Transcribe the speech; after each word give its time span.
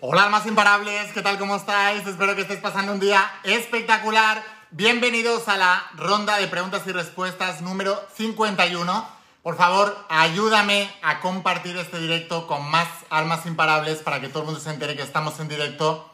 Hola 0.00 0.24
almas 0.24 0.44
imparables, 0.44 1.10
¿qué 1.14 1.22
tal? 1.22 1.38
¿Cómo 1.38 1.56
estáis? 1.56 2.06
Espero 2.06 2.34
que 2.34 2.42
estéis 2.42 2.60
pasando 2.60 2.92
un 2.92 3.00
día 3.00 3.30
espectacular. 3.44 4.42
Bienvenidos 4.70 5.48
a 5.48 5.56
la 5.56 5.90
ronda 5.94 6.36
de 6.36 6.48
preguntas 6.48 6.82
y 6.86 6.92
respuestas 6.92 7.62
número 7.62 7.98
51. 8.14 9.08
Por 9.42 9.56
favor, 9.56 9.96
ayúdame 10.10 10.94
a 11.00 11.20
compartir 11.20 11.78
este 11.78 11.98
directo 11.98 12.46
con 12.46 12.70
más 12.70 12.88
almas 13.08 13.46
imparables 13.46 14.00
para 14.00 14.20
que 14.20 14.28
todo 14.28 14.40
el 14.40 14.46
mundo 14.46 14.60
se 14.60 14.68
entere 14.68 14.96
que 14.96 15.02
estamos 15.02 15.40
en 15.40 15.48
directo. 15.48 16.10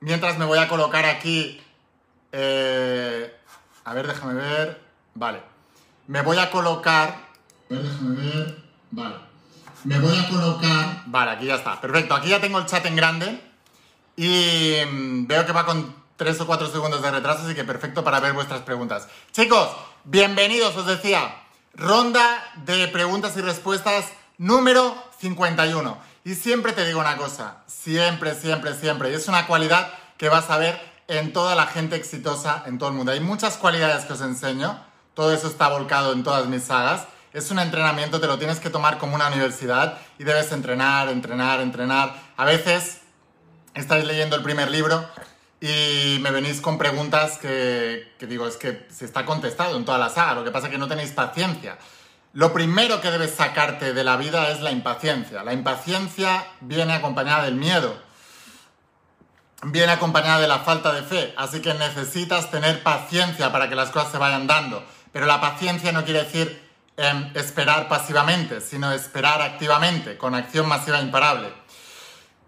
Mientras 0.00 0.36
me 0.36 0.44
voy 0.44 0.58
a 0.58 0.66
colocar 0.66 1.04
aquí... 1.04 1.62
eh, 2.32 3.32
a 3.84 3.94
ver, 3.94 4.08
déjame 4.08 4.34
ver. 4.34 4.82
Vale. 5.14 5.40
Me 6.08 6.22
voy 6.22 6.38
a 6.38 6.50
colocar... 6.50 7.10
A 7.10 7.74
ver, 7.74 7.82
déjame 7.82 8.16
ver. 8.16 8.64
Vale. 8.90 9.33
Me 9.84 9.98
voy 9.98 10.16
a 10.16 10.28
colocar... 10.28 11.02
Vale, 11.06 11.32
aquí 11.32 11.46
ya 11.46 11.56
está. 11.56 11.80
Perfecto. 11.80 12.14
Aquí 12.14 12.28
ya 12.28 12.40
tengo 12.40 12.58
el 12.58 12.66
chat 12.66 12.84
en 12.86 12.96
grande. 12.96 13.40
Y 14.16 14.76
mm, 14.90 15.26
veo 15.26 15.44
que 15.44 15.52
va 15.52 15.66
con 15.66 15.94
3 16.16 16.40
o 16.40 16.46
4 16.46 16.70
segundos 16.70 17.02
de 17.02 17.10
retraso, 17.10 17.44
así 17.44 17.54
que 17.54 17.64
perfecto 17.64 18.02
para 18.02 18.20
ver 18.20 18.32
vuestras 18.32 18.62
preguntas. 18.62 19.08
Chicos, 19.32 19.68
bienvenidos, 20.04 20.76
os 20.76 20.86
decía. 20.86 21.42
Ronda 21.74 22.52
de 22.64 22.88
preguntas 22.88 23.36
y 23.36 23.40
respuestas 23.40 24.06
número 24.38 24.94
51. 25.18 25.98
Y 26.24 26.34
siempre 26.34 26.72
te 26.72 26.86
digo 26.86 27.00
una 27.00 27.16
cosa, 27.16 27.64
siempre, 27.66 28.34
siempre, 28.34 28.74
siempre. 28.74 29.10
Y 29.10 29.14
es 29.14 29.28
una 29.28 29.46
cualidad 29.46 29.92
que 30.16 30.28
vas 30.28 30.48
a 30.48 30.56
ver 30.56 30.80
en 31.08 31.32
toda 31.32 31.54
la 31.54 31.66
gente 31.66 31.96
exitosa 31.96 32.62
en 32.66 32.78
todo 32.78 32.88
el 32.88 32.94
mundo. 32.94 33.12
Hay 33.12 33.20
muchas 33.20 33.58
cualidades 33.58 34.04
que 34.04 34.14
os 34.14 34.20
enseño. 34.22 34.82
Todo 35.12 35.34
eso 35.34 35.48
está 35.48 35.68
volcado 35.68 36.12
en 36.12 36.22
todas 36.22 36.46
mis 36.46 36.62
sagas. 36.62 37.06
Es 37.34 37.50
un 37.50 37.58
entrenamiento, 37.58 38.20
te 38.20 38.28
lo 38.28 38.38
tienes 38.38 38.60
que 38.60 38.70
tomar 38.70 38.96
como 38.96 39.16
una 39.16 39.26
universidad 39.26 39.98
y 40.20 40.22
debes 40.22 40.52
entrenar, 40.52 41.08
entrenar, 41.08 41.60
entrenar. 41.60 42.14
A 42.36 42.44
veces 42.44 43.00
estáis 43.74 44.04
leyendo 44.04 44.36
el 44.36 44.44
primer 44.44 44.70
libro 44.70 45.04
y 45.60 46.18
me 46.20 46.30
venís 46.30 46.60
con 46.60 46.78
preguntas 46.78 47.38
que, 47.38 48.14
digo, 48.20 48.46
es 48.46 48.56
que 48.56 48.86
se 48.88 49.04
está 49.04 49.26
contestado 49.26 49.76
en 49.76 49.84
toda 49.84 49.98
la 49.98 50.10
saga, 50.10 50.34
lo 50.34 50.44
que 50.44 50.52
pasa 50.52 50.68
es 50.68 50.72
que 50.74 50.78
no 50.78 50.86
tenéis 50.86 51.10
paciencia. 51.10 51.76
Lo 52.34 52.52
primero 52.52 53.00
que 53.00 53.10
debes 53.10 53.34
sacarte 53.34 53.94
de 53.94 54.04
la 54.04 54.16
vida 54.16 54.50
es 54.50 54.60
la 54.60 54.70
impaciencia. 54.70 55.42
La 55.42 55.54
impaciencia 55.54 56.46
viene 56.60 56.92
acompañada 56.92 57.46
del 57.46 57.56
miedo, 57.56 58.00
viene 59.64 59.90
acompañada 59.90 60.38
de 60.38 60.46
la 60.46 60.60
falta 60.60 60.92
de 60.92 61.02
fe, 61.02 61.34
así 61.36 61.60
que 61.60 61.74
necesitas 61.74 62.52
tener 62.52 62.84
paciencia 62.84 63.50
para 63.50 63.68
que 63.68 63.74
las 63.74 63.90
cosas 63.90 64.12
se 64.12 64.18
vayan 64.18 64.46
dando. 64.46 64.84
Pero 65.12 65.26
la 65.26 65.40
paciencia 65.40 65.90
no 65.90 66.04
quiere 66.04 66.22
decir 66.22 66.63
em, 66.96 67.30
esperar 67.34 67.88
pasivamente, 67.88 68.60
sino 68.60 68.92
esperar 68.92 69.42
activamente, 69.42 70.16
con 70.16 70.34
acción 70.34 70.68
masiva 70.68 71.00
imparable. 71.00 71.52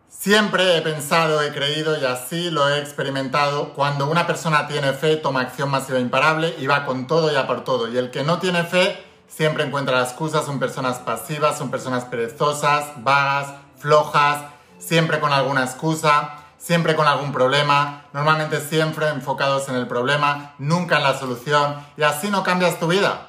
Siempre 0.09 0.77
he 0.77 0.83
pensado, 0.83 1.41
he 1.43 1.53
creído 1.53 2.01
y 2.01 2.05
así 2.05 2.51
lo 2.51 2.69
he 2.69 2.81
experimentado. 2.81 3.75
Cuando 3.75 4.11
una 4.11 4.27
persona 4.27 4.67
tiene 4.67 4.93
fe, 4.93 5.17
toma 5.17 5.43
acción 5.43 5.71
masiva 5.71 6.01
imparable 6.01 6.55
y 6.59 6.67
va 6.67 6.85
con 6.85 7.07
todo 7.07 7.33
y 7.33 7.37
a 7.37 7.47
por 7.47 7.63
todo. 7.63 7.89
Y 7.89 7.97
el 7.97 8.11
que 8.11 8.25
no 8.25 8.39
tiene 8.39 8.65
fe 8.65 9.05
siempre 9.29 9.65
encuentra 9.65 10.03
excusas, 10.03 10.45
son 10.45 10.59
personas 10.59 10.99
pasivas, 10.99 11.57
son 11.59 11.71
personas 11.71 12.07
perezosas, 12.07 13.05
vagas, 13.05 13.55
flojas, 13.79 14.39
siempre 14.79 15.21
con 15.21 15.33
alguna 15.33 15.63
excusa, 15.63 16.39
siempre 16.59 16.97
con 16.97 17.07
algún 17.07 17.33
problema, 17.33 18.07
normalmente 18.13 18.61
siempre 18.61 19.09
enfocados 19.09 19.69
en 19.69 19.77
el 19.77 19.87
problema, 19.87 20.55
nunca 20.59 20.97
en 20.97 21.05
la 21.05 21.19
solución 21.19 21.77
y 21.97 22.03
así 22.03 22.31
no 22.31 22.43
cambias 22.43 22.81
tu 22.81 22.89
vida. 22.89 23.29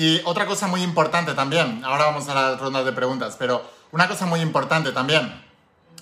Y 0.00 0.22
otra 0.24 0.46
cosa 0.46 0.66
muy 0.66 0.82
importante 0.82 1.34
también, 1.34 1.84
ahora 1.84 2.06
vamos 2.06 2.26
a 2.30 2.34
las 2.34 2.58
rondas 2.58 2.86
de 2.86 2.92
preguntas, 2.92 3.36
pero 3.38 3.70
una 3.92 4.08
cosa 4.08 4.24
muy 4.24 4.40
importante 4.40 4.92
también, 4.92 5.44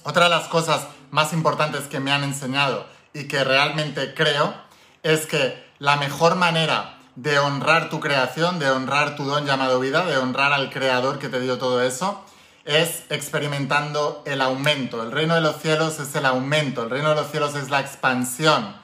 otra 0.04 0.26
de 0.26 0.30
las 0.30 0.46
cosas 0.46 0.86
más 1.10 1.32
importantes 1.32 1.88
que 1.88 1.98
me 1.98 2.12
han 2.12 2.22
enseñado 2.22 2.86
y 3.12 3.26
que 3.26 3.42
realmente 3.42 4.14
creo 4.14 4.54
es 5.02 5.26
que 5.26 5.66
la 5.80 5.96
mejor 5.96 6.36
manera 6.36 7.00
de 7.16 7.40
honrar 7.40 7.90
tu 7.90 7.98
creación, 7.98 8.60
de 8.60 8.70
honrar 8.70 9.16
tu 9.16 9.24
don 9.24 9.44
llamado 9.46 9.80
vida, 9.80 10.06
de 10.06 10.16
honrar 10.16 10.52
al 10.52 10.70
creador 10.70 11.18
que 11.18 11.28
te 11.28 11.40
dio 11.40 11.58
todo 11.58 11.82
eso, 11.82 12.24
es 12.64 13.02
experimentando 13.10 14.22
el 14.26 14.42
aumento. 14.42 15.02
El 15.02 15.10
reino 15.10 15.34
de 15.34 15.40
los 15.40 15.56
cielos 15.56 15.98
es 15.98 16.14
el 16.14 16.26
aumento, 16.26 16.84
el 16.84 16.90
reino 16.90 17.08
de 17.08 17.16
los 17.16 17.32
cielos 17.32 17.56
es 17.56 17.68
la 17.68 17.80
expansión. 17.80 18.76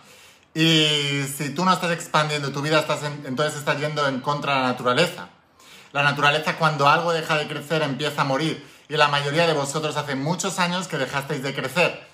Y 0.55 1.25
si 1.37 1.51
tú 1.51 1.65
no 1.65 1.73
estás 1.73 1.91
expandiendo 1.91 2.53
tu 2.53 2.63
vida, 2.63 2.79
estás 2.79 3.03
en- 3.03 3.25
entonces 3.27 3.59
estás 3.59 3.79
yendo 3.81 4.07
en 4.07 4.21
contra 4.21 4.55
de 4.55 4.61
la 4.61 4.67
naturaleza. 4.69 5.29
La 5.93 6.03
naturaleza 6.03 6.57
cuando 6.57 6.89
algo 6.89 7.13
deja 7.13 7.37
de 7.37 7.49
crecer 7.49 7.83
empieza 7.83 8.23
a 8.23 8.25
morir. 8.25 8.65
Y 8.89 8.97
la 8.97 9.09
mayoría 9.09 9.47
de 9.47 9.53
vosotros 9.53 9.97
hace 9.97 10.15
muchos 10.15 10.59
años 10.59 10.87
que 10.87 10.99
dejasteis 10.99 11.43
de 11.43 11.55
crecer. 11.55 12.07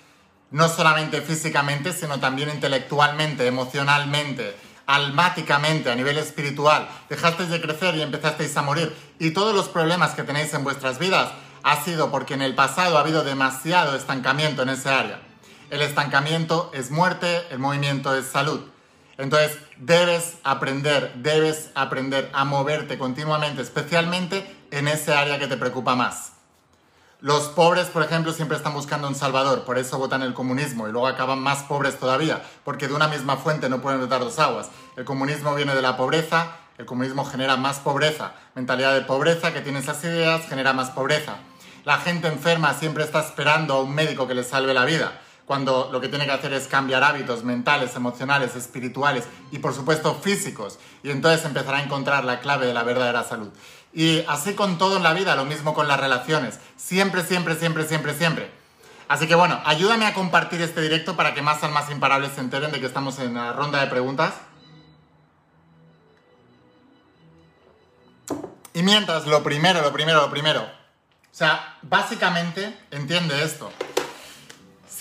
No 0.49 0.69
solamente 0.69 1.21
físicamente, 1.21 1.93
sino 1.93 2.19
también 2.19 2.49
intelectualmente, 2.49 3.45
emocionalmente, 3.45 4.55
almáticamente, 4.87 5.91
a 5.91 5.95
nivel 5.95 6.17
espiritual. 6.17 6.89
Dejasteis 7.09 7.49
de 7.49 7.61
crecer 7.61 7.95
y 7.95 8.01
empezasteis 8.01 8.55
a 8.57 8.61
morir. 8.63 8.95
Y 9.19 9.31
todos 9.31 9.53
los 9.53 9.67
problemas 9.69 10.11
que 10.11 10.23
tenéis 10.23 10.53
en 10.53 10.63
vuestras 10.63 10.97
vidas 10.97 11.29
ha 11.63 11.83
sido 11.83 12.09
porque 12.09 12.33
en 12.33 12.41
el 12.41 12.55
pasado 12.55 12.97
ha 12.97 13.01
habido 13.01 13.23
demasiado 13.23 13.95
estancamiento 13.95 14.63
en 14.63 14.69
ese 14.69 14.89
área. 14.89 15.21
El 15.71 15.81
estancamiento 15.81 16.69
es 16.73 16.91
muerte, 16.91 17.47
el 17.49 17.57
movimiento 17.57 18.13
es 18.13 18.25
salud. 18.25 18.59
Entonces, 19.17 19.57
debes 19.77 20.35
aprender, 20.43 21.13
debes 21.15 21.69
aprender 21.75 22.29
a 22.33 22.43
moverte 22.43 22.97
continuamente, 22.97 23.61
especialmente 23.61 24.53
en 24.71 24.89
ese 24.89 25.13
área 25.13 25.39
que 25.39 25.47
te 25.47 25.55
preocupa 25.55 25.95
más. 25.95 26.33
Los 27.21 27.43
pobres, 27.43 27.87
por 27.87 28.03
ejemplo, 28.03 28.33
siempre 28.33 28.57
están 28.57 28.73
buscando 28.73 29.07
un 29.07 29.15
salvador, 29.15 29.63
por 29.63 29.77
eso 29.77 29.97
votan 29.97 30.23
el 30.23 30.33
comunismo 30.33 30.89
y 30.89 30.91
luego 30.91 31.07
acaban 31.07 31.39
más 31.39 31.63
pobres 31.63 31.97
todavía, 31.97 32.41
porque 32.65 32.89
de 32.89 32.93
una 32.93 33.07
misma 33.07 33.37
fuente 33.37 33.69
no 33.69 33.81
pueden 33.81 33.99
brotar 34.01 34.19
dos 34.19 34.39
aguas. 34.39 34.69
El 34.97 35.05
comunismo 35.05 35.55
viene 35.55 35.73
de 35.73 35.81
la 35.81 35.95
pobreza, 35.95 36.57
el 36.77 36.85
comunismo 36.85 37.23
genera 37.23 37.55
más 37.55 37.79
pobreza, 37.79 38.33
mentalidad 38.55 38.93
de 38.93 39.03
pobreza 39.03 39.53
que 39.53 39.61
tiene 39.61 39.79
esas 39.79 40.03
ideas 40.03 40.49
genera 40.49 40.73
más 40.73 40.89
pobreza. 40.89 41.37
La 41.85 41.97
gente 41.97 42.27
enferma 42.27 42.73
siempre 42.73 43.05
está 43.05 43.21
esperando 43.21 43.75
a 43.75 43.81
un 43.81 43.95
médico 43.95 44.27
que 44.27 44.35
le 44.35 44.43
salve 44.43 44.73
la 44.73 44.83
vida, 44.83 45.13
cuando 45.45 45.89
lo 45.91 45.99
que 45.99 46.07
tiene 46.07 46.25
que 46.25 46.31
hacer 46.31 46.53
es 46.53 46.67
cambiar 46.67 47.03
hábitos 47.03 47.43
mentales, 47.43 47.95
emocionales, 47.95 48.55
espirituales 48.55 49.25
y 49.51 49.59
por 49.59 49.73
supuesto 49.73 50.15
físicos, 50.15 50.79
y 51.03 51.11
entonces 51.11 51.45
empezará 51.45 51.79
a 51.79 51.83
encontrar 51.83 52.23
la 52.23 52.39
clave 52.39 52.67
de 52.67 52.73
la 52.73 52.83
verdadera 52.83 53.23
salud. 53.23 53.49
Y 53.93 54.23
así 54.27 54.53
con 54.53 54.77
todo 54.77 54.97
en 54.97 55.03
la 55.03 55.13
vida, 55.13 55.35
lo 55.35 55.45
mismo 55.45 55.73
con 55.73 55.87
las 55.87 55.99
relaciones. 55.99 56.59
Siempre, 56.77 57.23
siempre, 57.23 57.55
siempre, 57.55 57.85
siempre, 57.85 58.13
siempre. 58.13 58.51
Así 59.09 59.27
que 59.27 59.35
bueno, 59.35 59.59
ayúdame 59.65 60.05
a 60.05 60.13
compartir 60.13 60.61
este 60.61 60.81
directo 60.81 61.17
para 61.17 61.33
que 61.33 61.41
más 61.41 61.61
almas 61.63 61.91
imparables 61.91 62.31
se 62.33 62.39
enteren 62.39 62.71
de 62.71 62.79
que 62.79 62.85
estamos 62.85 63.19
en 63.19 63.33
la 63.33 63.51
ronda 63.51 63.81
de 63.81 63.87
preguntas. 63.87 64.33
Y 68.73 68.83
mientras, 68.83 69.27
lo 69.27 69.43
primero, 69.43 69.81
lo 69.81 69.91
primero, 69.91 70.21
lo 70.21 70.31
primero. 70.31 70.61
O 70.61 71.35
sea, 71.35 71.77
básicamente, 71.81 72.77
entiende 72.91 73.43
esto. 73.43 73.69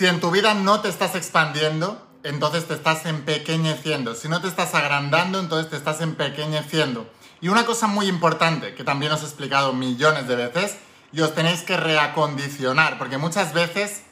Si 0.00 0.06
en 0.06 0.18
tu 0.18 0.30
vida 0.30 0.54
no 0.54 0.80
te 0.80 0.88
estás 0.88 1.14
expandiendo, 1.14 2.08
entonces 2.22 2.66
te 2.66 2.72
estás 2.72 3.04
empequeñeciendo. 3.04 4.14
Si 4.14 4.30
no 4.30 4.40
te 4.40 4.48
estás 4.48 4.74
agrandando, 4.74 5.38
entonces 5.38 5.68
te 5.68 5.76
estás 5.76 6.00
empequeñeciendo. 6.00 7.06
Y 7.42 7.48
una 7.48 7.66
cosa 7.66 7.86
muy 7.86 8.06
importante, 8.06 8.74
que 8.74 8.82
también 8.82 9.12
os 9.12 9.20
he 9.20 9.26
explicado 9.26 9.74
millones 9.74 10.26
de 10.26 10.36
veces, 10.36 10.78
y 11.12 11.20
os 11.20 11.34
tenéis 11.34 11.64
que 11.64 11.76
reacondicionar, 11.76 12.96
porque 12.96 13.18
muchas 13.18 13.52
veces 13.52 14.04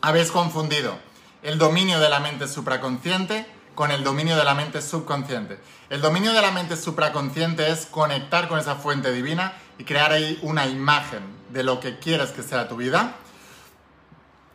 habéis 0.00 0.32
confundido 0.32 0.98
el 1.44 1.56
dominio 1.56 2.00
de 2.00 2.08
la 2.08 2.18
mente 2.18 2.48
supraconsciente 2.48 3.46
con 3.76 3.92
el 3.92 4.02
dominio 4.02 4.36
de 4.36 4.42
la 4.42 4.54
mente 4.54 4.82
subconsciente. 4.82 5.60
El 5.88 6.00
dominio 6.00 6.32
de 6.32 6.42
la 6.42 6.50
mente 6.50 6.76
supraconsciente 6.76 7.70
es 7.70 7.86
conectar 7.86 8.48
con 8.48 8.58
esa 8.58 8.74
fuente 8.74 9.12
divina 9.12 9.52
y 9.78 9.84
crear 9.84 10.10
ahí 10.10 10.40
una 10.42 10.66
imagen 10.66 11.22
de 11.50 11.62
lo 11.62 11.78
que 11.78 12.00
quieres 12.00 12.30
que 12.30 12.42
sea 12.42 12.66
tu 12.66 12.74
vida, 12.74 13.18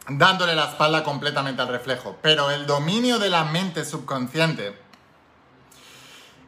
dándole 0.10 0.56
la 0.56 0.66
espalda 0.66 1.04
completamente 1.04 1.62
al 1.62 1.68
reflejo. 1.68 2.18
Pero 2.22 2.52
el 2.52 2.66
dominio 2.66 3.20
de 3.20 3.30
la 3.30 3.44
mente 3.44 3.86
subconsciente 3.86 4.80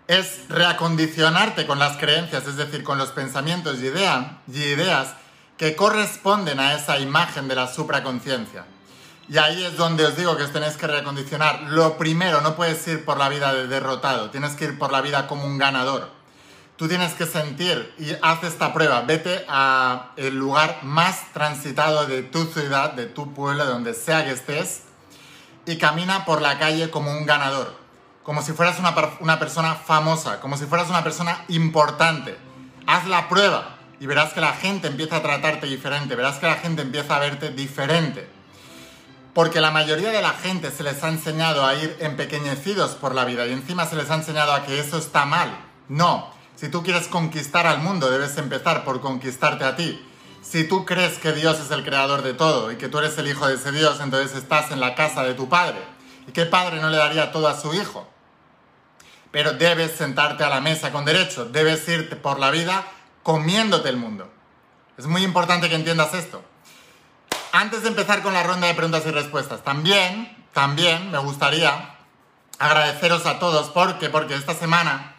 es 0.07 0.49
reacondicionarte 0.49 1.67
con 1.67 1.77
las 1.77 1.97
creencias, 1.97 2.47
es 2.47 2.55
decir, 2.55 2.83
con 2.83 2.97
los 2.97 3.11
pensamientos 3.11 3.77
y, 3.79 3.87
y 3.87 4.63
ideas 4.63 5.13
que 5.57 5.75
corresponden 5.75 6.59
a 6.59 6.73
esa 6.73 6.99
imagen 6.99 7.47
de 7.47 7.55
la 7.55 7.67
supraconciencia. 7.67 8.65
Y 9.27 9.37
ahí 9.37 9.63
es 9.63 9.77
donde 9.77 10.05
os 10.05 10.15
digo 10.15 10.35
que 10.35 10.43
os 10.43 10.51
tenéis 10.51 10.75
que 10.75 10.87
reacondicionar. 10.87 11.61
Lo 11.69 11.97
primero, 11.97 12.41
no 12.41 12.55
puedes 12.55 12.87
ir 12.87 13.05
por 13.05 13.19
la 13.19 13.29
vida 13.29 13.53
de 13.53 13.67
derrotado, 13.67 14.31
tienes 14.31 14.53
que 14.53 14.65
ir 14.65 14.79
por 14.79 14.91
la 14.91 15.01
vida 15.01 15.27
como 15.27 15.45
un 15.45 15.59
ganador. 15.59 16.18
Tú 16.79 16.87
tienes 16.87 17.13
que 17.13 17.25
sentir 17.25 17.93
y 17.99 18.15
haz 18.21 18.41
esta 18.45 18.71
prueba. 18.71 19.01
Vete 19.01 19.43
a 19.49 20.11
el 20.15 20.37
lugar 20.37 20.79
más 20.81 21.33
transitado 21.33 22.07
de 22.07 22.23
tu 22.23 22.45
ciudad, 22.45 22.93
de 22.93 23.05
tu 23.05 23.33
pueblo, 23.33 23.65
de 23.65 23.69
donde 23.69 23.93
sea 23.93 24.23
que 24.23 24.31
estés, 24.31 24.83
y 25.65 25.77
camina 25.77 26.23
por 26.23 26.41
la 26.41 26.57
calle 26.57 26.89
como 26.89 27.11
un 27.11 27.25
ganador, 27.25 27.75
como 28.23 28.41
si 28.41 28.53
fueras 28.53 28.79
una, 28.79 28.95
una 29.19 29.37
persona 29.39 29.75
famosa, 29.75 30.39
como 30.39 30.55
si 30.55 30.67
fueras 30.67 30.89
una 30.89 31.03
persona 31.03 31.43
importante. 31.49 32.37
Haz 32.87 33.05
la 33.07 33.27
prueba 33.27 33.75
y 33.99 34.05
verás 34.05 34.31
que 34.31 34.39
la 34.39 34.53
gente 34.53 34.87
empieza 34.87 35.17
a 35.17 35.21
tratarte 35.21 35.67
diferente, 35.67 36.15
verás 36.15 36.37
que 36.37 36.47
la 36.47 36.55
gente 36.55 36.83
empieza 36.83 37.17
a 37.17 37.19
verte 37.19 37.49
diferente. 37.49 38.29
Porque 39.33 39.59
la 39.59 39.71
mayoría 39.71 40.11
de 40.11 40.21
la 40.21 40.31
gente 40.31 40.71
se 40.71 40.83
les 40.83 41.03
ha 41.03 41.09
enseñado 41.09 41.65
a 41.65 41.75
ir 41.75 41.97
empequeñecidos 41.99 42.91
por 42.91 43.13
la 43.13 43.25
vida 43.25 43.45
y 43.47 43.51
encima 43.51 43.85
se 43.85 43.97
les 43.97 44.09
ha 44.09 44.15
enseñado 44.15 44.53
a 44.53 44.63
que 44.63 44.79
eso 44.79 44.97
está 44.97 45.25
mal. 45.25 45.49
No, 45.89 46.38
si 46.59 46.67
tú 46.67 46.83
quieres 46.83 47.07
conquistar 47.07 47.67
al 47.67 47.79
mundo 47.79 48.11
debes 48.11 48.37
empezar 48.37 48.83
por 48.83 48.99
conquistarte 48.99 49.63
a 49.63 49.77
ti. 49.77 50.05
Si 50.41 50.67
tú 50.67 50.85
crees 50.85 51.17
que 51.17 51.31
Dios 51.31 51.57
es 51.59 51.71
el 51.71 51.85
creador 51.85 52.21
de 52.21 52.33
todo 52.33 52.69
y 52.69 52.75
que 52.75 52.89
tú 52.89 52.97
eres 52.97 53.17
el 53.17 53.29
hijo 53.29 53.47
de 53.47 53.55
ese 53.55 53.71
Dios, 53.71 54.01
entonces 54.01 54.35
estás 54.35 54.69
en 54.71 54.81
la 54.81 54.93
casa 54.93 55.23
de 55.23 55.35
tu 55.35 55.47
padre. 55.47 55.81
¿Y 56.27 56.33
qué 56.33 56.45
padre 56.45 56.81
no 56.81 56.89
le 56.89 56.97
daría 56.97 57.31
todo 57.31 57.47
a 57.47 57.57
su 57.57 57.73
hijo? 57.73 58.09
Pero 59.31 59.53
debes 59.53 59.93
sentarte 59.93 60.43
a 60.43 60.49
la 60.49 60.59
mesa 60.59 60.91
con 60.91 61.05
derecho, 61.05 61.45
debes 61.45 61.87
irte 61.87 62.17
por 62.17 62.39
la 62.39 62.51
vida 62.51 62.85
comiéndote 63.23 63.87
el 63.87 63.97
mundo. 63.97 64.29
Es 64.97 65.05
muy 65.05 65.23
importante 65.23 65.69
que 65.69 65.75
entiendas 65.75 66.13
esto. 66.13 66.43
Antes 67.53 67.83
de 67.83 67.87
empezar 67.87 68.21
con 68.21 68.33
la 68.33 68.43
ronda 68.43 68.67
de 68.67 68.73
preguntas 68.73 69.05
y 69.05 69.11
respuestas, 69.11 69.63
también, 69.63 70.45
también 70.51 71.09
me 71.09 71.19
gustaría 71.19 71.95
agradeceros 72.57 73.25
a 73.25 73.39
todos 73.39 73.69
porque, 73.69 74.09
porque 74.09 74.35
esta 74.35 74.55
semana, 74.55 75.15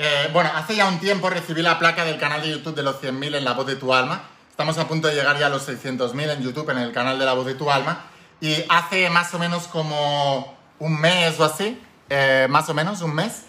eh, 0.00 0.30
bueno, 0.32 0.50
hace 0.54 0.76
ya 0.76 0.86
un 0.86 1.00
tiempo 1.00 1.28
recibí 1.28 1.60
la 1.60 1.76
placa 1.78 2.04
del 2.04 2.18
canal 2.18 2.40
de 2.40 2.50
YouTube 2.50 2.76
de 2.76 2.84
los 2.84 3.02
100.000 3.02 3.34
en 3.34 3.44
La 3.44 3.52
Voz 3.54 3.66
de 3.66 3.74
tu 3.74 3.92
Alma. 3.92 4.22
Estamos 4.48 4.78
a 4.78 4.86
punto 4.86 5.08
de 5.08 5.14
llegar 5.14 5.36
ya 5.38 5.46
a 5.46 5.48
los 5.48 5.68
600.000 5.68 6.34
en 6.34 6.42
YouTube, 6.42 6.70
en 6.70 6.78
el 6.78 6.92
canal 6.92 7.18
de 7.18 7.24
La 7.24 7.32
Voz 7.32 7.46
de 7.46 7.54
tu 7.54 7.68
Alma. 7.68 8.04
Y 8.40 8.64
hace 8.68 9.10
más 9.10 9.34
o 9.34 9.40
menos 9.40 9.64
como 9.64 10.56
un 10.78 11.00
mes 11.00 11.40
o 11.40 11.44
así, 11.44 11.82
eh, 12.08 12.46
más 12.48 12.68
o 12.68 12.74
menos 12.74 13.02
un 13.02 13.12
mes, 13.12 13.42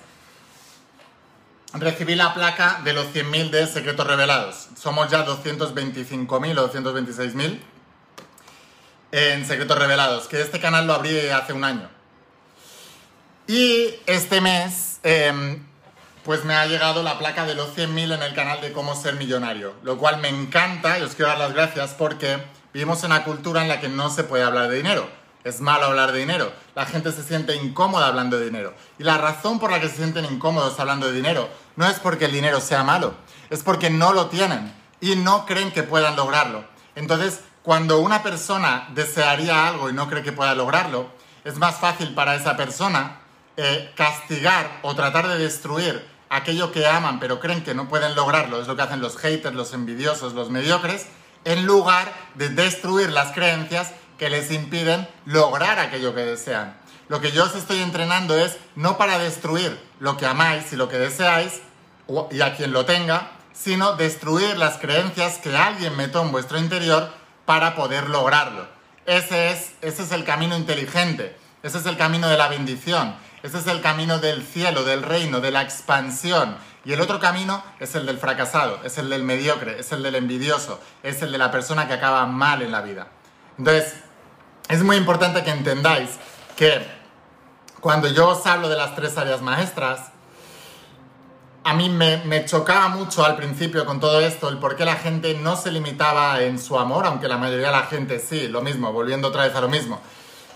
recibí 1.74 2.16
la 2.16 2.34
placa 2.34 2.82
de 2.84 2.94
los 2.94 3.14
100.000 3.14 3.52
de 3.52 3.68
Secretos 3.68 4.08
Revelados. 4.08 4.70
Somos 4.76 5.12
ya 5.12 5.24
225.000 5.26 6.58
o 6.58 6.74
226.000 6.74 7.60
en 9.12 9.46
Secretos 9.46 9.78
Revelados, 9.78 10.28
que 10.28 10.42
este 10.42 10.60
canal 10.60 10.88
lo 10.88 10.96
abrí 10.96 11.30
hace 11.30 11.54
un 11.54 11.64
año. 11.64 11.90
Y 13.48 13.96
este 14.06 14.42
mes, 14.42 15.00
em, 15.04 15.69
pues 16.30 16.46
me 16.46 16.54
ha 16.54 16.68
llegado 16.68 17.02
la 17.02 17.18
placa 17.18 17.44
de 17.44 17.56
los 17.56 17.76
100.000 17.76 18.14
en 18.14 18.22
el 18.22 18.36
canal 18.36 18.62
de 18.62 18.72
Cómo 18.72 18.96
Ser 18.96 19.16
Millonario, 19.16 19.74
lo 19.82 19.98
cual 19.98 20.20
me 20.20 20.28
encanta 20.28 21.00
y 21.00 21.02
os 21.02 21.16
quiero 21.16 21.30
dar 21.30 21.40
las 21.40 21.54
gracias 21.54 21.96
porque 21.98 22.38
vivimos 22.72 23.04
en 23.04 23.12
una 23.12 23.24
cultura 23.24 23.64
en 23.64 23.68
la 23.68 23.80
que 23.80 23.90
no 23.90 24.12
se 24.12 24.24
puede 24.24 24.44
hablar 24.44 24.70
de 24.70 24.76
dinero. 24.76 25.10
Es 25.44 25.60
malo 25.60 25.86
hablar 25.88 26.12
de 26.12 26.20
dinero. 26.20 26.54
La 26.76 26.86
gente 26.86 27.12
se 27.14 27.24
siente 27.24 27.56
incómoda 27.56 28.06
hablando 28.06 28.38
de 28.38 28.46
dinero. 28.46 28.76
Y 29.00 29.06
la 29.06 29.18
razón 29.18 29.58
por 29.58 29.72
la 29.72 29.80
que 29.82 29.90
se 29.90 29.96
sienten 29.96 30.26
incómodos 30.26 30.80
hablando 30.80 31.08
de 31.08 31.14
dinero 31.14 31.50
no 31.76 31.88
es 31.88 31.98
porque 31.98 32.26
el 32.26 32.32
dinero 32.32 32.62
sea 32.62 32.84
malo, 32.84 33.16
es 33.50 33.64
porque 33.64 33.90
no 33.90 34.14
lo 34.14 34.28
tienen 34.28 34.72
y 35.02 35.16
no 35.16 35.48
creen 35.48 35.72
que 35.72 35.82
puedan 35.82 36.16
lograrlo. 36.16 36.64
Entonces, 36.94 37.40
cuando 37.64 38.02
una 38.02 38.22
persona 38.22 38.88
desearía 38.94 39.68
algo 39.68 39.90
y 39.90 39.94
no 39.94 40.08
cree 40.08 40.22
que 40.22 40.32
pueda 40.32 40.54
lograrlo, 40.54 41.10
es 41.44 41.58
más 41.58 41.78
fácil 41.78 42.14
para 42.14 42.36
esa 42.36 42.56
persona 42.56 43.22
eh, 43.58 43.92
castigar 43.96 44.80
o 44.84 44.94
tratar 44.94 45.28
de 45.28 45.40
destruir 45.40 46.08
aquello 46.30 46.72
que 46.72 46.88
aman 46.88 47.20
pero 47.20 47.40
creen 47.40 47.64
que 47.64 47.74
no 47.74 47.90
pueden 47.90 48.16
lograrlo, 48.16 48.62
es 48.62 48.68
lo 48.68 48.76
que 48.76 48.84
hacen 48.84 49.02
los 49.02 49.18
haters, 49.18 49.56
los 49.56 49.74
envidiosos, 49.74 50.34
los 50.34 50.50
mediocres, 50.50 51.08
en 51.46 51.66
lugar 51.66 52.12
de 52.36 52.50
destruir 52.50 53.12
las 53.12 53.32
creencias 53.32 53.92
que 54.18 54.30
les 54.30 54.52
impiden 54.52 55.08
lograr 55.26 55.80
aquello 55.80 56.14
que 56.14 56.22
desean. 56.22 56.78
Lo 57.08 57.22
que 57.22 57.32
yo 57.32 57.46
os 57.46 57.56
estoy 57.56 57.80
entrenando 57.80 58.38
es 58.38 58.58
no 58.76 58.98
para 58.98 59.18
destruir 59.18 59.80
lo 60.00 60.18
que 60.18 60.28
amáis 60.28 60.72
y 60.74 60.76
lo 60.76 60.90
que 60.90 61.00
deseáis, 61.00 61.62
y 62.32 62.42
a 62.42 62.56
quien 62.56 62.74
lo 62.74 62.86
tenga, 62.86 63.32
sino 63.54 63.96
destruir 63.96 64.58
las 64.58 64.78
creencias 64.78 65.38
que 65.38 65.56
alguien 65.56 65.96
metió 65.96 66.22
en 66.22 66.32
vuestro 66.32 66.60
interior 66.60 67.12
para 67.46 67.76
poder 67.76 68.10
lograrlo. 68.10 68.68
Ese 69.06 69.52
es, 69.52 69.72
ese 69.82 70.04
es 70.04 70.12
el 70.12 70.24
camino 70.24 70.56
inteligente, 70.56 71.36
ese 71.64 71.80
es 71.80 71.86
el 71.86 71.98
camino 71.98 72.30
de 72.30 72.38
la 72.38 72.48
bendición, 72.48 73.16
ese 73.44 73.58
es 73.58 73.68
el 73.68 73.82
camino 73.82 74.20
del 74.20 74.44
cielo, 74.44 74.84
del 74.84 75.04
reino, 75.04 75.40
de 75.40 75.52
la 75.52 75.62
expansión. 75.62 76.58
Y 76.86 76.94
el 76.94 77.02
otro 77.02 77.20
camino 77.20 77.64
es 77.80 77.96
el 77.96 78.06
del 78.06 78.18
fracasado, 78.18 78.80
es 78.84 78.98
el 78.98 79.10
del 79.10 79.24
mediocre, 79.24 79.80
es 79.80 79.92
el 79.92 80.04
del 80.04 80.16
envidioso, 80.16 80.80
es 81.04 81.22
el 81.22 81.32
de 81.32 81.38
la 81.38 81.52
persona 81.52 81.88
que 81.88 81.94
acaba 81.94 82.26
mal 82.26 82.62
en 82.62 82.72
la 82.72 82.82
vida. 82.82 83.08
Entonces, 83.58 83.96
es 84.70 84.84
muy 84.84 84.96
importante 84.96 85.44
que 85.44 85.52
entendáis 85.52 86.12
que 86.56 86.86
cuando 87.80 88.08
yo 88.08 88.30
os 88.30 88.46
hablo 88.46 88.70
de 88.70 88.78
las 88.78 88.96
tres 88.96 89.18
áreas 89.18 89.42
maestras, 89.42 90.12
a 91.64 91.74
mí 91.74 91.90
me, 91.90 92.46
chocaba 92.46 92.88
mucho 92.90 93.26
al 93.26 93.36
principio 93.36 93.86
con 93.86 94.00
todo 94.00 94.20
esto 94.22 94.50
el 94.50 94.58
por 94.58 94.76
qué 94.76 94.86
la 94.86 94.96
gente 94.96 95.34
no 95.36 95.56
se 95.56 95.72
limitaba 95.72 96.42
en 96.42 96.58
su 96.58 96.80
amor, 96.80 97.06
aunque 97.06 97.28
la 97.28 97.38
mayoría 97.38 97.68
de 97.68 97.74
la 97.74 97.84
gente 97.84 98.20
sí, 98.20 98.48
lo 98.48 98.62
mismo, 98.62 98.92
volviendo 98.92 99.28
otra 99.28 99.44
vez 99.44 99.56
a 99.56 99.62
lo 99.62 99.70
mismo. 99.70 100.02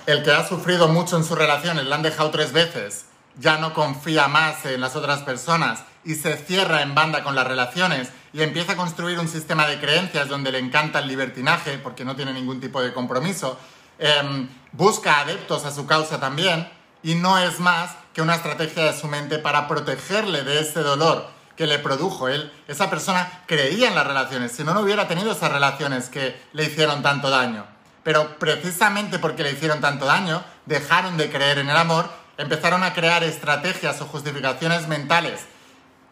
El 0.06 0.22
que 0.22 0.32
ha 0.32 0.46
sufrido 0.46 0.90
mucho 0.90 1.16
en 1.16 1.24
sus 1.24 1.38
relaciones, 1.38 1.86
le 1.86 1.96
han 1.96 2.02
dejado 2.02 2.30
tres 2.30 2.52
veces, 2.52 3.06
ya 3.40 3.58
no 3.58 3.74
confía 3.74 4.28
más 4.28 4.66
en 4.66 4.82
las 4.82 4.98
otras 4.98 5.22
personas 5.22 5.86
y 6.04 6.16
se 6.16 6.36
cierra 6.36 6.82
en 6.82 6.94
banda 6.94 7.24
con 7.24 7.36
las 7.36 7.48
relaciones 7.48 8.10
y 8.34 8.42
empieza 8.42 8.74
a 8.74 8.76
construir 8.76 9.18
un 9.18 9.30
sistema 9.30 9.66
de 9.66 9.80
creencias 9.80 10.28
donde 10.28 10.52
le 10.52 10.60
encanta 10.60 11.00
el 11.00 11.08
libertinaje 11.08 11.78
porque 11.78 12.04
no 12.04 12.18
tiene 12.18 12.34
ningún 12.34 12.60
tipo 12.60 12.82
de 12.82 12.92
compromiso, 12.92 13.58
em, 13.98 14.50
busca 14.74 15.22
adeptos 15.22 15.64
a 15.64 15.72
su 15.72 15.86
causa 15.86 16.20
también 16.20 16.70
y 17.02 17.16
no 17.16 17.38
es 17.40 17.62
más 17.62 17.92
que 18.14 18.22
una 18.22 18.36
estrategia 18.36 18.84
de 18.84 19.00
su 19.00 19.08
mente 19.08 19.38
para 19.40 19.70
protegerle 19.70 20.44
de 20.44 20.60
ese 20.60 20.82
dolor 20.82 21.30
que 21.56 21.66
le 21.66 21.80
produjo 21.80 22.28
él. 22.28 22.52
Esa 22.68 22.90
persona 22.90 23.44
creía 23.48 23.88
en 23.88 23.96
las 23.96 24.06
relaciones, 24.06 24.52
si 24.52 24.66
no, 24.66 24.74
no 24.74 24.82
hubiera 24.82 25.08
tenido 25.08 25.32
esas 25.32 25.52
relaciones 25.52 26.10
que 26.10 26.42
le 26.52 26.66
hicieron 26.66 27.02
tanto 27.02 27.30
daño. 27.30 27.73
Pero 28.04 28.38
precisamente 28.38 29.20
porque 29.20 29.44
le 29.44 29.52
hicieron 29.52 29.82
tanto 29.82 30.06
daño, 30.06 30.44
dejaron 30.66 31.18
de 31.18 31.30
creer 31.30 31.60
en 31.60 31.70
el 31.70 31.78
amor, 31.78 32.10
empezaron 32.38 32.84
a 32.84 32.94
crear 32.94 33.24
estrategias 33.24 34.02
o 34.02 34.06
justificaciones 34.06 34.88
mentales 34.88 35.42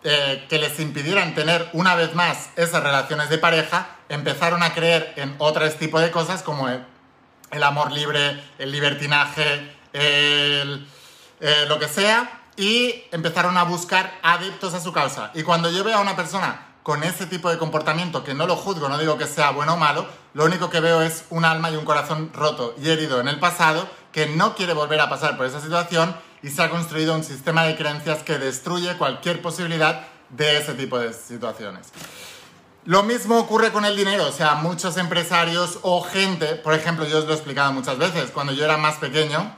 eh, 0.03 0.45
que 0.49 0.57
les 0.57 0.79
impidieran 0.79 1.35
tener 1.35 1.69
una 1.73 1.95
vez 1.95 2.15
más 2.15 2.49
esas 2.55 2.81
relaciones 2.81 3.29
de 3.29 3.38
pareja, 3.38 3.97
empezaron 4.09 4.63
a 4.63 4.73
creer 4.73 5.13
en 5.17 5.35
otros 5.38 5.75
tipos 5.75 6.01
de 6.01 6.11
cosas 6.11 6.41
como 6.43 6.67
el 6.69 7.63
amor 7.63 7.91
libre, 7.91 8.41
el 8.57 8.71
libertinaje, 8.71 9.75
eh, 9.93 10.85
lo 11.67 11.77
que 11.77 11.88
sea, 11.88 12.41
y 12.55 13.03
empezaron 13.11 13.57
a 13.57 13.63
buscar 13.63 14.19
adeptos 14.23 14.73
a 14.73 14.79
su 14.79 14.91
causa. 14.93 15.31
Y 15.33 15.43
cuando 15.43 15.69
yo 15.69 15.83
veo 15.83 15.97
a 15.97 16.01
una 16.01 16.15
persona 16.15 16.70
con 16.83 17.04
ese 17.04 17.25
tipo 17.28 17.50
de 17.50 17.57
comportamiento, 17.57 18.24
que 18.24 18.33
no 18.33 18.48
lo 18.48 18.56
juzgo, 18.56 18.89
no 18.89 18.98
digo 18.98 19.18
que 19.18 19.28
sea 19.28 19.51
bueno 19.51 19.74
o 19.74 19.78
malo, 19.78 20.07
lo 20.33 20.45
único 20.45 20.69
que 20.69 20.80
veo 20.80 21.01
es 21.01 21.25
un 21.30 21.45
alma 21.45 21.69
y 21.69 21.75
un 21.75 21.86
corazón 21.86 22.31
roto 22.33 22.74
y 22.81 22.89
herido 22.89 23.19
en 23.19 23.28
el 23.28 23.39
pasado, 23.39 23.88
que 24.12 24.25
no 24.27 24.55
quiere 24.55 24.74
volver 24.74 25.00
a 25.00 25.10
pasar 25.10 25.38
por 25.38 25.46
esa 25.46 25.62
situación 25.62 26.15
y 26.44 26.50
se 26.50 26.62
ha 26.62 26.70
construido 26.70 27.13
un 27.15 27.24
sistema 27.24 27.63
de 27.63 27.75
creencias 27.75 28.24
que 28.24 28.39
destruye 28.39 28.98
cualquier 28.98 29.41
posibilidad 29.41 30.08
de 30.29 30.58
ese 30.58 30.74
tipo 30.74 30.98
de 30.98 31.13
situaciones. 31.13 31.88
Lo 32.86 33.03
mismo 33.03 33.38
ocurre 33.38 33.72
con 33.72 33.86
el 33.86 33.96
dinero, 33.96 34.25
o 34.27 34.32
sea, 34.32 34.55
muchos 34.55 34.98
empresarios 34.98 35.77
o 35.84 36.01
gente, 36.01 36.55
por 36.55 36.74
ejemplo, 36.74 37.05
yo 37.05 37.20
os 37.20 37.25
lo 37.25 37.32
he 37.32 37.36
explicado 37.36 37.72
muchas 37.74 38.00
veces, 38.00 38.32
cuando 38.32 38.53
yo 38.53 38.65
era 38.65 38.77
más 38.77 38.96
pequeño, 38.96 39.53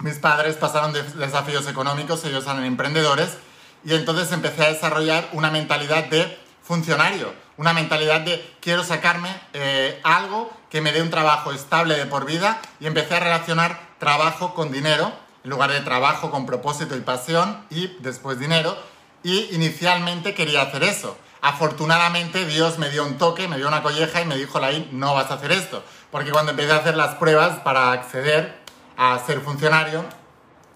mis 0.00 0.18
padres 0.18 0.56
pasaron 0.56 0.92
de 0.92 1.04
desafíos 1.04 1.68
económicos, 1.68 2.24
ellos 2.24 2.44
eran 2.44 2.64
emprendedores, 2.64 3.38
y 3.84 3.94
entonces 3.94 4.32
empecé 4.32 4.64
a 4.66 4.72
desarrollar 4.72 5.28
una 5.32 5.52
mentalidad 5.52 6.06
de 6.06 6.36
funcionario, 6.68 7.32
una 7.56 7.72
mentalidad 7.72 8.20
de 8.20 8.56
quiero 8.60 8.84
sacarme 8.84 9.34
eh, 9.54 9.98
algo 10.04 10.52
que 10.68 10.82
me 10.82 10.92
dé 10.92 11.00
un 11.00 11.08
trabajo 11.08 11.50
estable 11.50 11.96
de 11.96 12.04
por 12.04 12.26
vida 12.26 12.60
y 12.78 12.86
empecé 12.86 13.14
a 13.14 13.20
relacionar 13.20 13.80
trabajo 13.98 14.52
con 14.52 14.70
dinero, 14.70 15.10
en 15.44 15.50
lugar 15.50 15.72
de 15.72 15.80
trabajo 15.80 16.30
con 16.30 16.44
propósito 16.44 16.94
y 16.94 17.00
pasión 17.00 17.64
y 17.70 17.86
después 18.00 18.38
dinero, 18.38 18.76
y 19.22 19.48
inicialmente 19.54 20.34
quería 20.34 20.60
hacer 20.60 20.82
eso. 20.82 21.16
Afortunadamente 21.40 22.44
Dios 22.44 22.78
me 22.78 22.90
dio 22.90 23.02
un 23.02 23.16
toque, 23.16 23.48
me 23.48 23.56
dio 23.56 23.66
una 23.66 23.82
colleja 23.82 24.20
y 24.20 24.26
me 24.26 24.36
dijo, 24.36 24.60
Laín, 24.60 24.88
no 24.92 25.14
vas 25.14 25.30
a 25.30 25.34
hacer 25.34 25.52
esto. 25.52 25.82
Porque 26.10 26.32
cuando 26.32 26.50
empecé 26.50 26.72
a 26.72 26.76
hacer 26.76 26.96
las 26.96 27.14
pruebas 27.14 27.60
para 27.60 27.92
acceder 27.92 28.58
a 28.98 29.18
ser 29.24 29.40
funcionario. 29.40 30.04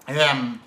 Eh, 0.07 0.57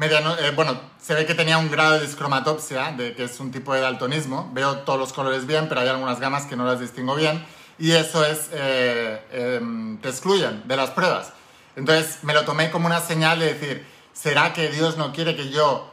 eh, 0.00 0.52
bueno, 0.54 0.80
se 1.00 1.14
ve 1.14 1.26
que 1.26 1.34
tenía 1.34 1.58
un 1.58 1.70
grado 1.70 1.92
de 1.92 2.00
discromatopsia, 2.00 2.92
de, 2.92 3.14
que 3.14 3.24
es 3.24 3.38
un 3.40 3.50
tipo 3.50 3.74
de 3.74 3.80
daltonismo. 3.80 4.50
Veo 4.52 4.78
todos 4.78 4.98
los 4.98 5.12
colores 5.12 5.46
bien, 5.46 5.68
pero 5.68 5.80
hay 5.80 5.88
algunas 5.88 6.18
gamas 6.18 6.46
que 6.46 6.56
no 6.56 6.64
las 6.64 6.80
distingo 6.80 7.14
bien. 7.14 7.44
Y 7.78 7.92
eso 7.92 8.24
es, 8.24 8.50
eh, 8.52 9.20
em, 9.32 9.98
te 9.98 10.08
excluyen 10.08 10.66
de 10.66 10.76
las 10.76 10.90
pruebas. 10.90 11.32
Entonces 11.76 12.18
me 12.22 12.34
lo 12.34 12.44
tomé 12.44 12.70
como 12.70 12.86
una 12.86 13.00
señal 13.00 13.38
de 13.38 13.54
decir, 13.54 13.86
¿será 14.12 14.52
que 14.52 14.68
Dios 14.68 14.96
no 14.96 15.12
quiere 15.12 15.36
que 15.36 15.50
yo 15.50 15.88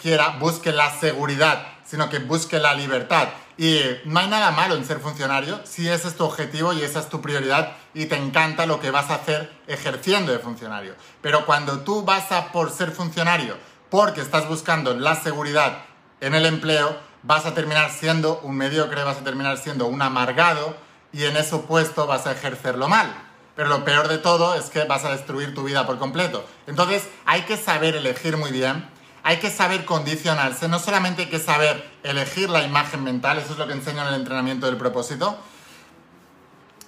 quiera, 0.00 0.38
busque 0.40 0.72
la 0.72 0.90
seguridad, 0.98 1.66
sino 1.84 2.08
que 2.08 2.18
busque 2.18 2.58
la 2.58 2.72
libertad? 2.74 3.28
Y 3.58 3.80
no 4.04 4.20
hay 4.20 4.28
nada 4.28 4.50
malo 4.50 4.74
en 4.74 4.84
ser 4.84 4.98
funcionario 5.00 5.60
si 5.64 5.88
ese 5.88 6.08
es 6.08 6.16
tu 6.16 6.24
objetivo 6.24 6.72
y 6.72 6.82
esa 6.82 7.00
es 7.00 7.08
tu 7.08 7.20
prioridad 7.20 7.72
y 7.94 8.06
te 8.06 8.16
encanta 8.16 8.66
lo 8.66 8.80
que 8.80 8.90
vas 8.90 9.10
a 9.10 9.16
hacer 9.16 9.52
ejerciendo 9.66 10.32
de 10.32 10.38
funcionario. 10.38 10.94
Pero 11.20 11.44
cuando 11.44 11.80
tú 11.80 12.02
vas 12.02 12.32
a 12.32 12.50
por 12.52 12.70
ser 12.70 12.90
funcionario 12.92 13.56
porque 13.90 14.22
estás 14.22 14.48
buscando 14.48 14.94
la 14.94 15.16
seguridad 15.16 15.84
en 16.20 16.34
el 16.34 16.46
empleo, 16.46 16.96
vas 17.22 17.44
a 17.44 17.54
terminar 17.54 17.90
siendo 17.90 18.40
un 18.40 18.56
mediocre, 18.56 19.04
vas 19.04 19.18
a 19.18 19.24
terminar 19.24 19.58
siendo 19.58 19.86
un 19.86 20.00
amargado 20.00 20.74
y 21.12 21.24
en 21.24 21.36
ese 21.36 21.58
puesto 21.58 22.06
vas 22.06 22.26
a 22.26 22.32
ejercerlo 22.32 22.88
mal. 22.88 23.12
pero 23.54 23.68
lo 23.68 23.84
peor 23.84 24.08
de 24.08 24.16
todo 24.16 24.54
es 24.54 24.70
que 24.70 24.84
vas 24.84 25.04
a 25.04 25.10
destruir 25.10 25.54
tu 25.54 25.62
vida 25.62 25.86
por 25.86 25.98
completo. 25.98 26.42
Entonces 26.66 27.06
hay 27.26 27.42
que 27.42 27.58
saber 27.58 27.94
elegir 27.94 28.38
muy 28.38 28.50
bien, 28.50 28.88
hay 29.24 29.38
que 29.38 29.50
saber 29.50 29.84
condicionarse, 29.84 30.68
no 30.68 30.78
solamente 30.78 31.22
hay 31.22 31.28
que 31.28 31.38
saber 31.38 31.90
elegir 32.02 32.50
la 32.50 32.62
imagen 32.62 33.04
mental, 33.04 33.38
eso 33.38 33.52
es 33.52 33.58
lo 33.58 33.66
que 33.66 33.72
enseño 33.72 34.02
en 34.02 34.08
el 34.08 34.14
entrenamiento 34.14 34.66
del 34.66 34.76
propósito, 34.76 35.38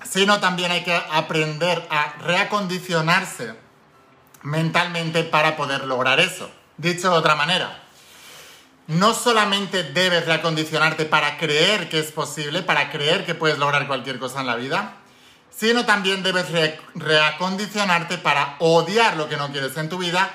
sino 0.09 0.41
también 0.41 0.73
hay 0.73 0.83
que 0.83 0.95
aprender 1.13 1.87
a 1.91 2.15
reacondicionarse 2.21 3.55
mentalmente 4.43 5.23
para 5.25 5.57
poder 5.57 5.85
lograr 5.85 6.21
eso. 6.21 6.51
Dicho 6.77 7.11
de 7.11 7.17
otra 7.17 7.37
manera, 7.37 7.83
no 8.89 9.15
solamente 9.15 9.85
debes 9.85 10.27
reacondicionarte 10.27 11.05
para 11.07 11.39
creer 11.39 11.89
que 11.89 12.01
es 12.01 12.11
posible, 12.11 12.63
para 12.63 12.91
creer 12.91 13.25
que 13.25 13.35
puedes 13.35 13.59
lograr 13.59 13.87
cualquier 13.87 14.19
cosa 14.19 14.41
en 14.41 14.47
la 14.47 14.57
vida, 14.57 14.97
sino 15.51 15.87
también 15.87 16.25
debes 16.25 16.47
reacondicionarte 16.95 18.19
para 18.19 18.57
odiar 18.59 19.17
lo 19.17 19.29
que 19.29 19.37
no 19.37 19.53
quieres 19.53 19.77
en 19.77 19.89
tu 19.89 19.99
vida 19.99 20.31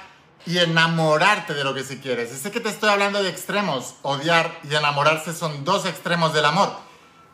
y 0.50 0.58
enamorarte 0.58 1.54
de 1.54 1.64
lo 1.64 1.76
que 1.76 1.84
sí 1.84 2.00
quieres. 2.00 2.34
Y 2.34 2.36
sé 2.36 2.50
que 2.50 2.60
te 2.60 2.70
estoy 2.70 2.90
hablando 2.90 3.22
de 3.22 3.30
extremos, 3.30 3.94
odiar 4.02 4.60
y 4.68 4.74
enamorarse 4.74 5.32
son 5.32 5.64
dos 5.64 5.86
extremos 5.86 6.34
del 6.34 6.44
amor, 6.44 6.76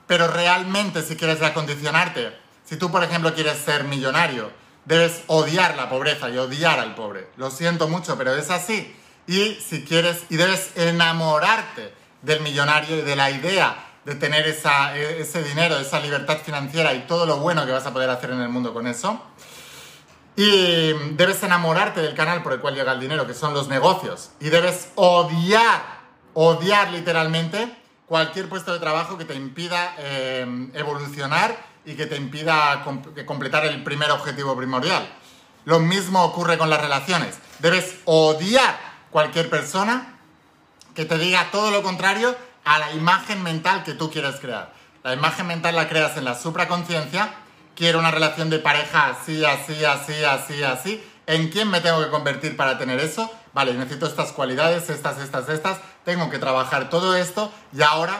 pero 0.06 0.28
realmente 0.28 1.02
si 1.02 1.16
quieres 1.16 1.40
reacondicionarte, 1.40 2.38
si 2.66 2.76
tú 2.76 2.92
por 2.92 3.06
ejemplo 3.06 3.34
quieres 3.34 3.58
ser 3.60 3.86
millonario, 3.86 4.52
debes 4.84 5.22
odiar 5.28 5.78
la 5.78 5.88
pobreza 5.88 6.30
y 6.30 6.38
odiar 6.38 6.78
al 6.78 6.94
pobre. 6.94 7.30
Lo 7.38 7.52
siento 7.52 7.88
mucho, 7.88 8.18
pero 8.18 8.36
es 8.36 8.50
así. 8.50 8.94
Y 9.28 9.56
si 9.66 9.86
quieres, 9.86 10.24
y 10.30 10.36
debes 10.36 10.72
enamorarte 10.76 11.94
del 12.22 12.42
millonario 12.42 12.98
y 12.98 13.02
de 13.02 13.16
la 13.16 13.32
idea 13.32 13.78
de 14.04 14.16
tener 14.16 14.46
esa, 14.46 14.94
e, 14.98 15.22
ese 15.22 15.42
dinero, 15.42 15.78
esa 15.78 16.02
libertad 16.02 16.40
financiera 16.44 16.94
y 16.94 17.08
todo 17.08 17.26
lo 17.26 17.38
bueno 17.38 17.66
que 17.66 17.72
vas 17.72 17.86
a 17.86 17.94
poder 17.94 18.10
hacer 18.10 18.32
en 18.32 18.42
el 18.42 18.50
mundo 18.50 18.74
con 18.74 18.88
eso. 18.88 19.24
Y 20.36 20.92
debes 21.14 21.42
enamorarte 21.44 22.02
del 22.02 22.14
canal 22.14 22.44
por 22.44 22.54
el 22.54 22.60
cual 22.60 22.76
llega 22.76 22.92
el 22.92 23.00
dinero, 23.00 23.26
que 23.26 23.34
son 23.34 23.54
los 23.54 23.68
negocios. 23.68 24.32
Y 24.40 24.50
debes 24.50 24.90
odiar, 24.96 25.82
odiar 26.34 26.92
literalmente 26.92 27.74
cualquier 28.06 28.50
puesto 28.50 28.74
de 28.74 28.80
trabajo 28.80 29.18
que 29.18 29.26
te 29.26 29.34
impida 29.34 29.96
eh, 29.98 30.70
evolucionar 30.74 31.56
y 31.86 31.96
que 31.96 32.06
te 32.06 32.18
impida 32.18 32.84
completar 33.26 33.66
el 33.66 33.84
primer 33.84 34.12
objetivo 34.12 34.56
primordial. 34.58 35.08
Lo 35.66 35.80
mismo 35.80 36.24
ocurre 36.24 36.58
con 36.58 36.70
las 36.70 36.82
relaciones. 36.82 37.38
Debes 37.60 38.00
odiar 38.06 38.78
cualquier 39.12 39.50
persona 39.50 40.20
que 40.94 41.06
te 41.06 41.18
diga 41.18 41.50
todo 41.52 41.72
lo 41.72 41.84
contrario 41.84 42.36
a 42.64 42.80
la 42.80 42.92
imagen 42.94 43.42
mental 43.44 43.84
que 43.84 43.94
tú 43.94 44.12
quieres 44.12 44.36
crear. 44.38 44.74
La 45.04 45.14
imagen 45.14 45.48
mental 45.48 45.76
la 45.76 45.88
creas 45.88 46.18
en 46.18 46.26
la 46.26 46.36
supraconciencia. 46.36 47.34
Quiero 47.76 48.00
una 48.00 48.12
relación 48.12 48.50
de 48.50 48.60
pareja 48.60 49.10
así, 49.10 49.44
así, 49.44 49.84
así, 49.84 50.24
así, 50.24 50.64
así. 50.64 51.12
¿En 51.28 51.50
quién 51.50 51.70
me 51.70 51.82
tengo 51.82 52.04
que 52.04 52.10
convertir 52.10 52.56
para 52.56 52.78
tener 52.78 53.00
eso? 53.00 53.30
Vale, 53.54 53.74
necesito 53.74 54.06
estas 54.06 54.32
cualidades, 54.32 54.90
estas, 54.90 55.18
estas, 55.20 55.50
estas. 55.50 55.80
Tengo 56.04 56.30
que 56.30 56.40
trabajar 56.40 56.90
todo 56.90 57.16
esto 57.16 57.52
y 57.74 57.82
ahora 57.82 58.18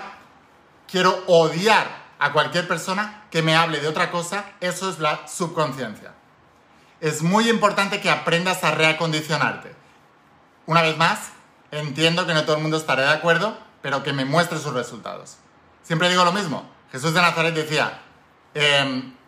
quiero 0.88 1.24
odiar 1.28 2.06
a 2.20 2.32
cualquier 2.32 2.68
persona 2.68 3.26
que 3.30 3.42
me 3.42 3.56
hable 3.56 3.80
de 3.80 3.88
otra 3.88 4.12
cosa, 4.12 4.46
eso 4.62 4.90
es 4.90 5.00
la 5.00 5.28
subconsciencia. 5.28 6.14
Es 7.02 7.22
muy 7.22 7.50
importante 7.50 8.00
que 8.00 8.10
aprendas 8.10 8.64
a 8.64 8.72
reacondicionarte. 8.72 9.76
Una 10.66 10.82
vez 10.82 10.98
más, 10.98 11.32
entiendo 11.72 12.26
que 12.26 12.34
no 12.34 12.44
todo 12.44 12.56
el 12.56 12.62
mundo 12.62 12.78
estará 12.78 13.04
de 13.04 13.14
acuerdo, 13.14 13.58
pero 13.82 14.04
que 14.04 14.14
me 14.14 14.26
muestre 14.26 14.58
sus 14.58 14.74
resultados. 14.74 15.38
Siempre 15.84 16.10
digo 16.10 16.26
lo 16.26 16.32
mismo. 16.32 16.68
Jesús 16.92 17.14
de 17.14 17.22
Nazaret 17.22 17.54
decía, 17.54 18.02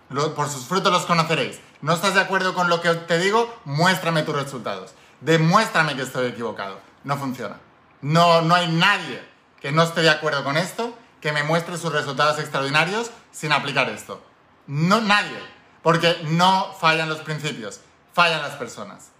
por 0.09 0.49
sus 0.49 0.65
frutos 0.65 0.91
los 0.91 1.05
conoceréis. 1.05 1.59
¿No 1.81 1.93
estás 1.93 2.13
de 2.13 2.21
acuerdo 2.21 2.53
con 2.53 2.69
lo 2.69 2.81
que 2.81 2.93
te 2.93 3.19
digo? 3.19 3.53
Muéstrame 3.65 4.23
tus 4.23 4.35
resultados. 4.35 4.93
Demuéstrame 5.21 5.95
que 5.95 6.03
estoy 6.03 6.27
equivocado. 6.27 6.79
No 7.03 7.17
funciona. 7.17 7.57
No, 8.01 8.41
no 8.41 8.55
hay 8.55 8.67
nadie 8.71 9.23
que 9.61 9.71
no 9.71 9.83
esté 9.83 10.01
de 10.01 10.09
acuerdo 10.09 10.43
con 10.43 10.57
esto 10.57 10.97
que 11.21 11.31
me 11.31 11.43
muestre 11.43 11.77
sus 11.77 11.91
resultados 11.91 12.39
extraordinarios 12.39 13.11
sin 13.31 13.51
aplicar 13.51 13.89
esto. 13.89 14.23
No 14.67 15.01
nadie, 15.01 15.39
porque 15.81 16.17
no 16.29 16.73
fallan 16.79 17.09
los 17.09 17.19
principios, 17.19 17.81
fallan 18.13 18.41
las 18.41 18.55
personas. 18.55 19.11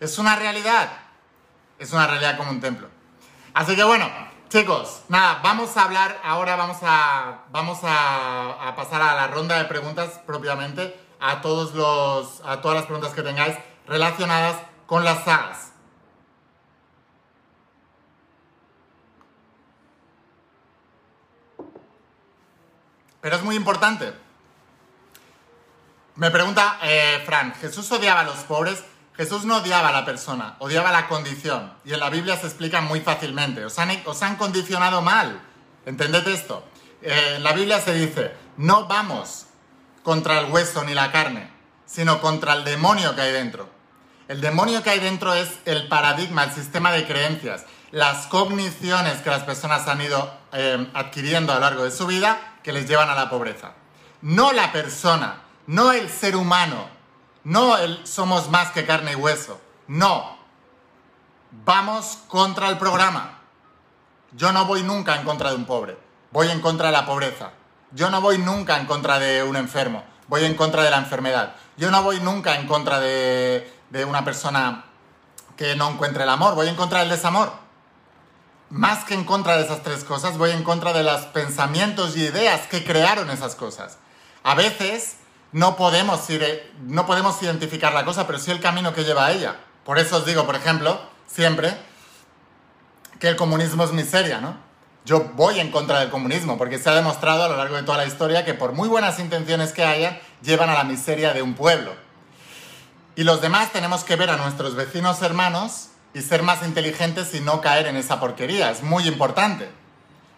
Es 0.00 0.18
una 0.18 0.36
realidad, 0.36 0.90
es 1.78 1.92
una 1.92 2.06
realidad 2.06 2.36
como 2.36 2.50
un 2.50 2.60
templo. 2.60 2.88
Así 3.54 3.74
que 3.74 3.84
bueno, 3.84 4.08
chicos, 4.48 5.02
nada, 5.08 5.40
vamos 5.42 5.76
a 5.76 5.84
hablar, 5.84 6.18
ahora 6.24 6.56
vamos 6.56 6.78
a, 6.82 7.44
vamos 7.50 7.80
a, 7.82 8.72
pasar 8.76 9.02
a 9.02 9.14
la 9.14 9.26
ronda 9.26 9.58
de 9.58 9.64
preguntas 9.66 10.20
propiamente, 10.26 10.98
a, 11.20 11.40
todos 11.40 11.74
los, 11.74 12.40
a 12.44 12.60
todas 12.60 12.76
las 12.76 12.86
preguntas 12.86 13.12
que 13.12 13.22
tengáis 13.22 13.56
relacionadas 13.86 14.56
con 14.86 15.04
las 15.04 15.24
sagas. 15.24 15.72
Pero 23.20 23.36
es 23.36 23.42
muy 23.42 23.56
importante. 23.56 24.14
Me 26.14 26.30
pregunta 26.30 26.78
eh, 26.82 27.22
Fran, 27.26 27.54
¿Jesús 27.54 27.90
odiaba 27.92 28.20
a 28.20 28.24
los 28.24 28.38
pobres? 28.38 28.82
Jesús 29.18 29.44
no 29.44 29.56
odiaba 29.56 29.88
a 29.88 29.92
la 29.92 30.04
persona, 30.04 30.54
odiaba 30.60 30.92
la 30.92 31.08
condición. 31.08 31.72
Y 31.84 31.92
en 31.92 31.98
la 31.98 32.08
Biblia 32.08 32.36
se 32.36 32.46
explica 32.46 32.80
muy 32.80 33.00
fácilmente. 33.00 33.64
Os 33.64 33.76
han, 33.76 34.36
condicionado 34.36 35.02
mal. 35.02 35.40
¿Entended 35.84 36.26
esto? 36.28 36.64
Eh, 37.02 37.34
en 37.34 37.42
la 37.42 37.52
Biblia 37.52 37.80
se 37.80 37.94
dice, 37.94 38.32
no 38.58 38.86
vamos 38.86 39.46
contra 40.04 40.38
el 40.38 40.52
hueso 40.52 40.84
ni 40.84 40.94
la 40.94 41.10
carne, 41.10 41.50
sino 41.84 42.20
contra 42.20 42.52
el 42.52 42.62
demonio 42.62 43.16
que 43.16 43.22
hay 43.22 43.32
dentro. 43.32 43.68
El 44.28 44.40
demonio 44.40 44.84
que 44.84 44.90
hay 44.90 45.00
dentro 45.00 45.34
es 45.34 45.48
el 45.64 45.88
paradigma, 45.88 46.44
el 46.44 46.52
sistema 46.52 46.92
de 46.92 47.04
creencias, 47.04 47.64
las 47.90 48.28
cogniciones 48.28 49.20
que 49.22 49.30
las 49.30 49.42
personas 49.42 49.88
han 49.88 50.00
ido 50.00 50.32
eh, 50.52 50.88
adquiriendo 50.94 51.52
a 51.52 51.56
lo 51.56 51.62
largo 51.62 51.82
de 51.82 51.90
su 51.90 52.06
vida 52.06 52.58
que 52.62 52.72
les 52.72 52.86
llevan 52.86 53.10
a 53.10 53.16
la 53.16 53.28
pobreza. 53.28 53.72
No 54.22 54.52
la 54.52 54.70
persona, 54.70 55.42
no 55.66 55.90
el 55.90 56.08
ser 56.08 56.36
humano, 56.36 56.97
no 57.48 57.76
somos 58.04 58.50
más 58.50 58.72
que 58.72 58.84
carne 58.84 59.12
y 59.12 59.14
hueso. 59.14 59.58
No. 59.86 60.36
Vamos 61.64 62.18
contra 62.28 62.68
el 62.68 62.76
programa. 62.76 63.38
Yo 64.32 64.52
no 64.52 64.66
voy 64.66 64.82
nunca 64.82 65.16
en 65.16 65.24
contra 65.24 65.50
de 65.50 65.56
un 65.56 65.64
pobre. 65.64 65.98
Voy 66.30 66.48
en 66.48 66.60
contra 66.60 66.88
de 66.88 66.92
la 66.92 67.06
pobreza. 67.06 67.52
Yo 67.92 68.10
no 68.10 68.20
voy 68.20 68.36
nunca 68.36 68.78
en 68.78 68.86
contra 68.86 69.18
de 69.18 69.42
un 69.42 69.56
enfermo. 69.56 70.04
Voy 70.26 70.44
en 70.44 70.54
contra 70.54 70.82
de 70.82 70.90
la 70.90 70.98
enfermedad. 70.98 71.56
Yo 71.78 71.90
no 71.90 72.02
voy 72.02 72.20
nunca 72.20 72.56
en 72.56 72.66
contra 72.66 73.00
de, 73.00 73.72
de 73.88 74.04
una 74.04 74.26
persona 74.26 74.84
que 75.56 75.74
no 75.74 75.88
encuentre 75.88 76.24
el 76.24 76.28
amor. 76.28 76.54
Voy 76.54 76.68
en 76.68 76.76
contra 76.76 77.00
del 77.00 77.08
desamor 77.08 77.50
más 78.70 79.04
que 79.04 79.14
en 79.14 79.24
contra 79.24 79.56
de 79.56 79.64
esas 79.64 79.82
tres 79.82 80.04
cosas, 80.04 80.36
voy 80.36 80.50
en 80.50 80.62
contra 80.62 80.92
de 80.92 81.02
los 81.02 81.22
pensamientos 81.22 82.16
y 82.16 82.24
ideas 82.24 82.66
que 82.66 82.84
crearon 82.84 83.30
esas 83.30 83.54
cosas. 83.54 83.96
A 84.42 84.54
veces 84.54 85.16
no 85.52 85.76
podemos, 85.76 86.28
ir, 86.30 86.72
no 86.82 87.06
podemos 87.06 87.42
identificar 87.42 87.92
la 87.92 88.04
cosa, 88.04 88.26
pero 88.26 88.38
sí 88.38 88.50
el 88.50 88.60
camino 88.60 88.92
que 88.92 89.04
lleva 89.04 89.26
a 89.26 89.32
ella. 89.32 89.56
Por 89.84 89.98
eso 89.98 90.18
os 90.18 90.26
digo, 90.26 90.44
por 90.44 90.56
ejemplo, 90.56 91.00
siempre, 91.26 91.74
que 93.18 93.28
el 93.28 93.36
comunismo 93.36 93.84
es 93.84 93.92
miseria, 93.92 94.40
¿no? 94.40 94.56
Yo 95.04 95.30
voy 95.34 95.58
en 95.58 95.70
contra 95.70 96.00
del 96.00 96.10
comunismo, 96.10 96.58
porque 96.58 96.78
se 96.78 96.90
ha 96.90 96.94
demostrado 96.94 97.44
a 97.44 97.48
lo 97.48 97.56
largo 97.56 97.76
de 97.76 97.82
toda 97.82 97.96
la 97.96 98.04
historia 98.04 98.44
que 98.44 98.52
por 98.52 98.72
muy 98.72 98.88
buenas 98.88 99.18
intenciones 99.18 99.72
que 99.72 99.84
haya, 99.84 100.20
llevan 100.42 100.68
a 100.68 100.74
la 100.74 100.84
miseria 100.84 101.32
de 101.32 101.40
un 101.40 101.54
pueblo. 101.54 101.94
Y 103.16 103.24
los 103.24 103.40
demás 103.40 103.72
tenemos 103.72 104.04
que 104.04 104.16
ver 104.16 104.28
a 104.28 104.36
nuestros 104.36 104.74
vecinos 104.74 105.22
hermanos 105.22 105.88
y 106.12 106.20
ser 106.20 106.42
más 106.42 106.62
inteligentes 106.62 107.34
y 107.34 107.40
no 107.40 107.60
caer 107.60 107.86
en 107.86 107.96
esa 107.96 108.20
porquería. 108.20 108.70
Es 108.70 108.82
muy 108.82 109.08
importante. 109.08 109.70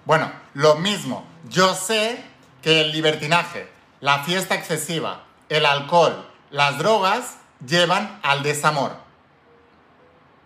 Bueno, 0.05 0.31
lo 0.55 0.77
mismo. 0.77 1.27
Yo 1.49 1.75
sé 1.75 2.25
que 2.63 2.83
el 2.83 2.93
libertinaje, 2.93 3.69
la 4.01 4.25
fiesta 4.25 4.55
excesiva, 4.55 5.25
el 5.49 5.67
alcohol, 5.67 6.29
las 6.51 6.79
drogas 6.79 7.37
llevan 7.67 8.19
al 8.23 8.43
desamor. 8.43 8.93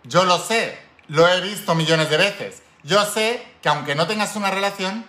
Yo 0.03 0.25
lo 0.25 0.37
sé, 0.37 0.79
lo 1.07 1.27
he 1.27 1.41
visto 1.41 1.75
millones 1.75 2.09
de 2.09 2.17
veces. 2.17 2.61
Yo 2.83 3.03
sé 3.05 3.45
que 3.61 3.69
aunque 3.69 3.95
no 3.95 4.07
tengas 4.07 4.35
una 4.35 4.51
relación, 4.51 5.05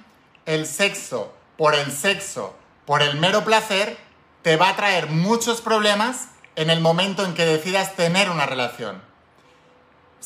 el 0.47 0.67
sexo 0.67 1.35
por 1.57 1.75
el 1.75 1.91
sexo, 1.93 2.57
por 2.85 3.03
el 3.03 3.19
mero 3.19 3.45
placer, 3.45 3.99
te 4.43 4.57
va 4.57 4.71
a 4.71 4.77
traer 4.77 5.09
muchos 5.09 5.61
problemas 5.61 6.29
en 6.55 6.71
el 6.71 6.81
momento 6.81 7.25
en 7.25 7.35
que 7.35 7.45
decidas 7.45 7.97
tener 7.97 8.31
una 8.31 8.47
relación 8.47 9.03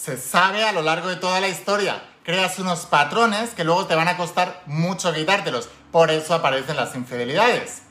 se 0.01 0.17
sabe 0.17 0.65
a 0.65 0.73
lo 0.73 0.83
largo 0.83 1.09
de 1.09 1.17
toda 1.17 1.41
la 1.41 1.49
historia. 1.49 2.03
Creas 2.25 2.59
unos 2.59 2.87
patrones 2.87 3.51
que 3.51 3.65
luego 3.65 3.87
te 3.87 3.95
van 3.95 4.09
a 4.09 4.17
costar 4.17 4.63
mucho 4.67 5.13
quitártelos. 5.13 5.69
Por 5.93 6.11
eso 6.11 6.35
aparecen 6.35 6.77
las 6.77 6.95
infidelidades. 6.95 7.83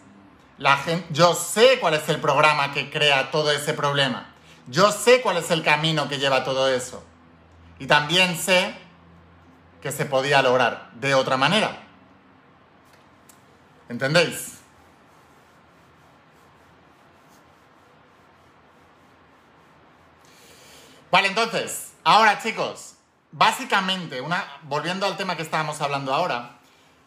Yo 1.11 1.35
sé 1.35 1.79
cuál 1.79 1.93
es 1.93 2.07
el 2.09 2.19
programa 2.19 2.73
que 2.73 2.89
crea 2.89 3.31
todo 3.31 3.51
ese 3.51 3.73
problema. 3.73 4.33
Yo 4.67 4.91
sé 4.91 5.21
cuál 5.21 5.37
es 5.37 5.49
el 5.51 5.63
camino 5.63 6.09
que 6.09 6.19
lleva 6.19 6.43
todo 6.43 6.67
eso. 6.67 7.03
Y 7.79 7.87
también 7.87 8.37
sé 8.37 8.75
que 9.81 9.91
se 9.91 10.05
podía 10.05 10.41
lograr 10.41 10.91
de 10.93 11.15
otra 11.15 11.37
manera. 11.37 11.83
¿Entendéis? 13.87 14.59
Vale, 21.09 21.29
entonces, 21.29 21.93
ahora 22.03 22.39
chicos, 22.43 22.95
básicamente, 23.31 24.21
una, 24.21 24.45
volviendo 24.63 25.05
al 25.05 25.17
tema 25.17 25.35
que 25.35 25.41
estábamos 25.41 25.81
hablando 25.81 26.13
ahora, 26.13 26.58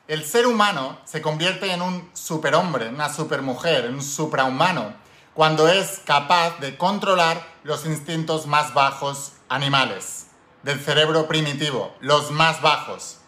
el 0.09 0.25
ser 0.25 0.47
humano 0.47 0.99
se 1.04 1.23
convierte 1.23 1.73
en 1.73 1.82
un 1.82 2.11
superhombre, 2.12 2.87
en 2.87 2.94
una 2.94 3.12
supermujer, 3.12 3.85
en 3.85 3.94
un 3.94 4.02
suprahumano, 4.02 4.94
cuando 5.35 5.68
es 5.68 6.00
capaz 6.04 6.59
de 6.59 6.76
controlar 6.76 7.42
los 7.62 7.87
instintos 7.87 8.47
más 8.47 8.75
bajos 8.75 9.32
animales, 9.49 10.26
del 10.62 10.80
cerebro 10.80 11.26
primitivo, 11.26 11.94
los 12.00 12.30
más 12.30 12.61
bajos, 12.61 13.18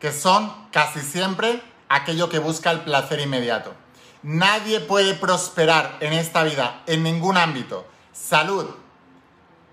que 0.00 0.12
son 0.12 0.52
casi 0.70 1.00
siempre 1.00 1.62
aquello 1.88 2.28
que 2.28 2.38
busca 2.38 2.70
el 2.70 2.80
placer 2.80 3.20
inmediato. 3.20 3.74
Nadie 4.22 4.80
puede 4.80 5.14
prosperar 5.14 5.98
en 6.00 6.14
esta 6.14 6.42
vida, 6.44 6.82
en 6.86 7.02
ningún 7.02 7.36
ámbito. 7.36 7.86
Salud, 8.12 8.66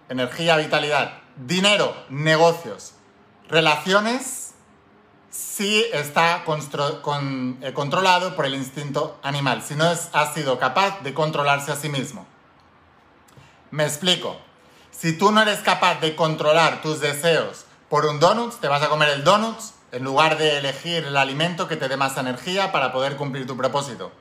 energía, 0.09 0.57
vitalidad, 0.57 1.21
dinero, 1.37 1.95
negocios, 2.09 2.93
relaciones, 3.47 4.40
si 5.31 5.85
está 5.93 6.43
eh, 6.45 7.73
controlado 7.73 8.35
por 8.35 8.45
el 8.45 8.53
instinto 8.53 9.17
animal, 9.23 9.63
si 9.63 9.75
no 9.75 9.85
ha 9.85 10.33
sido 10.33 10.59
capaz 10.59 11.01
de 11.01 11.13
controlarse 11.13 11.71
a 11.71 11.77
sí 11.77 11.87
mismo. 11.87 12.27
Me 13.71 13.85
explico. 13.85 14.37
Si 14.91 15.17
tú 15.17 15.31
no 15.31 15.41
eres 15.41 15.59
capaz 15.59 16.01
de 16.01 16.15
controlar 16.17 16.81
tus 16.81 16.99
deseos 16.99 17.65
por 17.89 18.05
un 18.05 18.19
donut, 18.19 18.59
te 18.59 18.67
vas 18.67 18.83
a 18.83 18.89
comer 18.89 19.09
el 19.09 19.23
donut 19.23 19.57
en 19.93 20.03
lugar 20.03 20.37
de 20.37 20.57
elegir 20.57 21.05
el 21.05 21.15
alimento 21.15 21.67
que 21.67 21.77
te 21.77 21.87
dé 21.87 21.95
más 21.95 22.17
energía 22.17 22.73
para 22.73 22.91
poder 22.91 23.15
cumplir 23.15 23.47
tu 23.47 23.55
propósito. 23.55 24.11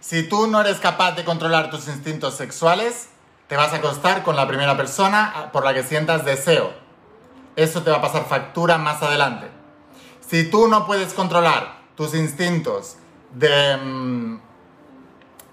Si 0.00 0.22
tú 0.22 0.46
no 0.46 0.62
eres 0.62 0.78
capaz 0.78 1.12
de 1.12 1.24
controlar 1.24 1.70
tus 1.70 1.86
instintos 1.86 2.34
sexuales, 2.34 3.08
te 3.46 3.56
vas 3.56 3.72
a 3.74 3.76
acostar 3.76 4.22
con 4.22 4.36
la 4.36 4.48
primera 4.48 4.76
persona 4.76 5.50
por 5.52 5.64
la 5.64 5.74
que 5.74 5.82
sientas 5.82 6.24
deseo. 6.24 6.72
Eso 7.56 7.82
te 7.82 7.90
va 7.90 7.98
a 7.98 8.02
pasar 8.02 8.24
factura 8.24 8.78
más 8.78 9.02
adelante. 9.02 9.61
Si 10.28 10.44
tú 10.44 10.68
no 10.68 10.86
puedes 10.86 11.12
controlar 11.14 11.82
tus 11.96 12.14
instintos 12.14 12.96
mm, 13.34 14.36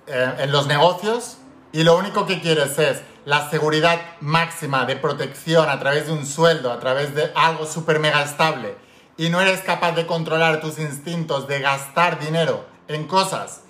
eh, 0.07 0.35
en 0.39 0.51
los 0.51 0.67
negocios 0.67 1.37
y 1.71 1.83
lo 1.83 1.97
único 1.97 2.25
que 2.25 2.41
quieres 2.41 2.77
es 2.79 3.01
la 3.25 3.49
seguridad 3.49 3.99
máxima 4.21 4.85
de 4.85 4.95
protección 4.95 5.69
a 5.69 5.79
través 5.79 6.07
de 6.07 6.13
un 6.13 6.25
sueldo, 6.25 6.71
a 6.71 6.79
través 6.79 7.13
de 7.13 7.31
algo 7.35 7.65
súper 7.65 7.99
mega 7.99 8.23
estable, 8.23 8.75
y 9.17 9.29
no 9.29 9.41
eres 9.41 9.61
capaz 9.61 9.91
de 9.91 10.07
controlar 10.07 10.61
tus 10.61 10.79
instintos 10.79 11.47
de 11.47 11.59
gastar 11.59 12.19
dinero 12.19 12.65
en 12.87 13.05
cosas 13.05 13.61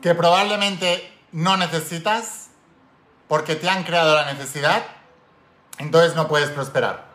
que 0.00 0.14
probablemente 0.14 1.12
no 1.32 1.56
necesitas 1.56 2.48
porque 3.28 3.54
te 3.54 3.68
han 3.68 3.84
creado 3.84 4.16
la 4.16 4.32
necesidad, 4.32 4.82
entonces 5.78 6.16
no 6.16 6.26
puedes 6.26 6.50
prosperar. 6.50 7.09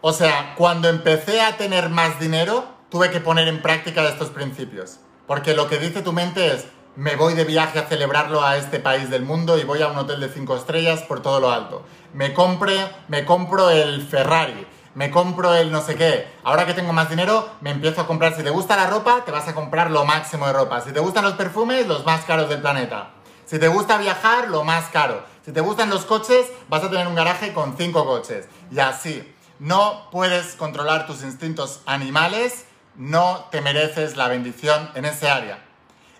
O 0.00 0.12
sea, 0.12 0.54
cuando 0.56 0.88
empecé 0.88 1.40
a 1.40 1.56
tener 1.56 1.88
más 1.88 2.20
dinero, 2.20 2.64
tuve 2.88 3.10
que 3.10 3.18
poner 3.18 3.48
en 3.48 3.60
práctica 3.60 4.08
estos 4.08 4.30
principios. 4.30 5.00
Porque 5.26 5.54
lo 5.54 5.68
que 5.68 5.78
dice 5.78 6.02
tu 6.02 6.12
mente 6.12 6.54
es, 6.54 6.66
me 6.94 7.16
voy 7.16 7.34
de 7.34 7.44
viaje 7.44 7.80
a 7.80 7.86
celebrarlo 7.86 8.44
a 8.44 8.56
este 8.56 8.78
país 8.78 9.10
del 9.10 9.24
mundo 9.24 9.58
y 9.58 9.64
voy 9.64 9.82
a 9.82 9.88
un 9.88 9.98
hotel 9.98 10.20
de 10.20 10.28
cinco 10.28 10.56
estrellas 10.56 11.02
por 11.02 11.20
todo 11.20 11.40
lo 11.40 11.50
alto. 11.50 11.82
Me, 12.12 12.32
compre, 12.32 12.76
me 13.08 13.24
compro 13.24 13.70
el 13.70 14.06
Ferrari, 14.06 14.68
me 14.94 15.10
compro 15.10 15.52
el 15.56 15.72
no 15.72 15.82
sé 15.82 15.96
qué. 15.96 16.28
Ahora 16.44 16.64
que 16.64 16.74
tengo 16.74 16.92
más 16.92 17.10
dinero, 17.10 17.48
me 17.60 17.70
empiezo 17.70 18.02
a 18.02 18.06
comprar. 18.06 18.36
Si 18.36 18.44
te 18.44 18.50
gusta 18.50 18.76
la 18.76 18.86
ropa, 18.86 19.24
te 19.24 19.32
vas 19.32 19.48
a 19.48 19.54
comprar 19.54 19.90
lo 19.90 20.04
máximo 20.04 20.46
de 20.46 20.52
ropa. 20.52 20.80
Si 20.80 20.92
te 20.92 21.00
gustan 21.00 21.24
los 21.24 21.34
perfumes, 21.34 21.88
los 21.88 22.06
más 22.06 22.24
caros 22.24 22.48
del 22.48 22.60
planeta. 22.60 23.10
Si 23.46 23.58
te 23.58 23.66
gusta 23.66 23.98
viajar, 23.98 24.48
lo 24.48 24.62
más 24.62 24.90
caro. 24.90 25.24
Si 25.44 25.50
te 25.50 25.60
gustan 25.60 25.90
los 25.90 26.04
coches, 26.04 26.46
vas 26.68 26.84
a 26.84 26.88
tener 26.88 27.08
un 27.08 27.16
garaje 27.16 27.52
con 27.52 27.76
cinco 27.76 28.06
coches. 28.06 28.46
Y 28.70 28.78
así. 28.78 29.34
No 29.58 30.08
puedes 30.10 30.54
controlar 30.54 31.06
tus 31.06 31.22
instintos 31.22 31.80
animales, 31.86 32.64
no 32.94 33.46
te 33.50 33.60
mereces 33.60 34.16
la 34.16 34.28
bendición 34.28 34.90
en 34.94 35.04
ese 35.04 35.28
área. 35.28 35.64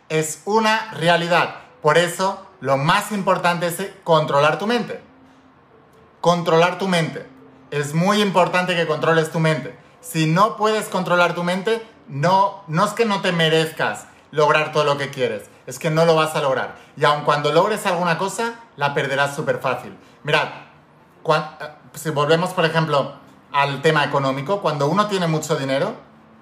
Es 0.09 0.43
una 0.45 0.91
realidad. 0.93 1.57
Por 1.83 1.99
eso, 1.99 2.45
lo 2.61 2.77
más 2.77 3.13
importante 3.13 3.67
es 3.67 3.77
controlar 4.03 4.59
tu 4.59 4.67
mente. 4.67 5.01
Controlar 6.21 6.79
tu 6.79 6.89
mente. 6.89 7.29
Es 7.71 7.95
muy 7.95 8.21
importante 8.23 8.75
que 8.75 8.87
controles 8.87 9.31
tu 9.31 9.39
mente. 9.39 9.79
Si 10.01 10.27
no 10.27 10.57
puedes 10.57 10.89
controlar 10.89 11.35
tu 11.35 11.45
mente, 11.45 11.87
no, 12.09 12.65
no 12.67 12.85
es 12.85 12.93
que 12.93 13.05
no 13.05 13.21
te 13.21 13.33
merezcas 13.33 14.07
lograr 14.31 14.73
todo 14.73 14.85
lo 14.85 14.99
que 14.99 15.11
quieres, 15.11 15.49
es 15.67 15.79
que 15.79 15.91
no 15.91 16.05
lo 16.05 16.15
vas 16.15 16.35
a 16.35 16.43
lograr. 16.43 16.77
Y 16.97 17.05
aun 17.05 17.23
cuando 17.25 17.53
logres 17.53 17.87
alguna 17.87 18.19
cosa, 18.19 18.55
la 18.77 18.95
perderás 18.95 19.35
súper 19.35 19.59
fácil. 19.59 19.97
Mirad, 20.23 20.49
eh, 21.29 21.69
si 21.95 22.11
volvemos, 22.11 22.51
por 22.51 22.65
ejemplo, 22.65 23.15
al 23.53 23.83
tema 23.83 24.05
económico, 24.05 24.61
cuando 24.61 24.89
uno 24.89 25.07
tiene 25.09 25.27
mucho 25.27 25.57
dinero, 25.57 25.95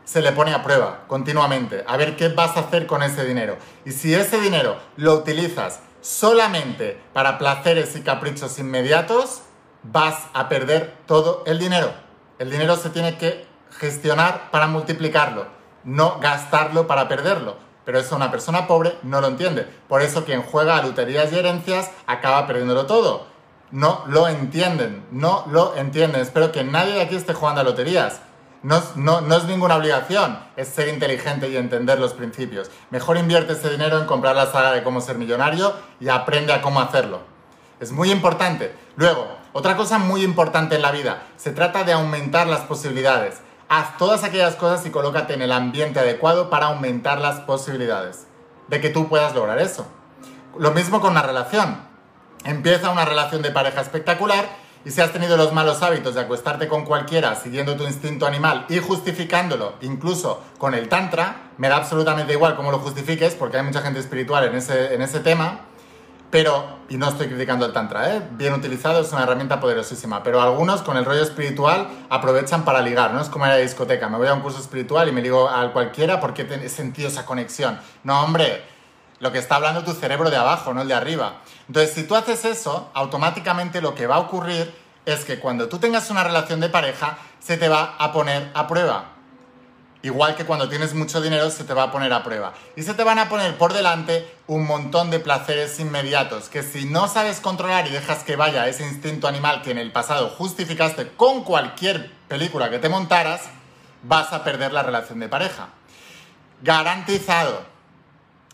se 0.05 0.23
le 0.23 0.33
pone 0.33 0.55
a 0.55 0.63
prueba 0.63 1.05
continuamente, 1.09 1.85
a 1.87 1.97
ver 1.97 2.17
qué 2.17 2.29
vas 2.29 2.57
a 2.57 2.61
hacer 2.61 2.87
con 2.87 3.03
ese 3.03 3.25
dinero. 3.25 3.57
Y 3.85 3.93
si 3.93 4.15
ese 4.15 4.41
dinero 4.41 4.77
lo 4.97 5.15
utilizas 5.15 5.81
solamente 6.01 7.01
para 7.13 7.39
placeres 7.39 7.97
y 7.97 8.03
caprichos 8.03 8.59
inmediatos, 8.59 9.43
vas 9.83 10.27
a 10.33 10.49
perder 10.49 10.97
todo 11.07 11.43
el 11.47 11.59
dinero. 11.59 11.93
El 12.39 12.51
dinero 12.51 12.77
se 12.77 12.91
tiene 12.91 13.19
que 13.19 13.47
gestionar 13.79 14.51
para 14.51 14.69
multiplicarlo, 14.69 15.47
no 15.85 16.19
gastarlo 16.21 16.87
para 16.87 17.09
perderlo. 17.09 17.57
Pero 17.85 17.99
eso 17.99 18.17
una 18.17 18.31
persona 18.31 18.67
pobre 18.67 18.97
no 19.03 19.21
lo 19.21 19.29
entiende. 19.29 19.63
Por 19.89 20.03
eso 20.03 20.25
quien 20.25 20.43
juega 20.43 20.77
a 20.77 20.83
loterías 20.83 21.33
y 21.33 21.39
herencias 21.39 21.91
acaba 22.07 22.47
perdiéndolo 22.47 22.87
todo 22.87 23.36
no 23.77 24.05
lo 24.07 24.27
entienden, 24.27 25.05
no 25.11 25.45
lo 25.51 25.77
entienden. 25.77 26.23
Espero 26.23 26.51
que 26.51 26.65
nadie 26.65 26.95
de 26.95 27.03
aquí 27.03 27.15
esté 27.15 27.35
jugando 27.35 27.61
a 27.61 27.65
loterías. 27.65 28.21
No, 28.63 28.83
no, 28.95 29.37
es 29.37 29.45
ninguna 29.45 29.77
obligación, 29.77 30.39
es 30.57 30.69
ser 30.69 30.89
inteligente 30.89 31.51
y 31.51 31.59
entender 31.59 32.01
los 32.01 32.15
principios. 32.15 32.71
Mejor 32.89 33.19
invierte 33.19 33.53
ese 33.53 33.69
dinero 33.69 34.01
en 34.01 34.07
comprar 34.07 34.35
la 34.35 34.47
saga 34.47 34.73
de 34.73 34.83
cómo 34.83 35.03
ser 35.03 35.19
millonario 35.19 35.75
y 36.01 36.09
aprende 36.09 36.55
a 36.55 36.63
cómo 36.63 36.81
hacerlo. 36.81 37.21
Es 37.79 37.93
muy 37.93 38.11
importante. 38.11 38.75
Luego, 38.97 39.29
otra 39.53 39.77
cosa 39.77 39.99
muy 39.99 40.25
importante 40.25 40.77
en 40.77 40.83
la 40.83 40.91
vida, 40.91 41.25
se 41.37 41.51
trata 41.51 41.85
de 41.85 41.93
aumentar 41.93 42.47
las 42.47 42.61
posibilidades. 42.61 43.43
Haz 43.69 43.99
todas 43.99 44.25
aquellas 44.25 44.55
cosas 44.55 44.87
y 44.87 44.91
colócate 44.91 45.35
en 45.35 45.43
el 45.43 45.53
ambiente 45.53 46.01
adecuado 46.01 46.49
para 46.49 46.69
aumentar 46.69 47.21
las 47.21 47.41
posibilidades 47.41 48.27
de 48.69 48.81
que 48.81 48.89
tú 48.89 49.11
puedas 49.11 49.35
lograr 49.35 49.59
eso. 49.59 49.87
Lo 50.59 50.71
mismo 50.71 51.03
con 51.03 51.11
una 51.11 51.23
relación 51.23 51.87
empieza 52.47 52.91
una 52.91 53.05
relación 53.05 53.43
de 53.43 53.51
pareja 53.51 53.81
espectacular 53.81 54.47
y 54.85 54.93
si 54.93 55.01
has 55.01 55.13
tenido 55.13 55.37
los 55.37 55.53
malos 55.53 55.83
hábitos 55.83 56.15
de 56.15 56.21
acostarte 56.21 56.69
con 56.69 56.85
cualquiera 56.85 57.35
siguiendo 57.35 57.77
tu 57.77 57.85
instinto 57.85 58.25
animal 58.25 58.67
y 58.69 58.79
justificándolo 58.79 59.75
incluso 59.81 60.43
con 60.59 60.75
el 60.75 60.89
tantra, 60.89 61.51
me 61.59 61.69
da 61.69 61.77
absolutamente 61.77 62.33
igual 62.33 62.55
cómo 62.55 62.71
lo 62.71 62.79
justifiques 62.79 63.35
porque 63.35 63.57
hay 63.57 63.65
mucha 63.65 63.83
gente 63.83 63.99
espiritual 63.99 64.45
en 64.45 64.55
ese, 64.55 64.95
en 64.95 65.03
ese 65.03 65.19
tema, 65.21 65.63
pero, 66.31 66.79
y 66.89 66.97
no 66.97 67.09
estoy 67.09 67.27
criticando 67.27 67.67
el 67.67 67.73
tantra, 67.73 68.15
¿eh? 68.15 68.23
bien 68.33 68.53
utilizado 68.53 69.01
es 69.01 69.13
una 69.13 69.25
herramienta 69.25 69.59
poderosísima, 69.59 70.23
pero 70.23 70.41
algunos 70.41 70.83
con 70.83 70.97
el 70.97 71.05
rollo 71.05 71.23
espiritual 71.23 71.89
aprovechan 72.09 72.65
para 72.65 72.81
ligar, 72.81 73.13
no 73.13 73.21
es 73.21 73.29
como 73.29 73.45
en 73.47 73.53
la 73.53 73.57
discoteca, 73.57 74.09
me 74.09 74.19
voy 74.19 74.29
a 74.29 74.35
un 74.35 74.41
curso 74.41 74.61
espiritual 74.61 75.09
y 75.09 75.13
me 75.13 75.21
ligo 75.21 75.49
a 75.49 75.73
cualquiera 75.73 76.21
porque 76.21 76.43
he 76.43 76.69
sentido 76.69 77.09
esa 77.09 77.25
conexión. 77.27 77.81
No, 78.05 78.23
hombre, 78.23 78.63
lo 79.19 79.33
que 79.33 79.39
está 79.39 79.57
hablando 79.57 79.83
tu 79.83 79.93
cerebro 79.93 80.31
de 80.31 80.37
abajo, 80.37 80.75
no 80.75 80.83
el 80.83 80.89
de 80.89 80.95
arriba. 80.95 81.41
Entonces, 81.69 81.95
si 81.95 82.05
tú 82.05 82.15
haces 82.15 82.45
eso, 82.45 82.91
automáticamente 82.95 83.81
lo 83.81 83.95
que 83.95 84.07
va 84.07 84.17
a 84.17 84.21
ocurrir 84.21 84.73
es 85.05 85.25
que 85.25 85.39
cuando 85.39 85.69
tú 85.69 85.79
tengas 85.79 86.11
una 86.11 86.25
relación 86.25 86.61
de 86.61 86.69
pareja, 86.69 87.19
se 87.39 87.57
te 87.57 87.69
va 87.69 87.97
a 87.99 88.13
poner 88.13 88.51
a 88.55 88.67
prueba. 88.67 89.17
Igual 90.03 90.37
que 90.37 90.45
cuando 90.45 90.69
tienes 90.69 90.95
mucho 90.95 91.21
dinero, 91.21 91.51
se 91.51 91.65
te 91.65 91.75
va 91.75 91.85
a 91.85 91.91
poner 91.91 92.13
a 92.13 92.23
prueba. 92.23 92.53
Y 92.77 92.83
se 92.83 92.95
te 92.95 93.03
van 93.03 93.19
a 93.19 93.29
poner 93.29 93.57
por 93.59 93.73
delante 93.73 94.33
un 94.47 94.65
montón 94.65 95.11
de 95.11 95.19
placeres 95.19 95.81
inmediatos, 95.81 96.49
que 96.49 96.63
si 96.63 96.85
no 96.85 97.09
sabes 97.09 97.41
controlar 97.41 97.87
y 97.89 97.91
dejas 97.91 98.23
que 98.23 98.37
vaya 98.37 98.69
ese 98.69 98.87
instinto 98.87 99.27
animal 99.27 99.63
que 99.63 99.73
en 99.73 99.79
el 99.79 99.91
pasado 99.91 100.29
justificaste 100.29 101.09
con 101.17 101.43
cualquier 101.43 102.13
película 102.29 102.71
que 102.71 102.79
te 102.79 102.89
montaras, 102.89 103.43
vas 104.05 104.33
a 104.33 104.45
perder 104.45 104.73
la 104.73 104.85
relación 104.85 105.19
de 105.19 105.29
pareja. 105.29 105.71
Garantizado. 106.63 107.65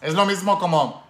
Es 0.01 0.15
lo 0.15 0.25
mismo 0.25 0.59
como 0.59 1.02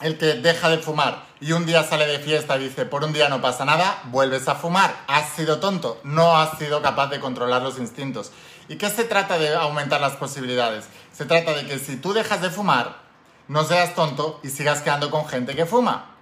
el 0.00 0.18
que 0.18 0.34
deja 0.34 0.68
de 0.68 0.78
fumar 0.78 1.24
y 1.40 1.52
un 1.52 1.66
día 1.66 1.82
sale 1.82 2.06
de 2.06 2.18
fiesta 2.20 2.56
y 2.56 2.64
dice, 2.64 2.86
por 2.86 3.04
un 3.04 3.12
día 3.12 3.28
no 3.28 3.40
pasa 3.40 3.64
nada, 3.64 4.00
vuelves 4.06 4.48
a 4.48 4.54
fumar. 4.54 4.94
Has 5.08 5.30
sido 5.30 5.58
tonto, 5.58 6.00
no 6.04 6.36
has 6.36 6.56
sido 6.56 6.82
capaz 6.82 7.08
de 7.08 7.20
controlar 7.20 7.62
los 7.62 7.78
instintos. 7.78 8.30
¿Y 8.68 8.76
qué 8.76 8.88
se 8.88 9.04
trata 9.04 9.38
de 9.38 9.54
aumentar 9.54 10.00
las 10.00 10.16
posibilidades? 10.16 10.86
Se 11.12 11.26
trata 11.26 11.52
de 11.52 11.66
que 11.66 11.78
si 11.78 11.96
tú 11.96 12.12
dejas 12.12 12.40
de 12.40 12.50
fumar, 12.50 12.96
no 13.48 13.64
seas 13.64 13.94
tonto 13.94 14.40
y 14.42 14.50
sigas 14.50 14.82
quedando 14.82 15.10
con 15.10 15.26
gente 15.26 15.56
que 15.56 15.66
fuma. 15.66 16.14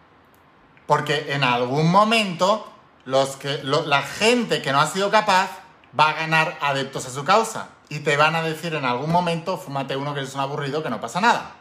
Porque 0.86 1.34
en 1.34 1.44
algún 1.44 1.90
momento 1.90 2.66
los 3.04 3.36
que, 3.36 3.60
la 3.62 4.02
gente 4.02 4.62
que 4.62 4.72
no 4.72 4.80
ha 4.80 4.86
sido 4.86 5.10
capaz 5.10 5.50
va 5.98 6.10
a 6.10 6.14
ganar 6.14 6.58
adeptos 6.62 7.06
a 7.06 7.10
su 7.10 7.24
causa. 7.24 7.68
Y 7.90 8.00
te 8.00 8.16
van 8.16 8.36
a 8.36 8.42
decir 8.42 8.74
en 8.74 8.84
algún 8.84 9.10
momento, 9.10 9.58
fúmate 9.58 9.96
uno 9.96 10.14
que 10.14 10.20
es 10.20 10.34
un 10.34 10.40
aburrido, 10.40 10.82
que 10.82 10.90
no 10.90 11.00
pasa 11.00 11.20
nada. 11.20 11.56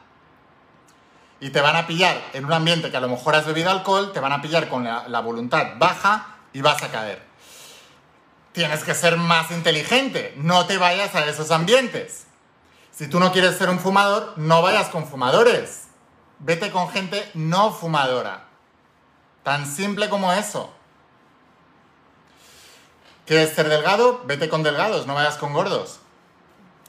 Y 1.39 1.49
te 1.51 1.61
van 1.61 1.75
a 1.75 1.87
pillar 1.87 2.21
en 2.33 2.45
un 2.45 2.53
ambiente 2.53 2.91
que 2.91 2.97
a 2.97 3.01
lo 3.01 3.07
mejor 3.07 3.35
has 3.35 3.45
bebido 3.45 3.69
alcohol, 3.69 4.11
te 4.11 4.19
van 4.19 4.33
a 4.33 4.41
pillar 4.41 4.67
con 4.67 4.83
la, 4.83 5.07
la 5.07 5.19
voluntad 5.21 5.73
baja 5.77 6.37
y 6.53 6.61
vas 6.61 6.81
a 6.83 6.89
caer. 6.89 7.21
Tienes 8.51 8.83
que 8.83 8.93
ser 8.93 9.17
más 9.17 9.51
inteligente, 9.51 10.33
no 10.37 10.65
te 10.65 10.77
vayas 10.77 11.15
a 11.15 11.25
esos 11.25 11.51
ambientes. 11.51 12.25
Si 12.91 13.07
tú 13.07 13.19
no 13.19 13.31
quieres 13.31 13.57
ser 13.57 13.69
un 13.69 13.79
fumador, 13.79 14.33
no 14.37 14.61
vayas 14.61 14.89
con 14.89 15.07
fumadores. 15.07 15.87
Vete 16.39 16.71
con 16.71 16.89
gente 16.89 17.29
no 17.33 17.71
fumadora. 17.71 18.45
Tan 19.43 19.65
simple 19.65 20.09
como 20.09 20.33
eso. 20.33 20.73
¿Quieres 23.25 23.53
ser 23.53 23.69
delgado? 23.69 24.23
Vete 24.25 24.49
con 24.49 24.63
delgados, 24.63 25.05
no 25.05 25.13
vayas 25.13 25.37
con 25.37 25.53
gordos. 25.53 25.99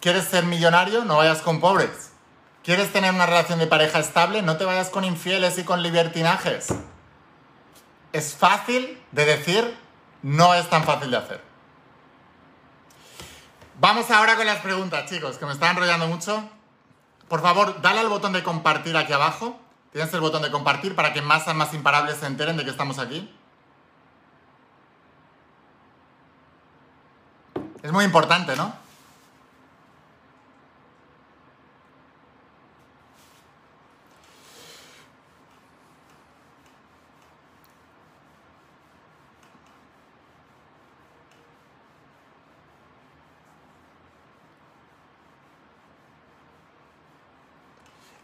¿Quieres 0.00 0.24
ser 0.24 0.44
millonario? 0.44 1.04
No 1.04 1.18
vayas 1.18 1.42
con 1.42 1.60
pobres. 1.60 2.09
¿Quieres 2.62 2.92
tener 2.92 3.14
una 3.14 3.26
relación 3.26 3.58
de 3.58 3.66
pareja 3.66 4.00
estable? 4.00 4.42
No 4.42 4.56
te 4.56 4.64
vayas 4.64 4.90
con 4.90 5.04
infieles 5.04 5.56
y 5.58 5.64
con 5.64 5.82
libertinajes. 5.82 6.68
Es 8.12 8.34
fácil 8.34 9.00
de 9.12 9.24
decir, 9.24 9.78
no 10.22 10.54
es 10.54 10.68
tan 10.68 10.84
fácil 10.84 11.10
de 11.10 11.16
hacer. 11.16 11.42
Vamos 13.78 14.10
ahora 14.10 14.36
con 14.36 14.44
las 14.44 14.58
preguntas, 14.58 15.08
chicos, 15.08 15.38
que 15.38 15.46
me 15.46 15.52
están 15.52 15.70
enrollando 15.70 16.06
mucho. 16.06 16.46
Por 17.28 17.40
favor, 17.40 17.80
dale 17.80 18.00
al 18.00 18.08
botón 18.08 18.34
de 18.34 18.42
compartir 18.42 18.94
aquí 18.96 19.14
abajo. 19.14 19.58
Tienes 19.92 20.12
el 20.12 20.20
botón 20.20 20.42
de 20.42 20.50
compartir 20.50 20.94
para 20.94 21.14
que 21.14 21.22
más 21.22 21.46
más 21.54 21.72
imparables 21.72 22.18
se 22.18 22.26
enteren 22.26 22.58
de 22.58 22.64
que 22.64 22.70
estamos 22.70 22.98
aquí. 22.98 23.34
Es 27.82 27.90
muy 27.90 28.04
importante, 28.04 28.54
¿no? 28.54 28.74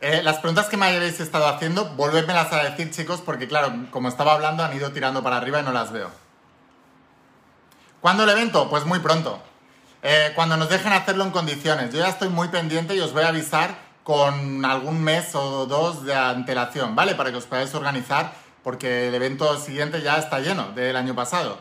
Eh, 0.09 0.23
las 0.23 0.38
preguntas 0.38 0.69
que 0.69 0.77
me 0.77 0.87
habéis 0.87 1.19
estado 1.19 1.49
haciendo, 1.49 1.85
volvédmelas 1.97 2.53
a 2.53 2.62
decir, 2.62 2.92
chicos, 2.92 3.21
porque 3.21 3.49
claro, 3.49 3.73
como 3.90 4.09
estaba 4.09 4.35
hablando, 4.35 4.62
han 4.62 4.73
ido 4.77 4.92
tirando 4.92 5.21
para 5.21 5.37
arriba 5.37 5.59
y 5.59 5.62
no 5.64 5.73
las 5.73 5.90
veo. 5.90 6.12
¿Cuándo 8.01 8.23
el 8.23 8.31
evento? 8.31 8.71
Pues 8.71 8.85
muy 8.85 9.01
pronto. 9.01 9.42
Eh, 10.05 10.31
cuando 10.37 10.57
nos 10.57 10.69
dejen 10.69 10.92
hacerlo 10.92 11.25
en 11.25 11.33
condiciones. 11.33 11.92
Yo 11.92 11.99
ya 11.99 12.09
estoy 12.09 12.29
muy 12.29 12.47
pendiente 12.47 12.95
y 12.95 13.01
os 13.01 13.12
voy 13.12 13.25
a 13.25 13.31
avisar 13.31 13.79
con 14.05 14.64
algún 14.64 15.03
mes 15.03 15.35
o 15.35 15.66
dos 15.66 16.05
de 16.05 16.14
antelación, 16.14 16.95
¿vale? 16.95 17.16
Para 17.16 17.33
que 17.33 17.38
os 17.38 17.47
podáis 17.47 17.75
organizar, 17.75 18.33
porque 18.62 19.09
el 19.09 19.14
evento 19.16 19.59
siguiente 19.59 20.03
ya 20.03 20.19
está 20.19 20.38
lleno 20.38 20.71
del 20.71 20.95
año 20.95 21.16
pasado. 21.16 21.59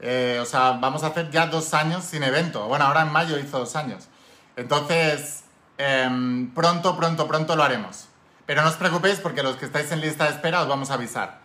Eh, 0.00 0.38
o 0.42 0.44
sea, 0.44 0.72
vamos 0.72 1.04
a 1.04 1.06
hacer 1.06 1.30
ya 1.30 1.46
dos 1.46 1.72
años 1.72 2.04
sin 2.04 2.22
evento. 2.22 2.66
Bueno, 2.68 2.84
ahora 2.84 3.00
en 3.00 3.12
mayo 3.12 3.38
hizo 3.38 3.60
dos 3.60 3.74
años. 3.76 4.08
Entonces, 4.56 5.44
Em, 5.78 6.50
pronto, 6.54 6.96
pronto, 6.96 7.26
pronto 7.28 7.56
lo 7.56 7.62
haremos. 7.62 8.08
Pero 8.46 8.62
no 8.62 8.68
os 8.68 8.76
preocupéis 8.76 9.20
porque 9.20 9.42
los 9.42 9.56
que 9.56 9.66
estáis 9.66 9.92
en 9.92 10.00
lista 10.00 10.24
de 10.24 10.30
espera 10.30 10.62
os 10.62 10.68
vamos 10.68 10.90
a 10.90 10.94
avisar. 10.94 11.40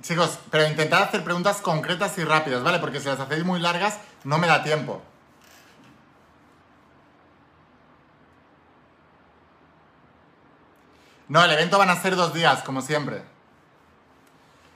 Chicos, 0.00 0.38
pero 0.50 0.66
intentad 0.68 1.02
hacer 1.02 1.24
preguntas 1.24 1.62
concretas 1.62 2.16
y 2.18 2.24
rápidas, 2.24 2.62
¿vale? 2.62 2.78
Porque 2.78 3.00
si 3.00 3.06
las 3.06 3.20
hacéis 3.20 3.44
muy 3.44 3.58
largas, 3.58 3.98
no 4.24 4.36
me 4.38 4.46
da 4.46 4.62
tiempo. 4.62 5.02
No, 11.28 11.42
el 11.42 11.50
evento 11.50 11.78
van 11.78 11.90
a 11.90 12.00
ser 12.00 12.16
dos 12.16 12.34
días, 12.34 12.62
como 12.62 12.82
siempre. 12.82 13.22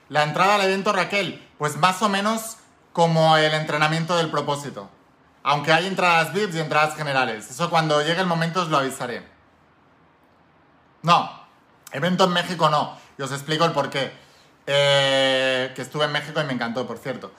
La 0.09 0.23
entrada 0.23 0.55
al 0.55 0.61
evento, 0.61 0.91
Raquel, 0.91 1.47
pues 1.57 1.77
más 1.77 2.01
o 2.01 2.09
menos 2.09 2.57
como 2.93 3.37
el 3.37 3.53
entrenamiento 3.53 4.17
del 4.17 4.31
propósito. 4.31 4.89
Aunque 5.43 5.71
hay 5.71 5.85
entradas 5.85 6.33
VIPs 6.33 6.55
y 6.55 6.59
entradas 6.59 6.95
generales. 6.95 7.49
Eso 7.49 7.69
cuando 7.69 8.01
llegue 8.01 8.19
el 8.19 8.27
momento 8.27 8.61
os 8.61 8.69
lo 8.69 8.77
avisaré. 8.77 9.25
No, 11.03 11.47
evento 11.91 12.25
en 12.25 12.31
México 12.31 12.69
no. 12.69 12.97
Y 13.17 13.21
os 13.21 13.31
explico 13.31 13.65
el 13.65 13.71
por 13.71 13.89
qué. 13.89 14.11
Eh, 14.65 15.71
que 15.75 15.81
estuve 15.81 16.05
en 16.05 16.11
México 16.11 16.41
y 16.41 16.43
me 16.45 16.53
encantó, 16.53 16.87
por 16.87 16.97
cierto. 16.97 17.31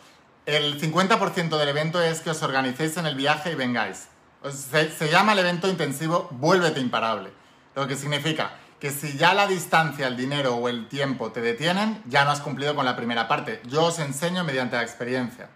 El 0.47 0.81
50% 0.81 1.59
del 1.59 1.69
evento 1.69 2.01
es 2.01 2.21
que 2.21 2.31
os 2.31 2.43
organicéis 2.43 2.97
en 2.97 3.07
el 3.07 3.17
viaje 3.17 3.53
y 3.53 3.55
vengáis. 3.55 4.09
Se 4.51 5.11
llama 5.11 5.33
el 5.33 5.41
evento 5.41 5.69
intensivo 5.69 6.29
Vuélvete 6.31 6.81
Imparable. 6.81 7.33
Lo 7.75 7.87
que 7.87 7.97
significa 7.97 8.53
que 8.81 8.91
si 8.91 9.19
ya 9.19 9.35
la 9.35 9.47
distancia, 9.47 10.07
el 10.07 10.17
dinero 10.17 10.57
o 10.57 10.69
el 10.69 10.89
tiempo 10.89 11.31
te 11.31 11.43
detienen, 11.43 12.03
ya 12.07 12.25
no 12.25 12.31
has 12.31 12.41
cumplido 12.41 12.75
con 12.75 12.87
la 12.87 12.97
primera 12.97 13.29
parte. 13.29 13.61
Yo 13.67 13.85
os 13.85 13.99
enseño 13.99 14.43
mediante 14.43 14.77
la 14.77 14.83
experiencia. 14.83 15.51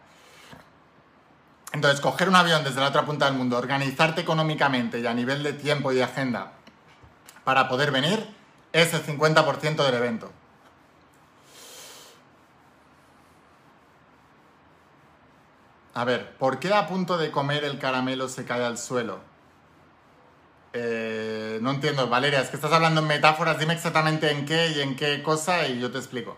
Entonces, 1.72 2.00
coger 2.00 2.28
un 2.28 2.36
avión 2.36 2.62
desde 2.62 2.80
la 2.80 2.88
otra 2.88 3.04
punta 3.04 3.24
del 3.24 3.34
mundo, 3.34 3.56
organizarte 3.56 4.20
económicamente 4.20 5.00
y 5.00 5.06
a 5.06 5.14
nivel 5.14 5.42
de 5.42 5.54
tiempo 5.54 5.90
y 5.90 5.96
de 5.96 6.04
agenda 6.04 6.52
para 7.44 7.68
poder 7.68 7.90
venir, 7.90 8.28
es 8.72 8.92
el 8.92 9.04
50% 9.04 9.84
del 9.84 9.94
evento. 9.94 10.30
A 15.94 16.04
ver, 16.04 16.36
¿por 16.36 16.58
qué 16.58 16.74
a 16.74 16.86
punto 16.86 17.16
de 17.16 17.30
comer 17.30 17.64
el 17.64 17.78
caramelo 17.78 18.28
se 18.28 18.44
cae 18.44 18.64
al 18.64 18.78
suelo? 18.78 19.33
Eh, 20.76 21.58
no 21.62 21.70
entiendo, 21.70 22.08
Valeria, 22.08 22.40
es 22.40 22.48
que 22.50 22.56
estás 22.56 22.72
hablando 22.72 23.00
en 23.00 23.06
metáforas, 23.06 23.58
dime 23.58 23.74
exactamente 23.74 24.30
en 24.30 24.44
qué 24.44 24.68
y 24.76 24.80
en 24.80 24.96
qué 24.96 25.22
cosa 25.22 25.66
y 25.68 25.78
yo 25.80 25.90
te 25.90 25.98
explico. 25.98 26.36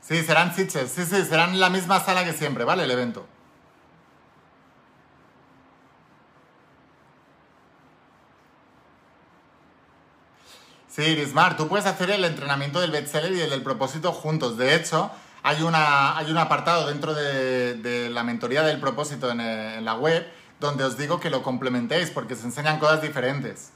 Sí, 0.00 0.22
serán 0.22 0.54
sitches, 0.54 0.90
sí, 0.92 1.04
sí, 1.04 1.24
serán 1.24 1.58
la 1.58 1.68
misma 1.70 1.98
sala 2.00 2.24
que 2.24 2.32
siempre, 2.32 2.64
¿vale? 2.64 2.84
El 2.84 2.90
evento. 2.92 3.33
Sí, 10.94 11.02
Irismar, 11.02 11.56
tú 11.56 11.66
puedes 11.66 11.86
hacer 11.86 12.08
el 12.12 12.24
entrenamiento 12.24 12.80
del 12.80 12.92
bestseller 12.92 13.32
y 13.32 13.40
el 13.40 13.50
del 13.50 13.64
propósito 13.64 14.12
juntos. 14.12 14.56
De 14.56 14.76
hecho, 14.76 15.10
hay, 15.42 15.60
una, 15.62 16.16
hay 16.16 16.30
un 16.30 16.38
apartado 16.38 16.86
dentro 16.86 17.14
de, 17.14 18.08
la 18.12 18.22
mentoría 18.22 18.62
del 18.62 18.78
propósito 18.78 19.28
en, 19.28 19.40
eh, 19.40 19.78
en, 19.78 19.84
la 19.84 19.94
web 19.96 20.24
donde 20.60 20.84
os 20.84 20.96
digo 20.96 21.18
que 21.18 21.30
lo 21.30 21.42
complementéis 21.42 22.10
porque 22.10 22.36
se 22.36 22.44
enseñan 22.44 22.78
cosas 22.78 23.02
diferentes. 23.02 23.72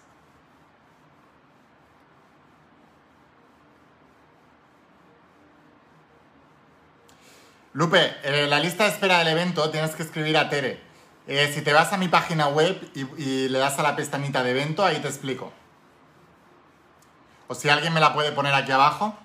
Lupe, 7.72 8.14
en 8.22 8.34
eh, 8.34 8.46
la 8.46 8.60
lista 8.60 8.84
de 8.84 8.90
espera 8.90 9.18
del 9.18 9.28
evento 9.28 9.70
tienes 9.70 9.96
que 9.96 10.04
escribir 10.04 10.36
a 10.38 10.48
Tere. 10.50 10.80
Eh, 11.26 11.50
si 11.52 11.62
te 11.62 11.72
vas 11.72 11.92
a 11.92 11.96
mi 11.96 12.06
página 12.06 12.46
web 12.46 12.80
y, 12.94 13.00
y 13.20 13.48
le 13.48 13.58
das 13.58 13.76
a 13.80 13.82
la 13.82 13.96
pestañita 13.96 14.44
de 14.44 14.52
evento, 14.52 14.84
ahí 14.84 15.00
te 15.00 15.08
explico. 15.08 15.52
O 17.48 17.54
si 17.54 17.68
alguien 17.68 17.92
me 17.92 18.00
la 18.00 18.12
puede 18.12 18.30
poner 18.32 18.54
aquí 18.54 18.70
abajo. 18.70 19.16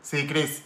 Sí, 0.00 0.26
Chris. 0.26 0.62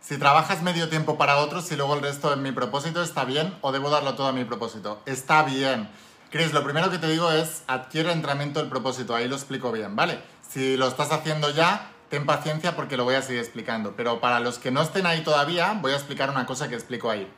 Si 0.00 0.16
trabajas 0.16 0.62
medio 0.62 0.88
tiempo 0.88 1.18
para 1.18 1.36
otros 1.36 1.70
y 1.70 1.76
luego 1.76 1.94
el 1.94 2.00
resto 2.00 2.32
en 2.32 2.42
mi 2.42 2.50
propósito, 2.50 3.02
¿está 3.02 3.24
bien 3.24 3.54
o 3.60 3.72
debo 3.72 3.90
darlo 3.90 4.14
todo 4.14 4.28
a 4.28 4.32
mi 4.32 4.44
propósito? 4.44 5.02
Está 5.04 5.42
bien. 5.42 5.88
Chris, 6.30 6.52
lo 6.52 6.64
primero 6.64 6.90
que 6.90 6.98
te 6.98 7.08
digo 7.08 7.30
es 7.30 7.62
adquiere 7.66 8.12
entrenamiento 8.12 8.60
del 8.60 8.68
propósito. 8.68 9.14
Ahí 9.14 9.28
lo 9.28 9.36
explico 9.36 9.70
bien, 9.70 9.96
¿vale? 9.96 10.20
Si 10.48 10.76
lo 10.76 10.88
estás 10.88 11.12
haciendo 11.12 11.50
ya, 11.50 11.90
ten 12.08 12.26
paciencia 12.26 12.74
porque 12.74 12.96
lo 12.96 13.04
voy 13.04 13.16
a 13.16 13.22
seguir 13.22 13.40
explicando. 13.40 13.94
Pero 13.96 14.20
para 14.20 14.40
los 14.40 14.58
que 14.58 14.70
no 14.70 14.82
estén 14.82 15.04
ahí 15.04 15.22
todavía, 15.22 15.72
voy 15.80 15.92
a 15.92 15.96
explicar 15.96 16.30
una 16.30 16.46
cosa 16.46 16.68
que 16.68 16.74
explico 16.74 17.10
ahí. 17.10 17.30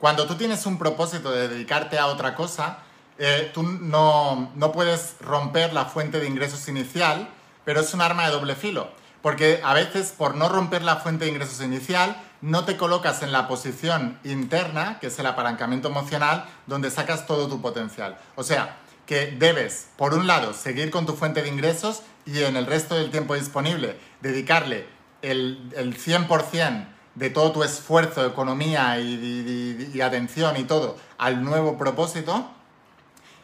Cuando 0.00 0.26
tú 0.26 0.36
tienes 0.36 0.64
un 0.66 0.78
propósito 0.78 1.32
de 1.32 1.48
dedicarte 1.48 1.98
a 1.98 2.06
otra 2.06 2.34
cosa, 2.34 2.78
eh, 3.18 3.50
tú 3.52 3.64
no, 3.64 4.52
no 4.54 4.72
puedes 4.72 5.16
romper 5.20 5.72
la 5.72 5.86
fuente 5.86 6.20
de 6.20 6.26
ingresos 6.28 6.68
inicial, 6.68 7.28
pero 7.64 7.80
es 7.80 7.92
un 7.92 8.00
arma 8.00 8.26
de 8.26 8.32
doble 8.32 8.54
filo. 8.54 8.88
Porque 9.22 9.60
a 9.64 9.74
veces, 9.74 10.14
por 10.16 10.36
no 10.36 10.48
romper 10.48 10.82
la 10.82 10.96
fuente 10.96 11.24
de 11.24 11.32
ingresos 11.32 11.60
inicial, 11.60 12.16
no 12.40 12.64
te 12.64 12.76
colocas 12.76 13.22
en 13.22 13.32
la 13.32 13.48
posición 13.48 14.18
interna, 14.22 14.98
que 15.00 15.08
es 15.08 15.18
el 15.18 15.26
apalancamiento 15.26 15.88
emocional, 15.88 16.44
donde 16.68 16.92
sacas 16.92 17.26
todo 17.26 17.48
tu 17.48 17.60
potencial. 17.60 18.16
O 18.36 18.44
sea, 18.44 18.76
que 19.06 19.34
debes, 19.38 19.88
por 19.96 20.14
un 20.14 20.28
lado, 20.28 20.52
seguir 20.52 20.92
con 20.92 21.06
tu 21.06 21.14
fuente 21.14 21.42
de 21.42 21.48
ingresos 21.48 22.02
y 22.24 22.42
en 22.44 22.56
el 22.56 22.66
resto 22.66 22.94
del 22.94 23.10
tiempo 23.10 23.34
disponible 23.34 23.98
dedicarle 24.20 24.86
el, 25.22 25.72
el 25.74 25.98
100% 25.98 26.86
de 27.18 27.30
todo 27.30 27.50
tu 27.50 27.64
esfuerzo, 27.64 28.24
economía 28.24 28.98
y, 29.00 30.00
atención 30.00 30.56
y 30.56 30.64
todo 30.64 30.96
al 31.18 31.42
nuevo 31.42 31.76
propósito 31.76 32.48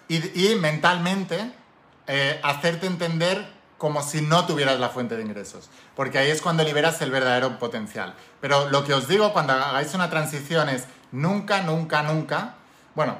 y, 0.08 0.54
mentalmente 0.54 1.52
eh, 2.06 2.40
hacerte 2.44 2.86
entender 2.86 3.52
como 3.76 4.02
si 4.02 4.20
no 4.20 4.46
tuvieras 4.46 4.78
la 4.78 4.90
fuente 4.90 5.16
de 5.16 5.22
ingresos, 5.22 5.68
porque 5.96 6.18
ahí 6.18 6.30
es 6.30 6.40
cuando 6.40 6.62
liberas 6.62 7.02
el 7.02 7.10
verdadero 7.10 7.58
potencial. 7.58 8.14
Pero 8.40 8.70
lo 8.70 8.84
que 8.84 8.94
os 8.94 9.08
digo 9.08 9.32
cuando 9.32 9.52
hagáis 9.52 9.92
una 9.94 10.08
transición 10.08 10.68
es 10.68 10.84
nunca, 11.10 11.62
nunca, 11.62 12.02
nunca, 12.02 12.54
bueno, 12.94 13.18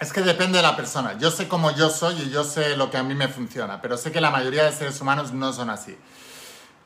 es 0.00 0.12
que 0.12 0.22
depende 0.22 0.58
de 0.58 0.62
la 0.62 0.76
persona. 0.76 1.16
Yo 1.18 1.30
sé 1.30 1.46
cómo 1.46 1.70
yo 1.70 1.88
soy 1.88 2.20
y 2.22 2.30
yo 2.30 2.42
sé 2.42 2.76
lo 2.76 2.90
que 2.90 2.96
a 2.96 3.02
mí 3.02 3.14
me 3.14 3.28
funciona, 3.28 3.80
pero 3.80 3.96
sé 3.96 4.10
que 4.10 4.20
la 4.20 4.30
mayoría 4.30 4.64
de 4.64 4.72
seres 4.72 5.00
humanos 5.00 5.32
no 5.32 5.52
son 5.52 5.70
así. 5.70 5.96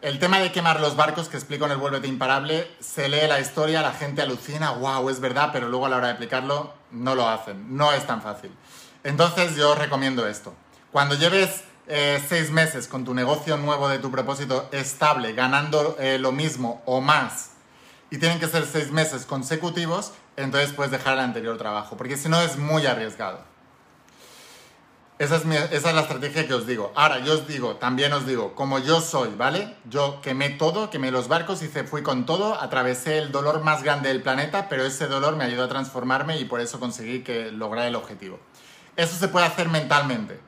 El 0.03 0.19
tema 0.19 0.39
de 0.39 0.51
quemar 0.51 0.81
los 0.81 0.97
barcos 0.97 1.29
que 1.29 1.37
explico 1.37 1.67
en 1.67 1.73
el 1.73 1.77
Vuélvete 1.77 2.09
Imparable, 2.09 2.71
se 2.81 3.11
lee 3.11 3.29
la 3.29 3.39
historia, 3.39 3.83
la 3.83 3.93
gente 3.93 4.23
alucina, 4.23 4.71
wow, 4.71 5.11
es 5.11 5.21
verdad, 5.21 5.51
pero 5.53 5.69
luego 5.69 5.85
a 5.85 5.89
la 5.91 5.99
hora 5.99 6.07
de 6.07 6.15
aplicarlo 6.15 6.73
no 6.91 7.15
lo 7.15 7.29
hacen. 7.29 7.77
No 7.77 7.93
es 7.93 8.07
tan 8.07 8.23
fácil. 8.23 8.51
Entonces 9.05 9.57
yo 9.57 9.73
os 9.73 9.79
recomiendo 9.79 10.27
esto. 10.27 10.55
Cuando 10.91 11.17
lleves 11.17 11.65
eh, 11.87 12.19
seis 12.27 12.51
meses 12.51 12.89
con 12.89 13.05
tu 13.05 13.13
negocio 13.13 13.59
nuevo 13.59 13.91
de 13.91 13.99
tu 13.99 14.11
propósito 14.11 14.71
estable, 14.73 15.35
ganando 15.35 15.97
eh, 16.01 16.19
lo 16.19 16.33
mismo 16.33 16.81
o 16.87 17.03
más, 17.03 17.51
y 18.11 18.17
tienen 18.17 18.41
que 18.41 18.49
ser 18.49 18.65
seis 18.65 18.91
meses 18.91 19.27
consecutivos, 19.27 20.15
entonces 20.39 20.73
puedes 20.73 20.93
dejar 20.93 21.13
el 21.15 21.21
anterior 21.21 21.59
trabajo, 21.59 21.99
porque 21.99 22.17
si 22.17 22.31
no 22.31 22.41
es 22.41 22.57
muy 22.57 22.87
arriesgado. 22.87 23.50
Esa 25.21 25.37
es, 25.37 25.45
la 25.85 26.01
estrategia 26.01 26.47
que 26.47 26.55
os 26.55 26.67
digo. 26.67 26.95
Ahora, 26.97 27.19
yo 27.19 27.35
os 27.35 27.47
digo, 27.47 27.77
también 27.77 28.11
os 28.15 28.25
digo, 28.25 28.55
como 28.55 28.79
yo 28.79 29.03
soy, 29.03 29.29
¿vale? 29.37 29.77
Yo 29.85 30.23
quemé 30.23 30.49
todo, 30.49 30.89
quemé 30.89 31.11
los 31.11 31.29
barcos, 31.29 31.63
y 31.63 31.69
fui 31.69 32.03
con 32.03 32.25
todo, 32.25 32.59
atravesé 32.59 33.19
el 33.19 33.31
dolor 33.31 33.63
más 33.63 33.83
grande 33.83 34.09
del 34.09 34.23
planeta, 34.23 34.71
pero 34.71 34.83
ese 34.83 35.09
dolor 35.09 35.37
me 35.37 35.45
ayudó 35.45 35.65
a 35.65 35.69
transformarme 35.69 36.39
y 36.39 36.47
por 36.47 36.63
eso 36.63 36.81
conseguí 36.81 37.23
que 37.23 37.53
lograr 37.53 37.87
el 37.87 37.97
objetivo. 37.97 38.41
Eso 38.97 39.15
se 39.15 39.29
puede 39.29 39.45
hacer 39.45 39.69
mentalmente. 39.69 40.41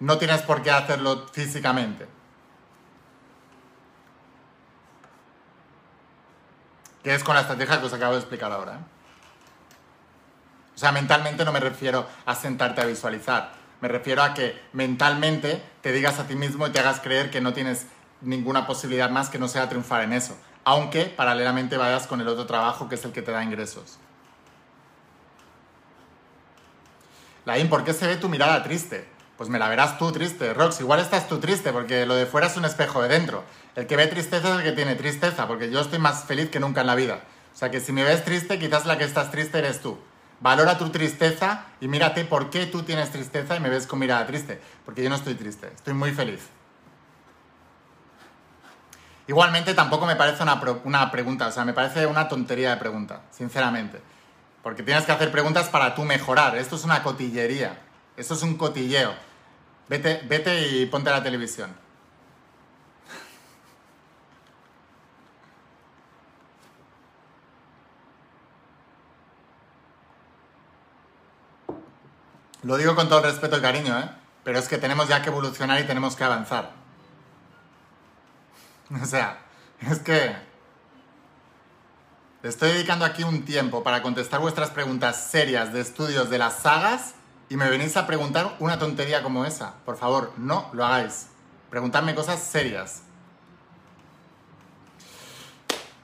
No 0.00 0.18
tienes 0.18 0.42
por 0.42 0.62
qué 0.62 0.72
hacerlo 0.72 1.28
físicamente. 1.32 2.08
Que 7.04 7.14
es 7.14 7.22
con 7.22 7.36
la 7.36 7.42
estrategia 7.42 7.78
que 7.78 7.86
os 7.86 7.92
acabo 7.92 8.14
de 8.14 8.18
explicar 8.18 8.50
ahora. 8.50 8.72
¿eh? 8.72 8.84
O 10.74 10.78
sea, 10.78 10.90
mentalmente 10.90 11.44
no 11.44 11.52
me 11.52 11.60
refiero 11.60 12.04
a 12.26 12.34
sentarte 12.34 12.80
a 12.80 12.84
visualizar 12.84 13.61
me 13.82 13.88
refiero 13.88 14.22
a 14.22 14.32
que 14.32 14.56
mentalmente 14.72 15.60
te 15.82 15.90
digas 15.90 16.20
a 16.20 16.28
ti 16.28 16.36
mismo 16.36 16.68
y 16.68 16.70
te 16.70 16.78
hagas 16.78 17.00
creer 17.00 17.30
que 17.32 17.40
no 17.40 17.52
tienes 17.52 17.86
ninguna 18.20 18.64
posibilidad 18.64 19.10
más 19.10 19.28
que 19.28 19.40
no 19.40 19.48
sea 19.48 19.68
triunfar 19.68 20.02
en 20.02 20.12
eso. 20.12 20.38
Aunque 20.62 21.06
paralelamente 21.06 21.76
vayas 21.76 22.06
con 22.06 22.20
el 22.20 22.28
otro 22.28 22.46
trabajo 22.46 22.88
que 22.88 22.94
es 22.94 23.04
el 23.04 23.10
que 23.10 23.22
te 23.22 23.32
da 23.32 23.42
ingresos. 23.42 23.98
Laín, 27.44 27.68
¿por 27.68 27.82
qué 27.82 27.92
se 27.92 28.06
ve 28.06 28.14
tu 28.14 28.28
mirada 28.28 28.62
triste? 28.62 29.04
Pues 29.36 29.50
me 29.50 29.58
la 29.58 29.68
verás 29.68 29.98
tú 29.98 30.12
triste. 30.12 30.54
Rox, 30.54 30.78
igual 30.78 31.00
estás 31.00 31.26
tú 31.26 31.40
triste 31.40 31.72
porque 31.72 32.06
lo 32.06 32.14
de 32.14 32.26
fuera 32.26 32.46
es 32.46 32.56
un 32.56 32.64
espejo 32.64 33.02
de 33.02 33.08
dentro. 33.08 33.42
El 33.74 33.88
que 33.88 33.96
ve 33.96 34.06
tristeza 34.06 34.48
es 34.48 34.58
el 34.58 34.62
que 34.62 34.76
tiene 34.76 34.94
tristeza, 34.94 35.48
porque 35.48 35.72
yo 35.72 35.80
estoy 35.80 35.98
más 35.98 36.22
feliz 36.22 36.50
que 36.50 36.60
nunca 36.60 36.82
en 36.82 36.86
la 36.86 36.94
vida. 36.94 37.24
O 37.52 37.56
sea 37.56 37.72
que 37.72 37.80
si 37.80 37.90
me 37.90 38.04
ves 38.04 38.24
triste, 38.24 38.60
quizás 38.60 38.86
la 38.86 38.96
que 38.96 39.02
estás 39.02 39.32
triste 39.32 39.58
eres 39.58 39.80
tú. 39.80 39.98
Valora 40.42 40.76
tu 40.76 40.90
tristeza 40.90 41.66
y 41.80 41.86
mírate 41.86 42.24
por 42.24 42.50
qué 42.50 42.66
tú 42.66 42.82
tienes 42.82 43.10
tristeza 43.12 43.54
y 43.54 43.60
me 43.60 43.68
ves 43.68 43.86
con 43.86 44.00
mirada 44.00 44.26
triste. 44.26 44.60
Porque 44.84 45.00
yo 45.00 45.08
no 45.08 45.14
estoy 45.14 45.34
triste, 45.34 45.68
estoy 45.72 45.94
muy 45.94 46.10
feliz. 46.10 46.40
Igualmente 49.28 49.72
tampoco 49.72 50.04
me 50.04 50.16
parece 50.16 50.42
una, 50.42 50.60
una 50.82 51.10
pregunta, 51.12 51.46
o 51.46 51.52
sea, 51.52 51.64
me 51.64 51.72
parece 51.72 52.06
una 52.06 52.26
tontería 52.28 52.70
de 52.70 52.76
pregunta, 52.78 53.22
sinceramente. 53.30 54.02
Porque 54.64 54.82
tienes 54.82 55.04
que 55.04 55.12
hacer 55.12 55.30
preguntas 55.30 55.68
para 55.68 55.94
tú 55.94 56.02
mejorar. 56.02 56.56
Esto 56.56 56.74
es 56.74 56.82
una 56.84 57.04
cotillería. 57.04 57.78
Esto 58.16 58.34
es 58.34 58.42
un 58.42 58.56
cotilleo. 58.56 59.14
Vete, 59.88 60.22
vete 60.28 60.68
y 60.68 60.86
ponte 60.86 61.10
a 61.10 61.12
la 61.12 61.22
televisión. 61.22 61.70
Lo 72.62 72.76
digo 72.76 72.94
con 72.94 73.08
todo 73.08 73.18
el 73.18 73.24
respeto 73.24 73.58
y 73.58 73.60
cariño, 73.60 73.98
¿eh? 73.98 74.08
Pero 74.44 74.58
es 74.58 74.68
que 74.68 74.78
tenemos 74.78 75.08
ya 75.08 75.22
que 75.22 75.30
evolucionar 75.30 75.80
y 75.80 75.84
tenemos 75.84 76.16
que 76.16 76.24
avanzar. 76.24 76.72
O 79.02 79.06
sea, 79.06 79.38
es 79.80 80.00
que 80.00 80.36
estoy 82.42 82.72
dedicando 82.72 83.06
aquí 83.06 83.22
un 83.22 83.46
tiempo 83.46 83.82
para 83.82 84.02
contestar 84.02 84.40
vuestras 84.40 84.68
preguntas 84.68 85.30
serias 85.30 85.72
de 85.72 85.80
estudios 85.80 86.28
de 86.28 86.36
las 86.36 86.58
sagas 86.58 87.14
y 87.48 87.56
me 87.56 87.70
venís 87.70 87.96
a 87.96 88.06
preguntar 88.06 88.54
una 88.58 88.78
tontería 88.78 89.22
como 89.22 89.46
esa. 89.46 89.74
Por 89.86 89.96
favor, 89.96 90.32
no 90.36 90.68
lo 90.74 90.84
hagáis. 90.84 91.28
Preguntadme 91.70 92.14
cosas 92.14 92.42
serias. 92.42 93.02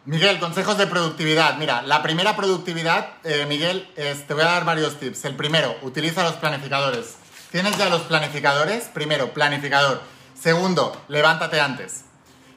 Miguel, 0.09 0.40
consejos 0.40 0.79
de 0.79 0.87
productividad. 0.87 1.59
Mira, 1.59 1.83
la 1.83 2.03
primera 2.03 2.35
productividad, 2.35 3.09
eh, 3.25 3.44
Miguel, 3.47 3.87
te 3.94 4.33
voy 4.33 4.42
a 4.42 4.47
dar 4.47 4.64
varios 4.64 4.99
tips. 4.99 5.27
El 5.27 5.37
primero, 5.37 5.77
utiliza 5.83 6.23
los 6.23 6.33
planificadores. 6.37 7.16
¿Tienes 7.53 7.77
ya 7.77 7.90
los 7.90 8.01
planificadores? 8.05 8.85
Primero, 8.85 9.35
planificador. 9.35 10.01
Segundo, 10.35 10.99
levántate 11.09 11.61
antes. 11.61 12.07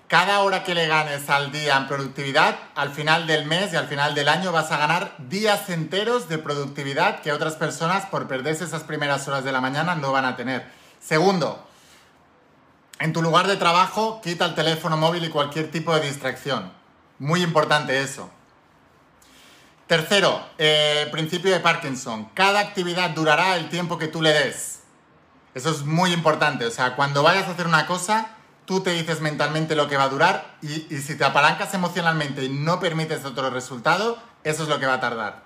Cada 0.07 0.39
hora 0.39 0.63
que 0.63 0.73
le 0.73 0.87
ganes 0.87 1.29
al 1.29 1.51
día 1.51 1.75
en 1.75 1.89
productividad, 1.89 2.55
al 2.73 2.91
final 2.91 3.27
del 3.27 3.43
mes 3.43 3.73
y 3.73 3.75
al 3.75 3.89
final 3.89 4.15
del 4.15 4.29
año 4.29 4.53
vas 4.53 4.71
a 4.71 4.77
ganar 4.77 5.15
días 5.17 5.69
enteros 5.69 6.29
de 6.29 6.37
productividad 6.37 7.19
que 7.19 7.33
otras 7.33 7.55
personas 7.55 8.05
por 8.05 8.29
perderse 8.29 8.63
esas 8.63 8.83
primeras 8.83 9.27
horas 9.27 9.43
de 9.43 9.51
la 9.51 9.59
mañana 9.59 9.95
no 9.95 10.13
van 10.13 10.23
a 10.23 10.37
tener. 10.37 10.71
Segundo, 11.01 11.67
en 12.99 13.11
tu 13.11 13.21
lugar 13.21 13.47
de 13.47 13.57
trabajo, 13.57 14.21
quita 14.23 14.45
el 14.45 14.55
teléfono 14.55 14.95
móvil 14.95 15.25
y 15.25 15.29
cualquier 15.29 15.69
tipo 15.69 15.93
de 15.93 16.07
distracción. 16.07 16.79
Muy 17.21 17.43
importante 17.43 18.01
eso. 18.01 18.31
Tercero, 19.85 20.43
eh, 20.57 21.07
principio 21.11 21.51
de 21.51 21.59
Parkinson. 21.59 22.25
Cada 22.33 22.59
actividad 22.59 23.11
durará 23.11 23.57
el 23.57 23.69
tiempo 23.69 23.99
que 23.99 24.07
tú 24.07 24.23
le 24.23 24.33
des. 24.33 24.79
Eso 25.53 25.69
es 25.69 25.85
muy 25.85 26.13
importante. 26.13 26.65
O 26.65 26.71
sea, 26.71 26.95
cuando 26.95 27.21
vayas 27.21 27.47
a 27.47 27.51
hacer 27.51 27.67
una 27.67 27.85
cosa, 27.85 28.31
tú 28.65 28.81
te 28.81 28.89
dices 28.89 29.21
mentalmente 29.21 29.75
lo 29.75 29.87
que 29.87 29.97
va 29.97 30.05
a 30.05 30.09
durar 30.09 30.55
y, 30.63 30.79
si 30.97 31.15
te 31.15 31.23
apalancas 31.23 31.75
emocionalmente 31.75 32.43
y 32.43 32.49
no 32.49 32.79
permites 32.79 33.23
otro 33.23 33.51
resultado, 33.51 34.17
eso 34.43 34.63
es 34.63 34.69
lo 34.69 34.79
que 34.79 34.87
va 34.87 34.95
a 34.95 34.99
tardar. 34.99 35.43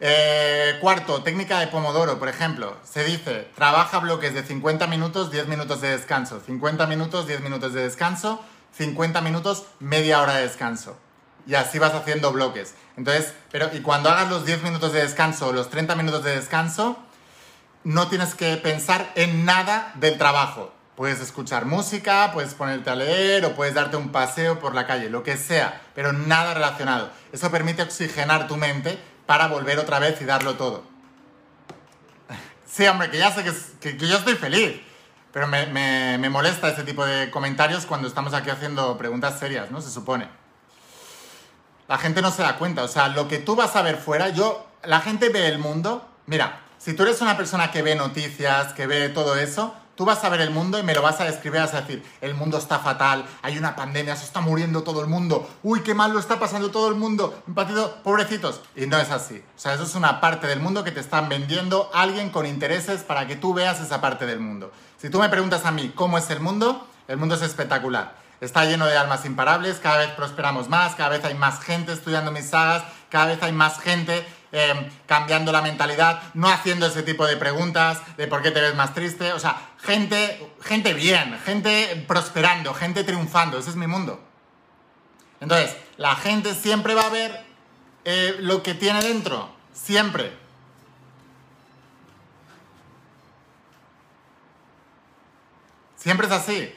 Eh, 0.00 0.76
cuarto, 0.82 1.22
técnica 1.22 1.60
de 1.60 1.68
Pomodoro, 1.68 2.18
por 2.18 2.28
ejemplo. 2.28 2.76
Se 2.84 3.04
dice, 3.04 3.48
trabaja 3.54 4.00
bloques 4.00 4.34
de 4.34 4.42
50 4.42 4.86
minutos, 4.86 5.30
10 5.30 5.48
minutos 5.48 5.80
de 5.80 5.96
descanso. 5.96 6.42
50 6.44 6.86
minutos, 6.86 7.26
10 7.26 7.40
minutos 7.40 7.72
de 7.72 7.84
descanso. 7.84 8.44
50 8.76 9.22
minutos, 9.22 9.64
media 9.80 10.20
hora 10.20 10.34
de 10.34 10.42
descanso 10.42 10.98
y 11.46 11.54
así 11.54 11.78
vas 11.78 11.94
haciendo 11.94 12.32
bloques. 12.32 12.74
Entonces, 12.96 13.32
pero 13.50 13.70
y 13.72 13.80
cuando 13.80 14.10
hagas 14.10 14.28
los 14.28 14.44
10 14.44 14.62
minutos 14.62 14.92
de 14.92 15.02
descanso 15.02 15.52
los 15.52 15.70
30 15.70 15.94
minutos 15.94 16.24
de 16.24 16.34
descanso, 16.34 16.98
no 17.84 18.08
tienes 18.08 18.34
que 18.34 18.56
pensar 18.56 19.12
en 19.14 19.44
nada 19.44 19.92
del 19.94 20.18
trabajo. 20.18 20.72
Puedes 20.96 21.20
escuchar 21.20 21.66
música, 21.66 22.30
puedes 22.32 22.54
ponerte 22.54 22.90
a 22.90 22.96
leer 22.96 23.44
o 23.44 23.54
puedes 23.54 23.74
darte 23.74 23.96
un 23.96 24.10
paseo 24.10 24.58
por 24.58 24.74
la 24.74 24.86
calle, 24.86 25.10
lo 25.10 25.22
que 25.22 25.36
sea, 25.36 25.82
pero 25.94 26.12
nada 26.12 26.54
relacionado. 26.54 27.10
Eso 27.32 27.50
permite 27.50 27.82
oxigenar 27.82 28.48
tu 28.48 28.56
mente 28.56 28.98
para 29.26 29.46
volver 29.46 29.78
otra 29.78 29.98
vez 29.98 30.20
y 30.20 30.24
darlo 30.24 30.54
todo. 30.54 30.84
Sí, 32.66 32.86
hombre, 32.86 33.10
que 33.10 33.18
ya 33.18 33.30
sé 33.30 33.44
que, 33.44 33.96
que, 33.96 34.06
yo 34.08 34.16
estoy 34.16 34.34
feliz, 34.34 34.80
pero 35.32 35.46
me, 35.46 35.66
me, 35.66 36.18
me 36.18 36.30
molesta 36.30 36.68
ese 36.68 36.82
tipo 36.82 37.04
de 37.04 37.30
comentarios 37.30 37.86
cuando 37.86 38.08
estamos 38.08 38.34
aquí 38.34 38.50
haciendo 38.50 38.98
preguntas 38.98 39.38
serias, 39.38 39.70
¿no? 39.70 39.80
Se 39.80 39.90
supone. 39.90 40.28
La 41.88 41.98
gente 41.98 42.22
no 42.22 42.30
se 42.30 42.42
da 42.42 42.56
cuenta. 42.58 42.82
O 42.82 42.88
sea, 42.88 43.08
lo 43.08 43.28
que 43.28 43.38
tú 43.38 43.56
vas 43.56 43.76
a 43.76 43.82
ver 43.82 43.96
fuera, 43.96 44.30
yo, 44.30 44.66
la 44.84 45.00
gente 45.00 45.28
ve 45.28 45.46
el 45.48 45.58
mundo. 45.58 46.06
Mira, 46.26 46.60
si 46.78 46.94
tú 46.94 47.04
eres 47.04 47.20
una 47.20 47.36
persona 47.36 47.70
que 47.70 47.82
ve 47.82 47.94
noticias, 47.94 48.72
que 48.72 48.86
ve 48.86 49.08
todo 49.08 49.36
eso, 49.36 49.74
tú 49.96 50.04
vas 50.04 50.22
a 50.22 50.28
ver 50.28 50.40
el 50.40 50.50
mundo 50.50 50.78
y 50.78 50.82
me 50.82 50.94
lo 50.94 51.02
vas 51.02 51.20
a 51.20 51.24
describir, 51.24 51.60
vas 51.60 51.74
a 51.74 51.80
decir, 51.80 52.04
el 52.20 52.34
mundo 52.34 52.58
está 52.58 52.78
fatal, 52.78 53.24
hay 53.42 53.58
una 53.58 53.74
pandemia, 53.74 54.14
se 54.14 54.24
está 54.24 54.40
muriendo 54.40 54.82
todo 54.82 55.00
el 55.00 55.08
mundo, 55.08 55.48
uy, 55.62 55.80
qué 55.80 55.94
mal 55.94 56.12
lo 56.12 56.20
está 56.20 56.38
pasando 56.38 56.70
todo 56.70 56.88
el 56.88 56.94
mundo, 56.94 57.42
partido, 57.54 57.96
pobrecitos. 58.02 58.60
Y 58.76 58.86
no 58.86 58.98
es 58.98 59.10
así. 59.10 59.42
O 59.56 59.58
sea, 59.58 59.74
eso 59.74 59.84
es 59.84 59.94
una 59.94 60.20
parte 60.20 60.46
del 60.46 60.60
mundo 60.60 60.84
que 60.84 60.92
te 60.92 61.00
están 61.00 61.28
vendiendo 61.28 61.90
alguien 61.94 62.30
con 62.30 62.46
intereses 62.46 63.02
para 63.02 63.26
que 63.26 63.36
tú 63.36 63.54
veas 63.54 63.80
esa 63.80 64.00
parte 64.00 64.26
del 64.26 64.38
mundo. 64.38 64.70
Si 64.98 65.10
tú 65.10 65.18
me 65.18 65.28
preguntas 65.28 65.64
a 65.64 65.72
mí 65.72 65.92
cómo 65.94 66.18
es 66.18 66.28
el 66.30 66.40
mundo, 66.40 66.86
el 67.08 67.16
mundo 67.16 67.34
es 67.34 67.42
espectacular. 67.42 68.25
Está 68.40 68.64
lleno 68.66 68.86
de 68.86 68.96
almas 68.96 69.24
imparables, 69.24 69.78
cada 69.78 69.98
vez 69.98 70.10
prosperamos 70.10 70.68
más, 70.68 70.94
cada 70.94 71.10
vez 71.10 71.24
hay 71.24 71.34
más 71.34 71.60
gente 71.62 71.92
estudiando 71.92 72.30
mis 72.30 72.50
sagas, 72.50 72.84
cada 73.08 73.26
vez 73.26 73.42
hay 73.42 73.52
más 73.52 73.80
gente 73.80 74.26
em, 74.52 74.90
cambiando 75.06 75.52
la 75.52 75.62
mentalidad, 75.62 76.22
no 76.34 76.48
haciendo 76.48 76.86
ese 76.86 77.02
tipo 77.02 77.26
de 77.26 77.36
preguntas 77.36 77.98
de 78.16 78.26
por 78.26 78.42
qué 78.42 78.50
te 78.50 78.60
ves 78.60 78.74
más 78.74 78.92
triste. 78.92 79.32
O 79.32 79.38
sea, 79.38 79.56
gente, 79.78 80.52
gente 80.62 80.92
bien, 80.92 81.38
gente 81.44 82.04
prosperando, 82.06 82.74
gente 82.74 83.04
triunfando. 83.04 83.58
Ese 83.58 83.70
es 83.70 83.76
mi 83.76 83.86
mundo. 83.86 84.22
Entonces, 85.40 85.74
la 85.96 86.14
gente 86.16 86.54
siempre 86.54 86.94
va 86.94 87.02
a 87.02 87.10
ver 87.10 87.44
eh, 88.04 88.36
lo 88.40 88.62
que 88.62 88.74
tiene 88.74 89.00
dentro. 89.02 89.50
Siempre. 89.72 90.32
Siempre 95.96 96.26
es 96.26 96.32
así. 96.32 96.74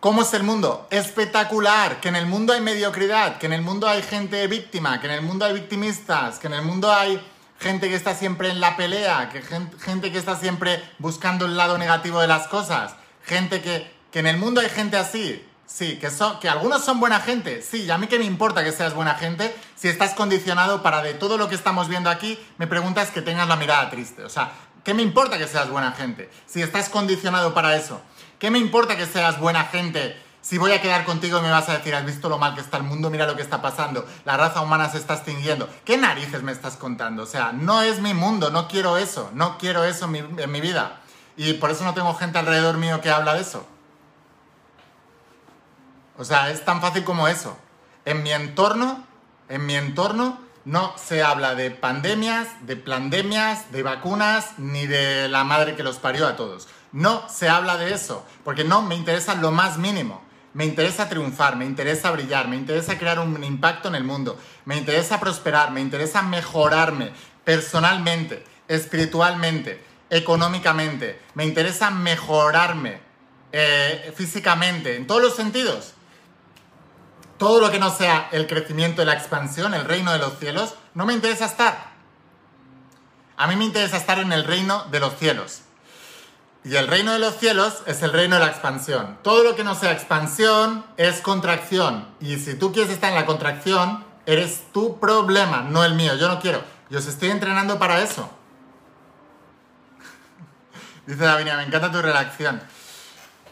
¿Cómo 0.00 0.22
es 0.22 0.32
el 0.32 0.44
mundo? 0.44 0.88
Espectacular, 0.88 2.00
que 2.00 2.08
en 2.08 2.16
el 2.16 2.24
mundo 2.24 2.54
hay 2.54 2.62
mediocridad, 2.62 3.36
que 3.36 3.44
en 3.44 3.52
el 3.52 3.60
mundo 3.60 3.86
hay 3.86 4.02
gente 4.02 4.46
víctima, 4.46 4.98
que 4.98 5.06
en 5.08 5.12
el 5.12 5.20
mundo 5.20 5.44
hay 5.44 5.52
victimistas, 5.52 6.38
que 6.38 6.46
en 6.46 6.54
el 6.54 6.62
mundo 6.62 6.90
hay 6.90 7.22
gente 7.58 7.90
que 7.90 7.96
está 7.96 8.14
siempre 8.14 8.48
en 8.48 8.60
la 8.60 8.78
pelea, 8.78 9.28
que 9.28 9.42
gente, 9.42 10.10
que 10.10 10.16
está 10.16 10.36
siempre 10.36 10.82
buscando 10.98 11.44
el 11.44 11.54
lado 11.54 11.76
negativo 11.76 12.18
de 12.18 12.28
las 12.28 12.48
cosas, 12.48 12.94
gente 13.26 13.60
que, 13.60 13.94
que 14.10 14.20
en 14.20 14.26
el 14.26 14.38
mundo 14.38 14.62
hay 14.62 14.70
gente 14.70 14.96
así, 14.96 15.46
sí, 15.66 15.98
que, 15.98 16.10
son, 16.10 16.40
que 16.40 16.48
algunos 16.48 16.82
son 16.82 16.98
buena 16.98 17.20
gente, 17.20 17.60
sí, 17.60 17.82
y 17.82 17.90
a 17.90 17.98
mí 17.98 18.06
que 18.06 18.18
me 18.18 18.24
importa 18.24 18.64
que 18.64 18.72
seas 18.72 18.94
buena 18.94 19.16
gente 19.16 19.54
si 19.74 19.88
estás 19.88 20.14
condicionado 20.14 20.82
para 20.82 21.02
de 21.02 21.12
todo 21.12 21.36
lo 21.36 21.50
que 21.50 21.56
estamos 21.56 21.88
viendo 21.88 22.08
aquí, 22.08 22.38
me 22.56 22.66
preguntas 22.66 23.10
que 23.10 23.20
tengas 23.20 23.48
la 23.48 23.56
mirada 23.56 23.90
triste, 23.90 24.24
o 24.24 24.30
sea, 24.30 24.50
¿qué 24.82 24.94
me 24.94 25.02
importa 25.02 25.36
que 25.36 25.46
seas 25.46 25.68
buena 25.68 25.92
gente 25.92 26.30
si 26.46 26.62
estás 26.62 26.88
condicionado 26.88 27.52
para 27.52 27.76
eso? 27.76 28.00
¿Qué 28.40 28.50
me 28.50 28.58
importa 28.58 28.96
que 28.96 29.04
seas 29.04 29.38
buena 29.38 29.64
gente? 29.64 30.18
Si 30.40 30.56
voy 30.56 30.72
a 30.72 30.80
quedar 30.80 31.04
contigo 31.04 31.38
y 31.38 31.42
me 31.42 31.50
vas 31.50 31.68
a 31.68 31.74
decir, 31.74 31.94
has 31.94 32.06
visto 32.06 32.30
lo 32.30 32.38
mal 32.38 32.54
que 32.54 32.62
está 32.62 32.78
el 32.78 32.84
mundo, 32.84 33.10
mira 33.10 33.26
lo 33.26 33.36
que 33.36 33.42
está 33.42 33.60
pasando, 33.60 34.06
la 34.24 34.38
raza 34.38 34.62
humana 34.62 34.88
se 34.88 34.96
está 34.96 35.12
extinguiendo. 35.12 35.68
¿Qué 35.84 35.98
narices 35.98 36.42
me 36.42 36.50
estás 36.50 36.78
contando? 36.78 37.24
O 37.24 37.26
sea, 37.26 37.52
no 37.52 37.82
es 37.82 38.00
mi 38.00 38.14
mundo, 38.14 38.48
no 38.48 38.66
quiero 38.66 38.96
eso, 38.96 39.30
no 39.34 39.58
quiero 39.58 39.84
eso 39.84 40.06
en 40.06 40.12
mi, 40.12 40.18
en 40.18 40.50
mi 40.50 40.62
vida. 40.62 41.00
Y 41.36 41.52
por 41.52 41.70
eso 41.70 41.84
no 41.84 41.92
tengo 41.92 42.14
gente 42.14 42.38
alrededor 42.38 42.78
mío 42.78 43.02
que 43.02 43.10
habla 43.10 43.34
de 43.34 43.42
eso. 43.42 43.66
O 46.16 46.24
sea, 46.24 46.50
es 46.50 46.64
tan 46.64 46.80
fácil 46.80 47.04
como 47.04 47.28
eso. 47.28 47.58
En 48.06 48.22
mi 48.22 48.32
entorno, 48.32 49.04
en 49.50 49.66
mi 49.66 49.74
entorno, 49.74 50.40
no 50.64 50.94
se 50.98 51.22
habla 51.22 51.54
de 51.54 51.70
pandemias, 51.70 52.48
de 52.66 52.76
pandemias, 52.76 53.72
de 53.72 53.82
vacunas, 53.82 54.58
ni 54.58 54.86
de 54.86 55.28
la 55.28 55.44
madre 55.44 55.74
que 55.76 55.82
los 55.82 55.98
parió 55.98 56.26
a 56.26 56.36
todos. 56.36 56.68
No 56.92 57.28
se 57.28 57.48
habla 57.48 57.76
de 57.76 57.94
eso, 57.94 58.26
porque 58.44 58.64
no 58.64 58.82
me 58.82 58.94
interesa 58.94 59.34
lo 59.34 59.50
más 59.50 59.78
mínimo. 59.78 60.22
Me 60.52 60.64
interesa 60.64 61.08
triunfar, 61.08 61.56
me 61.56 61.64
interesa 61.64 62.10
brillar, 62.10 62.48
me 62.48 62.56
interesa 62.56 62.98
crear 62.98 63.20
un 63.20 63.42
impacto 63.44 63.88
en 63.88 63.94
el 63.94 64.02
mundo, 64.02 64.36
me 64.64 64.76
interesa 64.76 65.20
prosperar, 65.20 65.70
me 65.70 65.80
interesa 65.80 66.22
mejorarme 66.22 67.12
personalmente, 67.44 68.44
espiritualmente, 68.66 69.84
económicamente, 70.10 71.20
me 71.34 71.44
interesa 71.44 71.90
mejorarme 71.90 73.00
eh, 73.52 74.12
físicamente, 74.16 74.96
en 74.96 75.06
todos 75.06 75.22
los 75.22 75.36
sentidos. 75.36 75.94
Todo 77.40 77.58
lo 77.58 77.70
que 77.70 77.78
no 77.78 77.88
sea 77.88 78.28
el 78.32 78.46
crecimiento 78.46 79.00
y 79.00 79.06
la 79.06 79.14
expansión, 79.14 79.72
el 79.72 79.86
reino 79.86 80.12
de 80.12 80.18
los 80.18 80.38
cielos, 80.38 80.74
no 80.92 81.06
me 81.06 81.14
interesa 81.14 81.46
estar. 81.46 81.86
A 83.38 83.46
mí 83.46 83.56
me 83.56 83.64
interesa 83.64 83.96
estar 83.96 84.18
en 84.18 84.30
el 84.30 84.44
reino 84.44 84.84
de 84.90 85.00
los 85.00 85.16
cielos. 85.16 85.62
Y 86.64 86.76
el 86.76 86.86
reino 86.86 87.14
de 87.14 87.18
los 87.18 87.38
cielos 87.38 87.82
es 87.86 88.02
el 88.02 88.12
reino 88.12 88.36
de 88.36 88.42
la 88.44 88.50
expansión. 88.50 89.16
Todo 89.22 89.42
lo 89.42 89.56
que 89.56 89.64
no 89.64 89.74
sea 89.74 89.92
expansión 89.92 90.84
es 90.98 91.22
contracción. 91.22 92.06
Y 92.20 92.36
si 92.36 92.56
tú 92.56 92.74
quieres 92.74 92.92
estar 92.92 93.08
en 93.08 93.16
la 93.16 93.24
contracción, 93.24 94.04
eres 94.26 94.64
tu 94.74 95.00
problema, 95.00 95.62
no 95.62 95.82
el 95.82 95.94
mío. 95.94 96.16
Yo 96.16 96.28
no 96.28 96.40
quiero. 96.40 96.62
Yo 96.90 96.98
os 96.98 97.06
estoy 97.06 97.30
entrenando 97.30 97.78
para 97.78 98.02
eso. 98.02 98.28
Dice 101.06 101.24
Davinia, 101.24 101.56
me 101.56 101.62
encanta 101.62 101.90
tu 101.90 102.02
reacción. 102.02 102.60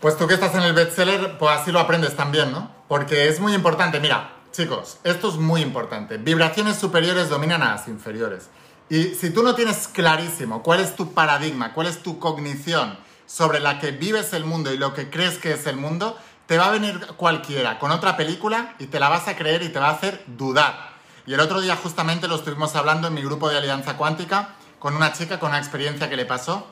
Pues 0.03 0.18
tú 0.18 0.27
que 0.27 0.35
estás 0.35 0.55
en 0.57 0.61
el 0.64 0.74
bestseller, 0.74 1.38
pues 1.38 1.59
así 1.59 1.72
lo 1.72 1.81
aprendes 1.81 2.14
también, 2.14 2.53
¿no? 2.53 2.77
Porque 2.88 3.29
es 3.29 3.38
muy 3.38 3.55
importante. 3.55 4.01
Mira, 4.01 4.33
chicos, 4.51 4.98
esto 5.05 5.29
es 5.29 5.37
muy 5.37 5.61
importante. 5.61 6.16
Vibraciones 6.16 6.77
superiores 6.77 7.29
dominan 7.29 7.62
a 7.62 7.72
las 7.72 7.87
inferiores. 7.87 8.48
Y 8.88 9.14
si 9.14 9.31
tú 9.31 9.42
no 9.42 9.55
tienes 9.55 9.87
clarísimo 9.88 10.62
cuál 10.62 10.81
es 10.81 10.96
tu 10.96 11.12
paradigma, 11.12 11.74
cuál 11.74 11.87
es 11.87 12.03
tu 12.03 12.18
cognición 12.18 12.98
sobre 13.27 13.61
la 13.61 13.79
que 13.79 13.90
vives 13.90 14.33
el 14.33 14.44
mundo 14.44 14.72
y 14.72 14.79
lo 14.79 14.94
que 14.94 15.11
crees 15.11 15.37
que 15.37 15.53
es 15.53 15.66
el 15.66 15.77
mundo, 15.77 16.16
te 16.46 16.57
va 16.57 16.68
a 16.68 16.70
venir 16.70 17.07
cualquiera 17.18 17.79
con 17.79 17.90
otra 17.90 18.16
película 18.16 18.74
y 18.79 18.87
te 18.87 18.98
la 18.98 19.11
vas 19.11 19.29
a 19.29 19.37
creer 19.37 19.62
y 19.62 19.68
te 19.68 19.79
va 19.79 19.88
a 19.88 19.92
hacer 19.92 20.24
dudar. 20.27 20.96
Y 21.27 21.35
el 21.35 21.40
otro 21.40 21.61
día 21.61 21.77
justamente 21.77 22.27
lo 22.27 22.37
estuvimos 22.37 22.74
hablando 22.74 23.09
en 23.09 23.14
mi 23.14 23.20
grupo 23.20 23.51
de 23.51 23.59
Alianza 23.59 23.98
Cuántica 23.98 24.55
con 24.79 24.96
una 24.96 25.12
chica 25.12 25.38
con 25.38 25.51
una 25.51 25.59
experiencia 25.59 26.09
que 26.09 26.16
le 26.16 26.24
pasó 26.24 26.66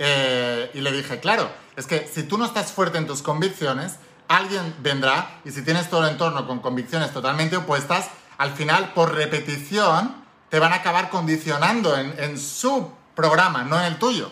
eh, 0.00 0.70
y 0.74 0.80
le 0.80 0.90
dije, 0.90 1.20
claro, 1.20 1.48
es 1.76 1.86
que 1.86 2.08
si 2.12 2.24
tú 2.24 2.38
no 2.38 2.44
estás 2.44 2.72
fuerte 2.72 2.98
en 2.98 3.06
tus 3.06 3.22
convicciones, 3.22 3.96
alguien 4.30 4.76
vendrá 4.78 5.40
y 5.44 5.50
si 5.50 5.62
tienes 5.62 5.90
todo 5.90 6.04
el 6.04 6.12
entorno 6.12 6.46
con 6.46 6.60
convicciones 6.60 7.12
totalmente 7.12 7.56
opuestas, 7.56 8.08
al 8.38 8.52
final 8.52 8.92
por 8.94 9.12
repetición 9.12 10.14
te 10.48 10.60
van 10.60 10.72
a 10.72 10.76
acabar 10.76 11.10
condicionando 11.10 11.96
en, 11.96 12.38
su 12.38 12.92
programa, 13.16 13.64
no 13.64 13.78
en 13.78 13.86
el 13.86 13.98
tuyo. 13.98 14.30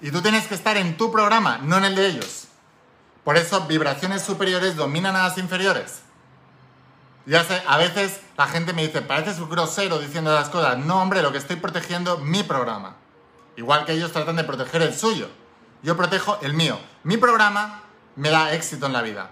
Y 0.00 0.12
tú 0.12 0.22
tienes 0.22 0.46
que 0.46 0.54
estar 0.54 0.76
en 0.76 0.96
tu 0.96 1.10
programa, 1.10 1.58
no 1.58 1.78
en 1.78 1.84
el 1.84 1.96
de 1.96 2.06
ellos. 2.06 2.46
Por 3.24 3.36
eso 3.36 3.62
vibraciones 3.62 4.22
superiores 4.22 4.76
dominan 4.76 5.16
a 5.16 5.24
las 5.24 5.36
inferiores. 5.36 6.02
Ya 7.26 7.42
sé, 7.42 7.60
a 7.66 7.76
veces 7.76 8.20
la 8.36 8.46
gente 8.46 8.72
me 8.72 8.86
dice, 8.86 9.02
pareces 9.02 9.40
grosero 9.48 9.98
diciendo 9.98 10.32
las 10.32 10.48
cosas. 10.48 10.78
No, 10.78 11.02
hombre, 11.02 11.22
lo 11.22 11.32
que 11.32 11.38
estoy 11.38 11.56
protegiendo 11.56 12.18
mi 12.18 12.44
programa. 12.44 12.96
Igual 13.56 13.84
que 13.84 13.92
ellos 13.94 14.12
tratan 14.12 14.36
de 14.36 14.44
proteger 14.44 14.82
el 14.82 14.94
suyo. 14.94 15.28
Yo 15.82 15.96
protejo 15.96 16.38
el 16.42 16.54
mío. 16.54 16.78
Mi 17.02 17.16
programa 17.16 17.84
me 18.16 18.30
da 18.30 18.52
éxito 18.54 18.86
en 18.86 18.92
la 18.92 19.02
vida. 19.02 19.30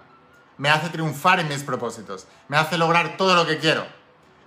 Me 0.58 0.68
hace 0.68 0.90
triunfar 0.90 1.40
en 1.40 1.48
mis 1.48 1.62
propósitos. 1.62 2.26
Me 2.48 2.56
hace 2.56 2.78
lograr 2.78 3.16
todo 3.16 3.34
lo 3.34 3.46
que 3.46 3.58
quiero. 3.58 3.86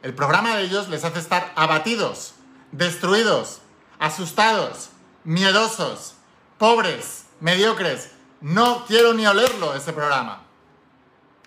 El 0.02 0.13
programa 0.13 0.56
de 0.56 0.63
ellos 0.63 0.88
les 0.89 1.04
hace 1.04 1.19
estar 1.19 1.52
abatidos, 1.56 2.36
destruidos, 2.71 3.62
asustados, 4.00 4.89
miedosos, 5.24 6.15
pobres, 6.58 7.26
mediocres. 7.39 8.12
No 8.41 8.86
quiero 8.86 9.13
ni 9.13 9.26
olerlo 9.26 9.76
ese 9.76 9.93
programa. 9.93 10.41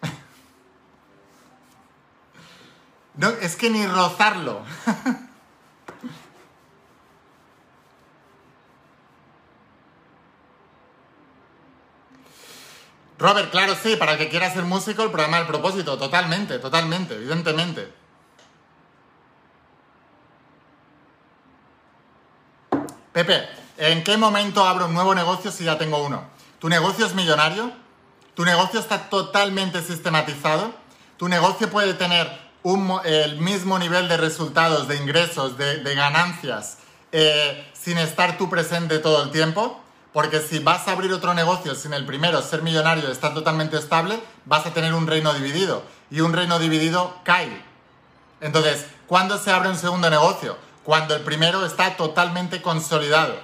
No, 3.14 3.30
es 3.30 3.56
que 3.56 3.68
ni 3.68 3.84
rozarlo. 3.84 4.62
Robert, 13.18 13.50
claro, 13.50 13.74
sí, 13.74 13.96
para 13.96 14.12
el 14.12 14.18
que 14.18 14.28
quiera 14.28 14.52
ser 14.52 14.62
músico, 14.62 15.02
el 15.02 15.10
programa 15.10 15.38
del 15.38 15.46
propósito, 15.48 15.98
totalmente, 15.98 16.60
totalmente, 16.60 17.14
evidentemente. 17.14 17.92
Pepe, 23.12 23.48
¿en 23.76 24.04
qué 24.04 24.16
momento 24.16 24.64
abro 24.64 24.86
un 24.86 24.94
nuevo 24.94 25.16
negocio 25.16 25.50
si 25.50 25.64
ya 25.64 25.76
tengo 25.76 26.04
uno? 26.04 26.22
¿Tu 26.60 26.68
negocio 26.68 27.06
es 27.06 27.14
millonario? 27.14 27.72
¿Tu 28.34 28.44
negocio 28.44 28.78
está 28.78 29.10
totalmente 29.10 29.82
sistematizado? 29.82 30.72
¿Tu 31.16 31.28
negocio 31.28 31.68
puede 31.68 31.94
tener 31.94 32.30
el 33.04 33.38
mismo 33.40 33.80
nivel 33.80 34.06
de 34.06 34.16
resultados, 34.16 34.86
de 34.86 34.96
ingresos, 34.96 35.58
de, 35.58 35.94
ganancias, 35.96 36.78
eh, 37.10 37.68
sin 37.72 37.98
estar 37.98 38.38
tú 38.38 38.48
presente 38.48 39.00
todo 39.00 39.24
el 39.24 39.32
tiempo? 39.32 39.82
Porque 40.18 40.40
si 40.40 40.58
vas 40.58 40.88
a 40.88 40.92
abrir 40.92 41.12
otro 41.12 41.32
negocio 41.32 41.76
sin 41.76 41.94
el 41.94 42.04
primero 42.04 42.42
ser 42.42 42.62
millonario, 42.62 43.08
estar 43.08 43.34
totalmente 43.34 43.76
estable, 43.76 44.18
vas 44.46 44.66
a 44.66 44.74
tener 44.74 44.92
un 44.92 45.06
reino 45.06 45.32
dividido. 45.32 45.84
Y 46.10 46.22
un 46.22 46.32
reino 46.32 46.58
dividido 46.58 47.14
cae. 47.22 47.62
Entonces, 48.40 48.84
¿cuándo 49.06 49.38
se 49.38 49.52
abre 49.52 49.68
un 49.68 49.76
segundo 49.76 50.10
negocio? 50.10 50.56
cuando 50.88 51.14
el 51.14 51.20
primero 51.20 51.66
está 51.66 51.98
totalmente 51.98 52.62
consolidado. 52.62 53.38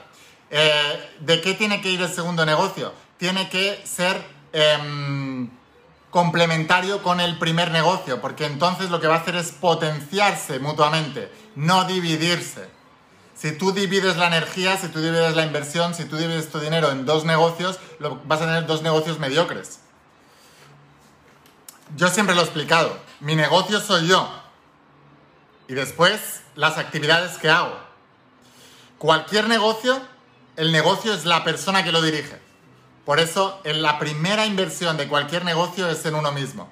Eh, 0.51 1.11
¿De 1.21 1.43
qué 1.43 1.53
tiene 1.53 1.83
que 1.83 1.91
ir 1.91 2.01
el 2.01 2.11
segundo 2.11 2.47
negocio? 2.47 2.91
Tiene 3.19 3.51
que 3.51 3.83
ser 3.85 4.19
em, 4.55 5.51
complementario 6.09 7.03
con 7.03 7.21
el 7.21 7.39
primer 7.39 7.71
negocio, 7.71 8.23
porque 8.23 8.47
entonces 8.47 8.89
lo 8.89 8.99
que 8.99 9.09
va 9.09 9.17
a 9.17 9.19
hacer 9.19 9.37
es 9.37 9.53
potenciarse 9.53 10.59
mutuamente, 10.59 11.31
no 11.55 11.85
dividirse. 11.85 12.74
Si 13.35 13.53
tú 13.53 13.73
divides 13.73 14.17
la 14.17 14.29
energía, 14.29 14.77
si 14.77 14.89
tú 14.89 15.01
divides 15.01 15.35
la 15.35 15.45
inversión, 15.45 15.95
si 15.95 16.05
tú 16.05 16.17
divides 16.17 16.51
tu 16.51 16.61
dinero 16.61 16.91
en 16.91 17.05
dos 17.05 17.25
negocios, 17.25 17.79
vas 18.25 18.41
a 18.41 18.47
tener 18.47 18.67
dos 18.67 18.83
negocios 18.83 19.19
mediocres. 19.19 19.81
Yo 21.97 22.09
siempre 22.09 22.35
lo 22.35 22.43
he 22.43 22.45
explicado. 22.45 22.97
Mi 23.21 23.37
negocio 23.37 23.81
soy 23.81 24.07
yo. 24.07 24.29
Y 25.69 25.75
después 25.75 26.43
las 26.55 26.79
actividades 26.79 27.39
que 27.39 27.51
hago. 27.51 27.77
Cualquier 28.99 29.49
negocio, 29.49 30.01
el 30.57 30.73
negocio 30.73 31.13
es 31.13 31.25
la 31.25 31.45
persona 31.45 31.85
que 31.85 31.93
lo 31.93 32.03
dirige. 32.03 32.41
Por 33.05 33.21
eso, 33.21 33.61
la 33.65 33.99
primera 33.99 34.47
inversión 34.47 34.97
de 34.97 35.09
cualquier 35.09 35.45
negocio 35.45 35.89
es 35.89 36.05
en 36.07 36.15
uno 36.15 36.33
mismo. 36.33 36.71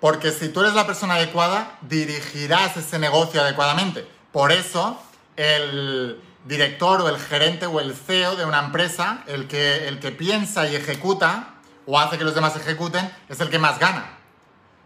Porque 0.00 0.30
si 0.30 0.48
tú 0.48 0.60
eres 0.60 0.74
la 0.74 0.86
persona 0.86 1.14
adecuada, 1.14 1.78
dirigirás 1.82 2.76
ese 2.76 2.98
negocio 2.98 3.40
adecuadamente. 3.40 4.06
Por 4.32 4.52
eso, 4.52 5.00
el 5.36 6.20
director 6.44 7.00
o 7.00 7.08
el 7.08 7.18
gerente 7.18 7.66
o 7.66 7.80
el 7.80 7.94
CEO 7.94 8.36
de 8.36 8.44
una 8.44 8.60
empresa, 8.60 9.22
el 9.26 9.48
que, 9.48 9.88
el 9.88 10.00
que 10.00 10.10
piensa 10.10 10.68
y 10.68 10.76
ejecuta 10.76 11.54
o 11.86 11.98
hace 11.98 12.18
que 12.18 12.24
los 12.24 12.34
demás 12.34 12.56
ejecuten, 12.56 13.10
es 13.28 13.40
el 13.40 13.50
que 13.50 13.58
más 13.58 13.78
gana. 13.78 14.18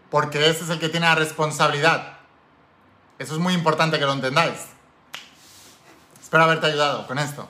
Porque 0.09 0.49
ese 0.49 0.63
es 0.63 0.69
el 0.69 0.79
que 0.79 0.89
tiene 0.89 1.05
la 1.05 1.15
responsabilidad. 1.15 2.17
Eso 3.19 3.33
es 3.33 3.39
muy 3.39 3.53
importante 3.53 3.99
que 3.99 4.05
lo 4.05 4.13
entendáis. 4.13 4.67
Espero 6.21 6.43
haberte 6.43 6.67
ayudado 6.67 7.07
con 7.07 7.19
esto. 7.19 7.49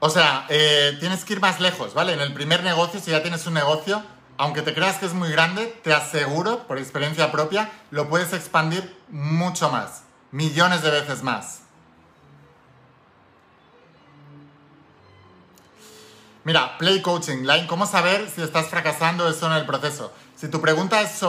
O 0.00 0.10
sea, 0.10 0.46
eh, 0.48 0.96
tienes 1.00 1.24
que 1.24 1.32
ir 1.34 1.40
más 1.40 1.60
lejos, 1.60 1.94
¿vale? 1.94 2.12
En 2.12 2.20
el 2.20 2.32
primer 2.32 2.62
negocio, 2.62 3.00
si 3.00 3.10
ya 3.10 3.22
tienes 3.22 3.44
un 3.46 3.54
negocio, 3.54 4.02
aunque 4.38 4.62
te 4.62 4.72
creas 4.72 4.96
que 4.96 5.06
es 5.06 5.14
muy 5.14 5.30
grande, 5.30 5.66
te 5.82 5.92
aseguro, 5.92 6.66
por 6.68 6.78
experiencia 6.78 7.30
propia, 7.32 7.70
lo 7.90 8.08
puedes 8.08 8.32
expandir 8.32 8.96
mucho 9.08 9.68
más, 9.68 10.04
millones 10.30 10.82
de 10.82 10.90
veces 10.90 11.24
más. 11.24 11.62
Mira, 16.44 16.78
Play 16.78 17.02
Coaching 17.02 17.42
Line, 17.42 17.66
¿cómo 17.66 17.84
saber 17.84 18.30
si 18.30 18.40
estás 18.40 18.68
fracasando 18.68 19.28
eso 19.28 19.48
en 19.48 19.54
el 19.54 19.66
proceso? 19.66 20.12
Si 20.36 20.48
tu 20.48 20.60
pregunta 20.60 21.02
es, 21.02 21.20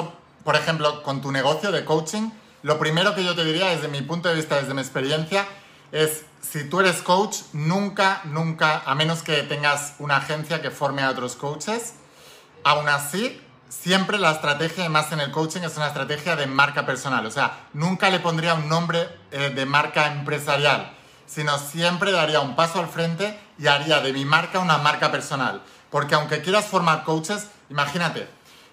por 0.43 0.55
ejemplo, 0.55 1.01
con 1.01 1.20
tu 1.22 1.32
negocio 1.32 1.72
de 1.72 1.84
coaching, 1.84 2.30
lo 2.62 2.78
primero 2.78 3.16
que 3.16 3.24
yo 3.24 3.36
te 3.36 3.43
diría 3.43 3.70
desde 3.70 3.88
mi 3.88 4.01
punto 4.03 4.30
de 4.30 4.36
vista, 4.36 4.62
desde 4.62 4.74
mi 4.76 4.82
experiencia, 4.82 5.47
es 5.91 6.26
si 6.41 6.70
tú 6.70 6.80
eres 6.80 7.01
coach, 7.01 7.38
nunca, 7.53 8.22
nunca, 8.26 8.84
a 8.86 8.93
menos 8.93 9.24
que 9.24 9.41
tengas 9.43 9.95
una 9.97 10.18
agencia 10.18 10.62
que 10.62 10.70
forme 10.70 11.01
a 11.01 11.10
otros 11.10 11.36
coaches, 11.36 11.95
aún 12.64 12.88
así, 12.89 13.41
siempre 13.70 14.18
la 14.18 14.32
estrategia, 14.32 14.89
más 14.89 15.12
en 15.12 15.20
el 15.20 15.32
coaching, 15.32 15.62
es 15.62 15.78
una 15.78 15.88
estrategia 15.88 16.36
de 16.36 16.47
marca 16.47 16.86
personal. 16.86 17.26
O 17.26 17.32
sea, 17.32 17.68
nunca 17.74 18.10
le 18.10 18.20
pondría 18.20 18.53
un 18.53 18.68
nombre 18.70 19.10
eh, 19.32 19.51
de 19.53 19.66
marca 19.66 20.12
empresarial, 20.12 20.93
sino 21.26 21.57
siempre 21.57 22.12
daría 22.12 22.39
un 22.39 22.55
paso 22.55 22.80
al 22.80 22.88
frente 22.88 23.39
y 23.57 23.68
haría 23.68 24.01
de 24.01 24.14
mi 24.14 24.26
marca 24.26 24.60
una 24.60 24.78
marca 24.78 25.12
personal. 25.12 25.62
Porque 25.89 26.16
aunque 26.16 26.41
quieras 26.41 26.66
formar 26.66 27.03
coaches, 27.03 27.47
imagínate, 27.70 28.28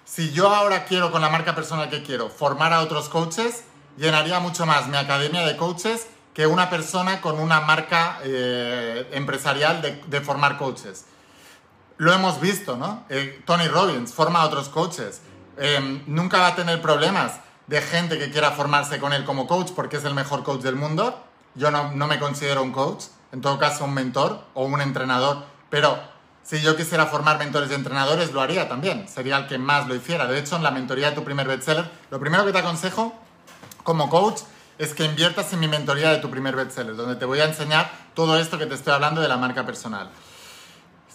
si 0.05 0.31
yo 0.31 0.53
ahora 0.53 0.85
quiero 0.85 1.11
con 1.11 1.21
la 1.21 1.29
marca 1.29 1.53
personal 1.53 1.89
que 1.89 2.01
quiero 2.01 2.29
formar 2.29 2.71
a 2.73 2.81
otros 2.81 3.09
coaches, 3.09 3.63
llenaría 3.97 4.39
mucho 4.39 4.65
más 4.65 4.87
mi 4.87 4.95
academia 4.97 5.45
de 5.45 5.57
coaches 5.57 6.07
que 6.33 6.45
una 6.45 6.69
persona 6.69 7.19
con 7.19 7.39
una 7.39 7.61
marca 7.61 8.19
eh, 8.23 9.09
empresarial 9.11 9.81
de, 9.81 10.21
formar 10.21 10.57
coaches. 10.57 11.05
Lo 11.97 12.13
hemos 12.13 12.39
visto, 12.39 12.77
¿no? 12.77 13.03
Eh, 13.09 13.41
Tony 13.45 13.67
Robbins 13.67 14.13
forma 14.13 14.41
a 14.41 14.45
otros 14.45 14.69
coaches. 14.69 15.21
Em, 15.57 16.03
nunca 16.05 16.39
va 16.39 16.47
a 16.47 16.55
tener 16.55 16.81
problemas 16.81 17.39
de 17.65 17.81
gente 17.81 18.19
que 18.19 18.29
quiera 18.29 18.51
formarse 18.51 18.99
con 18.99 19.13
él 19.13 19.25
como 19.25 19.47
coach 19.47 19.71
porque 19.75 19.97
es 19.97 20.05
el 20.05 20.13
mejor 20.13 20.43
coach 20.43 20.61
del 20.61 20.75
mundo. 20.75 21.23
Yo 21.55 21.71
no, 21.71 21.91
no 21.91 22.07
me 22.07 22.19
considero 22.19 22.61
un 22.61 22.71
coach, 22.71 23.05
en 23.31 23.41
todo 23.41 23.57
caso 23.57 23.85
un 23.85 23.93
mentor 23.93 24.43
o 24.53 24.65
un 24.65 24.79
entrenador, 24.79 25.43
pero 25.69 25.97
si 26.43 26.61
yo 26.61 26.77
quisiera 26.77 27.07
formar 27.07 27.39
mentores 27.39 27.69
y 27.71 27.73
entrenadores, 27.73 28.31
lo 28.31 28.41
haría 28.41 28.69
también. 28.69 29.07
Sería 29.09 29.37
el 29.37 29.47
que 29.47 29.57
más 29.57 29.87
lo 29.87 29.95
hiciera. 29.95 30.27
De 30.27 30.39
hecho, 30.39 30.55
en 30.55 30.63
la 30.63 30.71
mentoría 30.71 31.09
de 31.09 31.15
tu 31.15 31.23
primer 31.23 31.47
bestseller, 31.47 31.89
lo 32.09 32.19
primero 32.19 32.45
que 32.45 32.53
te 32.53 32.59
aconsejo 32.59 33.13
como 33.83 34.09
coach 34.09 34.41
es 34.77 34.93
que 34.93 35.03
inviertas 35.03 35.51
en 35.53 35.59
mi 35.59 35.67
mentoría 35.67 36.11
de 36.11 36.17
tu 36.17 36.29
primer 36.29 36.55
bestseller, 36.55 36.95
donde 36.95 37.15
te 37.15 37.25
voy 37.25 37.39
a 37.39 37.45
enseñar 37.45 37.91
todo 38.13 38.37
esto 38.37 38.57
que 38.57 38.65
te 38.65 38.75
estoy 38.75 38.93
hablando 38.93 39.19
de 39.19 39.27
la 39.27 39.37
marca 39.37 39.65
personal. 39.65 40.09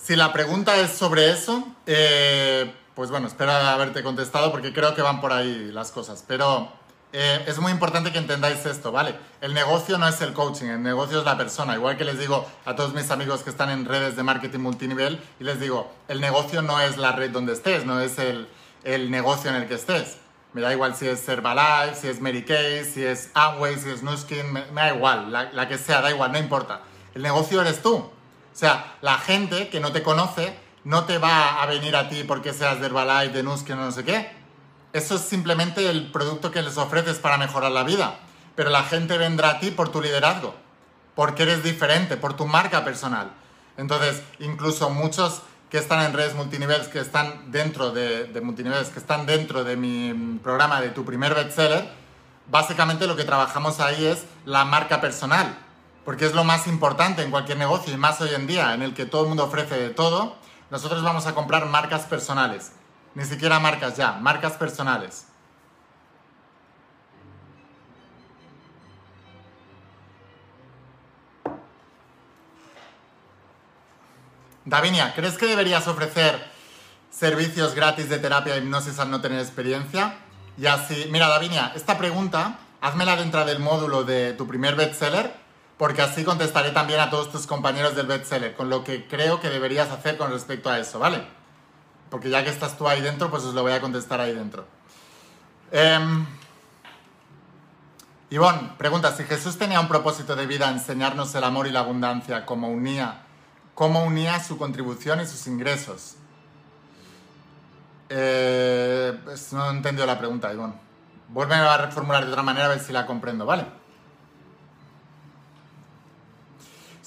Si 0.02 0.16
la 0.16 0.32
pregunta 0.32 0.76
es 0.78 0.90
sobre 0.90 1.30
eso, 1.30 1.64
eh, 1.86 2.74
pues 2.96 3.10
bueno, 3.12 3.28
espero 3.28 3.52
haberte 3.52 4.02
contestado 4.02 4.50
porque 4.50 4.72
creo 4.72 4.96
que 4.96 5.02
van 5.02 5.20
por 5.20 5.32
ahí 5.32 5.70
las 5.72 5.92
cosas. 5.92 6.24
Pero 6.26 6.72
eh, 7.12 7.44
es 7.46 7.60
muy 7.60 7.70
importante 7.70 8.10
que 8.10 8.18
entendáis 8.18 8.66
esto, 8.66 8.90
¿vale? 8.90 9.14
El 9.40 9.54
negocio 9.54 9.98
no 9.98 10.08
es 10.08 10.20
el 10.20 10.32
coaching, 10.32 10.66
el 10.66 10.82
negocio 10.82 11.20
es 11.20 11.24
la 11.24 11.36
persona. 11.36 11.76
Igual 11.76 11.96
que 11.96 12.04
les 12.04 12.18
digo 12.18 12.44
a 12.64 12.74
todos 12.74 12.92
mis 12.94 13.12
amigos 13.12 13.44
que 13.44 13.50
están 13.50 13.70
en 13.70 13.84
redes 13.84 14.16
de 14.16 14.24
marketing 14.24 14.58
multinivel 14.58 15.22
y 15.38 15.44
les 15.44 15.60
digo, 15.60 15.92
el 16.08 16.20
negocio 16.20 16.62
no 16.62 16.80
es 16.80 16.96
la 16.96 17.12
red 17.12 17.30
donde 17.30 17.52
estés, 17.52 17.86
no 17.86 18.00
es 18.00 18.18
el, 18.18 18.48
el 18.82 19.08
negocio 19.08 19.50
en 19.50 19.56
el 19.56 19.68
que 19.68 19.74
estés. 19.74 20.16
Me 20.52 20.62
da 20.62 20.72
igual 20.72 20.96
si 20.96 21.06
es 21.06 21.28
Herbalife, 21.28 21.94
si 21.94 22.08
es 22.08 22.20
Mary 22.20 22.44
Kay, 22.44 22.84
si 22.84 23.04
es 23.04 23.30
Amway, 23.34 23.78
si 23.78 23.88
es 23.88 24.02
Nuskin, 24.02 24.52
me, 24.52 24.64
da 24.74 24.92
igual, 24.92 25.30
la, 25.30 25.68
que 25.68 25.78
sea, 25.78 26.00
da 26.00 26.10
igual, 26.10 26.32
no 26.32 26.38
importa. 26.38 26.80
El 27.14 27.22
negocio 27.22 27.60
eres 27.60 27.80
tú. 27.80 28.10
O 28.52 28.56
sea, 28.56 28.96
la 29.00 29.18
gente 29.18 29.68
que 29.68 29.80
no 29.80 29.92
te 29.92 30.02
conoce 30.02 30.56
no 30.84 31.04
te 31.04 31.18
va 31.18 31.62
a 31.62 31.66
venir 31.66 31.96
a 31.96 32.08
ti 32.08 32.24
porque 32.24 32.52
seas 32.52 32.80
de 32.80 32.86
Herbalife, 32.86 33.32
de 33.34 33.42
Nuskin 33.42 33.78
o 33.78 33.84
no 33.84 33.92
sé 33.92 34.04
qué. 34.04 34.30
Eso 34.92 35.14
es 35.14 35.22
simplemente 35.22 35.88
el 35.88 36.10
producto 36.10 36.50
que 36.50 36.60
les 36.60 36.76
ofreces 36.76 37.18
para 37.18 37.38
mejorar 37.38 37.72
la 37.72 37.82
vida. 37.82 38.18
Pero 38.54 38.70
la 38.70 38.82
gente 38.82 39.16
vendrá 39.16 39.50
a 39.50 39.60
ti 39.60 39.70
por 39.70 39.90
tu 39.90 40.02
liderazgo, 40.02 40.54
porque 41.14 41.44
eres 41.44 41.62
diferente, 41.62 42.16
por 42.16 42.34
tu 42.34 42.46
marca 42.46 42.84
personal. 42.84 43.30
Entonces, 43.78 44.22
incluso 44.40 44.90
muchos 44.90 45.40
que 45.70 45.78
están 45.78 46.04
en 46.04 46.12
redes 46.12 46.34
multiniveles, 46.34 46.88
que 46.88 46.98
están 46.98 47.50
dentro 47.50 47.92
de, 47.92 48.24
de 48.24 48.40
multiniveles, 48.42 48.90
que 48.90 48.98
están 48.98 49.24
dentro 49.24 49.64
de 49.64 49.76
mi 49.76 50.38
programa 50.42 50.82
de 50.82 50.90
tu 50.90 51.02
primer 51.06 51.34
bestseller, 51.34 51.88
básicamente 52.50 53.06
lo 53.06 53.16
que 53.16 53.24
trabajamos 53.24 53.80
ahí 53.80 54.04
es 54.04 54.24
la 54.44 54.66
marca 54.66 55.00
personal, 55.00 55.56
porque 56.04 56.26
es 56.26 56.34
lo 56.34 56.44
más 56.44 56.66
importante 56.66 57.22
en 57.22 57.30
cualquier 57.30 57.58
negocio 57.58 57.92
y 57.92 57.96
más 57.96 58.20
hoy 58.20 58.34
en 58.34 58.46
día 58.46 58.74
en 58.74 58.82
el 58.82 58.94
que 58.94 59.06
todo 59.06 59.22
el 59.22 59.28
mundo 59.28 59.44
ofrece 59.44 59.76
de 59.76 59.90
todo, 59.90 60.36
nosotros 60.70 61.02
vamos 61.02 61.26
a 61.26 61.34
comprar 61.34 61.66
marcas 61.66 62.02
personales, 62.02 62.72
ni 63.14 63.24
siquiera 63.24 63.58
marcas 63.60 63.96
ya, 63.96 64.12
marcas 64.12 64.54
personales. 64.54 65.26
Davinia, 74.64 75.12
¿crees 75.14 75.36
que 75.36 75.46
deberías 75.46 75.88
ofrecer 75.88 76.50
servicios 77.10 77.74
gratis 77.74 78.08
de 78.08 78.18
terapia 78.18 78.54
de 78.54 78.60
hipnosis 78.60 78.98
al 78.98 79.10
no 79.10 79.20
tener 79.20 79.40
experiencia? 79.40 80.18
Y 80.56 80.66
así, 80.66 81.08
mira 81.10 81.28
Davinia, 81.28 81.72
esta 81.74 81.98
pregunta, 81.98 82.58
házmela 82.80 83.16
dentro 83.16 83.44
del 83.44 83.58
módulo 83.58 84.04
de 84.04 84.32
tu 84.34 84.46
primer 84.46 84.76
bestseller, 84.76 85.41
porque 85.82 86.00
así 86.00 86.22
contestaré 86.22 86.70
también 86.70 87.00
a 87.00 87.10
todos 87.10 87.32
tus 87.32 87.44
compañeros 87.48 87.96
del 87.96 88.06
bestseller, 88.06 88.54
con 88.54 88.70
lo 88.70 88.84
que 88.84 89.08
creo 89.08 89.40
que 89.40 89.50
deberías 89.50 89.90
hacer 89.90 90.16
con 90.16 90.30
respecto 90.30 90.70
a 90.70 90.78
eso, 90.78 91.00
¿vale? 91.00 91.26
Porque 92.08 92.30
ya 92.30 92.44
que 92.44 92.50
estás 92.50 92.78
tú 92.78 92.86
ahí 92.86 93.00
dentro, 93.00 93.32
pues 93.32 93.42
os 93.42 93.52
lo 93.52 93.62
voy 93.62 93.72
a 93.72 93.80
contestar 93.80 94.20
ahí 94.20 94.32
dentro. 94.32 94.64
Eh, 95.72 95.98
Ivonne, 98.30 98.74
pregunta, 98.78 99.10
si 99.10 99.24
Jesús 99.24 99.58
tenía 99.58 99.80
un 99.80 99.88
propósito 99.88 100.36
de 100.36 100.46
vida, 100.46 100.70
enseñarnos 100.70 101.34
el 101.34 101.42
amor 101.42 101.66
y 101.66 101.72
la 101.72 101.80
abundancia, 101.80 102.46
como 102.46 102.68
unía 102.68 103.24
cómo 103.74 104.04
unía 104.04 104.38
su 104.38 104.58
contribución 104.58 105.20
y 105.20 105.26
sus 105.26 105.48
ingresos. 105.48 106.14
Eh, 108.08 109.18
pues 109.24 109.52
no 109.52 109.66
he 109.66 109.70
entendido 109.70 110.06
la 110.06 110.16
pregunta, 110.16 110.52
Ivonne. 110.52 110.74
Vuelve 111.26 111.56
a 111.56 111.76
reformular 111.76 112.24
de 112.24 112.30
otra 112.30 112.44
manera 112.44 112.66
a 112.66 112.68
ver 112.68 112.78
si 112.78 112.92
la 112.92 113.04
comprendo, 113.04 113.46
¿vale? 113.46 113.81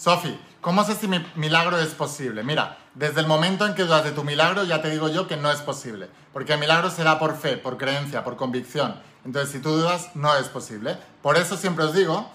Sofi, 0.05 0.39
¿cómo 0.61 0.83
sé 0.83 0.93
si 0.93 1.07
mi 1.07 1.25
milagro 1.33 1.79
es 1.79 1.95
posible? 1.95 2.43
Mira, 2.43 2.77
desde 2.93 3.21
el 3.21 3.25
momento 3.25 3.65
en 3.65 3.73
que 3.73 3.85
dudas 3.85 4.03
de 4.03 4.11
tu 4.11 4.23
milagro, 4.23 4.63
ya 4.63 4.79
te 4.79 4.91
digo 4.91 5.09
yo 5.09 5.27
que 5.27 5.35
no 5.35 5.51
es 5.51 5.61
posible. 5.61 6.09
Porque 6.31 6.53
el 6.53 6.59
milagro 6.59 6.91
se 6.91 7.03
por 7.17 7.35
fe, 7.35 7.57
por 7.57 7.79
creencia, 7.79 8.23
por 8.23 8.35
convicción. 8.35 9.01
Entonces, 9.25 9.51
si 9.51 9.59
tú 9.59 9.71
dudas, 9.71 10.11
no 10.13 10.37
es 10.37 10.47
posible. 10.47 10.95
Por 11.23 11.37
eso 11.37 11.57
siempre 11.57 11.85
os 11.85 11.95
digo 11.95 12.29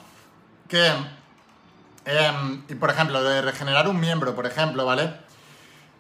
que 0.66 0.82
Em, 2.04 2.64
y 2.68 2.74
por 2.74 2.90
ejemplo, 2.90 3.22
de 3.22 3.40
regenerar 3.40 3.86
un 3.86 4.00
miembro, 4.00 4.34
por 4.34 4.44
ejemplo, 4.44 4.84
¿vale? 4.84 5.14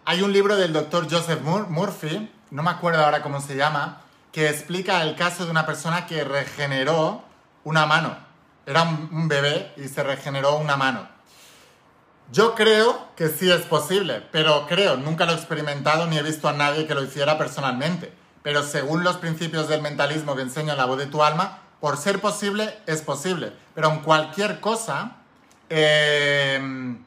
Hay 0.06 0.22
un 0.22 0.32
libro 0.32 0.56
del 0.56 0.72
doctor 0.72 1.06
Joseph 1.08 1.40
Murphy, 1.42 2.32
no 2.50 2.64
me 2.64 2.70
acuerdo 2.70 3.04
ahora 3.04 3.22
cómo 3.22 3.40
se 3.40 3.54
llama, 3.54 4.00
que 4.32 4.48
explica 4.48 5.02
el 5.02 5.14
caso 5.14 5.44
de 5.44 5.52
una 5.52 5.66
persona 5.66 6.06
que 6.06 6.24
regeneró 6.24 7.22
una 7.62 7.86
mano. 7.86 8.16
Era 8.66 8.82
un 8.82 9.28
bebé 9.28 9.72
y 9.76 9.86
se 9.86 10.02
regeneró 10.02 10.56
una 10.56 10.76
mano. 10.76 11.19
Yo 12.32 12.54
creo 12.54 13.08
que 13.16 13.28
sí 13.28 13.50
es 13.50 13.62
posible, 13.62 14.22
pero 14.30 14.66
creo, 14.68 14.96
nunca 14.96 15.26
lo 15.26 15.32
he 15.32 15.34
experimentado 15.34 16.06
ni 16.06 16.16
he 16.16 16.22
visto 16.22 16.48
a 16.48 16.52
nadie 16.52 16.86
que 16.86 16.94
lo 16.94 17.02
hiciera 17.02 17.38
personalmente. 17.38 18.12
Pero 18.42 18.62
según 18.62 19.04
los 19.04 19.16
principios 19.16 19.68
del 19.68 19.82
mentalismo 19.82 20.36
que 20.36 20.42
enseño 20.42 20.72
en 20.72 20.78
la 20.78 20.86
voz 20.86 20.98
de 20.98 21.06
tu 21.06 21.22
alma, 21.22 21.58
por 21.80 21.96
ser 21.96 22.20
posible, 22.20 22.78
es 22.86 23.02
posible. 23.02 23.52
Pero 23.74 23.90
en 23.90 24.00
cualquier 24.00 24.60
cosa, 24.60 25.16
Em, 25.72 26.98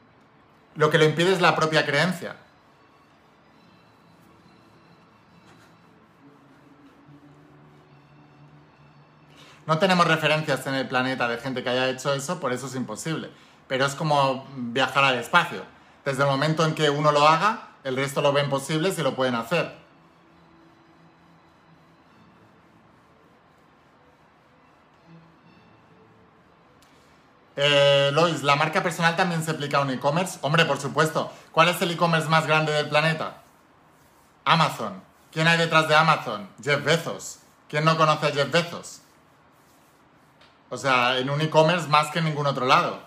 lo 0.74 0.88
que 0.88 0.96
lo 0.96 1.04
impide 1.04 1.34
es 1.34 1.40
la 1.42 1.54
propia 1.54 1.84
creencia. 1.84 2.36
No 9.66 9.78
tenemos 9.78 10.06
referencias 10.06 10.66
en 10.66 10.74
el 10.74 10.88
planeta 10.88 11.28
de 11.28 11.38
gente 11.38 11.62
que 11.62 11.68
haya 11.68 11.90
hecho 11.90 12.12
eso, 12.14 12.40
por 12.40 12.52
eso 12.52 12.66
es 12.66 12.74
imposible. 12.74 13.30
Pero 13.68 13.86
es 13.86 13.94
como 13.94 14.46
viajar 14.56 15.04
al 15.04 15.18
espacio. 15.18 15.62
Desde 16.04 16.22
el 16.22 16.28
momento 16.28 16.64
en 16.64 16.74
que 16.74 16.90
uno 16.90 17.12
lo 17.12 17.26
haga, 17.26 17.68
el 17.82 17.96
resto 17.96 18.20
lo 18.20 18.32
ven 18.32 18.50
posible 18.50 18.92
si 18.92 19.02
lo 19.02 19.14
pueden 19.14 19.34
hacer. 19.34 19.84
Eh, 27.56 28.10
Lois, 28.12 28.42
¿la 28.42 28.56
marca 28.56 28.82
personal 28.82 29.14
también 29.16 29.44
se 29.44 29.52
aplica 29.52 29.78
a 29.78 29.80
un 29.82 29.90
e-commerce? 29.90 30.38
Hombre, 30.42 30.64
por 30.64 30.80
supuesto. 30.80 31.30
¿Cuál 31.52 31.68
es 31.68 31.80
el 31.82 31.90
e-commerce 31.90 32.28
más 32.28 32.46
grande 32.46 32.72
del 32.72 32.88
planeta? 32.88 33.42
Amazon. 34.44 35.02
¿Quién 35.32 35.46
hay 35.46 35.58
detrás 35.58 35.88
de 35.88 35.94
Amazon? 35.94 36.48
Jeff 36.62 36.84
Bezos. 36.84 37.38
¿Quién 37.68 37.84
no 37.84 37.96
conoce 37.96 38.26
a 38.26 38.32
Jeff 38.32 38.50
Bezos? 38.50 39.00
O 40.70 40.76
sea, 40.76 41.18
en 41.18 41.30
un 41.30 41.40
e-commerce 41.40 41.88
más 41.88 42.10
que 42.10 42.18
en 42.18 42.26
ningún 42.26 42.46
otro 42.46 42.66
lado. 42.66 43.00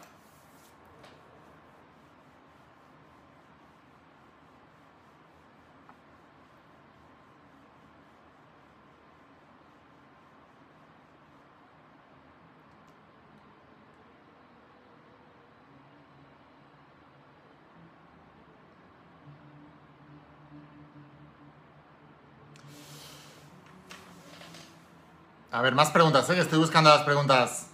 A 25.57 25.61
ver, 25.63 25.73
más 25.73 25.89
preguntas, 25.89 26.29
¿eh? 26.29 26.39
Estoy 26.39 26.59
buscando 26.59 26.91
las 26.91 27.01
preguntas. 27.01 27.65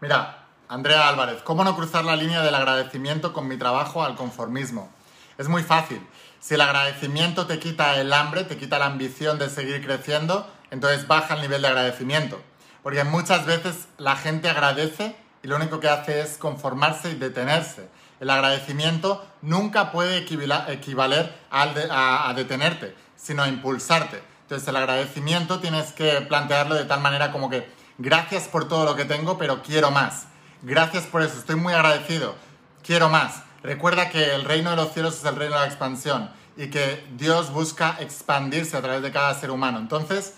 Mira, 0.00 0.46
Andrea 0.68 1.08
Álvarez, 1.08 1.42
¿cómo 1.42 1.64
no 1.64 1.74
cruzar 1.74 2.04
la 2.04 2.14
línea 2.14 2.42
del 2.42 2.54
agradecimiento 2.54 3.32
con 3.32 3.48
mi 3.48 3.56
trabajo 3.56 4.04
al 4.04 4.14
conformismo? 4.14 4.88
Es 5.36 5.48
muy 5.48 5.64
fácil. 5.64 6.00
Si 6.38 6.54
el 6.54 6.60
agradecimiento 6.60 7.48
te 7.48 7.58
quita 7.58 8.00
el 8.00 8.12
hambre, 8.12 8.44
te 8.44 8.56
quita 8.56 8.78
la 8.78 8.86
ambición 8.86 9.40
de 9.40 9.50
seguir 9.50 9.84
creciendo, 9.84 10.48
entonces 10.70 11.08
baja 11.08 11.34
el 11.34 11.40
nivel 11.40 11.62
de 11.62 11.66
agradecimiento. 11.66 12.40
Porque 12.88 13.04
muchas 13.04 13.44
veces 13.44 13.86
la 13.98 14.16
gente 14.16 14.48
agradece 14.48 15.14
y 15.42 15.46
lo 15.46 15.56
único 15.56 15.78
que 15.78 15.90
hace 15.90 16.22
es 16.22 16.38
conformarse 16.38 17.10
y 17.10 17.16
detenerse. 17.16 17.86
El 18.18 18.30
agradecimiento 18.30 19.26
nunca 19.42 19.92
puede 19.92 20.16
equivaler 20.16 21.38
a, 21.50 22.30
a 22.30 22.32
detenerte, 22.32 22.96
sino 23.14 23.42
a 23.42 23.48
impulsarte. 23.48 24.22
Entonces 24.40 24.66
el 24.68 24.76
agradecimiento 24.76 25.60
tienes 25.60 25.92
que 25.92 26.22
plantearlo 26.22 26.76
de 26.76 26.86
tal 26.86 27.02
manera 27.02 27.30
como 27.30 27.50
que 27.50 27.70
gracias 27.98 28.48
por 28.48 28.68
todo 28.68 28.86
lo 28.86 28.96
que 28.96 29.04
tengo, 29.04 29.36
pero 29.36 29.62
quiero 29.62 29.90
más. 29.90 30.28
Gracias 30.62 31.04
por 31.04 31.20
eso, 31.20 31.38
estoy 31.38 31.56
muy 31.56 31.74
agradecido, 31.74 32.36
quiero 32.82 33.10
más. 33.10 33.42
Recuerda 33.62 34.08
que 34.08 34.34
el 34.34 34.46
reino 34.46 34.70
de 34.70 34.76
los 34.76 34.94
cielos 34.94 35.18
es 35.18 35.24
el 35.26 35.36
reino 35.36 35.56
de 35.56 35.60
la 35.60 35.66
expansión 35.66 36.30
y 36.56 36.70
que 36.70 37.06
Dios 37.18 37.52
busca 37.52 37.98
expandirse 38.00 38.78
a 38.78 38.80
través 38.80 39.02
de 39.02 39.12
cada 39.12 39.34
ser 39.34 39.50
humano. 39.50 39.78
Entonces, 39.78 40.36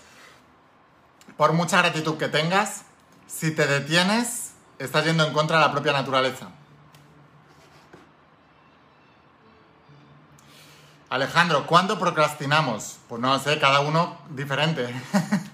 por 1.41 1.53
mucha 1.53 1.77
gratitud 1.77 2.17
que 2.19 2.27
tengas, 2.27 2.83
si 3.25 3.49
te 3.49 3.65
detienes, 3.65 4.51
estás 4.77 5.05
yendo 5.05 5.25
en 5.25 5.33
contra 5.33 5.57
de 5.57 5.65
la 5.65 5.71
propia 5.71 5.91
naturaleza. 5.91 6.49
Alejandro, 11.09 11.65
¿cuándo 11.65 11.97
procrastinamos? 11.97 12.99
Pues 13.09 13.19
no 13.19 13.39
sé, 13.39 13.57
cada 13.57 13.79
uno 13.79 14.19
diferente. 14.29 14.87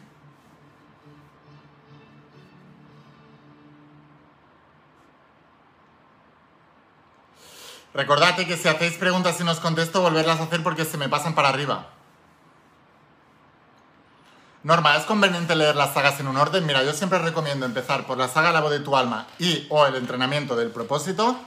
Recordad 7.94 8.36
que 8.36 8.58
si 8.58 8.68
hacéis 8.68 8.98
preguntas 8.98 9.40
y 9.40 9.46
no 9.46 9.54
os 9.54 9.62
contesto, 9.62 10.02
volverlas 10.02 10.42
a 10.42 10.44
hacer 10.44 10.62
porque 10.64 10.84
se 10.84 10.98
me 10.98 11.08
pasan 11.08 11.34
para 11.34 11.48
arriba. 11.48 11.97
Norma, 14.68 14.98
¿es 14.98 15.06
conveniente 15.06 15.56
leer 15.56 15.78
las 15.78 15.94
sagas 15.94 16.20
en 16.20 16.28
un 16.28 16.36
orden? 16.36 16.66
Mira, 16.66 16.84
yo 16.84 16.92
siempre 16.92 17.20
recomiendo 17.20 17.66
empezar 17.66 18.06
por 18.06 18.18
la 18.18 18.28
saga 18.28 18.52
La 18.52 18.60
voz 18.60 18.72
de 18.72 18.82
tu 18.82 18.98
alma 18.98 19.26
y 19.40 19.66
o 19.70 19.86
el 19.86 19.96
entrenamiento 19.96 20.58
del 20.58 20.72
propósito 20.72 21.40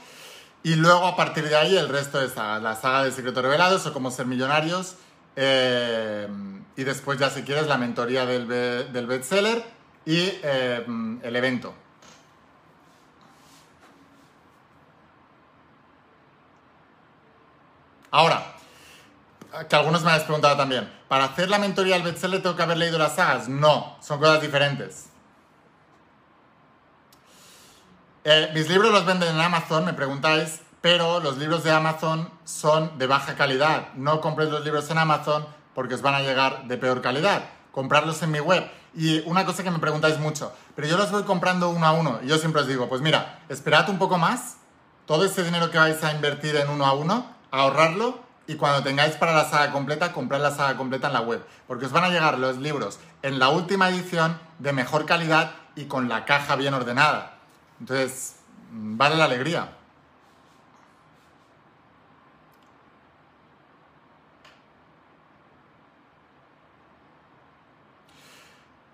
y 0.63 0.77
luego 0.77 1.07
a 1.07 1.17
partir 1.17 1.47
de 1.47 1.55
ahí 1.55 1.77
el 1.77 1.91
resto 1.91 2.19
de 2.19 2.31
sagas, 2.31 2.63
la 2.63 2.77
saga 2.77 3.05
de 3.05 3.13
Secretos 3.13 3.43
Revelados 3.43 3.85
o 3.85 3.93
Cómo 3.93 4.11
ser 4.11 4.25
millonarios 4.25 4.95
eh, 5.37 6.27
y 6.79 6.83
después 6.83 7.19
ya 7.19 7.29
si 7.29 7.43
quieres 7.43 7.67
la 7.67 7.77
mentoría 7.77 8.25
del, 8.25 9.07
bestseller 9.07 9.67
y 10.07 10.17
eh, 10.17 10.87
el 11.23 11.37
evento. 11.37 11.75
Ahora, 18.13 18.55
que 19.69 19.77
algunos 19.77 20.03
me 20.03 20.11
habéis 20.11 20.25
preguntado 20.25 20.57
también, 20.57 20.91
¿para 21.09 21.25
hacer 21.25 21.49
la 21.49 21.59
mentoría 21.59 21.97
al 21.97 22.03
bestseller 22.03 22.43
tengo 22.43 22.57
que 22.57 22.63
haber 22.63 22.77
leído 22.77 22.99
las 22.99 23.17
sagas? 23.17 23.49
No, 23.49 23.97
son 24.01 24.19
cosas 24.19 24.41
diferentes. 24.41 25.07
Eh, 28.25 28.51
mis 28.55 28.69
libros 28.69 28.93
los 28.93 29.05
venden 29.07 29.31
en 29.31 29.41
Amazon, 29.41 29.85
me 29.85 29.95
preguntáis, 29.95 30.61
pero 30.81 31.21
los 31.21 31.39
libros 31.39 31.65
de 31.65 31.73
Amazon 31.73 32.31
son 32.45 32.99
de 32.99 33.07
baja 33.07 33.35
calidad. 33.35 33.93
No 33.95 34.21
compréis 34.21 34.51
los 34.51 34.65
libros 34.65 34.91
en 34.91 34.99
Amazon 34.99 35.47
porque 35.75 35.95
os 35.95 36.03
van 36.03 36.15
a 36.15 36.21
llegar 36.21 36.65
de 36.65 36.77
peor 36.77 37.01
calidad. 37.01 37.43
Comprarlos 37.73 38.23
en 38.23 38.31
mi 38.31 38.41
web. 38.41 38.71
Y 38.95 39.21
una 39.21 39.45
cosa 39.45 39.63
que 39.63 39.71
me 39.71 39.79
preguntáis 39.79 40.19
mucho, 40.19 40.53
pero 40.75 40.89
yo 40.89 40.97
los 40.97 41.11
voy 41.11 41.23
comprando 41.23 41.71
uno 41.71 41.87
a 41.87 41.93
uno. 41.93 42.21
Y 42.23 42.27
yo 42.27 42.39
siempre 42.39 42.63
os 42.63 42.69
digo, 42.69 42.89
pues 42.89 43.01
mira, 43.01 43.41
esperad 43.49 43.89
un 43.89 43.99
poco 43.99 44.19
más. 44.19 44.57
Todo 45.07 45.25
ese 45.25 45.43
dinero 45.43 45.71
que 45.71 45.79
vais 45.79 46.03
a 46.05 46.13
invertir 46.13 46.57
en 46.57 46.69
uno 46.69 46.87
a 46.87 46.93
uno, 46.93 47.27
ahorrarlo 47.51 48.30
y 48.47 48.57
cuando 48.57 48.83
tengáis 48.83 49.15
para 49.15 49.33
la 49.33 49.49
saga 49.49 49.73
completa, 49.73 50.13
comprad 50.13 50.41
la 50.41 50.51
saga 50.51 50.77
completa 50.77 51.07
en 51.07 51.13
la 51.13 51.21
web, 51.21 51.45
porque 51.67 51.87
os 51.87 51.93
van 51.93 52.05
a 52.05 52.09
llegar 52.09 52.39
los 52.39 52.59
libros 52.59 52.99
en 53.23 53.39
la 53.39 53.49
última 53.49 53.89
edición 53.89 54.39
de 54.59 54.73
mejor 54.73 55.07
calidad 55.07 55.53
y 55.77 55.85
con 55.85 56.09
la 56.09 56.25
caja 56.25 56.57
bien 56.57 56.75
ordenada. 56.75 57.35
Entonces, 57.79 58.37
vale 58.73 59.17
la 59.17 59.25
alegría. 59.25 59.77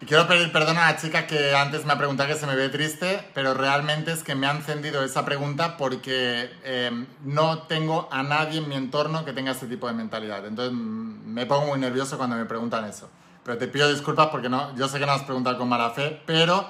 Quiero 0.06 0.26
pedir 0.26 0.52
perdón 0.52 0.78
a 0.78 0.92
la 0.92 0.96
chica 0.96 1.26
que 1.26 1.54
antes 1.54 1.84
me 1.84 1.92
ha 1.92 1.98
preguntado 1.98 2.28
que 2.28 2.36
se 2.36 2.46
me 2.46 2.54
ve 2.54 2.68
triste, 2.68 3.28
pero 3.34 3.54
realmente 3.54 4.12
es 4.12 4.22
que 4.22 4.34
me 4.34 4.46
ha 4.46 4.52
encendido 4.52 5.02
esa 5.04 5.24
pregunta 5.24 5.76
porque 5.76 6.50
eh, 6.64 7.06
no 7.24 7.62
tengo 7.62 8.08
a 8.10 8.22
nadie 8.22 8.58
en 8.58 8.68
mi 8.68 8.76
entorno 8.76 9.24
que 9.24 9.32
tenga 9.32 9.52
ese 9.52 9.66
tipo 9.66 9.86
de 9.86 9.94
mentalidad. 9.94 10.46
Entonces 10.46 10.72
mm, 10.72 11.26
me 11.26 11.46
pongo 11.46 11.66
muy 11.66 11.78
nervioso 11.78 12.16
cuando 12.16 12.36
me 12.36 12.44
preguntan 12.44 12.84
eso. 12.84 13.10
Pero 13.44 13.58
te 13.58 13.68
pido 13.68 13.88
disculpas 13.88 14.28
porque 14.28 14.48
no, 14.48 14.74
yo 14.76 14.88
sé 14.88 14.98
que 14.98 15.06
no 15.06 15.12
has 15.12 15.22
preguntado 15.22 15.58
con 15.58 15.68
mala 15.68 15.90
fe, 15.90 16.20
pero 16.26 16.66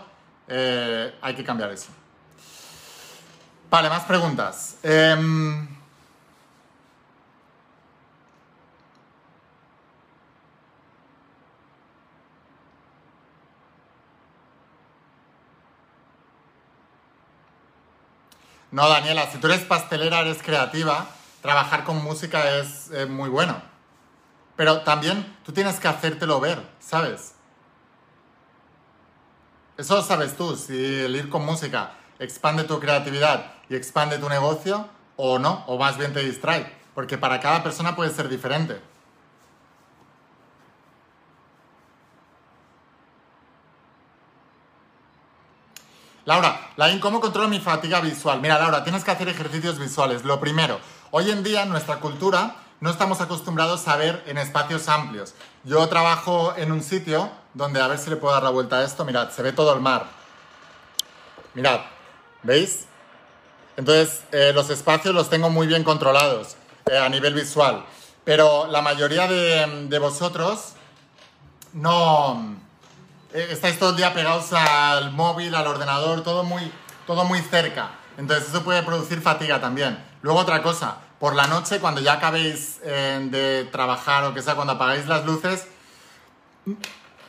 eh, 0.49 1.15
hay 1.21 1.35
que 1.35 1.45
cambiar 1.45 1.71
eso. 1.71 1.89
Vale, 3.71 3.89
más 3.89 4.05
preguntas. 4.05 4.79
Em, 4.83 5.76
No, 18.77 18.91
Daniela, 18.91 19.27
si 19.33 19.39
tú 19.39 19.47
eres 19.47 19.65
pastelera, 19.65 20.21
eres 20.21 20.43
creativa, 20.43 21.07
trabajar 21.41 21.85
con 21.85 22.05
música 22.05 22.59
es 22.59 22.91
muy 23.09 23.31
bueno. 23.31 23.63
Pero 24.55 24.83
también 24.83 25.35
tú 25.47 25.53
tienes 25.53 25.81
que 25.81 25.89
hacértelo 25.89 26.41
ver, 26.41 26.61
¿sabes? 26.79 27.33
Eso 29.79 30.03
sabes 30.03 30.37
tú, 30.37 30.57
si 30.57 30.75
el 30.75 31.17
ir 31.17 31.31
con 31.31 31.47
música 31.47 31.93
expande 32.19 32.65
tu 32.65 32.79
creatividad 32.79 33.55
y 33.71 33.77
expande 33.77 34.19
tu 34.19 34.29
negocio 34.29 34.87
o 35.17 35.39
no, 35.39 35.65
o 35.69 35.79
más 35.79 35.97
bien 35.97 36.13
te 36.13 36.21
distrae, 36.21 36.71
porque 36.95 37.17
para 37.17 37.41
cada 37.41 37.63
persona 37.63 37.97
puede 37.97 38.11
ser 38.11 38.29
diferente. 38.29 38.79
Laura, 46.27 46.73
Lain, 46.75 46.99
¿cómo 46.99 47.21
controlo 47.21 47.47
mi 47.47 47.61
fatiga 47.61 48.01
visual? 48.01 48.41
Mira, 48.41 48.59
Laura, 48.59 48.83
tienes 48.83 49.05
que 49.05 49.13
hacer 49.13 49.29
ejercicios 49.29 49.79
visuales. 49.79 50.25
Lo 50.25 50.41
primero, 50.41 50.81
hoy 51.13 51.31
en 51.31 51.45
día 51.45 51.65
nuestra 51.67 52.01
cultura 52.01 52.57
no 52.81 52.91
estamos 52.91 53.21
acostumbrados 53.21 53.87
a 53.87 53.95
ver 53.95 54.25
en 54.27 54.37
espacios 54.37 54.89
amplios. 54.89 55.35
Yo 55.63 55.89
trabajo 55.89 56.53
en 56.57 56.73
un 56.73 56.83
sitio 56.83 57.31
donde, 57.55 57.81
a 57.81 57.87
ver 57.87 58.01
si 58.01 58.11
le 58.11 58.17
puedo 58.17 58.35
dar 58.35 58.43
la 58.43 58.51
vuelta 58.51 58.79
a 58.79 58.85
esto, 58.85 59.05
mirad, 59.05 59.31
se 59.31 59.41
ve 59.41 59.53
todo 59.53 59.73
el 59.73 59.81
mar. 59.81 60.09
Mirad, 61.55 61.83
¿veis? 62.43 62.87
Entonces, 63.77 64.25
eh, 64.33 64.51
los 64.53 64.69
espacios 64.69 65.15
los 65.15 65.31
tengo 65.31 65.49
muy 65.49 65.69
bien 65.69 65.85
controlados 65.85 66.57
eh, 66.91 66.99
a 66.99 67.09
nivel 67.09 67.35
visual. 67.35 67.87
Pero 68.25 68.67
la 68.67 68.83
mayoría 68.83 69.29
de 69.29 69.99
vosotros 70.01 70.73
no, 71.73 72.57
eh, 73.33 73.49
estáis 73.51 73.79
todo 73.79 73.91
el 73.91 73.97
día 73.97 74.15
pegados 74.15 74.53
al 74.53 75.13
móvil, 75.13 75.55
al 75.55 75.67
ordenador, 75.67 76.23
todo 76.23 76.45
muy, 76.45 76.73
todo 77.07 77.25
muy 77.25 77.41
cerca. 77.41 77.91
Entonces 78.19 78.49
eso 78.49 78.63
puede 78.63 78.83
producir 78.83 79.21
fatiga 79.21 79.61
también. 79.61 80.03
Luego 80.23 80.41
otra 80.41 80.63
cosa, 80.63 80.97
por 81.19 81.35
la 81.35 81.47
noche 81.47 81.79
cuando 81.79 82.01
ya 82.01 82.15
acabéis 82.15 82.81
eh, 82.83 83.21
de 83.31 83.65
trabajar 83.71 84.25
o 84.25 84.35
que 84.35 84.43
sea, 84.43 84.55
cuando 84.55 84.75
apagáis 84.75 85.07
las 85.07 85.25
luces, 85.25 85.67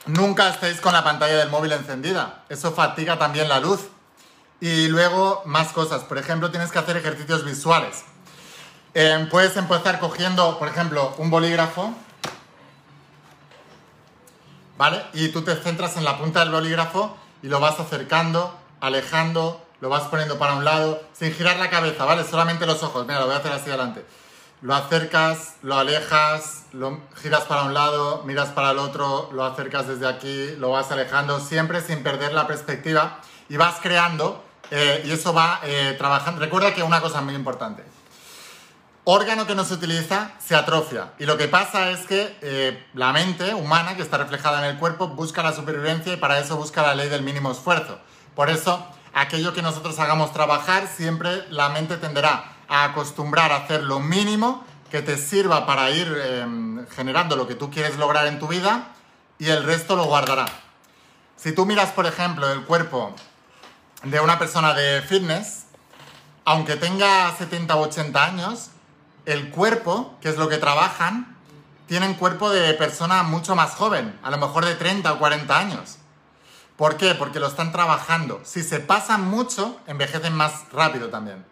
nunca 0.05 0.49
estéis 0.49 0.81
con 0.81 0.93
la 0.93 1.03
pantalla 1.03 1.37
del 1.37 1.49
móvil 1.49 1.71
encendida. 1.73 2.43
Eso 2.49 2.71
fatiga 2.71 3.17
también 3.17 3.49
la 3.49 3.59
luz. 3.59 3.81
Y 4.59 4.87
luego 4.87 5.43
más 5.45 5.67
cosas. 5.69 6.03
Por 6.03 6.17
ejemplo, 6.17 6.49
tienes 6.49 6.71
que 6.71 6.79
hacer 6.79 6.97
ejercicios 6.97 7.45
visuales. 7.45 8.03
Eh, 8.93 9.27
puedes 9.29 9.55
empezar 9.55 9.99
cogiendo, 9.99 10.57
por 10.57 10.67
ejemplo, 10.67 11.13
un 11.19 11.29
bolígrafo. 11.29 11.93
¿Vale? 14.77 15.03
Y 15.13 15.29
tú 15.29 15.41
te 15.41 15.55
centras 15.55 15.97
en 15.97 16.03
la 16.03 16.17
punta 16.17 16.41
del 16.41 16.51
bolígrafo 16.51 17.17
y 17.41 17.47
lo 17.47 17.59
vas 17.59 17.79
acercando, 17.79 18.55
alejando, 18.79 19.65
lo 19.81 19.89
vas 19.89 20.03
poniendo 20.03 20.37
para 20.37 20.53
un 20.53 20.65
lado, 20.65 21.01
sin 21.13 21.33
girar 21.33 21.57
la 21.57 21.69
cabeza, 21.69 22.05
¿vale? 22.05 22.23
Solamente 22.23 22.65
los 22.65 22.81
ojos. 22.83 23.05
Mira, 23.05 23.19
lo 23.19 23.25
voy 23.25 23.35
a 23.35 23.39
hacer 23.39 23.51
así 23.51 23.69
adelante. 23.69 24.05
Lo 24.61 24.73
acercas, 24.73 25.55
lo 25.61 25.77
alejas, 25.77 26.65
lo 26.73 26.99
giras 27.21 27.43
para 27.43 27.63
un 27.63 27.75
lado, 27.75 28.23
miras 28.25 28.49
para 28.49 28.71
el 28.71 28.79
otro, 28.79 29.29
lo 29.31 29.45
acercas 29.45 29.87
desde 29.87 30.07
aquí, 30.07 30.55
lo 30.57 30.71
vas 30.71 30.91
alejando, 30.91 31.39
siempre 31.39 31.81
sin 31.81 32.01
perder 32.01 32.33
la 32.33 32.47
perspectiva 32.47 33.19
y 33.49 33.57
vas 33.57 33.75
creando 33.81 34.43
eh, 34.71 35.03
y 35.05 35.11
eso 35.11 35.31
va 35.31 35.59
eh, 35.63 35.95
trabajando. 35.97 36.41
Recuerda 36.41 36.73
que 36.73 36.81
una 36.81 37.01
cosa 37.01 37.21
muy 37.21 37.35
importante. 37.35 37.83
Órgano 39.09 39.47
que 39.47 39.55
no 39.55 39.63
se 39.63 39.73
utiliza 39.73 40.31
se 40.37 40.53
atrofia 40.53 41.13
y 41.17 41.25
lo 41.25 41.37
que 41.37 41.47
pasa 41.47 41.91
es 41.91 42.05
que 42.05 42.37
eh, 42.41 42.85
la 42.93 43.13
mente 43.13 43.53
humana 43.53 43.95
que 43.95 44.01
está 44.01 44.17
reflejada 44.17 44.59
en 44.59 44.65
el 44.65 44.77
cuerpo 44.77 45.07
busca 45.07 45.41
la 45.41 45.53
supervivencia 45.53 46.11
y 46.11 46.17
para 46.17 46.39
eso 46.39 46.57
busca 46.57 46.81
la 46.81 46.93
ley 46.93 47.07
del 47.07 47.21
mínimo 47.21 47.49
esfuerzo. 47.49 47.99
Por 48.35 48.49
eso 48.49 48.85
aquello 49.13 49.53
que 49.53 49.61
nosotros 49.61 49.97
hagamos 49.99 50.33
trabajar, 50.33 50.89
siempre 50.89 51.45
la 51.49 51.69
mente 51.69 51.95
tenderá 51.95 52.57
a 52.67 52.83
acostumbrar 52.83 53.53
a 53.53 53.63
hacer 53.63 53.83
lo 53.83 54.01
mínimo 54.01 54.65
que 54.91 55.01
te 55.01 55.15
sirva 55.15 55.65
para 55.65 55.89
ir 55.91 56.13
em, 56.25 56.85
generando 56.87 57.37
lo 57.37 57.47
que 57.47 57.55
tú 57.55 57.71
quieres 57.71 57.95
lograr 57.95 58.27
en 58.27 58.39
tu 58.39 58.49
vida 58.49 58.89
y 59.39 59.47
el 59.47 59.63
resto 59.63 59.95
lo 59.95 60.03
guardará. 60.03 60.47
Si 61.37 61.53
tú 61.53 61.65
miras, 61.65 61.91
por 61.91 62.07
ejemplo, 62.07 62.51
el 62.51 62.65
cuerpo 62.65 63.15
de 64.03 64.19
una 64.19 64.37
persona 64.37 64.73
de 64.73 65.01
fitness, 65.01 65.67
aunque 66.43 66.75
tenga 66.75 67.33
70 67.37 67.73
o 67.73 67.83
80 67.83 68.25
años, 68.25 68.71
el 69.27 69.49
cuerpo, 69.49 70.17
que 70.21 70.29
es 70.29 70.37
lo 70.37 70.47
que 70.47 70.57
trabajan, 70.57 71.35
tienen 71.85 72.15
cuerpo 72.15 72.49
de 72.49 72.73
persona 72.73 73.23
mucho 73.23 73.55
más 73.55 73.75
joven, 73.75 74.17
a 74.23 74.31
lo 74.31 74.37
mejor 74.37 74.65
de 74.65 74.75
30 74.75 75.11
o 75.13 75.19
40 75.19 75.59
años. 75.59 75.97
¿Por 76.77 76.95
qué? 76.95 77.13
Porque 77.13 77.39
lo 77.39 77.47
están 77.47 77.73
trabajando. 77.73 78.39
Si 78.45 78.63
se 78.63 78.79
pasan 78.79 79.27
mucho, 79.27 79.79
envejecen 79.85 80.33
más 80.33 80.71
rápido 80.71 81.09
también. 81.09 81.45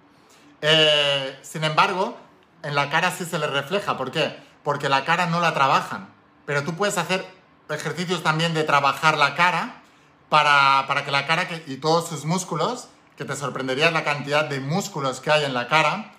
Eh, 0.61 1.37
sin 1.41 1.65
embargo, 1.65 2.17
en 2.63 2.75
la 2.75 2.89
cara 2.89 3.11
sí 3.11 3.25
se 3.25 3.39
les 3.39 3.49
refleja. 3.49 3.97
¿Por 3.97 4.11
qué? 4.11 4.39
Porque 4.63 4.87
la 4.87 5.03
cara 5.03 5.25
no 5.25 5.41
la 5.41 5.53
trabajan. 5.53 6.07
Pero 6.45 6.63
tú 6.63 6.75
puedes 6.75 6.97
hacer 6.97 7.25
ejercicios 7.69 8.23
también 8.23 8.53
de 8.53 8.63
trabajar 8.63 9.17
la 9.17 9.35
cara 9.35 9.81
para, 10.29 10.85
que 11.03 11.11
la 11.11 11.27
cara 11.27 11.47
y 11.67 11.77
todos 11.77 12.07
sus 12.07 12.23
músculos, 12.23 12.87
que 13.17 13.25
te 13.25 13.35
sorprendería 13.35 13.91
la 13.91 14.05
cantidad 14.05 14.45
de 14.45 14.61
músculos 14.61 15.19
que 15.19 15.31
hay 15.31 15.43
en 15.43 15.53
la 15.53 15.67
cara, 15.67 16.14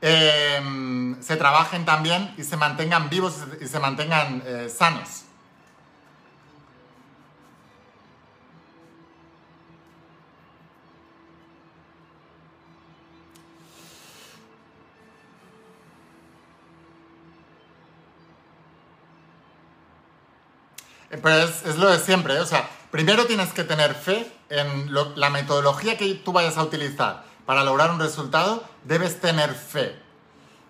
eh, 0.00 1.16
se 1.20 1.36
trabajen 1.36 1.84
también 1.84 2.34
y 2.36 2.44
se 2.44 2.56
mantengan 2.56 3.10
vivos 3.10 3.34
y 3.60 3.66
se 3.66 3.78
mantengan 3.80 4.42
eh, 4.46 4.68
sanos. 4.74 5.24
Pues 21.22 21.64
es, 21.66 21.76
lo 21.76 21.90
de 21.90 21.98
siempre, 21.98 22.34
¿eh? 22.34 22.40
o 22.40 22.46
sea, 22.46 22.68
primero 22.90 23.26
tienes 23.26 23.52
que 23.52 23.64
tener 23.64 23.94
fe 23.94 24.30
en 24.50 24.92
la 25.16 25.30
metodología 25.30 25.96
que 25.96 26.14
tú 26.14 26.32
vayas 26.32 26.56
a 26.58 26.62
utilizar 26.62 27.27
para 27.48 27.64
lograr 27.64 27.90
un 27.90 27.98
resultado, 27.98 28.62
debes 28.84 29.22
tener 29.22 29.54
fe. 29.54 29.98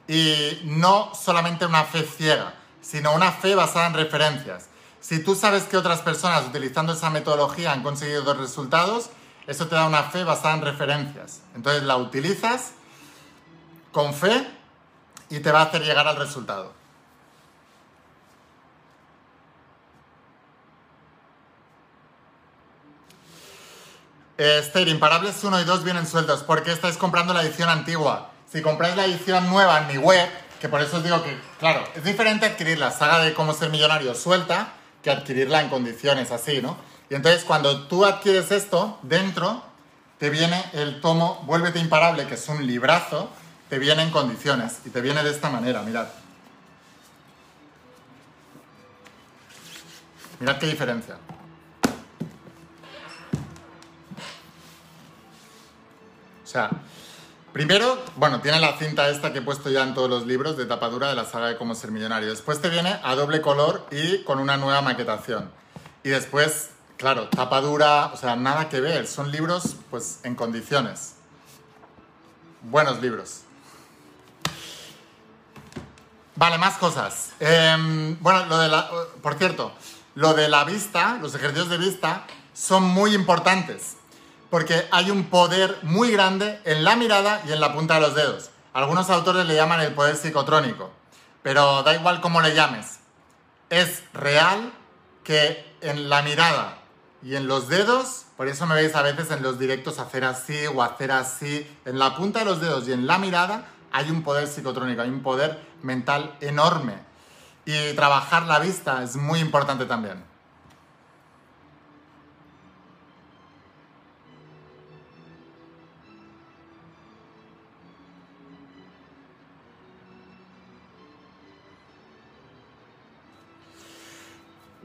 Y 0.06 0.60
no 0.62 1.12
solamente 1.12 1.66
una 1.66 1.82
fe 1.82 2.04
ciega, 2.04 2.54
sino 2.80 3.12
una 3.16 3.32
fe 3.32 3.56
basada 3.56 3.88
en 3.88 3.94
referencias. 3.94 4.68
Si 5.00 5.18
tú 5.24 5.34
sabes 5.34 5.64
que 5.64 5.76
otras 5.76 6.02
personas 6.02 6.46
utilizando 6.46 6.92
esa 6.92 7.10
metodología 7.10 7.72
han 7.72 7.82
conseguido 7.82 8.22
dos 8.22 8.36
resultados, 8.36 9.10
eso 9.48 9.66
te 9.66 9.74
da 9.74 9.88
una 9.88 10.04
fe 10.04 10.22
basada 10.22 10.54
en 10.54 10.62
referencias. 10.62 11.40
Entonces 11.56 11.82
la 11.82 11.96
utilizas 11.96 12.74
con 13.90 14.14
fe 14.14 14.48
y 15.30 15.40
te 15.40 15.50
va 15.50 15.62
a 15.62 15.64
hacer 15.64 15.82
llegar 15.82 16.06
al 16.06 16.14
resultado. 16.14 16.77
Esther, 24.39 24.86
Imparables 24.86 25.43
1 25.43 25.61
y 25.61 25.64
2 25.64 25.82
vienen 25.82 26.07
sueltos. 26.07 26.45
¿Por 26.45 26.62
qué 26.62 26.70
estáis 26.70 26.97
comprando 26.97 27.34
la 27.34 27.43
edición 27.43 27.68
antigua? 27.68 28.30
Si 28.51 28.62
compráis 28.62 28.95
la 28.97 29.05
edición 29.05 29.51
nueva 29.51 29.80
en 29.80 29.89
mi 29.89 29.99
web, 29.99 30.28
que 30.61 30.68
por 30.68 30.80
eso 30.80 30.99
os 30.99 31.05
digo 31.05 31.22
que, 31.24 31.36
claro, 31.59 31.84
es 31.97 32.05
diferente 32.05 32.47
adquirir 32.47 32.78
la 32.78 32.93
saga 32.93 33.18
de 33.18 33.34
cómo 33.34 33.53
ser 33.53 33.70
millonario 33.70 34.14
suelta 34.14 34.68
que 35.03 35.11
adquirirla 35.11 35.61
en 35.61 35.68
condiciones 35.68 36.30
así, 36.30 36.62
¿no? 36.62 36.76
Y 37.11 37.16
entonces 37.16 37.43
cuando 37.45 37.89
tú 37.89 38.05
adquieres 38.05 38.53
esto, 38.53 38.99
dentro 39.03 39.64
te 40.18 40.30
viene 40.30 40.64
el 40.72 41.01
tomo 41.01 41.43
Vuélvete 41.45 41.80
Imparable, 41.80 42.26
que 42.26 42.34
es 42.34 42.49
un 42.49 42.64
librazo, 42.64 43.30
te 43.68 43.80
viene 43.80 44.03
en 44.03 44.11
condiciones 44.11 44.78
y 44.84 44.91
te 44.91 45.01
viene 45.01 45.22
de 45.24 45.30
esta 45.30 45.51
manera, 45.51 45.82
mirad. 45.82 46.07
Mirad 50.39 50.59
qué 50.59 50.66
diferencia. 50.66 51.16
Sea, 56.49 56.70
primero, 57.53 58.03
bueno, 58.16 58.40
tiene 58.40 58.59
la 58.59 58.76
cinta 58.78 59.09
esta 59.11 59.32
que 59.32 59.40
he 59.40 59.42
puesto 59.42 59.68
ya 59.70 59.82
en 59.82 59.92
todos 59.92 60.09
los 60.09 60.26
libros 60.26 60.57
de 60.57 60.64
tapadura 60.64 61.09
de 61.09 61.14
la 61.14 61.26
saga 61.26 61.49
de 61.49 61.57
cómo 61.57 61.74
ser 61.74 61.90
millonario. 61.90 62.30
Después 62.30 62.61
te 62.62 62.70
viene 62.70 62.99
a 63.03 63.14
doble 63.14 63.42
color 63.42 63.86
y 63.90 64.24
con 64.24 64.38
una 64.38 64.57
nueva 64.57 64.80
maquetación. 64.80 65.51
Y 66.03 66.09
después, 66.09 66.70
claro, 66.96 67.28
tapadura, 67.28 68.07
o 68.07 68.16
sea, 68.16 68.34
nada 68.34 68.70
que 68.70 68.80
ver. 68.80 69.07
Son 69.07 69.30
libros, 69.30 69.76
pues, 69.90 70.20
en 70.22 70.34
condiciones. 70.34 71.16
Buenos 72.62 73.01
libros. 73.03 73.42
Vale, 76.34 76.57
más 76.57 76.78
cosas. 76.78 77.32
Em, 77.40 78.16
bueno, 78.20 78.46
lo 78.46 78.59
de 78.59 78.68
la, 78.68 78.88
por 79.22 79.34
cierto, 79.34 79.72
lo 80.14 80.32
de 80.32 80.49
la 80.49 80.64
vista, 80.64 81.18
los 81.20 81.34
ejercicios 81.34 81.68
de 81.68 81.76
vista, 81.76 82.24
son 82.55 82.84
muy 82.84 83.14
importantes 83.14 83.97
porque 84.51 84.86
hay 84.90 85.11
un 85.11 85.24
poder 85.24 85.78
muy 85.82 86.11
grande 86.11 86.61
en 86.64 86.84
la 86.84 86.96
mirada 86.96 87.42
y 87.46 87.53
en 87.53 87.61
la 87.61 87.74
punta 87.74 87.94
de 87.94 88.01
los 88.01 88.14
dedos. 88.14 88.51
Algunos 88.72 89.11
autores 89.11 89.46
le 89.46 89.55
llaman 89.55 89.80
el 89.80 89.94
poder 89.94 90.16
psicotrónico, 90.16 90.90
pero 91.42 91.82
da 91.82 91.94
igual 91.94 92.20
cómo 92.20 92.40
le 92.40 92.55
llames. 92.55 93.01
Es 93.70 94.03
real 94.12 94.72
que 95.24 95.66
en 95.80 96.09
la 96.09 96.22
mirada 96.22 96.78
y 97.22 97.34
en 97.34 97.49
los 97.49 97.68
dedos, 97.68 98.26
por 98.36 98.49
eso 98.49 98.66
me 98.66 98.74
veis 98.74 98.94
a 98.94 99.03
veces 99.03 99.30
en 99.30 99.42
los 99.42 99.59
directos 99.59 99.99
hacer 99.99 100.24
así 100.24 100.66
o 100.66 100.82
hacer 100.82 101.12
así, 101.12 101.68
en 101.84 101.99
la 101.99 102.16
punta 102.16 102.40
de 102.40 102.44
los 102.44 102.61
dedos 102.61 102.86
y 102.88 102.92
en 102.92 103.07
la 103.07 103.18
mirada 103.18 103.66
hay 103.92 104.11
un 104.11 104.22
poder 104.22 104.46
psicotrónico, 104.46 105.03
hay 105.03 105.11
un 105.11 105.22
poder 105.22 105.61
mental 105.82 106.36
enorme. 106.40 106.94
Y 107.64 107.92
trabajar 107.94 108.46
la 108.46 108.61
vista 108.61 109.03
es 109.03 109.16
muy 109.16 109.40
importante 109.40 109.84
también. 109.84 110.22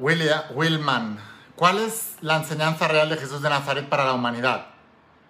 William, 0.04 0.43
Willman, 0.54 1.18
¿cuál 1.56 1.78
es 1.78 2.16
la 2.20 2.36
enseñanza 2.36 2.89
real 2.89 3.08
de 3.08 3.16
Jesús 3.16 3.41
de 3.41 3.49
Nazaret 3.49 3.88
para 3.88 4.04
la 4.04 4.12
humanidad? 4.12 4.66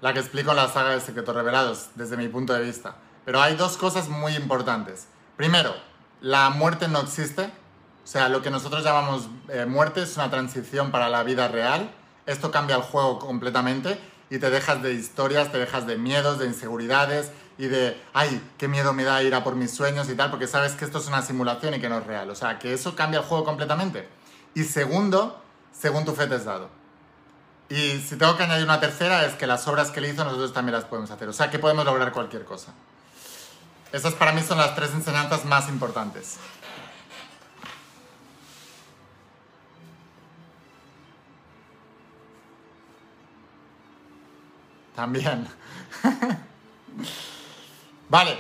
La 0.02 0.14
que 0.14 0.20
explico 0.20 0.50
en 0.50 0.58
la 0.58 0.68
saga 0.68 0.90
de 0.90 1.00
Secretos 1.00 1.36
Revelados, 1.36 1.90
desde 1.94 2.18
mi 2.18 2.28
punto 2.28 2.56
de 2.56 2.64
vista. 2.64 2.96
Pero 3.24 3.40
hay 3.40 3.56
dos 3.56 3.78
cosas 3.78 4.10
muy 4.10 4.36
importantes. 4.36 5.06
Primero, 5.38 5.76
la 6.22 6.50
muerte 6.50 6.88
no 6.88 7.02
existe. 7.02 7.44
O 7.44 8.08
sea, 8.08 8.30
lo 8.30 8.42
que 8.42 8.50
nosotros 8.50 8.84
llamamos 8.84 9.30
eh, 9.50 9.68
muerte 9.68 10.02
es 10.02 10.16
una 10.16 10.32
transición 10.32 10.90
para 10.90 11.08
la 11.08 11.22
vida 11.22 11.48
real. 11.50 11.92
Esto 12.26 12.50
cambia 12.50 12.78
el 12.78 12.82
juego 12.82 13.20
completamente 13.20 14.00
y 14.32 14.40
te 14.40 14.50
dejas 14.50 14.82
de 14.82 14.94
historias, 14.94 15.52
te 15.52 15.60
dejas 15.60 15.86
de 15.86 16.00
miedos, 16.00 16.40
de 16.40 16.48
inseguridades 16.48 17.32
y 17.60 17.68
de, 17.68 18.02
ay, 18.16 18.42
qué 18.58 18.68
miedo 18.68 18.92
me 18.92 19.04
da 19.04 19.22
ir 19.22 19.36
a 19.36 19.44
por 19.44 19.54
mis 19.54 19.70
sueños 19.70 20.10
y 20.10 20.16
tal, 20.16 20.32
porque 20.32 20.48
sabes 20.48 20.74
que 20.74 20.84
esto 20.84 20.98
es 20.98 21.08
una 21.08 21.22
simulación 21.22 21.76
y 21.76 21.80
que 21.80 21.90
no 21.90 22.00
es 22.00 22.08
real. 22.08 22.32
O 22.32 22.36
sea, 22.36 22.58
que 22.58 22.74
eso 22.74 22.96
cambia 22.96 23.20
el 23.20 23.26
juego 23.28 23.44
completamente. 23.44 24.23
Y 24.56 24.64
segundo, 24.64 25.42
según 25.72 26.06
tu 26.06 26.14
fe 26.14 26.28
te 26.28 26.36
has 26.36 26.46
dado. 26.46 26.70
Y 27.70 28.00
si 28.02 28.18
tengo 28.18 28.38
que 28.38 28.44
añadir 28.44 28.66
una 28.66 28.80
tercera 28.80 29.26
es 29.26 29.34
que 29.34 29.48
las 29.48 29.68
obras 29.68 29.90
que 29.90 30.02
le 30.02 30.10
hizo 30.10 30.24
nosotros 30.24 30.54
también 30.54 30.76
las 30.76 30.86
podemos 30.86 31.10
hacer. 31.10 31.28
O 31.28 31.34
sea 31.34 31.50
que 31.50 31.60
podemos 31.60 31.86
lograr 31.86 32.12
cualquier 32.12 32.46
cosa. 32.46 32.74
Esas 33.92 34.14
para 34.14 34.32
mí 34.32 34.42
son 34.42 34.58
las 34.58 34.76
tres 34.76 34.92
enseñanzas 34.92 35.46
más 35.46 35.70
importantes. 35.70 36.38
También. 44.96 45.48
vale. 48.10 48.38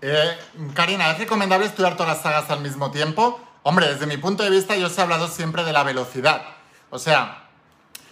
Eh, 0.00 0.38
Karina, 0.74 1.10
¿es 1.10 1.18
recomendable 1.18 1.66
estudiar 1.66 1.96
todas 1.96 2.14
las 2.14 2.22
sagas 2.22 2.50
al 2.50 2.60
mismo 2.60 2.90
tiempo? 2.90 3.47
Hombre, 3.62 3.88
desde 3.88 4.06
mi 4.06 4.16
punto 4.16 4.42
de 4.42 4.50
vista 4.50 4.76
yo 4.76 4.86
os 4.86 4.96
he 4.96 5.02
hablado 5.02 5.28
siempre 5.28 5.64
de 5.64 5.72
la 5.72 5.82
velocidad. 5.82 6.42
O 6.90 6.98
sea, 6.98 7.48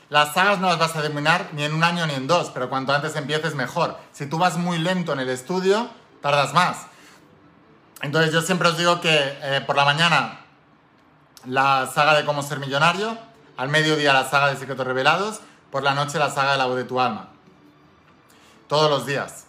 las 0.09 0.35
sagas 0.35 0.59
no 0.59 0.69
las 0.69 0.79
vas 0.79 0.95
a 0.95 1.03
terminar 1.03 1.49
ni 1.53 1.65
en 1.65 1.75
un 1.75 1.83
año 1.83 2.07
ni 2.07 2.15
en 2.15 2.27
dos, 2.27 2.51
pero 2.51 2.69
cuanto 2.69 2.93
antes 2.93 3.17
empieces 3.17 3.55
mejor. 3.55 3.99
Si 4.13 4.27
tú 4.27 4.39
vas 4.39 4.57
muy 4.57 4.79
lento 4.79 5.13
en 5.13 5.21
el 5.21 5.29
estudio, 5.29 5.89
tardas 6.21 6.53
más. 6.55 6.87
Entonces 8.03 8.33
yo 8.33 8.43
siempre 8.43 8.69
os 8.69 8.77
digo 8.77 9.01
que 9.01 9.39
eh, 9.43 9.63
por 9.67 9.77
la 9.77 9.85
mañana 9.85 10.41
la 11.45 11.91
saga 11.93 12.15
de 12.15 12.25
cómo 12.25 12.43
ser 12.43 12.61
millonario, 12.61 13.17
al 13.57 13.69
mediodía 13.69 14.13
la 14.13 14.29
saga 14.29 14.49
de 14.49 14.57
secretos 14.57 14.87
revelados, 14.87 15.41
por 15.71 15.83
la 15.83 15.95
noche 15.95 16.19
la 16.19 16.31
saga 16.31 16.53
de 16.53 16.59
la 16.59 16.67
voz 16.67 16.77
de 16.77 16.85
tu 16.85 17.01
alma. 17.01 17.31
Todos 18.69 18.91
los 18.91 19.07
días. 19.07 19.46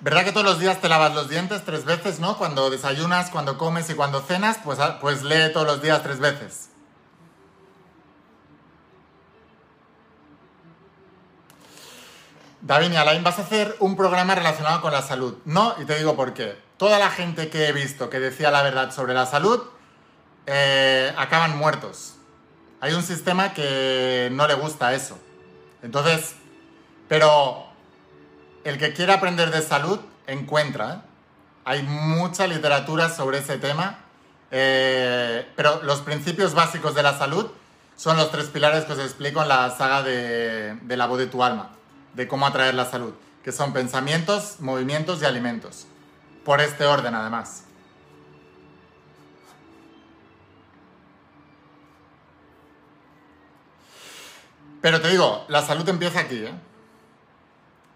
¿Verdad 0.00 0.24
que 0.24 0.32
todos 0.32 0.44
los 0.44 0.58
días 0.58 0.80
te 0.80 0.88
lavas 0.88 1.14
los 1.14 1.28
dientes 1.28 1.64
tres 1.64 1.84
veces, 1.84 2.20
no? 2.20 2.36
Cuando 2.36 2.68
desayunas, 2.68 3.30
cuando 3.30 3.56
comes 3.56 3.88
y 3.90 3.94
cuando 3.94 4.20
cenas, 4.20 4.58
pues, 4.62 4.78
ah, 4.78 4.98
pues 5.00 5.22
lee 5.22 5.52
todos 5.52 5.66
los 5.66 5.82
días 5.82 6.02
tres 6.02 6.18
veces. 6.18 6.70
David 12.60 12.94
Alain, 12.96 13.22
vas 13.22 13.38
a 13.38 13.42
hacer 13.42 13.76
un 13.78 13.94
programa 13.94 14.34
relacionado 14.34 14.80
con 14.80 14.90
la 14.90 15.02
salud. 15.02 15.36
No, 15.44 15.74
y 15.78 15.84
te 15.84 15.96
digo 15.98 16.16
por 16.16 16.32
qué. 16.32 16.58
Toda 16.78 16.98
la 16.98 17.10
gente 17.10 17.50
que 17.50 17.68
he 17.68 17.72
visto 17.72 18.08
que 18.08 18.20
decía 18.20 18.50
la 18.50 18.62
verdad 18.62 18.90
sobre 18.90 19.12
la 19.12 19.26
salud 19.26 19.62
eh, 20.46 21.12
acaban 21.18 21.58
muertos. 21.58 22.14
Hay 22.80 22.94
un 22.94 23.02
sistema 23.02 23.52
que 23.52 24.30
no 24.32 24.46
le 24.46 24.54
gusta 24.54 24.94
eso. 24.94 25.18
Entonces, 25.82 26.36
pero 27.06 27.66
el 28.64 28.78
que 28.78 28.92
quiere 28.92 29.12
aprender 29.12 29.50
de 29.50 29.62
salud 29.62 30.00
encuentra. 30.26 31.04
Hay 31.64 31.82
mucha 31.82 32.46
literatura 32.46 33.08
sobre 33.08 33.38
ese 33.38 33.58
tema, 33.58 33.98
eh, 34.50 35.46
pero 35.54 35.82
los 35.82 36.00
principios 36.00 36.54
básicos 36.54 36.94
de 36.94 37.02
la 37.02 37.16
salud 37.16 37.50
son 37.96 38.16
los 38.16 38.30
tres 38.30 38.46
pilares 38.46 38.84
que 38.84 38.92
os 38.94 38.98
explico 38.98 39.42
en 39.42 39.48
la 39.48 39.70
saga 39.70 40.02
de, 40.02 40.76
de 40.82 40.96
la 40.96 41.06
voz 41.06 41.18
de 41.18 41.26
tu 41.26 41.44
alma, 41.44 41.70
de 42.14 42.26
cómo 42.26 42.46
atraer 42.46 42.74
la 42.74 42.86
salud, 42.86 43.14
que 43.44 43.52
son 43.52 43.72
pensamientos, 43.72 44.56
movimientos 44.60 45.22
y 45.22 45.26
alimentos. 45.26 45.86
Por 46.44 46.60
este 46.60 46.84
orden, 46.84 47.14
además. 47.14 47.64
Pero 54.82 55.00
te 55.00 55.08
digo, 55.08 55.46
la 55.48 55.62
salud 55.62 55.88
empieza 55.88 56.20
aquí, 56.20 56.44
¿eh? 56.44 56.52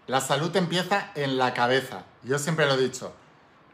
La 0.09 0.21
salud 0.21 0.53
empieza 0.55 1.11
en 1.13 1.37
la 1.37 1.53
cabeza. 1.53 2.01
Yo 2.23 2.39
siempre 2.39 2.65
lo 2.65 2.73
he 2.73 2.77
dicho. 2.77 3.13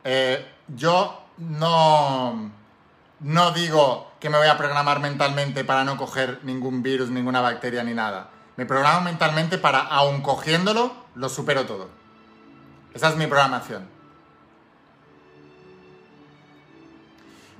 Eh, 0.03 0.45
yo 0.67 1.23
no, 1.37 2.51
no 3.21 3.51
digo 3.51 4.11
que 4.19 4.29
me 4.29 4.37
voy 4.37 4.47
a 4.47 4.57
programar 4.57 4.99
mentalmente 4.99 5.63
para 5.63 5.85
no 5.85 5.95
coger 5.95 6.41
ningún 6.43 6.83
virus, 6.83 7.09
ninguna 7.09 7.39
bacteria 7.39 7.85
ni 7.85 7.93
nada. 7.93 8.31
Me 8.57 8.65
programo 8.65 8.99
mentalmente 8.99 9.57
para, 9.57 9.79
aun 9.79 10.21
cogiéndolo, 10.21 10.93
lo 11.15 11.29
supero 11.29 11.65
todo. 11.65 11.87
Esa 12.93 13.07
es 13.07 13.15
mi 13.15 13.27
programación. 13.27 13.87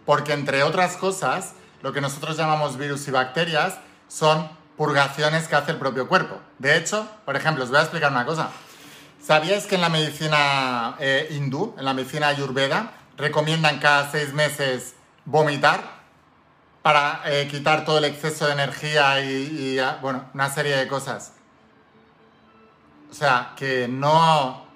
Porque 0.05 0.33
entre 0.33 0.63
otras 0.63 0.97
cosas, 0.97 1.53
lo 1.81 1.93
que 1.93 2.01
nosotros 2.01 2.35
llamamos 2.35 2.77
virus 2.77 3.07
y 3.07 3.11
bacterias 3.11 3.77
son 4.09 4.49
purgaciones 4.75 5.47
que 5.47 5.55
hace 5.55 5.71
el 5.71 5.77
propio 5.77 6.09
cuerpo. 6.09 6.41
De 6.59 6.75
hecho, 6.75 7.07
por 7.23 7.37
ejemplo, 7.37 7.63
os 7.63 7.69
voy 7.69 7.79
a 7.79 7.83
explicar 7.83 8.11
una 8.11 8.25
cosa. 8.25 8.49
¿Sabíais 9.25 9.65
que 9.65 9.73
en 9.73 9.81
la 9.81 9.89
medicina 9.89 10.97
eh, 10.99 11.29
hindú, 11.31 11.73
en 11.79 11.85
la 11.85 11.95
medicina 11.95 12.27
ayurveda, 12.27 12.91
recomiendan 13.17 13.79
cada 13.79 14.11
seis 14.11 14.33
meses 14.33 14.93
vomitar 15.25 15.81
para 16.83 17.23
eh, 17.25 17.47
quitar 17.47 17.85
todo 17.85 17.97
el 17.97 18.05
exceso 18.05 18.45
de 18.45 18.51
energía 18.51 19.19
y, 19.21 19.79
ah, 19.79 19.97
bueno, 19.99 20.25
una 20.35 20.51
serie 20.51 20.77
de 20.77 20.87
cosas? 20.87 21.33
O 23.09 23.15
sea, 23.15 23.53
que 23.57 23.87
no... 23.87 24.67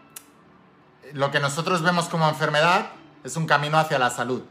Lo 1.14 1.30
que 1.30 1.40
nosotros 1.40 1.84
vemos 1.84 2.10
como 2.10 2.28
enfermedad 2.28 2.88
es 3.24 3.36
un 3.36 3.46
camino 3.46 3.78
hacia 3.78 4.00
la 4.00 4.10
salud. 4.10 4.42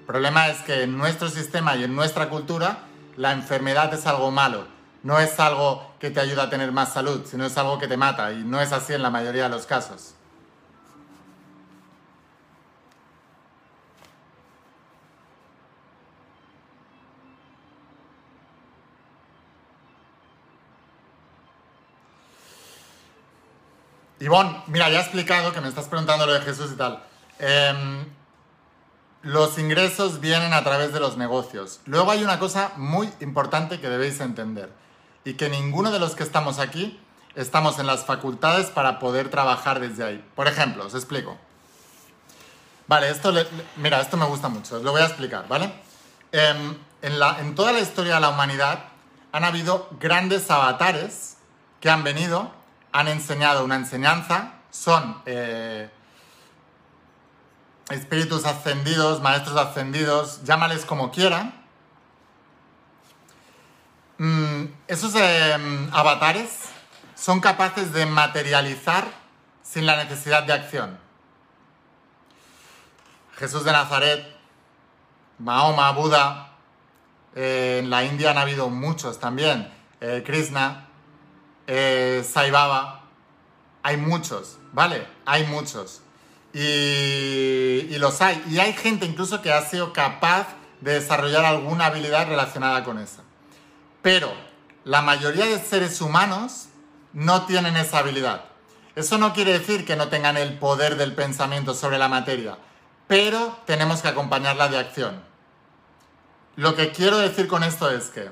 El 0.00 0.04
problema 0.04 0.48
es 0.48 0.58
que 0.60 0.82
en 0.82 0.98
nuestro 0.98 1.30
sistema 1.30 1.74
y 1.74 1.84
en 1.84 1.96
nuestra 1.96 2.28
cultura 2.28 2.80
la 3.16 3.32
enfermedad 3.32 3.94
es 3.94 4.06
algo 4.06 4.30
malo 4.30 4.77
no 5.02 5.18
es 5.18 5.38
algo 5.38 5.94
que 5.98 6.10
te 6.10 6.20
ayuda 6.20 6.44
a 6.44 6.50
tener 6.50 6.72
más 6.72 6.92
salud, 6.92 7.24
sino 7.24 7.46
es 7.46 7.56
algo 7.56 7.78
que 7.78 7.88
te 7.88 7.96
mata 7.96 8.32
y 8.32 8.42
no 8.42 8.60
es 8.60 8.72
así 8.72 8.92
en 8.92 9.02
la 9.02 9.10
mayoría 9.10 9.44
de 9.44 9.50
los 9.50 9.66
casos. 9.66 10.14
Ivonne, 24.20 24.62
mira, 24.66 24.90
ya 24.90 24.98
he 24.98 25.00
explicado 25.00 25.52
que 25.52 25.60
me 25.60 25.68
estás 25.68 25.86
preguntando 25.86 26.26
lo 26.26 26.32
de 26.32 26.40
Jesús 26.40 26.72
y 26.72 26.76
tal. 26.76 27.04
Em, 27.38 28.04
los 29.22 29.58
ingresos 29.58 30.18
vienen 30.18 30.52
a 30.52 30.64
través 30.64 30.92
de 30.92 30.98
los 30.98 31.16
negocios. 31.16 31.80
Luego 31.86 32.10
hay 32.10 32.24
una 32.24 32.40
cosa 32.40 32.72
muy 32.76 33.08
importante 33.20 33.80
que 33.80 33.88
debéis 33.88 34.18
entender 34.20 34.72
y 35.28 35.34
que 35.34 35.50
ninguno 35.50 35.90
de 35.90 35.98
los 35.98 36.14
que 36.14 36.22
estamos 36.22 36.58
aquí 36.58 36.98
estamos 37.34 37.78
en 37.78 37.86
las 37.86 38.06
facultades 38.06 38.68
para 38.68 38.98
poder 38.98 39.28
trabajar 39.28 39.78
desde 39.78 40.02
ahí. 40.02 40.24
Por 40.34 40.48
ejemplo, 40.48 40.86
os 40.86 40.94
explico. 40.94 41.36
Vale, 42.86 43.10
esto, 43.10 43.30
mira, 43.76 44.00
esto 44.00 44.16
me 44.16 44.24
gusta 44.24 44.48
mucho, 44.48 44.76
os 44.76 44.82
lo 44.82 44.90
voy 44.92 45.02
a 45.02 45.04
explicar, 45.04 45.46
¿vale? 45.46 45.70
Em, 46.32 46.74
en, 47.02 47.54
toda 47.54 47.72
la 47.72 47.80
historia 47.80 48.14
de 48.14 48.20
la 48.22 48.30
humanidad 48.30 48.84
han 49.30 49.44
habido 49.44 49.90
grandes 50.00 50.50
avatares 50.50 51.36
que 51.82 51.90
han 51.90 52.04
venido, 52.04 52.50
han 52.92 53.08
enseñado 53.08 53.66
una 53.66 53.76
enseñanza, 53.76 54.54
son 54.70 55.20
eh, 55.26 55.90
espíritus 57.90 58.46
ascendidos, 58.46 59.20
maestros 59.20 59.58
ascendidos, 59.58 60.42
llámales 60.44 60.86
como 60.86 61.10
quieran, 61.10 61.57
Mm, 64.18 64.64
esos 64.88 65.14
em, 65.14 65.88
avatares 65.92 66.50
son 67.14 67.40
capaces 67.40 67.92
de 67.92 68.04
materializar 68.04 69.04
sin 69.62 69.86
la 69.86 70.02
necesidad 70.02 70.42
de 70.42 70.52
acción. 70.52 70.98
Jesús 73.36 73.64
de 73.64 73.70
Nazaret, 73.70 74.26
Mahoma, 75.38 75.92
Buda, 75.92 76.56
eh, 77.36 77.78
en 77.80 77.90
la 77.90 78.02
India 78.02 78.32
han 78.32 78.38
habido 78.38 78.68
muchos 78.70 79.20
también, 79.20 79.72
eh, 80.00 80.24
Krishna, 80.26 80.88
eh, 81.68 82.26
Sai 82.28 82.50
Baba, 82.50 83.04
hay 83.84 83.96
muchos, 83.98 84.58
¿vale? 84.72 85.06
Hay 85.26 85.46
muchos. 85.46 86.02
Y, 86.52 87.86
y 87.88 87.98
los 87.98 88.20
hay. 88.20 88.42
Y 88.50 88.58
hay 88.58 88.72
gente 88.72 89.06
incluso 89.06 89.40
que 89.42 89.52
ha 89.52 89.62
sido 89.62 89.92
capaz 89.92 90.48
de 90.80 90.94
desarrollar 90.94 91.44
alguna 91.44 91.86
habilidad 91.86 92.26
relacionada 92.26 92.82
con 92.82 92.98
eso. 92.98 93.22
Pero 94.08 94.32
la 94.84 95.02
mayoría 95.02 95.44
de 95.44 95.58
seres 95.58 96.00
humanos 96.00 96.68
no 97.12 97.44
tienen 97.44 97.76
esa 97.76 97.98
habilidad. 97.98 98.46
Eso 98.96 99.18
no 99.18 99.34
quiere 99.34 99.58
decir 99.58 99.84
que 99.84 99.96
no 99.96 100.08
tengan 100.08 100.38
el 100.38 100.58
poder 100.58 100.96
del 100.96 101.14
pensamiento 101.14 101.74
sobre 101.74 101.98
la 101.98 102.08
materia, 102.08 102.56
pero 103.06 103.58
tenemos 103.66 104.00
que 104.00 104.08
acompañarla 104.08 104.68
de 104.68 104.78
acción. 104.78 105.22
Lo 106.56 106.74
que 106.74 106.90
quiero 106.90 107.18
decir 107.18 107.48
con 107.48 107.62
esto 107.62 107.90
es 107.90 108.04
que 108.04 108.30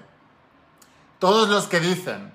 todos 1.19 1.51
los 1.51 1.67
que 1.67 1.81
dicen 1.81 2.33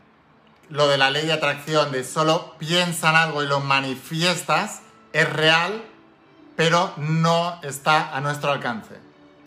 lo 0.69 0.87
de 0.87 0.99
la 0.99 1.09
ley 1.09 1.25
de 1.25 1.33
atracción, 1.33 1.91
de 1.91 2.03
solo 2.03 2.53
piensan 2.59 3.15
algo 3.15 3.41
y 3.41 3.47
lo 3.47 3.59
manifiestas, 3.59 4.81
es 5.13 5.27
real, 5.27 5.83
pero 6.55 6.93
no 6.97 7.59
está 7.63 8.15
a 8.15 8.21
nuestro 8.21 8.51
alcance. 8.51 8.99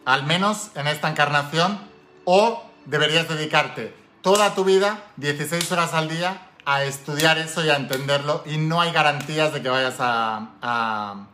Al 0.05 0.25
menos 0.25 0.73
en 0.75 0.89
esta 0.89 1.09
encarnación 1.09 1.79
o 2.25 2.74
deberías 2.87 3.29
dedicarte 3.29 3.95
toda 4.23 4.55
tu 4.55 4.65
vida, 4.65 5.05
16 5.17 5.71
horas 5.73 5.93
al 5.93 6.09
día, 6.09 6.49
a 6.65 6.85
estudiar 6.85 7.39
eso 7.39 7.65
y 7.65 7.71
a 7.71 7.77
entenderlo 7.77 8.43
y 8.47 8.57
no 8.57 8.81
hay 8.81 8.93
garantías 8.93 9.53
de 9.53 9.63
que 9.63 9.69
vayas 9.69 9.97
a, 9.99 11.27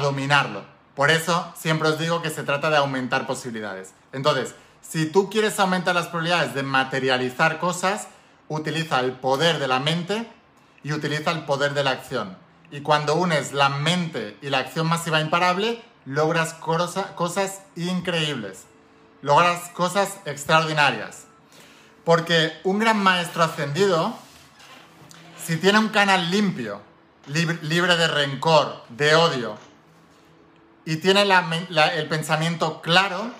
dominarlo. 0.00 0.64
Por 0.94 1.10
eso 1.10 1.52
siempre 1.56 1.88
os 1.88 1.98
digo 1.98 2.22
que 2.22 2.30
se 2.30 2.42
trata 2.42 2.70
de 2.70 2.78
aumentar 2.78 3.26
posibilidades. 3.26 3.92
Entonces, 4.12 4.54
Si 4.80 5.06
tú 5.06 5.28
quieres 5.30 5.58
aumentar 5.58 5.96
las 5.96 6.06
probabilidades 6.06 6.54
de 6.54 6.62
materializar 6.62 7.58
cosas, 7.58 8.06
utiliza 8.48 9.00
el 9.00 9.12
poder 9.12 9.58
de 9.58 9.66
la 9.66 9.80
mente 9.80 10.30
y 10.84 10.92
utiliza 10.92 11.32
el 11.32 11.44
poder 11.44 11.74
de 11.74 11.82
la 11.82 11.90
acción. 11.90 12.38
Y 12.70 12.82
cuando 12.82 13.16
unes 13.16 13.52
la 13.52 13.68
mente 13.68 14.36
y 14.42 14.50
la 14.50 14.58
acción 14.58 14.86
masiva 14.86 15.20
imparable, 15.20 15.82
logras 16.04 16.54
cosas 16.54 17.62
increíbles, 17.74 18.65
logras 19.26 19.70
cosas 19.70 20.20
extraordinarias. 20.24 21.24
Porque 22.04 22.52
un 22.62 22.78
gran 22.78 23.02
maestro 23.02 23.42
ascendido, 23.42 24.16
si 25.44 25.56
tiene 25.56 25.80
un 25.80 25.88
canal 25.88 26.30
limpio, 26.30 26.80
libre 27.26 27.96
de 27.96 28.06
rencor, 28.06 28.84
de 28.88 29.16
odio, 29.16 29.58
y 30.84 30.98
tiene 30.98 31.22
el 31.22 32.08
pensamiento 32.08 32.80
claro 32.80 33.32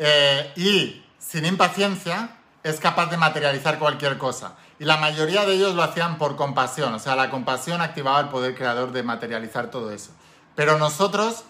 eh, 0.00 0.52
y 0.56 1.04
sin 1.20 1.46
impaciencia, 1.46 2.30
es 2.64 2.80
capaz 2.80 3.06
de 3.06 3.16
materializar 3.16 3.78
cualquier 3.78 4.18
cosa. 4.18 4.56
Y 4.80 4.86
la 4.86 4.96
mayoría 4.96 5.46
de 5.46 5.54
ellos 5.54 5.76
lo 5.76 5.84
hacían 5.84 6.18
por 6.18 6.34
compasión, 6.34 6.92
o 6.94 6.98
sea, 6.98 7.14
la 7.14 7.30
compasión 7.30 7.80
activaba 7.80 8.18
el 8.18 8.28
poder 8.28 8.56
creador 8.56 8.90
de 8.90 9.04
materializar 9.04 9.70
todo 9.70 9.92
eso. 9.92 10.10
Pero 10.56 10.78
nosotros 10.78 11.44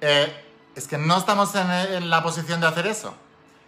eh, 0.00 0.49
es 0.74 0.86
que 0.86 0.98
no 0.98 1.18
estamos 1.18 1.54
en, 1.54 2.10
la 2.10 2.22
posición 2.22 2.60
de 2.60 2.66
hacer 2.66 2.86
eso. 2.86 3.14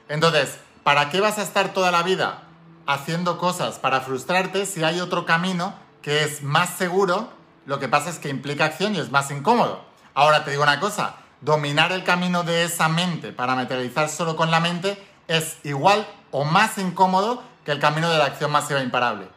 Entonces, 0.09 0.59
¿para 0.83 1.11
qué 1.11 1.21
vas 1.21 1.39
a 1.39 1.43
estar 1.43 1.73
toda 1.73 1.91
la 1.91 2.03
vida 2.03 2.43
haciendo 2.87 3.39
cosas 3.39 3.79
para 3.79 4.01
frustrarte 4.01 4.67
si 4.67 4.83
hay 4.85 5.01
otro 5.01 5.25
camino 5.27 5.75
que 6.01 6.25
es 6.25 6.43
más 6.43 6.71
seguro? 6.71 7.31
Lo 7.67 7.79
que 7.79 7.89
pasa 7.89 8.11
es 8.11 8.19
que 8.19 8.29
implica 8.29 8.65
acción 8.65 8.95
y 8.95 8.99
es 8.99 9.11
más 9.11 9.31
incómodo. 9.31 9.85
Ahora 10.15 10.45
te 10.45 10.51
digo 10.51 10.63
una 10.63 10.81
cosa, 10.81 11.17
dominar 11.41 11.93
el 11.93 12.05
camino 12.05 12.43
de 12.43 12.65
esa 12.65 12.89
mente 12.89 13.33
para 13.33 13.55
materializar 13.55 14.09
solo 14.09 14.37
con 14.37 14.51
la 14.51 14.61
mente 14.61 15.03
es 15.29 15.57
igual 15.65 16.07
o 16.31 16.45
más 16.45 16.79
incómodo 16.79 17.43
que 17.65 17.73
el 17.73 17.79
camino 17.79 18.11
de 18.11 18.19
la 18.19 18.27
acción 18.27 18.51
masiva 18.51 18.81
imparable. 18.81 19.29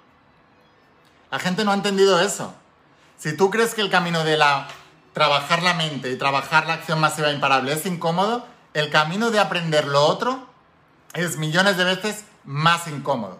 La 1.31 1.39
gente 1.39 1.63
no 1.63 1.71
ha 1.71 1.75
entendido 1.75 2.19
eso. 2.21 2.53
Si 3.17 3.35
tú 3.35 3.49
crees 3.49 3.73
que 3.73 3.81
el 3.81 3.89
camino 3.89 4.23
de 4.23 4.37
la 4.37 4.67
trabajar 5.15 5.63
la 5.63 5.73
mente 5.73 6.11
y 6.11 6.17
trabajar 6.17 6.67
la 6.67 6.73
acción 6.73 6.99
masiva 6.99 7.31
imparable 7.31 7.71
es 7.71 7.85
incómodo, 7.85 8.45
el 8.73 8.89
camino 8.89 9.31
de 9.31 9.39
aprender 9.39 9.87
lo 9.87 10.05
otro 10.05 10.45
es 11.13 11.37
millones 11.37 11.77
de 11.77 11.85
veces 11.85 12.25
más 12.43 12.87
incómodo. 12.87 13.39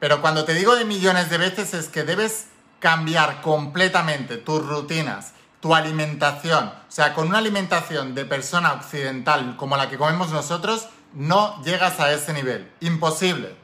Pero 0.00 0.20
cuando 0.20 0.44
te 0.44 0.54
digo 0.54 0.74
de 0.74 0.84
millones 0.84 1.30
de 1.30 1.38
veces 1.38 1.72
es 1.72 1.88
que 1.88 2.02
debes 2.02 2.48
cambiar 2.80 3.42
completamente 3.42 4.38
tus 4.38 4.66
rutinas, 4.66 5.34
tu 5.60 5.72
alimentación. 5.72 6.64
O 6.66 6.90
sea, 6.90 7.14
con 7.14 7.28
una 7.28 7.38
alimentación 7.38 8.16
de 8.16 8.24
persona 8.24 8.72
occidental 8.72 9.56
como 9.56 9.76
la 9.76 9.88
que 9.88 9.96
comemos 9.96 10.32
nosotros, 10.32 10.88
no 11.14 11.62
llegas 11.62 12.00
a 12.00 12.10
ese 12.10 12.32
nivel. 12.32 12.68
Imposible. 12.80 13.54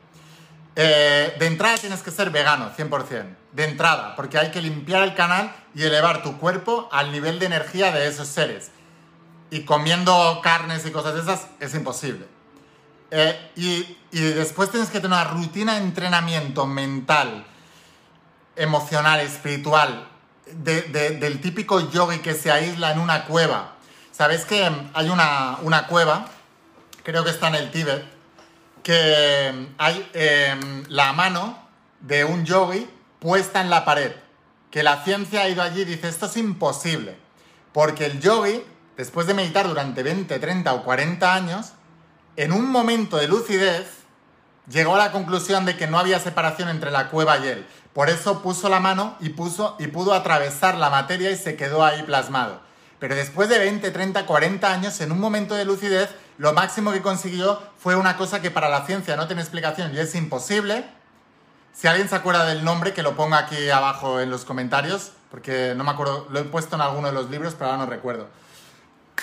Eh, 0.76 1.34
de 1.36 1.46
entrada 1.48 1.78
tienes 1.78 2.00
que 2.04 2.12
ser 2.12 2.30
vegano, 2.30 2.70
100%. 2.76 3.37
De 3.52 3.64
entrada, 3.64 4.14
porque 4.14 4.38
hay 4.38 4.50
que 4.50 4.60
limpiar 4.60 5.02
el 5.02 5.14
canal 5.14 5.54
y 5.74 5.82
elevar 5.82 6.22
tu 6.22 6.38
cuerpo 6.38 6.88
al 6.92 7.12
nivel 7.12 7.38
de 7.38 7.46
energía 7.46 7.92
de 7.92 8.06
esos 8.06 8.28
seres. 8.28 8.70
Y 9.50 9.62
comiendo 9.64 10.40
carnes 10.42 10.84
y 10.84 10.90
cosas 10.90 11.14
de 11.14 11.20
esas 11.20 11.46
es 11.58 11.74
imposible. 11.74 12.26
Eh, 13.10 13.52
y, 13.56 13.96
después 14.10 14.70
tienes 14.70 14.90
que 14.90 15.00
tener 15.00 15.16
una 15.16 15.24
rutina 15.24 15.74
de 15.74 15.80
entrenamiento 15.80 16.66
mental, 16.66 17.46
emocional, 18.54 19.20
espiritual, 19.20 20.08
del 20.46 21.40
típico 21.40 21.90
yogi 21.90 22.18
que 22.18 22.34
se 22.34 22.50
aísla 22.50 22.92
en 22.92 23.00
una 23.00 23.24
cueva. 23.24 23.74
¿Sabes 24.12 24.44
que 24.44 24.68
hay 24.94 25.08
una, 25.08 25.58
una 25.62 25.86
cueva, 25.86 26.26
creo 27.02 27.24
que 27.24 27.30
está 27.30 27.48
en 27.48 27.54
el 27.54 27.70
Tíbet, 27.70 28.04
que 28.82 29.68
hay 29.78 30.10
em, 30.14 30.84
la 30.88 31.12
mano 31.12 31.58
de 32.00 32.24
un 32.24 32.44
yogi 32.44 32.88
puesta 33.18 33.60
en 33.60 33.70
la 33.70 33.84
pared? 33.84 34.12
Que 34.70 34.82
la 34.82 35.02
ciencia 35.04 35.42
ha 35.42 35.48
ido 35.48 35.62
allí 35.62 35.82
y 35.82 35.86
dice, 35.86 36.08
esto 36.08 36.26
es 36.26 36.36
imposible. 36.36 37.16
Porque 37.72 38.06
el 38.06 38.20
yogi, 38.20 38.62
después 38.96 39.26
de 39.26 39.34
meditar 39.34 39.66
durante 39.68 40.02
20, 40.02 40.38
30 40.38 40.74
o 40.74 40.84
40 40.84 41.34
años, 41.34 41.72
en 42.36 42.52
un 42.52 42.70
momento 42.70 43.16
de 43.16 43.28
lucidez, 43.28 43.86
llegó 44.70 44.94
a 44.94 44.98
la 44.98 45.12
conclusión 45.12 45.64
de 45.64 45.76
que 45.76 45.86
no 45.86 45.98
había 45.98 46.18
separación 46.18 46.68
entre 46.68 46.90
la 46.90 47.08
cueva 47.08 47.38
y 47.38 47.48
él. 47.48 47.66
Por 47.92 48.10
eso 48.10 48.42
puso 48.42 48.68
la 48.68 48.80
mano 48.80 49.16
y, 49.20 49.30
puso, 49.30 49.76
y 49.78 49.88
pudo 49.88 50.14
atravesar 50.14 50.76
la 50.76 50.90
materia 50.90 51.30
y 51.30 51.36
se 51.36 51.56
quedó 51.56 51.84
ahí 51.84 52.02
plasmado. 52.02 52.60
Pero 52.98 53.14
después 53.14 53.48
de 53.48 53.58
20, 53.58 53.90
30, 53.90 54.26
40 54.26 54.72
años, 54.72 55.00
en 55.00 55.12
un 55.12 55.20
momento 55.20 55.54
de 55.54 55.64
lucidez, 55.64 56.10
lo 56.36 56.52
máximo 56.52 56.92
que 56.92 57.02
consiguió 57.02 57.60
fue 57.78 57.96
una 57.96 58.16
cosa 58.16 58.42
que 58.42 58.50
para 58.50 58.68
la 58.68 58.86
ciencia 58.86 59.16
no 59.16 59.26
tiene 59.26 59.42
explicación 59.42 59.94
y 59.94 59.98
es 59.98 60.14
imposible. 60.14 60.84
Si 61.72 61.86
alguien 61.86 62.08
se 62.08 62.16
acuerda 62.16 62.44
del 62.44 62.64
nombre, 62.64 62.92
que 62.92 63.02
lo 63.02 63.14
ponga 63.14 63.38
aquí 63.38 63.70
abajo 63.70 64.20
en 64.20 64.30
los 64.30 64.44
comentarios, 64.44 65.12
porque 65.30 65.74
no 65.76 65.84
me 65.84 65.90
acuerdo, 65.90 66.26
lo 66.30 66.40
he 66.40 66.44
puesto 66.44 66.76
en 66.76 66.82
alguno 66.82 67.08
de 67.08 67.14
los 67.14 67.30
libros, 67.30 67.54
pero 67.54 67.70
ahora 67.70 67.84
no 67.84 67.90
recuerdo. 67.90 68.28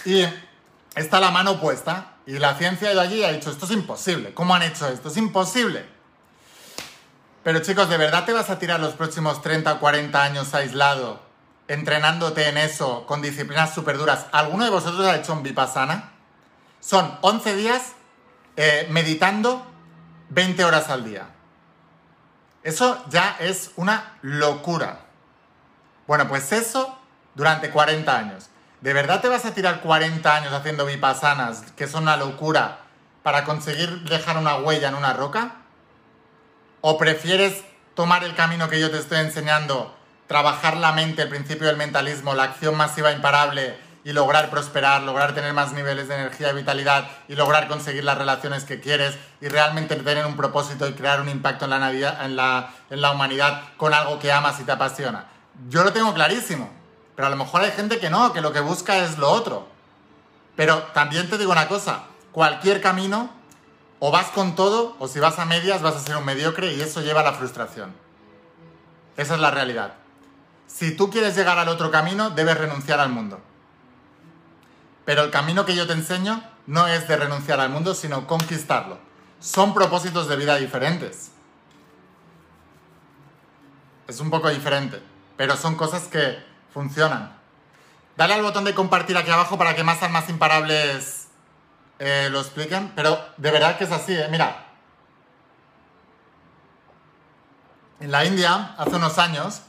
Y 0.05 0.25
está 0.95 1.19
la 1.19 1.31
mano 1.31 1.59
puesta, 1.59 2.15
y 2.25 2.39
la 2.39 2.55
ciencia 2.55 2.91
ido 2.91 3.01
allí 3.01 3.23
ha 3.23 3.31
dicho, 3.31 3.51
esto 3.51 3.65
es 3.65 3.71
imposible. 3.71 4.33
¿Cómo 4.33 4.55
han 4.55 4.63
hecho 4.63 4.87
esto? 4.87 5.09
Es 5.09 5.17
imposible. 5.17 5.85
Pero 7.43 7.59
chicos, 7.59 7.89
¿de 7.89 7.97
verdad 7.97 8.25
te 8.25 8.33
vas 8.33 8.49
a 8.49 8.57
tirar 8.57 8.79
los 8.79 8.95
próximos 8.95 9.41
30 9.41 9.73
o 9.73 9.79
40 9.79 10.23
años 10.23 10.53
aislado, 10.55 11.21
entrenándote 11.67 12.49
en 12.49 12.57
eso, 12.57 13.05
con 13.05 13.21
disciplinas 13.21 13.73
súper 13.75 13.99
duras? 13.99 14.25
¿Alguno 14.31 14.63
de 14.63 14.71
vosotros 14.71 15.05
ha 15.05 15.15
hecho 15.15 15.33
un 15.33 15.43
vipassana? 15.43 16.13
Son 16.79 17.17
11 17.21 17.55
días 17.55 17.93
eh, 18.57 18.87
meditando 18.89 19.63
20 20.29 20.63
horas 20.65 20.89
al 20.89 21.03
día. 21.03 21.27
Eso 22.65 23.05
ya 23.09 23.37
es 23.39 23.69
una 23.75 24.17
locura. 24.23 25.01
Bueno, 26.07 26.27
pues 26.27 26.51
eso 26.51 26.97
durante 27.35 27.69
40 27.69 28.17
años. 28.17 28.49
¿De 28.81 28.91
verdad 28.91 29.21
te 29.21 29.27
vas 29.27 29.45
a 29.45 29.53
tirar 29.53 29.81
40 29.81 30.35
años 30.35 30.51
haciendo 30.51 30.87
vipassanas, 30.87 31.61
que 31.77 31.87
son 31.87 32.03
una 32.03 32.17
locura, 32.17 32.79
para 33.21 33.43
conseguir 33.43 34.01
dejar 34.09 34.37
una 34.37 34.55
huella 34.55 34.87
en 34.87 34.95
una 34.95 35.13
roca? 35.13 35.57
¿O 36.81 36.97
prefieres 36.97 37.63
tomar 37.93 38.23
el 38.23 38.33
camino 38.33 38.67
que 38.67 38.79
yo 38.79 38.89
te 38.89 38.97
estoy 38.97 39.19
enseñando, 39.19 39.95
trabajar 40.25 40.77
la 40.77 40.91
mente, 40.91 41.21
el 41.21 41.29
principio 41.29 41.67
del 41.67 41.77
mentalismo, 41.77 42.33
la 42.33 42.45
acción 42.45 42.75
masiva 42.75 43.11
imparable 43.11 43.77
y 44.05 44.13
lograr 44.13 44.51
prosperar, 44.51 45.01
lograr 45.01 45.33
tener 45.33 45.51
más 45.53 45.73
niveles 45.73 46.07
de 46.07 46.13
energía 46.13 46.51
y 46.51 46.55
vitalidad 46.55 47.07
y 47.27 47.35
lograr 47.35 47.67
conseguir 47.67 48.03
las 48.03 48.19
relaciones 48.19 48.63
que 48.63 48.79
quieres 48.79 49.17
y 49.41 49.47
realmente 49.47 49.95
tener 49.95 50.27
un 50.27 50.37
propósito 50.37 50.87
y 50.87 50.93
crear 50.93 51.19
un 51.19 51.27
impacto 51.27 51.65
en 51.65 51.71
la, 51.71 52.23
en 52.23 52.35
la, 52.35 52.69
en 52.91 53.01
la 53.01 53.11
humanidad 53.11 53.63
con 53.77 53.95
algo 53.95 54.19
que 54.19 54.31
amas 54.31 54.59
y 54.59 54.63
te 54.63 54.71
apasiona? 54.71 55.25
Yo 55.69 55.83
lo 55.83 55.91
tengo 55.91 56.13
clarísimo, 56.13 56.69
pero 57.15 57.25
a 57.25 57.31
lo 57.31 57.35
mejor 57.35 57.61
hay 57.61 57.71
gente 57.71 57.97
que 57.97 58.11
no, 58.11 58.31
que 58.31 58.41
lo 58.41 58.53
que 58.53 58.59
busca 58.59 58.99
es 58.99 59.17
lo 59.17 59.31
otro. 59.31 59.67
Pero 60.55 60.83
también 60.93 61.27
te 61.27 61.39
digo 61.39 61.51
una 61.51 61.67
cosa, 61.67 62.03
cualquier 62.31 62.81
camino 62.81 63.31
o 63.97 64.11
vas 64.11 64.27
con 64.27 64.53
todo, 64.53 64.95
o 64.99 65.07
si 65.07 65.19
vas 65.19 65.39
a 65.39 65.45
medias 65.45 65.81
vas 65.81 65.95
a 65.95 65.99
ser 65.99 66.15
un 66.15 66.25
mediocre 66.25 66.71
y 66.75 66.79
eso 66.79 67.01
lleva 67.01 67.21
a 67.21 67.23
la 67.23 67.33
frustración. 67.33 67.91
Esa 69.17 69.33
es 69.33 69.39
la 69.39 69.49
realidad. 69.49 69.95
Si 70.67 70.95
tú 70.95 71.09
quieres 71.09 71.35
llegar 71.35 71.57
al 71.57 71.69
otro 71.69 71.89
camino, 71.89 72.29
debes 72.29 72.55
renunciar 72.55 72.99
al 72.99 73.09
mundo. 73.09 73.41
Pero 75.05 75.23
el 75.23 75.31
camino 75.31 75.65
que 75.65 75.75
yo 75.75 75.87
te 75.87 75.93
enseño 75.93 76.43
no 76.67 76.87
es 76.87 77.07
de 77.07 77.15
renunciar 77.15 77.59
al 77.59 77.69
mundo, 77.69 77.93
sino 77.93 78.27
conquistarlo. 78.27 78.99
Son 79.39 79.73
propósitos 79.73 80.27
de 80.27 80.35
vida 80.35 80.55
diferentes. 80.55 81.31
Es 84.07 84.19
un 84.19 84.29
poco 84.29 84.49
diferente, 84.49 85.01
pero 85.37 85.55
son 85.55 85.75
cosas 85.75 86.03
que 86.03 86.43
funcionan. 86.73 87.35
Dale 88.17 88.33
al 88.33 88.41
botón 88.41 88.63
de 88.63 88.73
compartir 88.73 89.17
aquí 89.17 89.29
abajo 89.29 89.57
para 89.57 89.75
que 89.75 89.83
más 89.83 90.01
almas 90.01 90.29
imparables 90.29 91.27
eh, 91.99 92.29
lo 92.31 92.39
expliquen, 92.39 92.91
pero 92.95 93.19
de 93.37 93.51
verdad 93.51 93.77
que 93.77 93.83
es 93.83 93.91
así, 93.91 94.13
¿eh? 94.13 94.27
Mira, 94.29 94.65
en 97.99 98.11
la 98.11 98.25
India, 98.25 98.75
hace 98.77 98.95
unos 98.95 99.17
años, 99.17 99.61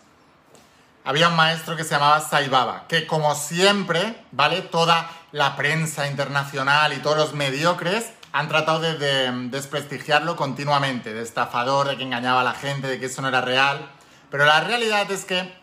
había 1.06 1.28
un 1.28 1.36
maestro 1.36 1.76
que 1.76 1.84
se 1.84 1.90
llamaba 1.90 2.20
Sai 2.20 2.48
Baba, 2.48 2.86
que 2.88 3.06
como 3.06 3.36
siempre, 3.36 4.24
¿vale? 4.32 4.60
Toda 4.60 5.08
la 5.30 5.54
prensa 5.54 6.08
internacional 6.08 6.92
y 6.92 6.96
todos 6.96 7.16
los 7.16 7.32
mediocres 7.32 8.10
han 8.32 8.48
tratado 8.48 8.80
de, 8.80 9.30
desprestigiarlo 9.48 10.34
continuamente, 10.34 11.14
de 11.14 11.22
estafador, 11.22 11.88
de 11.88 11.96
que 11.96 12.02
engañaba 12.02 12.40
a 12.40 12.44
la 12.44 12.54
gente, 12.54 12.88
de 12.88 12.98
que 12.98 13.06
eso 13.06 13.22
no 13.22 13.28
era 13.28 13.40
real. 13.40 13.88
Pero 14.32 14.46
la 14.46 14.60
realidad 14.60 15.08
es 15.12 15.24
que 15.24 15.56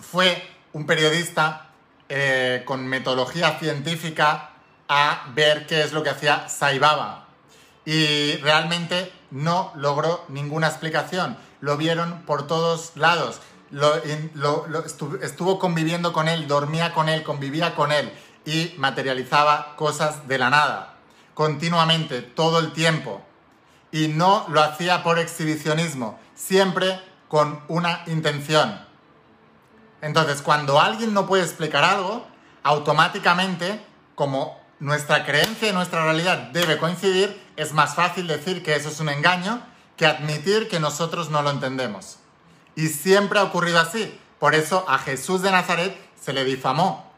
fue 0.00 0.42
un 0.72 0.86
periodista 0.86 1.66
eh, 2.08 2.62
con 2.64 2.86
metodología 2.86 3.58
científica 3.58 4.52
a 4.88 5.26
ver 5.34 5.66
qué 5.66 5.82
es 5.82 5.92
lo 5.92 6.02
que 6.02 6.10
hacía 6.10 6.48
Saibaba. 6.48 7.26
Y 7.84 8.36
realmente 8.38 9.12
no 9.30 9.70
logró 9.76 10.24
ninguna 10.28 10.68
explicación. 10.68 11.36
Lo 11.60 11.76
vieron 11.76 12.22
por 12.22 12.46
todos 12.46 12.92
lados. 12.96 13.42
Lo, 13.70 13.94
estuvo, 15.22 15.58
conviviendo 15.58 16.12
con 16.12 16.28
él, 16.28 16.48
dormía 16.48 16.92
con 16.94 17.08
él, 17.08 17.22
convivía 17.22 17.74
con 17.74 17.92
él 17.92 18.12
y 18.44 18.74
materializaba 18.78 19.76
cosas 19.76 20.26
de 20.26 20.38
la 20.38 20.50
nada. 20.50 20.94
continuamente, 21.34 22.20
todo 22.22 22.58
el 22.58 22.72
tiempo. 22.72 23.22
Y 23.92 24.08
no 24.08 24.44
lo 24.48 24.60
hacía 24.60 25.04
por 25.04 25.18
exhibicionismo, 25.18 26.18
siempre 26.34 27.00
con 27.28 27.62
una 27.68 28.02
intención. 28.06 28.84
Entonces, 30.00 30.42
cuando 30.42 30.80
alguien 30.80 31.14
no 31.14 31.26
puede 31.26 31.44
explicar 31.44 31.84
algo, 31.84 32.26
automáticamente, 32.62 33.84
como 34.14 34.60
nuestra 34.80 35.24
creencia 35.24 35.70
y 35.70 35.72
nuestra 35.72 36.04
realidad 36.04 36.50
debe 36.52 36.78
coincidir, 36.78 37.40
es 37.56 37.72
más 37.72 37.94
fácil 37.94 38.26
decir 38.26 38.62
que 38.62 38.76
eso 38.76 38.88
es 38.88 39.00
un 39.00 39.08
engaño 39.08 39.62
que 39.96 40.06
admitir 40.06 40.68
que 40.68 40.78
nosotros 40.78 41.30
no 41.30 41.42
lo 41.42 41.50
entendemos. 41.50 42.17
Y 42.78 42.90
siempre 42.90 43.40
ha 43.40 43.42
ocurrido 43.42 43.80
así. 43.80 44.20
Por 44.38 44.54
eso 44.54 44.84
a 44.88 44.98
Jesús 44.98 45.42
de 45.42 45.50
Nazaret 45.50 45.98
se 46.14 46.32
le 46.32 46.44
difamó. 46.44 47.12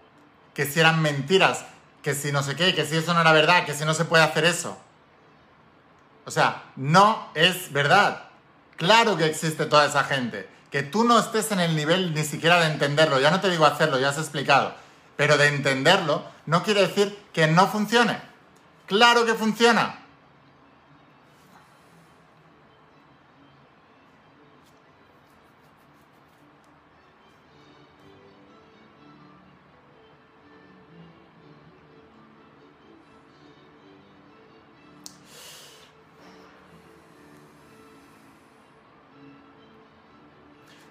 Que 0.54 0.64
si 0.64 0.80
eran 0.80 1.02
mentiras, 1.02 1.66
que 2.02 2.14
si 2.14 2.32
no 2.32 2.42
sé 2.42 2.56
qué, 2.56 2.74
que 2.74 2.86
si 2.86 2.96
eso 2.96 3.12
no 3.12 3.20
era 3.20 3.32
verdad, 3.32 3.66
que 3.66 3.74
si 3.74 3.84
no 3.84 3.92
se 3.92 4.06
puede 4.06 4.24
hacer 4.24 4.46
eso. 4.46 4.78
O 6.24 6.30
sea, 6.30 6.62
no 6.76 7.28
es 7.34 7.70
verdad. 7.74 8.22
Claro 8.76 9.18
que 9.18 9.26
existe 9.26 9.66
toda 9.66 9.84
esa 9.84 10.02
gente. 10.04 10.48
Que 10.70 10.82
tú 10.82 11.04
no 11.04 11.18
estés 11.18 11.52
en 11.52 11.60
el 11.60 11.76
nivel 11.76 12.14
ni 12.14 12.24
siquiera 12.24 12.58
de 12.60 12.72
entenderlo, 12.72 13.20
ya 13.20 13.30
no 13.30 13.42
te 13.42 13.50
digo 13.50 13.66
hacerlo, 13.66 14.00
ya 14.00 14.08
has 14.08 14.18
explicado, 14.18 14.74
pero 15.16 15.36
de 15.36 15.48
entenderlo 15.48 16.24
no 16.46 16.62
quiere 16.62 16.86
decir 16.86 17.22
que 17.34 17.48
no 17.48 17.66
funcione. 17.66 18.18
Claro 18.86 19.26
que 19.26 19.34
funciona. 19.34 19.99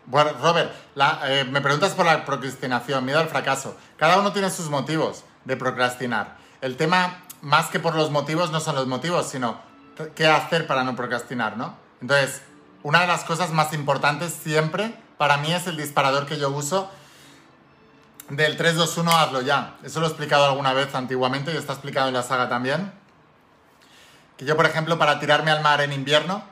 Bueno, 0.10 0.32
Robert, 0.42 0.72
eh, 1.26 1.46
me 1.52 1.62
preguntas 1.62 1.94
por 1.94 2.04
la 2.04 2.26
procrastinación, 2.26 3.06
miedo 3.06 3.20
al 3.20 3.28
fracaso. 3.28 3.78
Cada 3.96 4.18
uno 4.18 4.34
tiene 4.34 4.50
sus 4.50 4.68
motivos 4.68 5.24
de 5.46 5.56
procrastinar. 5.56 6.36
El 6.62 6.78
tema, 6.78 7.22
más 7.44 7.68
que 7.68 7.80
por 7.80 7.94
los 7.94 8.10
motivos, 8.10 8.52
no 8.52 8.60
son 8.60 8.74
los 8.74 8.88
motivos, 8.88 9.30
sino 9.30 9.60
qué 10.16 10.26
hacer 10.26 10.66
para 10.66 10.84
no 10.84 10.96
procrastinar, 10.96 11.58
¿no? 11.58 11.78
Entonces, 12.02 12.42
una 12.82 13.02
de 13.02 13.08
las 13.08 13.24
cosas 13.24 13.52
más 13.52 13.72
importantes 13.72 14.34
siempre 14.34 14.96
para 15.20 15.38
mí 15.38 15.54
es 15.54 15.68
el 15.68 15.78
disparador 15.78 16.26
que 16.26 16.40
yo 16.40 16.50
uso 16.50 16.90
del 18.30 18.58
321 18.58 19.12
hazlo 19.16 19.42
ya. 19.42 19.76
Eso 19.84 20.00
lo 20.00 20.08
he 20.08 20.10
explicado 20.10 20.46
alguna 20.46 20.74
vez 20.74 20.96
antiguamente 20.96 21.54
y 21.54 21.58
está 21.58 21.74
explicado 21.74 22.08
en 22.08 22.16
la 22.16 22.24
saga 22.24 22.50
también. 22.50 22.92
Que 24.38 24.46
yo, 24.46 24.56
por 24.56 24.66
ejemplo, 24.66 24.98
para 24.98 25.20
tirarme 25.20 25.52
al 25.52 25.62
mar 25.62 25.82
en 25.82 25.94
invierno, 25.94 26.44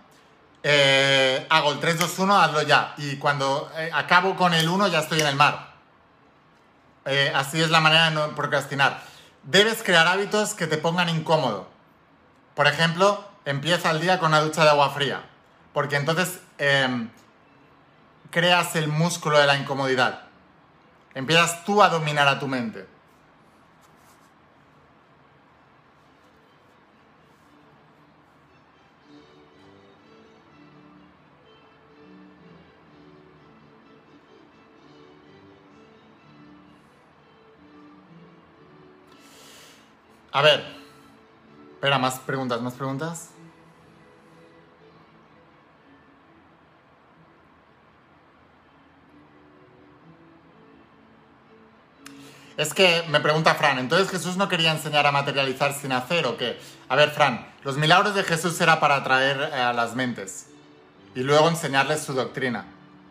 eh, 0.69 1.47
hago 1.49 1.71
el 1.71 1.79
3, 1.79 1.97
2, 1.97 2.19
1, 2.19 2.41
hazlo 2.41 2.61
ya. 2.61 2.93
Y 2.97 3.15
cuando 3.15 3.71
eh, 3.77 3.89
acabo 3.93 4.35
con 4.35 4.53
el 4.53 4.67
1 4.67 4.89
ya 4.89 4.99
estoy 4.99 5.21
en 5.21 5.27
el 5.27 5.37
mar. 5.37 5.75
Eh, 7.05 7.31
así 7.33 7.61
es 7.61 7.69
la 7.69 7.79
manera 7.79 8.09
de 8.09 8.11
no 8.11 8.35
procrastinar. 8.35 8.99
Debes 9.43 9.81
crear 9.81 10.05
hábitos 10.07 10.53
que 10.55 10.67
te 10.67 10.77
pongan 10.77 11.07
incómodo. 11.07 11.69
Por 12.53 12.67
ejemplo, 12.67 13.23
empieza 13.45 13.91
el 13.91 14.01
día 14.01 14.19
con 14.19 14.27
una 14.29 14.41
ducha 14.41 14.65
de 14.65 14.71
agua 14.71 14.89
fría. 14.89 15.23
Porque 15.71 15.95
entonces 15.95 16.41
em, 16.57 17.11
creas 18.29 18.75
el 18.75 18.89
músculo 18.89 19.39
de 19.39 19.47
la 19.47 19.55
incomodidad. 19.55 20.23
Empiezas 21.13 21.63
tú 21.63 21.81
a 21.81 21.87
dominar 21.87 22.27
a 22.27 22.39
tu 22.39 22.47
mente. 22.49 22.85
A 40.31 40.41
ver. 40.41 40.65
Espera, 41.73 41.99
más 41.99 42.19
preguntas, 42.19 42.61
más 42.61 42.73
preguntas. 42.73 43.29
Es 52.57 52.73
que 52.73 53.03
me 53.09 53.19
pregunta 53.19 53.53
Fran, 53.53 53.77
entonces 53.77 54.09
Jesús 54.09 54.35
no 54.35 54.49
quería 54.49 54.71
enseñar 54.71 55.05
a 55.05 55.11
materializar 55.11 55.73
sin 55.73 55.91
hacer 55.91 56.25
o 56.25 56.37
qué? 56.37 56.59
A 56.89 56.95
ver, 56.95 57.11
Fran, 57.11 57.47
los 57.63 57.77
milagros 57.77 58.15
de 58.15 58.23
Jesús 58.23 58.59
era 58.59 58.79
para 58.79 58.95
atraer 58.95 59.51
eh, 59.53 59.61
a 59.61 59.73
las 59.73 59.93
mentes 59.93 60.47
y 61.13 61.19
luego 61.19 61.49
enseñarles 61.49 62.01
su 62.01 62.13
doctrina. 62.13 62.65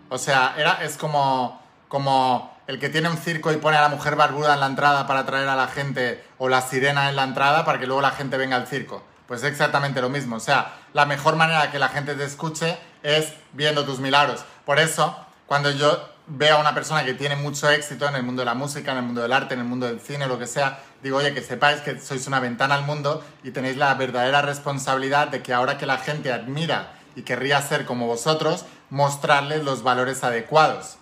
O 0.09 0.19
sea, 0.19 0.57
era, 0.59 0.83
es 0.83 0.97
como, 0.97 1.63
como 1.87 2.56
el 2.67 2.81
que 2.81 2.89
tiene 2.89 3.09
un 3.09 3.17
circo 3.17 3.53
y 3.53 3.57
pone 3.57 3.77
a 3.77 3.83
la 3.83 3.89
mujer 3.89 4.17
barbuda 4.17 4.55
en 4.55 4.61
la 4.61 4.67
entrada 4.67 5.07
para 5.07 5.21
atraer 5.21 5.49
a 5.49 5.57
la 5.57 5.69
gente 5.69 6.25
o 6.39 6.49
la 6.49 6.63
sirena 6.63 7.09
en 7.09 7.17
la 7.17 7.25
entrada 7.25 7.65
para 7.65 7.79
que 7.79 7.87
luego 7.87 8.03
la 8.03 8.11
gente 8.11 8.37
venga 8.37 8.57
al 8.57 8.67
circo. 8.67 9.03
Pues 9.27 9.43
es 9.43 9.51
exactamente 9.51 10.01
lo 10.01 10.09
mismo. 10.09 10.37
O 10.37 10.41
sea, 10.41 10.75
la 10.93 11.07
mejor 11.07 11.37
manera 11.37 11.71
que 11.71 11.79
la 11.79 11.89
gente 11.89 12.15
te 12.15 12.25
escuche 12.25 12.79
es 13.03 13.33
viendo 13.53 13.85
tus 13.85 13.99
milagros. 13.99 14.45
Por 14.65 14.79
eso, 14.79 15.17
cuando 15.47 15.71
yo 15.71 16.09
veo 16.29 16.57
a 16.57 16.61
una 16.61 16.75
persona 16.75 17.05
que 17.05 17.15
tiene 17.15 17.37
mucho 17.37 17.71
éxito 17.71 18.09
en 18.09 18.17
el 18.17 18.23
mundo 18.23 18.43
de 18.43 18.47
la 18.47 18.55
música, 18.55 18.93
en 18.93 18.99
el 18.99 19.05
mundo 19.05 19.23
del 19.23 19.33
arte, 19.33 19.55
en 19.55 19.61
el 19.61 19.67
mundo 19.67 19.87
del 19.87 20.01
cine, 20.01 20.27
lo 20.27 20.39
que 20.39 20.47
sea, 20.47 20.81
digo, 21.03 21.19
oye, 21.19 21.35
que 21.35 21.43
sepáis 21.43 21.81
que 21.81 22.01
sois 22.01 22.27
una 22.27 22.41
ventana 22.41 22.75
al 22.75 22.85
mundo 22.85 23.25
y 23.45 23.53
tenéis 23.53 23.77
la 23.77 23.95
verdadera 23.95 24.43
responsabilidad 24.43 25.29
de 25.29 25.43
que 25.43 25.53
ahora 25.53 25.79
que 25.79 25.87
la 25.87 25.99
gente 25.99 26.33
admira 26.33 26.93
y 27.15 27.23
querría 27.23 27.63
ser 27.63 27.85
como 27.87 28.07
vosotros, 28.07 28.65
mostrarles 28.91 29.65
los 29.65 29.83
valores 29.83 30.25
adecuados. 30.25 30.99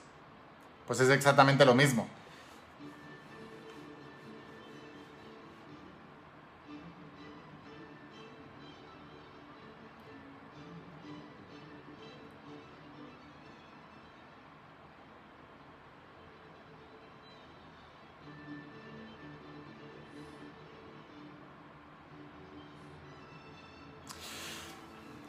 Pues 0.87 1.01
es 1.01 1.09
exactamente 1.11 1.65
lo 1.65 1.75
mismo. 1.75 2.07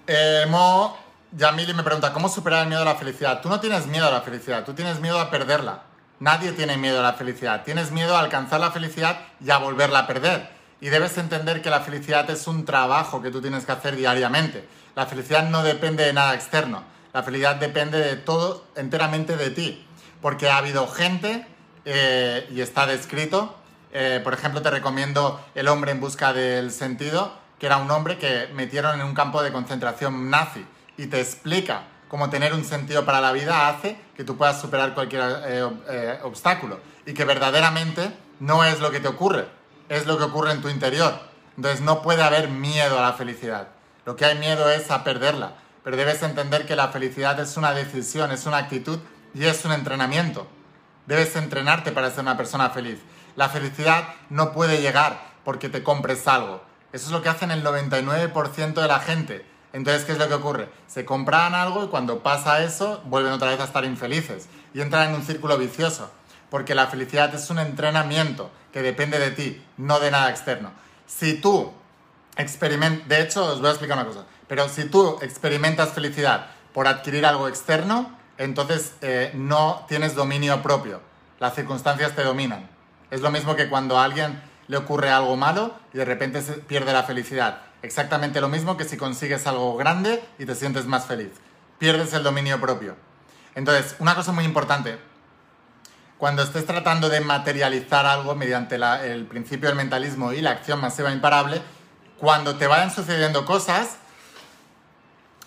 Eh, 0.08 0.46
Mo 0.50 1.05
Yamili 1.38 1.74
me 1.74 1.84
pregunta, 1.84 2.14
¿cómo 2.14 2.30
superar 2.30 2.62
el 2.62 2.70
miedo 2.70 2.82
a 2.82 2.86
la 2.86 2.96
felicidad? 2.96 3.42
Tú 3.42 3.50
no 3.50 3.60
tienes 3.60 3.88
miedo 3.88 4.08
a 4.08 4.12
la 4.12 4.22
felicidad, 4.22 4.64
tú 4.64 4.74
tienes 4.74 5.02
miedo 5.02 5.20
a 5.20 5.30
perderla. 5.30 5.84
Nadie 6.22 6.54
tiene 6.54 6.78
miedo 6.78 7.02
a 7.02 7.04
la 7.04 7.12
felicidad. 7.12 7.66
Tienes 7.66 7.92
miedo 7.92 8.16
a 8.16 8.22
alcanzar 8.22 8.62
la 8.62 8.72
felicidad 8.72 9.20
y 9.42 9.50
a 9.50 9.58
volverla 9.58 10.00
a 10.00 10.08
perder. 10.08 10.50
Y 10.80 10.88
debes 10.88 11.18
entender 11.18 11.62
que 11.62 11.70
la 11.70 11.82
felicidad 11.82 12.30
es 12.30 12.48
un 12.48 12.64
trabajo 12.64 13.22
que 13.22 13.32
tú 13.32 13.42
tienes 13.42 13.66
que 13.66 13.74
hacer 13.74 13.98
diariamente. 13.98 14.66
La 14.96 15.08
felicidad 15.08 15.50
no 15.50 15.62
depende 15.62 16.06
de 16.06 16.14
nada 16.14 16.36
externo. 16.36 16.84
La 17.12 17.22
felicidad 17.22 17.58
depende 17.58 18.00
de 18.00 18.16
todo 18.16 18.64
enteramente 18.78 19.36
de 19.36 19.50
ti. 19.50 19.86
Porque 20.22 20.50
ha 20.50 20.56
habido 20.56 20.88
gente, 20.88 21.46
eh, 21.84 22.48
y 22.50 22.62
está 22.62 22.86
descrito, 22.86 23.58
eh, 23.92 24.22
por 24.24 24.34
ejemplo, 24.34 24.62
te 24.62 24.72
recomiendo 24.72 25.44
El 25.54 25.68
hombre 25.68 25.92
en 25.92 26.00
busca 26.00 26.32
del 26.32 26.72
sentido, 26.72 27.34
que 27.60 27.66
era 27.66 27.76
un 27.76 27.92
hombre 27.92 28.18
que 28.18 28.48
metieron 28.54 29.02
en 29.02 29.06
un 29.06 29.14
campo 29.14 29.44
de 29.44 29.52
concentración 29.52 30.30
nazi 30.30 30.66
y 30.98 31.08
te 31.08 31.20
explica 31.20 31.84
cómo 32.08 32.30
tener 32.30 32.54
un 32.54 32.64
sentido 32.64 33.06
para 33.06 33.22
la 33.22 33.32
vida 33.32 33.68
hace 33.68 33.98
que 34.16 34.24
tú 34.24 34.38
puedas 34.38 34.60
superar 34.62 34.94
cualquier 34.94 35.22
eh, 35.46 35.70
eh, 35.90 36.20
obstáculo 36.24 36.80
y 37.06 37.14
que 37.14 37.26
verdaderamente 37.26 38.16
no 38.40 38.64
es 38.64 38.80
lo 38.80 38.92
que 38.92 39.00
te 39.00 39.08
ocurre, 39.08 39.48
es 39.90 40.06
lo 40.06 40.18
que 40.18 40.24
ocurre 40.24 40.52
en 40.52 40.62
tu 40.62 40.70
interior. 40.70 41.20
Entonces 41.58 41.82
no 41.82 42.02
puede 42.02 42.24
haber 42.24 42.50
miedo 42.50 43.00
a 43.00 43.02
la 43.02 43.14
felicidad. 43.14 43.70
Lo 44.06 44.16
que 44.16 44.26
hay 44.26 44.38
miedo 44.38 44.70
es 44.70 44.92
a 44.92 45.04
perderla, 45.04 45.54
pero 45.84 45.98
debes 45.98 46.22
entender 46.22 46.66
que 46.66 46.76
la 46.76 46.90
felicidad 46.90 47.40
es 47.40 47.58
una 47.58 47.74
decisión, 47.74 48.32
es 48.32 48.46
una 48.46 48.58
actitud 48.58 49.00
y 49.34 49.46
es 49.46 49.64
un 49.66 49.72
entrenamiento. 49.72 50.48
Debes 51.06 51.36
entrenarte 51.36 51.92
para 51.92 52.10
ser 52.10 52.22
una 52.22 52.38
persona 52.38 52.70
feliz. 52.70 53.00
La 53.36 53.50
felicidad 53.50 54.06
no 54.30 54.52
puede 54.52 54.82
llegar 54.82 55.20
porque 55.44 55.70
te 55.70 55.84
compres 55.84 56.28
algo. 56.28 56.64
Eso 56.92 57.08
es 57.08 57.12
lo 57.12 57.22
que 57.22 57.30
hacen 57.30 57.52
el 57.52 57.64
99% 57.64 58.74
de 58.74 58.88
la 58.88 59.00
gente 59.00 59.46
entonces, 59.76 60.06
¿qué 60.06 60.14
es 60.14 60.18
lo 60.18 60.30
que 60.30 60.36
ocurre? 60.36 60.70
Se 60.88 61.04
compran 61.04 61.54
algo 61.54 61.84
y 61.84 61.88
cuando 61.90 62.24
pasa 62.24 62.64
eso, 62.64 63.02
vuelven 63.04 63.34
otra 63.34 63.50
vez 63.50 63.60
a 63.60 63.66
estar 63.66 63.84
infelices 63.84 64.48
y 64.74 64.80
entran 64.80 65.10
en 65.10 65.16
un 65.16 65.22
círculo 65.22 65.58
vicioso. 65.58 66.10
Porque 66.50 66.74
la 66.74 66.88
felicidad 66.88 67.36
es 67.36 67.50
un 67.50 67.60
entrenamiento 67.60 68.50
que 68.72 68.82
depende 68.82 69.20
de 69.20 69.32
ti, 69.32 69.62
no 69.76 70.00
de 70.00 70.12
nada 70.12 70.30
externo. 70.30 70.72
Si 71.08 71.34
tú 71.42 71.74
experimentas, 72.38 73.06
de 73.10 73.22
hecho, 73.22 73.44
os 73.44 73.60
voy 73.60 73.68
a 73.68 73.72
explicar 73.72 73.98
una 73.98 74.08
cosa, 74.08 74.24
pero 74.48 74.70
si 74.70 74.86
tú 74.86 75.18
experimentas 75.22 75.90
felicidad 75.90 76.48
por 76.74 76.88
adquirir 76.88 77.26
algo 77.26 77.50
externo, 77.50 78.18
entonces 78.38 78.94
eh, 79.02 79.32
no 79.34 79.84
tienes 79.90 80.16
dominio 80.16 80.62
propio. 80.62 81.02
Las 81.42 81.54
circunstancias 81.54 82.16
te 82.16 82.24
dominan. 82.24 82.70
Es 83.12 83.20
lo 83.20 83.30
mismo 83.30 83.58
que 83.58 83.68
cuando 83.68 84.00
alguien 84.00 84.42
le 84.70 84.78
ocurre 84.78 85.10
algo 85.10 85.36
malo 85.36 85.74
y 85.94 85.98
de 85.98 86.06
repente 86.06 86.42
pierde 86.42 86.94
la 86.94 87.04
felicidad. 87.04 87.62
Exactamente 87.86 88.42
lo 88.42 88.50
mismo 88.50 88.78
que 88.78 88.84
si 88.84 88.98
consigues 88.98 89.46
algo 89.46 89.78
grande 89.78 90.28
y 90.40 90.46
te 90.46 90.56
sientes 90.56 90.88
más 90.88 91.06
feliz. 91.06 91.30
Pierdes 91.78 92.14
el 92.14 92.24
dominio 92.24 92.60
propio. 92.60 92.96
Entonces, 93.54 93.96
una 94.00 94.16
cosa 94.16 94.32
muy 94.32 94.44
importante, 94.44 94.98
cuando 96.18 96.42
estés 96.42 96.66
tratando 96.66 97.10
de 97.10 97.20
materializar 97.22 98.08
algo 98.08 98.34
mediante 98.34 98.76
el 98.76 99.28
principio 99.28 99.70
del 99.70 99.78
mentalismo 99.78 100.34
y 100.34 100.42
la 100.42 100.50
acción 100.52 100.82
masiva 100.82 101.12
imparable, 101.12 101.62
cuando 102.18 102.56
te 102.56 102.66
vayan 102.66 102.90
sucediendo 102.90 103.46
cosas, 103.46 103.98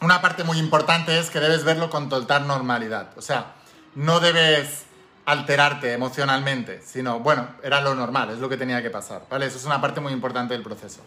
una 0.00 0.22
parte 0.22 0.44
muy 0.44 0.58
importante 0.58 1.18
es 1.18 1.30
que 1.30 1.40
debes 1.40 1.64
verlo 1.64 1.90
con 1.90 2.08
total 2.08 2.46
normalidad. 2.46 3.18
O 3.18 3.20
sea, 3.20 3.54
no 3.96 4.20
debes 4.20 4.84
alterarte 5.26 5.92
emocionalmente, 5.92 6.82
sino, 6.86 7.18
bueno, 7.18 7.48
era 7.64 7.80
lo 7.80 7.96
normal, 7.96 8.30
es 8.30 8.38
lo 8.38 8.48
que 8.48 8.56
tenía 8.56 8.80
que 8.80 8.90
pasar, 8.90 9.26
¿vale? 9.28 9.46
Eso 9.46 9.58
es 9.58 9.64
una 9.64 9.80
parte 9.80 10.00
muy 10.00 10.12
importante 10.12 10.54
del 10.54 10.62
proceso. 10.62 11.02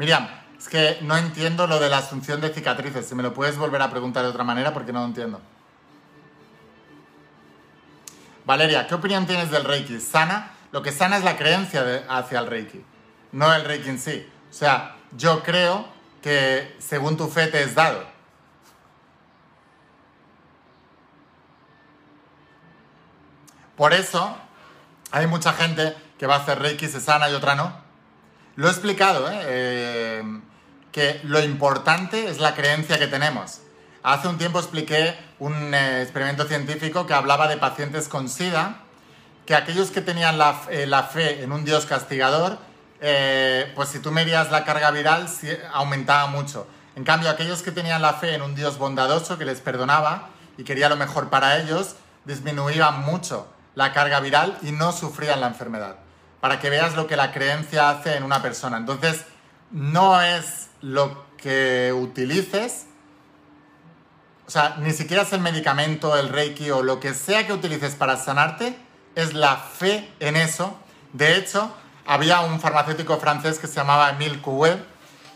Miriam, 0.00 0.26
es 0.58 0.66
que 0.66 0.96
no 1.02 1.14
entiendo 1.18 1.66
lo 1.66 1.78
de 1.78 1.90
la 1.90 1.98
asunción 1.98 2.40
de 2.40 2.48
cicatrices. 2.54 3.06
Si 3.06 3.14
me 3.14 3.22
lo 3.22 3.34
puedes 3.34 3.58
volver 3.58 3.82
a 3.82 3.90
preguntar 3.90 4.22
de 4.22 4.30
otra 4.30 4.44
manera 4.44 4.72
porque 4.72 4.94
no 4.94 5.00
lo 5.00 5.04
entiendo. 5.04 5.42
Valeria, 8.46 8.86
¿qué 8.86 8.94
opinión 8.94 9.26
tienes 9.26 9.50
del 9.50 9.62
Reiki? 9.62 10.00
¿Sana? 10.00 10.52
Lo 10.72 10.80
que 10.80 10.90
sana 10.90 11.18
es 11.18 11.24
la 11.24 11.36
creencia 11.36 12.06
hacia 12.08 12.38
el 12.38 12.46
Reiki, 12.46 12.82
no 13.32 13.52
el 13.52 13.62
Reiki 13.62 13.90
en 13.90 13.98
sí. 13.98 14.26
O 14.48 14.54
sea, 14.54 14.96
yo 15.18 15.42
creo 15.42 15.86
que 16.22 16.76
según 16.78 17.18
tu 17.18 17.28
fe 17.28 17.48
te 17.48 17.62
es 17.62 17.74
dado. 17.74 18.02
Por 23.76 23.92
eso 23.92 24.34
hay 25.10 25.26
mucha 25.26 25.52
gente 25.52 25.94
que 26.18 26.26
va 26.26 26.36
a 26.36 26.38
hacer 26.38 26.58
Reiki, 26.58 26.88
se 26.88 27.00
sana 27.02 27.28
y 27.28 27.34
otra 27.34 27.54
no. 27.54 27.89
Lo 28.60 28.68
he 28.68 28.70
explicado, 28.72 29.26
¿eh? 29.30 29.40
Eh, 29.42 30.40
que 30.92 31.18
lo 31.24 31.42
importante 31.42 32.28
es 32.28 32.40
la 32.40 32.54
creencia 32.54 32.98
que 32.98 33.06
tenemos. 33.06 33.60
Hace 34.02 34.28
un 34.28 34.36
tiempo 34.36 34.58
expliqué 34.58 35.16
un 35.38 35.72
eh, 35.72 36.02
experimento 36.02 36.44
científico 36.44 37.06
que 37.06 37.14
hablaba 37.14 37.48
de 37.48 37.56
pacientes 37.56 38.06
con 38.06 38.28
SIDA, 38.28 38.82
que 39.46 39.54
aquellos 39.54 39.90
que 39.90 40.02
tenían 40.02 40.36
la, 40.36 40.52
fe 41.10 41.42
en 41.42 41.52
un 41.52 41.64
Dios 41.64 41.86
castigador, 41.86 42.58
pues 43.74 43.88
si 43.88 43.98
tú 43.98 44.12
medías 44.12 44.50
la 44.50 44.66
carga 44.66 44.90
viral, 44.90 45.26
aumentaba 45.72 46.26
mucho. 46.26 46.66
En 46.96 47.04
cambio, 47.04 47.30
aquellos 47.30 47.62
que 47.62 47.72
tenían 47.72 48.02
la 48.02 48.12
fe 48.12 48.34
en 48.34 48.42
un 48.42 48.54
Dios 48.54 48.76
bondadoso 48.76 49.38
que 49.38 49.46
les 49.46 49.62
perdonaba 49.62 50.28
y 50.58 50.64
quería 50.64 50.90
lo 50.90 50.96
mejor 50.96 51.30
para 51.30 51.56
ellos, 51.56 51.96
disminuía 52.26 52.90
mucho 52.90 53.50
la 53.74 53.94
carga 53.94 54.20
viral 54.20 54.58
y 54.60 54.72
no 54.72 54.92
sufrían 54.92 55.40
la 55.40 55.46
enfermedad 55.46 55.96
para 56.40 56.58
que 56.58 56.70
veas 56.70 56.96
lo 56.96 57.06
que 57.06 57.16
la 57.16 57.32
creencia 57.32 57.90
hace 57.90 58.16
en 58.16 58.22
una 58.22 58.42
persona. 58.42 58.76
Entonces, 58.76 59.24
no 59.70 60.20
es 60.20 60.68
lo 60.80 61.26
que 61.36 61.92
utilices, 61.92 62.86
o 64.46 64.50
sea, 64.50 64.76
ni 64.80 64.92
siquiera 64.92 65.22
es 65.22 65.32
el 65.32 65.40
medicamento, 65.40 66.16
el 66.16 66.28
reiki 66.28 66.70
o 66.70 66.82
lo 66.82 66.98
que 66.98 67.14
sea 67.14 67.46
que 67.46 67.52
utilices 67.52 67.94
para 67.94 68.16
sanarte, 68.16 68.76
es 69.14 69.32
la 69.32 69.56
fe 69.56 70.12
en 70.18 70.36
eso. 70.36 70.76
De 71.12 71.36
hecho, 71.36 71.72
había 72.06 72.40
un 72.40 72.58
farmacéutico 72.60 73.18
francés 73.18 73.58
que 73.58 73.68
se 73.68 73.74
llamaba 73.74 74.10
Emile 74.10 74.42
Coué, 74.42 74.76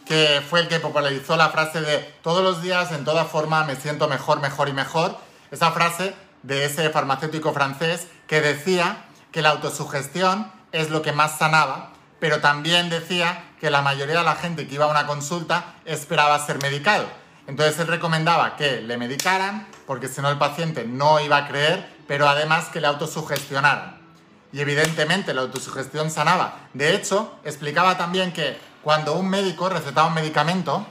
que 0.05 0.43
fue 0.49 0.61
el 0.61 0.69
que 0.69 0.81
popularizó 0.81 1.37
la 1.37 1.51
frase 1.51 1.81
de 1.81 1.99
todos 2.23 2.43
los 2.43 2.61
días, 2.61 2.93
en 2.93 3.05
toda 3.05 3.25
forma, 3.25 3.65
me 3.65 3.77
siento 3.77 4.09
mejor, 4.09 4.41
mejor 4.41 4.69
y 4.69 4.73
mejor. 4.73 5.17
Esa 5.51 5.71
frase 5.71 6.15
de 6.43 6.65
ese 6.65 6.91
farmacéutico 6.91 7.53
francés 7.53 8.09
que 8.27 8.41
decía 8.41 9.05
que 9.31 9.43
la 9.43 9.51
autosugestión 9.51 10.51
es 10.75 10.91
lo 10.91 11.03
que 11.03 11.12
más 11.12 11.39
sanaba, 11.39 11.93
pero 12.18 12.41
también 12.41 12.91
decía 12.91 13.45
que 13.61 13.70
la 13.70 13.81
mayoría 13.81 14.18
de 14.18 14.25
la 14.25 14.35
gente 14.35 14.66
que 14.66 14.75
iba 14.75 14.87
a 14.87 14.89
una 14.89 15.07
consulta 15.07 15.77
esperaba 15.85 16.45
ser 16.45 16.61
medicado. 16.61 17.07
Entonces 17.47 17.79
él 17.79 17.87
recomendaba 17.87 18.57
que 18.57 18.81
le 18.81 18.97
medicaran, 18.97 19.68
porque 19.87 20.09
si 20.09 20.20
no 20.20 20.31
el 20.31 20.39
paciente 20.39 20.85
no 20.85 21.20
iba 21.20 21.37
a 21.37 21.47
creer, 21.47 21.89
pero 22.09 22.29
además 22.29 22.66
que 22.66 22.81
le 22.81 22.89
autosugestionaran. 22.89 24.01
Y 24.53 24.61
evidentemente 24.61 25.33
la 25.33 25.43
autosugestión 25.43 26.11
sanaba. 26.11 26.57
De 26.72 26.97
hecho, 26.97 27.39
explicaba 27.45 27.97
también 27.97 28.33
que 28.33 28.59
cuando 28.83 29.14
un 29.14 29.29
médico 29.29 29.68
recetaba 29.68 30.09
un 30.09 30.14
medicamento, 30.14 30.85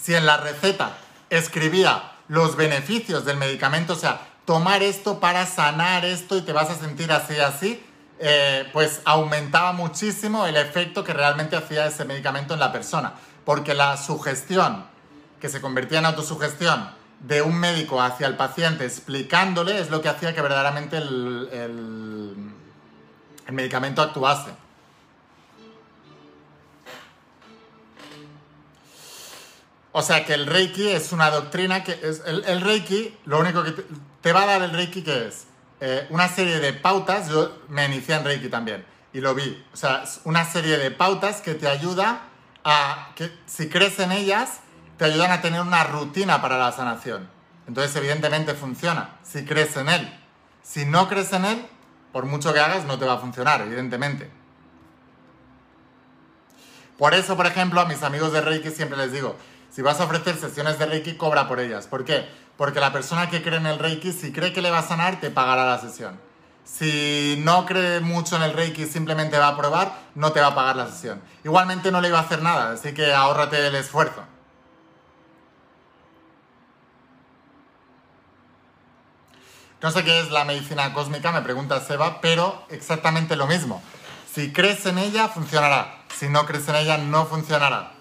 si 0.00 0.14
en 0.14 0.26
la 0.26 0.36
receta 0.36 0.96
escribía 1.28 2.12
los 2.28 2.54
beneficios 2.54 3.24
del 3.24 3.36
medicamento, 3.36 3.94
o 3.94 3.96
sea, 3.96 4.20
tomar 4.44 4.84
esto 4.84 5.18
para 5.18 5.44
sanar 5.46 6.04
esto 6.04 6.36
y 6.36 6.42
te 6.42 6.52
vas 6.52 6.70
a 6.70 6.76
sentir 6.76 7.10
así, 7.10 7.40
así, 7.40 7.84
eh, 8.22 8.68
pues 8.74 9.00
aumentaba 9.06 9.72
muchísimo 9.72 10.44
el 10.44 10.56
efecto 10.56 11.02
que 11.02 11.14
realmente 11.14 11.56
hacía 11.56 11.86
ese 11.86 12.04
medicamento 12.04 12.52
en 12.52 12.60
la 12.60 12.70
persona. 12.70 13.14
Porque 13.46 13.72
la 13.72 13.96
sugestión, 13.96 14.84
que 15.40 15.48
se 15.48 15.62
convertía 15.62 16.00
en 16.00 16.04
autosugestión 16.04 16.90
de 17.20 17.40
un 17.40 17.58
médico 17.58 18.02
hacia 18.02 18.26
el 18.26 18.36
paciente 18.36 18.84
explicándole, 18.84 19.80
es 19.80 19.88
lo 19.88 20.02
que 20.02 20.10
hacía 20.10 20.34
que 20.34 20.42
verdaderamente 20.42 20.98
el, 20.98 22.36
medicamento 23.50 24.02
actuase. 24.02 24.50
O 29.92 30.02
sea 30.02 30.26
que 30.26 30.34
el 30.34 30.46
Reiki 30.46 30.88
es 30.88 31.12
una 31.12 31.30
doctrina 31.30 31.82
que 31.82 31.98
es 32.02 32.22
el, 32.26 32.60
Reiki, 32.60 33.16
lo 33.24 33.40
único 33.40 33.64
que 33.64 33.72
te, 33.72 33.82
te, 34.20 34.32
va 34.32 34.42
a 34.42 34.46
dar 34.46 34.62
el 34.62 34.72
Reiki 34.72 35.02
que 35.02 35.28
es 35.28 35.46
eh, 35.80 36.06
una 36.10 36.28
serie 36.28 36.60
de 36.60 36.72
pautas, 36.72 37.28
yo 37.28 37.62
me 37.68 37.86
inicié 37.86 38.14
en 38.14 38.24
Reiki 38.24 38.48
también 38.48 38.84
y 39.12 39.20
lo 39.20 39.34
vi, 39.34 39.64
o 39.72 39.76
sea, 39.76 40.04
una 40.24 40.44
serie 40.44 40.78
de 40.78 40.90
pautas 40.90 41.40
que 41.40 41.54
te 41.54 41.66
ayuda 41.66 42.22
a, 42.64 43.12
que 43.16 43.30
si 43.46 43.68
crees 43.68 43.98
en 43.98 44.12
ellas, 44.12 44.60
te 44.96 45.06
ayudan 45.06 45.32
a 45.32 45.40
tener 45.40 45.60
una 45.60 45.84
rutina 45.84 46.40
para 46.42 46.58
la 46.58 46.72
sanación. 46.72 47.28
Entonces, 47.66 47.94
evidentemente 47.96 48.54
funciona, 48.54 49.16
si 49.22 49.44
crees 49.44 49.76
en 49.76 49.88
él. 49.88 50.18
Si 50.62 50.84
no 50.84 51.08
crees 51.08 51.32
en 51.32 51.44
él, 51.44 51.66
por 52.12 52.26
mucho 52.26 52.52
que 52.52 52.60
hagas, 52.60 52.84
no 52.84 52.98
te 52.98 53.04
va 53.04 53.14
a 53.14 53.18
funcionar, 53.18 53.62
evidentemente. 53.62 54.30
Por 56.98 57.14
eso, 57.14 57.36
por 57.36 57.46
ejemplo, 57.46 57.80
a 57.80 57.86
mis 57.86 58.02
amigos 58.02 58.32
de 58.32 58.42
Reiki 58.42 58.70
siempre 58.70 58.98
les 58.98 59.12
digo, 59.12 59.36
si 59.70 59.82
vas 59.82 60.00
a 60.00 60.04
ofrecer 60.04 60.36
sesiones 60.36 60.78
de 60.78 60.86
Reiki, 60.86 61.16
cobra 61.16 61.48
por 61.48 61.60
ellas. 61.60 61.86
¿Por 61.86 62.04
qué? 62.04 62.28
Porque 62.60 62.78
la 62.78 62.92
persona 62.92 63.30
que 63.30 63.42
cree 63.42 63.56
en 63.56 63.64
el 63.64 63.78
Reiki, 63.78 64.12
si 64.12 64.32
cree 64.32 64.52
que 64.52 64.60
le 64.60 64.70
va 64.70 64.80
a 64.80 64.82
sanar, 64.82 65.18
te 65.18 65.30
pagará 65.30 65.64
la 65.64 65.78
sesión. 65.78 66.20
Si 66.62 67.36
no 67.42 67.64
cree 67.64 68.00
mucho 68.00 68.36
en 68.36 68.42
el 68.42 68.52
Reiki 68.52 68.82
y 68.82 68.86
simplemente 68.86 69.38
va 69.38 69.48
a 69.48 69.56
probar, 69.56 69.94
no 70.14 70.32
te 70.32 70.42
va 70.42 70.48
a 70.48 70.54
pagar 70.54 70.76
la 70.76 70.86
sesión. 70.86 71.22
Igualmente 71.42 71.90
no 71.90 72.02
le 72.02 72.08
iba 72.08 72.18
a 72.18 72.20
hacer 72.20 72.42
nada, 72.42 72.72
así 72.72 72.92
que 72.92 73.14
ahórrate 73.14 73.66
el 73.66 73.74
esfuerzo. 73.76 74.22
No 79.80 79.90
sé 79.90 80.04
qué 80.04 80.20
es 80.20 80.30
la 80.30 80.44
medicina 80.44 80.92
cósmica, 80.92 81.32
me 81.32 81.40
pregunta 81.40 81.80
Seba, 81.80 82.20
pero 82.20 82.66
exactamente 82.68 83.36
lo 83.36 83.46
mismo. 83.46 83.82
Si 84.30 84.52
crees 84.52 84.84
en 84.84 84.98
ella, 84.98 85.28
funcionará. 85.28 86.02
Si 86.14 86.28
no 86.28 86.44
crees 86.44 86.68
en 86.68 86.74
ella, 86.74 86.98
no 86.98 87.24
funcionará. 87.24 87.92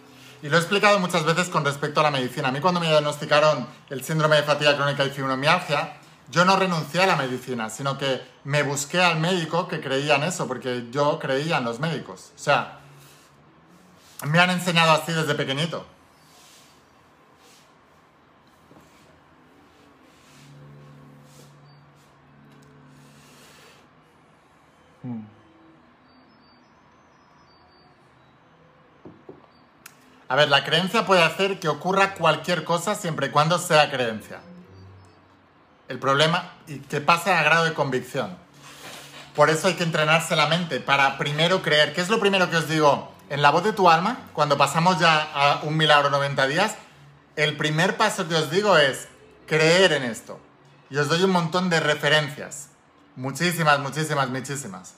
Y 0.41 0.47
lo 0.47 0.55
he 0.55 0.59
explicado 0.59 0.99
muchas 0.99 1.25
veces 1.25 1.49
con 1.49 1.65
respecto 1.65 1.99
a 1.99 2.03
la 2.03 2.11
medicina. 2.11 2.47
A 2.47 2.51
mí 2.51 2.61
cuando 2.61 2.79
me 2.79 2.87
diagnosticaron 2.87 3.67
el 3.89 4.03
síndrome 4.03 4.37
de 4.37 4.43
fatiga 4.43 4.75
crónica 4.75 5.03
y 5.05 5.09
fibromialgia, 5.09 5.97
yo 6.31 6.45
no 6.45 6.55
renuncié 6.55 7.01
a 7.01 7.07
la 7.07 7.15
medicina, 7.15 7.69
sino 7.69 7.97
que 7.97 8.21
me 8.43 8.63
busqué 8.63 9.01
al 9.01 9.19
médico 9.19 9.67
que 9.67 9.81
creía 9.81 10.15
en 10.15 10.23
eso, 10.23 10.47
porque 10.47 10.87
yo 10.91 11.19
creía 11.19 11.57
en 11.57 11.65
los 11.65 11.79
médicos. 11.79 12.31
O 12.35 12.39
sea, 12.39 12.79
me 14.25 14.39
han 14.39 14.51
enseñado 14.51 14.91
así 14.91 15.11
desde 15.11 15.35
pequeñito. 15.35 15.85
A 30.29 30.35
ver, 30.35 30.47
la 30.49 30.63
creencia 30.63 31.07
puede 31.07 31.23
hacer 31.23 31.59
que 31.59 31.67
ocurra 31.67 32.13
cualquier 32.13 32.63
cosa 32.63 32.93
siempre 32.93 33.27
y 33.27 33.29
cuando 33.31 33.57
sea 33.57 33.89
creencia. 33.89 34.39
El 35.87 35.97
problema, 35.97 36.53
y 36.67 36.79
que 36.81 37.01
pase 37.01 37.31
a 37.31 37.41
grado 37.41 37.65
de 37.65 37.73
convicción. 37.73 38.37
Por 39.35 39.49
eso 39.49 39.67
hay 39.67 39.73
que 39.73 39.83
entrenarse 39.83 40.35
la 40.35 40.45
mente 40.45 40.79
para 40.79 41.17
primero 41.17 41.63
creer. 41.63 41.93
¿Qué 41.93 42.01
es 42.01 42.09
lo 42.09 42.19
primero 42.19 42.47
que 42.51 42.57
os 42.57 42.69
digo? 42.69 43.11
En 43.29 43.41
la 43.41 43.49
voz 43.49 43.63
de 43.63 43.73
tu 43.73 43.89
alma, 43.89 44.29
cuando 44.33 44.55
pasamos 44.55 44.99
ya 44.99 45.31
a 45.33 45.61
un 45.63 45.75
milagro 45.75 46.11
90 46.11 46.45
días, 46.45 46.75
el 47.35 47.57
primer 47.57 47.97
paso 47.97 48.27
que 48.27 48.35
os 48.35 48.51
digo 48.51 48.77
es 48.77 49.07
creer 49.47 49.93
en 49.93 50.03
esto. 50.03 50.39
Y 50.91 50.97
os 50.97 51.07
doy 51.09 51.23
un 51.23 51.31
montón 51.31 51.71
de 51.71 51.79
referencias. 51.79 52.69
Muchísimas, 53.15 53.79
muchísimas, 53.79 54.29
muchísimas. 54.29 54.93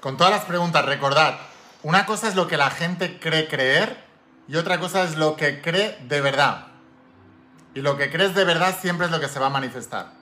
Con 0.00 0.16
todas 0.16 0.32
las 0.32 0.44
preguntas, 0.44 0.84
recordad, 0.84 1.38
una 1.82 2.06
cosa 2.06 2.28
es 2.28 2.34
lo 2.34 2.48
que 2.48 2.56
la 2.56 2.70
gente 2.70 3.18
cree 3.18 3.48
creer 3.48 4.04
y 4.48 4.56
otra 4.56 4.78
cosa 4.78 5.02
es 5.04 5.16
lo 5.16 5.36
que 5.36 5.60
cree 5.60 5.98
de 6.02 6.20
verdad. 6.20 6.66
Y 7.74 7.80
lo 7.80 7.96
que 7.96 8.10
crees 8.10 8.34
de 8.34 8.44
verdad 8.44 8.76
siempre 8.80 9.06
es 9.06 9.12
lo 9.12 9.20
que 9.20 9.28
se 9.28 9.38
va 9.38 9.46
a 9.46 9.50
manifestar. 9.50 10.12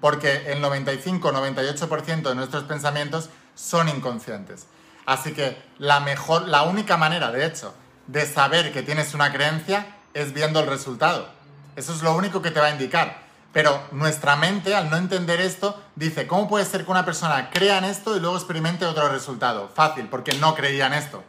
Porque 0.00 0.52
el 0.52 0.62
95-98% 0.62 2.22
de 2.22 2.34
nuestros 2.34 2.64
pensamientos 2.64 3.30
son 3.54 3.88
inconscientes. 3.88 4.66
Así 5.06 5.32
que 5.32 5.56
la 5.78 6.00
mejor, 6.00 6.48
la 6.48 6.64
única 6.64 6.96
manera, 6.96 7.30
de 7.30 7.46
hecho, 7.46 7.74
de 8.06 8.26
saber 8.26 8.72
que 8.72 8.82
tienes 8.82 9.14
una 9.14 9.32
creencia 9.32 9.86
es 10.14 10.32
viendo 10.32 10.60
el 10.60 10.66
resultado. 10.66 11.28
Eso 11.76 11.92
es 11.92 12.02
lo 12.02 12.14
único 12.16 12.42
que 12.42 12.50
te 12.50 12.60
va 12.60 12.66
a 12.66 12.70
indicar. 12.70 13.25
Pero 13.56 13.88
nuestra 13.90 14.36
mente, 14.36 14.74
al 14.74 14.90
no 14.90 14.98
entender 14.98 15.40
esto, 15.40 15.82
dice, 15.94 16.26
¿cómo 16.26 16.46
puede 16.46 16.66
ser 16.66 16.84
que 16.84 16.90
una 16.90 17.06
persona 17.06 17.48
crea 17.48 17.78
en 17.78 17.84
esto 17.84 18.14
y 18.14 18.20
luego 18.20 18.36
experimente 18.36 18.84
otro 18.84 19.08
resultado? 19.08 19.70
Fácil, 19.74 20.08
porque 20.10 20.34
no 20.34 20.54
creía 20.54 20.88
en 20.88 20.92
esto. 20.92 21.24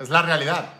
Es 0.00 0.08
la 0.08 0.22
realidad. 0.22 0.70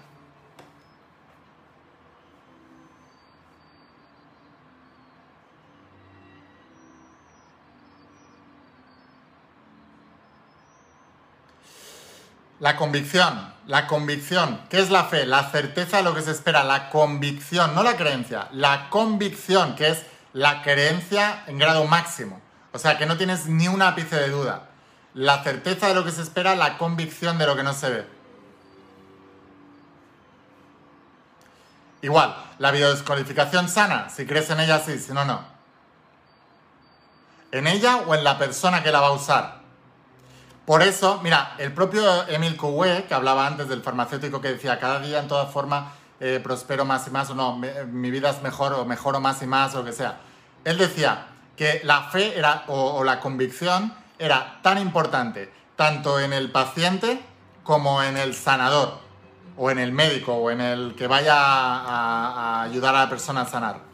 La 12.59 12.75
convicción, 12.77 13.53
la 13.67 13.87
convicción. 13.87 14.63
¿Qué 14.71 14.81
es 14.81 14.89
la 14.89 15.05
fe? 15.05 15.27
La 15.27 15.51
certeza 15.51 15.99
de 15.99 16.05
lo 16.05 16.15
que 16.15 16.23
se 16.23 16.31
espera, 16.31 16.65
la 16.65 16.89
convicción, 16.89 17.75
no 17.75 17.83
la 17.83 17.99
creencia, 17.99 18.49
la 18.53 18.89
convicción, 18.89 19.75
que 19.77 19.89
es 19.89 20.07
la 20.33 20.63
creencia 20.63 21.45
en 21.47 21.59
grado 21.59 21.85
máximo. 21.87 22.41
O 22.73 22.79
sea, 22.79 22.99
que 22.99 23.07
no 23.07 23.17
tienes 23.17 23.47
ni 23.47 23.69
un 23.69 23.83
ápice 23.83 24.17
de 24.17 24.29
duda. 24.29 24.69
La 25.15 25.43
certeza 25.43 25.89
de 25.89 25.95
lo 25.95 26.05
que 26.05 26.13
se 26.13 26.23
espera, 26.23 26.55
la 26.55 26.79
convicción 26.79 27.39
de 27.39 27.47
lo 27.47 27.57
que 27.57 27.63
no 27.63 27.73
se 27.73 27.91
ve. 27.91 28.07
Igual, 32.03 32.37
la 32.59 32.71
biodescodificación 32.71 33.69
sana, 33.69 34.09
si 34.09 34.27
crees 34.27 34.49
en 34.51 34.61
ella, 34.61 34.79
sí, 34.79 34.99
si 34.99 35.13
no, 35.13 35.25
no. 35.25 35.41
En 37.51 37.67
ella 37.67 37.97
o 38.07 38.15
en 38.15 38.23
la 38.23 38.39
persona 38.39 38.83
que 38.83 38.93
la 38.93 39.01
va 39.01 39.09
a 39.09 39.13
usar. 39.13 39.59
Por 40.65 40.83
eso, 40.83 41.21
mira, 41.23 41.55
el 41.59 41.73
propio 41.73 42.29
Emil 42.29 42.57
Coué, 42.57 43.07
que 43.09 43.15
hablaba 43.15 43.47
antes 43.47 43.69
del 43.69 43.83
farmacéutico 43.83 44.41
que 44.41 44.53
decía, 44.53 44.79
cada 44.79 45.01
día 45.01 45.19
en 45.19 45.27
toda 45.27 45.47
forma 45.47 45.93
eh, 46.21 46.41
prospero 46.43 46.85
más 46.85 47.07
y 47.07 47.11
más, 47.11 47.31
o 47.31 47.35
no, 47.35 47.57
mi 47.57 48.11
vida 48.11 48.31
es 48.31 48.43
mejor, 48.43 48.73
o 48.73 48.85
mejoro 48.85 49.21
más 49.21 49.43
y 49.43 49.47
más, 49.47 49.75
o 49.75 49.79
lo 49.79 49.85
que 49.85 49.93
sea. 49.93 50.19
Él 50.65 50.77
decía 50.79 51.27
que 51.57 51.81
la 51.85 52.05
fe 52.05 52.39
era, 52.39 52.65
o, 52.69 53.03
la 53.05 53.21
convicción 53.21 53.95
era 54.19 54.61
tan 54.63 54.79
importante, 54.79 55.53
tanto 55.77 56.19
en 56.19 56.33
el 56.33 56.51
paciente 56.51 57.21
como 57.63 58.03
en 58.03 58.17
el 58.17 58.35
sanador, 58.35 58.99
o 59.57 59.71
en 59.71 59.79
el 59.79 59.93
médico, 59.93 60.35
o 60.35 60.51
en 60.51 60.61
el 60.61 60.95
que 60.97 61.07
vaya 61.07 61.37
a 61.37 62.63
ayudar 62.63 62.95
a 62.95 63.05
la 63.05 63.09
persona 63.09 63.43
a 63.43 63.47
sanar. 63.47 63.89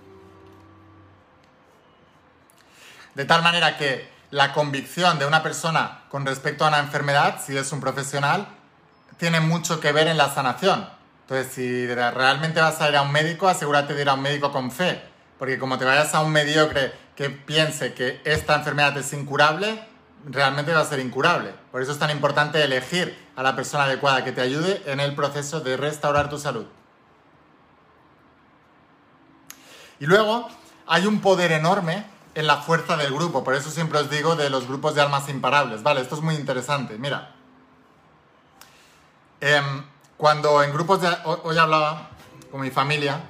De 3.15 3.25
tal 3.25 3.43
manera 3.43 3.77
que 3.77 4.09
la 4.31 4.53
convicción 4.53 5.19
de 5.19 5.27
una 5.27 5.43
persona 5.43 6.03
con 6.09 6.27
respecto 6.27 6.65
a 6.65 6.69
una 6.69 6.81
enfermedad, 6.81 7.41
si 7.45 7.57
es 7.57 7.71
un 7.73 7.81
profesional, 7.81 8.49
tiene 9.17 9.41
mucho 9.41 9.79
que 9.79 9.93
ver 9.93 10.09
en 10.09 10.17
la 10.17 10.35
sanación. 10.35 10.89
Entonces, 11.25 11.53
si 11.53 11.87
realmente 11.87 12.61
vas 12.61 12.81
a 12.83 12.89
ir 12.91 12.97
a 12.97 13.03
un 13.03 13.11
médico, 13.11 13.49
asegúrate 13.49 13.95
de 13.95 14.03
ir 14.03 14.09
a 14.11 14.15
un 14.15 14.21
médico 14.21 14.53
con 14.53 14.71
fe. 14.71 15.03
Porque 15.39 15.59
como 15.59 15.79
te 15.79 15.87
vayas 15.87 16.15
a 16.15 16.21
un 16.21 16.31
mediocre 16.31 16.93
que 17.17 17.31
piense 17.31 17.95
que 17.95 18.21
esta 18.25 18.55
enfermedad 18.57 18.97
es 18.99 19.13
incurable, 19.15 19.83
realmente 20.27 20.73
va 20.73 20.81
a 20.81 20.85
ser 20.85 21.01
incurable. 21.01 21.55
Por 21.73 21.81
eso 21.81 21.93
es 21.93 21.99
tan 21.99 22.11
importante 22.11 22.63
elegir 22.63 23.17
a 23.37 23.43
la 23.43 23.57
persona 23.57 23.85
adecuada 23.85 24.23
que 24.23 24.33
te 24.33 24.43
ayude 24.43 24.83
en 24.87 25.01
el 25.01 25.15
proceso 25.15 25.61
de 25.61 25.77
restaurar 25.79 26.29
tu 26.29 26.39
salud. 26.39 26.67
Y 29.99 30.07
luego 30.07 30.49
hay 30.87 31.07
un 31.07 31.21
poder 31.21 31.53
enorme 31.53 32.05
en 32.35 32.47
la 32.47 32.59
fuerza 32.59 32.97
del 32.97 33.15
grupo. 33.15 33.45
Por 33.45 33.55
eso 33.55 33.71
siempre 33.71 33.99
os 33.99 34.11
digo 34.11 34.37
de 34.37 34.51
los 34.51 34.67
grupos 34.67 34.95
de 34.95 35.01
almas 35.01 35.29
imparables. 35.31 35.83
Vale, 35.83 36.03
esto 36.03 36.17
es 36.17 36.21
muy 36.21 36.35
interesante. 36.35 36.99
Mira, 36.99 37.35
em, 39.41 39.85
cuando 40.17 40.63
en 40.63 40.73
grupos 40.73 41.01
de... 41.01 41.09
Hoy 41.25 41.59
hablaba 41.59 42.11
con 42.51 42.61
mi 42.61 42.71
familia 42.71 43.21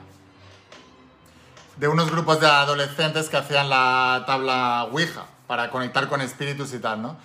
de 1.77 1.89
unos 1.89 2.11
grupos 2.11 2.41
de 2.41 2.47
adolescentes 2.47 3.29
que 3.29 3.37
hacían 3.37 3.69
la 3.69 4.25
tabla 4.27 4.85
Ouija 4.91 5.27
para 5.47 5.71
conectar 5.71 6.09
con 6.09 6.21
espíritus 6.21 6.73
y 6.73 6.79
tal, 6.79 7.03
¿no? 7.03 7.17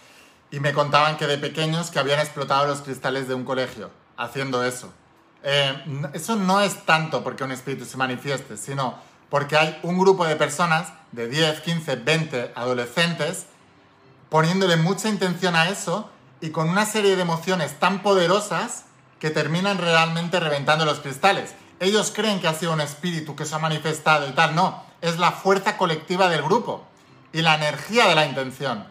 Y 0.52 0.60
me 0.60 0.74
contaban 0.74 1.18
que 1.18 1.28
de 1.28 1.38
pequeños 1.38 1.92
que 1.92 2.00
habían 2.00 2.20
explotado 2.20 2.66
los 2.66 2.82
cristales 2.82 3.28
de 3.28 3.36
un 3.36 3.46
colegio 3.46 3.92
haciendo 4.18 4.64
eso. 4.64 4.92
Em, 5.44 6.06
eso 6.14 6.36
no 6.36 6.62
es 6.62 6.86
tanto 6.86 7.24
porque 7.24 7.44
un 7.44 7.52
espíritu 7.52 7.86
se 7.86 7.98
manifieste, 7.98 8.58
sino 8.58 8.96
porque 9.30 9.56
hay 9.56 9.80
un 9.84 10.00
grupo 10.00 10.26
de 10.26 10.36
personas 10.36 10.92
de 11.12 11.28
10, 11.28 11.62
15, 11.62 11.96
20 11.98 12.52
adolescentes 12.56 13.46
poniéndole 14.30 14.76
mucha 14.76 15.10
intención 15.10 15.56
a 15.56 15.70
eso 15.70 16.10
y 16.42 16.50
con 16.50 16.70
una 16.70 16.86
serie 16.86 17.16
de 17.16 17.22
emociones 17.22 17.80
tan 17.80 18.02
poderosas 18.02 18.86
que 19.20 19.30
terminan 19.30 19.78
realmente 19.78 20.40
reventando 20.40 20.86
los 20.86 21.00
cristales. 21.00 21.54
Ellos 21.80 22.12
creen 22.14 22.40
que 22.40 22.48
ha 22.48 22.54
sido 22.54 22.74
un 22.74 22.82
espíritu 22.82 23.36
que 23.36 23.46
se 23.46 23.56
ha 23.56 23.60
manifestado 23.60 24.28
y 24.28 24.32
tal, 24.32 24.56
no, 24.56 24.84
es 25.02 25.18
la 25.18 25.32
fuerza 25.32 25.78
colectiva 25.78 26.30
del 26.30 26.42
grupo 26.42 26.86
y 27.32 27.42
la 27.42 27.56
energía 27.56 28.08
de 28.08 28.16
la 28.16 28.26
intención. 28.26 28.86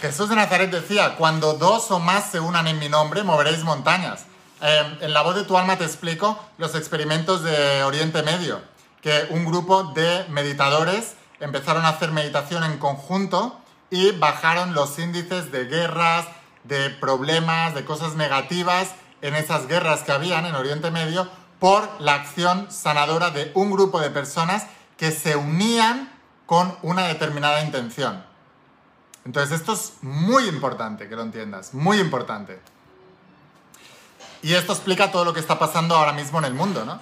Jesús 0.00 0.28
de 0.28 0.36
Nazaret 0.36 0.70
decía, 0.70 1.16
cuando 1.16 1.54
dos 1.54 1.90
o 1.90 1.98
más 1.98 2.30
se 2.30 2.40
unan 2.40 2.66
en 2.66 2.78
mi 2.78 2.88
nombre, 2.88 3.22
moveréis 3.22 3.64
montañas. 3.64 4.24
Eh, 4.62 4.98
en 5.00 5.12
la 5.12 5.22
voz 5.22 5.34
de 5.34 5.44
tu 5.44 5.56
alma 5.56 5.76
te 5.76 5.84
explico 5.84 6.38
los 6.58 6.74
experimentos 6.74 7.42
de 7.42 7.82
Oriente 7.82 8.22
Medio 8.22 8.60
que 9.00 9.26
un 9.30 9.46
grupo 9.46 9.84
de 9.94 10.26
meditadores 10.28 11.14
empezaron 11.40 11.84
a 11.84 11.90
hacer 11.90 12.12
meditación 12.12 12.64
en 12.64 12.78
conjunto 12.78 13.58
y 13.90 14.12
bajaron 14.12 14.74
los 14.74 14.98
índices 14.98 15.50
de 15.50 15.64
guerras, 15.64 16.26
de 16.64 16.90
problemas, 16.90 17.74
de 17.74 17.84
cosas 17.84 18.14
negativas 18.14 18.94
en 19.22 19.34
esas 19.34 19.66
guerras 19.66 20.02
que 20.02 20.12
habían 20.12 20.46
en 20.46 20.54
Oriente 20.54 20.90
Medio 20.90 21.28
por 21.58 22.00
la 22.00 22.14
acción 22.14 22.70
sanadora 22.70 23.30
de 23.30 23.52
un 23.54 23.70
grupo 23.70 24.00
de 24.00 24.10
personas 24.10 24.66
que 24.96 25.12
se 25.12 25.36
unían 25.36 26.12
con 26.46 26.76
una 26.82 27.06
determinada 27.06 27.62
intención. 27.62 28.24
Entonces 29.24 29.60
esto 29.60 29.74
es 29.74 29.94
muy 30.02 30.48
importante 30.48 31.08
que 31.08 31.16
lo 31.16 31.22
entiendas, 31.22 31.74
muy 31.74 31.98
importante. 31.98 32.60
Y 34.42 34.54
esto 34.54 34.72
explica 34.72 35.12
todo 35.12 35.24
lo 35.24 35.34
que 35.34 35.40
está 35.40 35.58
pasando 35.58 35.94
ahora 35.94 36.12
mismo 36.12 36.38
en 36.38 36.46
el 36.46 36.54
mundo, 36.54 36.84
¿no? 36.84 36.98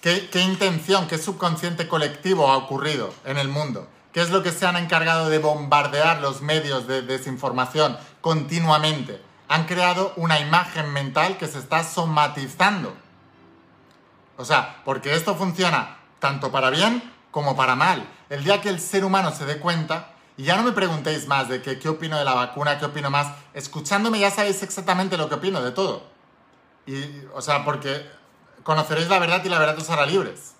¿Qué, 0.00 0.30
intención, 0.40 1.06
qué 1.08 1.18
subconsciente 1.18 1.86
colectivo 1.86 2.48
ha 2.48 2.56
ocurrido 2.56 3.12
en 3.24 3.36
el 3.36 3.48
mundo? 3.48 3.86
¿Qué 4.12 4.22
es 4.22 4.30
lo 4.30 4.42
que 4.42 4.50
se 4.50 4.66
han 4.66 4.76
encargado 4.76 5.28
de 5.28 5.38
bombardear 5.38 6.20
los 6.20 6.40
medios 6.40 6.86
de 6.86 7.02
desinformación 7.02 7.98
continuamente? 8.20 9.20
Han 9.50 9.66
creado 9.66 10.14
una 10.16 10.40
imagen 10.40 10.90
mental 10.94 11.36
que 11.36 11.46
se 11.46 11.58
está 11.58 11.84
somatizando. 11.84 12.96
O 14.38 14.46
sea, 14.46 14.80
porque 14.86 15.14
esto 15.14 15.34
funciona 15.34 15.98
tanto 16.18 16.50
para 16.50 16.70
bien 16.70 17.12
como 17.30 17.54
para 17.54 17.76
mal. 17.76 18.08
El 18.30 18.42
día 18.44 18.62
que 18.62 18.70
el 18.70 18.80
ser 18.80 19.04
humano 19.04 19.30
se 19.32 19.44
dé 19.44 19.58
cuenta, 19.58 20.12
y 20.38 20.44
ya 20.44 20.56
no 20.56 20.62
me 20.62 20.72
preguntéis 20.72 21.26
más 21.26 21.48
de 21.48 21.60
qué 21.60 21.88
opino 21.88 22.16
de 22.16 22.24
la 22.24 22.32
vacuna, 22.32 22.78
qué 22.78 22.86
opino 22.86 23.10
más, 23.10 23.28
escuchándome 23.52 24.18
ya 24.18 24.30
sabéis 24.30 24.62
exactamente 24.62 25.18
lo 25.18 25.28
que 25.28 25.34
opino 25.34 25.60
de 25.60 25.72
todo. 25.72 26.04
Y, 26.86 27.04
o 27.34 27.42
sea, 27.42 27.62
porque 27.62 28.08
Conoceréis 28.62 29.08
la 29.08 29.18
verdad 29.18 29.42
y 29.44 29.48
la 29.48 29.58
verdad 29.58 29.78
os 29.78 29.90
hará 29.90 30.06
libres. 30.06 30.54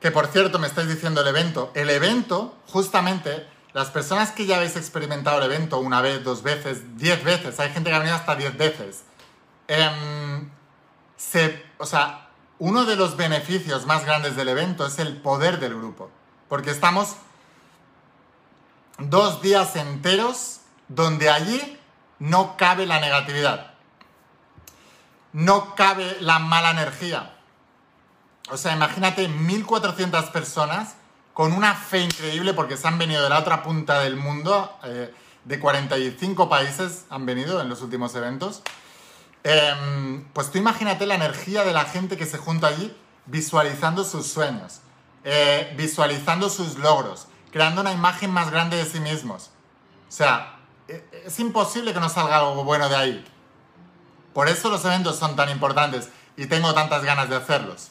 Que 0.00 0.10
por 0.10 0.26
cierto, 0.28 0.58
me 0.58 0.66
estáis 0.66 0.88
diciendo 0.88 1.20
el 1.20 1.26
evento. 1.26 1.70
El 1.74 1.90
evento, 1.90 2.56
justamente, 2.66 3.46
las 3.72 3.90
personas 3.90 4.30
que 4.30 4.46
ya 4.46 4.56
habéis 4.56 4.76
experimentado 4.76 5.38
el 5.38 5.44
evento 5.44 5.78
una 5.78 6.00
vez, 6.00 6.24
dos 6.24 6.42
veces, 6.42 6.96
diez 6.96 7.22
veces, 7.22 7.60
hay 7.60 7.70
gente 7.70 7.90
que 7.90 7.96
ha 7.96 7.98
venido 7.98 8.16
hasta 8.16 8.34
diez 8.34 8.56
veces, 8.56 9.04
em, 9.68 10.50
o 11.78 11.86
sea, 11.86 12.30
uno 12.58 12.84
de 12.84 12.96
los 12.96 13.16
beneficios 13.16 13.86
más 13.86 14.04
grandes 14.04 14.36
del 14.36 14.48
evento 14.48 14.86
es 14.86 14.98
el 14.98 15.18
poder 15.18 15.60
del 15.60 15.74
grupo 15.74 16.10
porque 16.50 16.72
estamos 16.72 17.14
dos 18.98 19.40
días 19.40 19.76
enteros 19.76 20.60
donde 20.88 21.30
allí 21.30 21.78
no 22.18 22.56
cabe 22.56 22.86
la 22.86 22.98
negatividad, 23.00 23.74
no 25.32 25.76
cabe 25.76 26.16
la 26.20 26.40
mala 26.40 26.72
energía. 26.72 27.36
O 28.50 28.56
sea, 28.56 28.74
imagínate 28.74 29.28
1.400 29.28 30.30
personas 30.32 30.94
con 31.34 31.52
una 31.52 31.74
fe 31.74 32.00
increíble 32.00 32.54
porque 32.54 32.76
se 32.76 32.88
han 32.88 32.98
venido 32.98 33.22
de 33.22 33.28
la 33.28 33.38
otra 33.38 33.62
punta 33.62 34.00
del 34.00 34.16
mundo, 34.16 34.76
eh, 34.84 35.14
de 35.44 35.58
45 35.58 36.48
países 36.48 37.06
han 37.08 37.24
venido 37.26 37.60
en 37.60 37.68
los 37.68 37.80
últimos 37.82 38.14
eventos, 38.14 38.62
Em, 39.42 40.24
pues 40.32 40.50
tú 40.50 40.58
imagínate 40.58 41.06
la 41.06 41.14
energía 41.14 41.64
de 41.64 41.72
la 41.72 41.84
gente 41.84 42.16
que 42.16 42.26
se 42.26 42.38
junta 42.38 42.66
allí 42.66 42.94
visualizando 43.26 44.04
sus 44.04 44.26
sueños, 44.26 44.80
eh, 45.24 45.72
visualizando 45.76 46.50
sus 46.50 46.78
logros, 46.78 47.26
creando 47.50 47.80
una 47.80 47.92
imagen 47.92 48.30
más 48.30 48.50
grande 48.50 48.76
de 48.76 48.84
sí 48.84 49.00
mismos. 49.00 49.50
O 50.08 50.12
sea, 50.12 50.58
e, 50.88 51.22
es 51.24 51.38
imposible 51.40 51.94
que 51.94 52.00
no 52.00 52.08
salga 52.08 52.38
algo 52.38 52.64
bueno 52.64 52.88
de 52.88 52.96
ahí. 52.96 53.24
Por 54.34 54.48
eso 54.48 54.68
los 54.68 54.84
eventos 54.84 55.18
son 55.18 55.36
tan 55.36 55.48
importantes 55.48 56.10
y 56.36 56.46
tengo 56.46 56.74
tantas 56.74 57.02
ganas 57.02 57.30
de 57.30 57.36
hacerlos. 57.36 57.88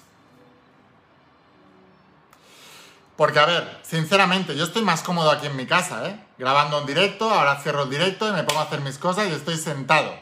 Porque, 3.20 3.38
a 3.38 3.46
ver, 3.46 3.80
sinceramente, 3.82 4.56
yo 4.56 4.64
estoy 4.64 4.82
más 4.82 5.04
cómodo 5.04 5.30
aquí 5.30 5.46
en 5.46 5.58
mi 5.58 5.68
casa, 5.68 6.08
¿eh? 6.08 6.18
Grabando 6.38 6.80
en 6.80 6.86
directo, 6.86 7.30
ahora 7.30 7.58
cierro 7.58 7.84
el 7.84 7.90
directo 7.90 8.30
y 8.30 8.32
me 8.32 8.46
pongo 8.46 8.62
a 8.62 8.64
hacer 8.64 8.80
mis 8.80 8.98
cosas 8.98 9.28
y 9.28 9.34
estoy 9.34 9.58
sentado. 9.58 10.16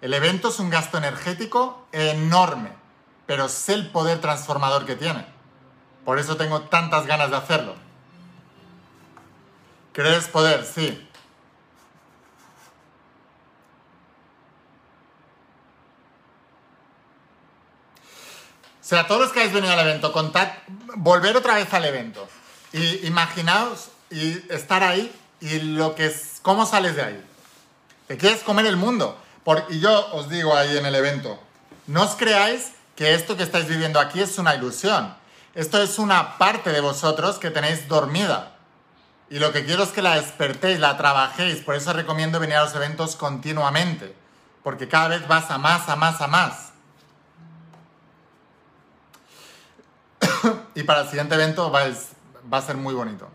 El 0.00 0.12
evento 0.12 0.48
es 0.48 0.58
un 0.58 0.68
gasto 0.68 0.98
energético 0.98 1.86
enorme, 1.92 2.72
pero 3.26 3.48
sé 3.48 3.74
el 3.74 3.90
poder 3.92 4.20
transformador 4.20 4.86
que 4.86 4.96
tiene. 4.96 5.24
Por 6.04 6.18
eso 6.18 6.36
tengo 6.36 6.62
tantas 6.62 7.06
ganas 7.06 7.30
de 7.30 7.36
hacerlo. 7.36 7.76
¿Crees 9.92 10.26
poder? 10.26 10.64
Sí. 10.64 11.08
O 18.82 18.84
sea, 18.84 19.06
todos 19.06 19.20
los 19.20 19.32
que 19.32 19.38
habéis 19.38 19.54
venido 19.54 19.72
al 19.72 19.78
evento, 19.78 20.12
volver 20.96 21.36
otra 21.36 21.54
vez 21.54 21.72
al 21.72 21.84
evento. 21.84 22.28
Y 22.72 23.06
imaginaos 23.06 23.90
y 24.10 24.42
estar 24.52 24.82
ahí 24.82 25.14
y 25.40 25.60
lo 25.60 25.94
que 25.94 26.06
es, 26.06 26.40
cómo 26.42 26.66
sales 26.66 26.96
de 26.96 27.02
ahí. 27.02 27.24
Te 28.08 28.16
quieres 28.16 28.42
comer 28.42 28.66
el 28.66 28.76
mundo. 28.76 29.16
y 29.70 29.78
yo 29.78 30.08
os 30.14 30.28
digo 30.28 30.56
ahí 30.56 30.76
en 30.76 30.84
el 30.84 30.94
evento, 30.96 31.38
no 31.86 32.02
os 32.02 32.16
creáis 32.16 32.72
que 32.96 33.14
esto 33.14 33.36
que 33.36 33.44
estáis 33.44 33.68
viviendo 33.68 34.00
aquí 34.00 34.20
es 34.20 34.36
una 34.38 34.54
ilusión. 34.54 35.14
Esto 35.54 35.80
es 35.80 35.98
una 35.98 36.38
parte 36.38 36.72
de 36.72 36.80
vosotros 36.80 37.38
que 37.38 37.50
tenéis 37.50 37.86
dormida. 37.86 38.56
Y 39.30 39.38
lo 39.38 39.52
que 39.52 39.64
quiero 39.64 39.84
es 39.84 39.90
que 39.90 40.02
la 40.02 40.16
despertéis, 40.16 40.80
la 40.80 40.96
trabajéis. 40.96 41.60
Por 41.60 41.76
eso 41.76 41.92
recomiendo 41.92 42.40
venir 42.40 42.56
a 42.56 42.64
los 42.64 42.74
eventos 42.74 43.14
continuamente. 43.16 44.14
Porque 44.62 44.88
cada 44.88 45.08
vez 45.08 45.26
vas 45.28 45.50
a 45.50 45.58
más, 45.58 45.88
a 45.88 45.96
más, 45.96 46.20
a 46.20 46.26
más. 46.26 46.71
y 50.74 50.82
para 50.82 51.02
el 51.02 51.08
siguiente 51.08 51.34
evento 51.34 51.70
va, 51.70 51.84
a 52.50 52.62
ser 52.62 52.76
muy 52.76 52.94
bonito. 52.94 53.28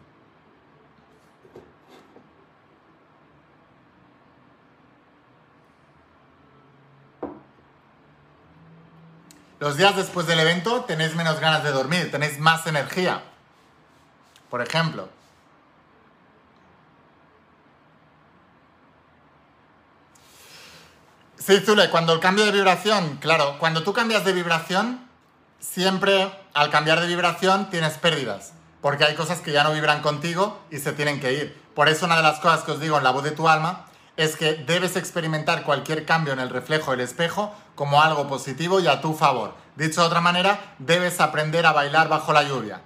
Los 9.60 9.76
días 9.76 9.96
después 9.96 10.28
del 10.28 10.40
evento 10.40 10.84
tenéis 10.84 11.16
menos 11.16 11.40
ganas 11.40 11.64
de 11.64 11.72
dormir, 11.72 12.12
tenéis 12.12 12.40
más 12.40 12.68
energía. 12.68 13.24
Por 14.50 14.62
ejemplo. 14.62 15.10
Sí, 21.40 21.60
Zule, 21.62 21.90
cuando 21.90 22.14
el 22.14 22.20
cambio 22.20 22.46
de 22.46 22.52
vibración, 22.52 23.18
claro, 23.18 23.58
cuando 23.58 23.82
tú 23.84 23.94
cambias 23.94 24.26
de 24.26 24.34
vibración, 24.34 25.08
siempre 25.60 26.30
al 26.58 26.72
cambiar 26.72 27.00
de 27.00 27.06
vibración 27.06 27.70
tienes 27.70 27.94
pérdidas, 28.00 28.54
porque 28.82 29.06
hay 29.06 29.14
cosas 29.14 29.42
que 29.42 29.52
ya 29.52 29.64
no 29.64 29.74
vibran 29.74 30.02
contigo 30.02 30.60
y 30.72 30.80
se 30.80 30.92
tienen 30.92 31.20
que 31.20 31.34
ir. 31.34 31.62
Por 31.76 31.88
eso 31.88 32.08
una 32.08 32.18
de 32.18 32.24
las 32.24 32.40
cosas 32.40 32.64
que 32.64 32.72
os 32.72 32.80
digo 32.80 32.98
en 32.98 33.04
la 33.04 33.12
voz 33.12 33.24
de 33.24 33.30
tu 33.30 33.48
alma 33.48 33.86
es 34.16 34.36
que 34.36 34.56
debes 34.56 34.96
experimentar 34.96 35.62
cualquier 35.62 36.04
cambio 36.04 36.34
en 36.34 36.40
el 36.40 36.50
reflejo 36.50 36.90
del 36.90 37.02
espejo 37.02 37.54
como 37.76 38.02
algo 38.02 38.28
positivo 38.28 38.80
y 38.80 38.88
a 38.88 39.02
tu 39.02 39.14
favor. 39.14 39.54
Dicho 39.76 40.02
de 40.02 40.08
otra 40.08 40.20
manera, 40.20 40.74
debes 40.80 41.22
aprender 41.22 41.68
a 41.68 41.74
bailar 41.74 42.10
bajo 42.10 42.34
la 42.34 42.42
lluvia. 42.42 42.82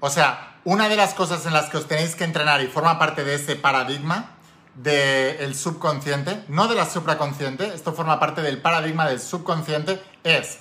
O 0.00 0.08
sea, 0.08 0.56
una 0.64 0.88
de 0.88 0.96
las 0.96 1.12
cosas 1.12 1.44
en 1.44 1.52
las 1.52 1.68
que 1.68 1.76
os 1.76 1.86
tenéis 1.86 2.16
que 2.16 2.24
entrenar 2.24 2.62
y 2.62 2.66
forma 2.66 2.98
parte 2.98 3.24
de 3.24 3.34
ese 3.34 3.56
paradigma 3.56 4.30
del 4.74 5.54
subconsciente, 5.54 6.44
no 6.48 6.66
de 6.66 6.76
la 6.76 6.86
supraconsciente, 6.86 7.74
esto 7.74 7.92
forma 7.92 8.18
parte 8.18 8.40
del 8.40 8.62
paradigma 8.62 9.06
del 9.06 9.20
subconsciente, 9.20 10.02
es 10.24 10.60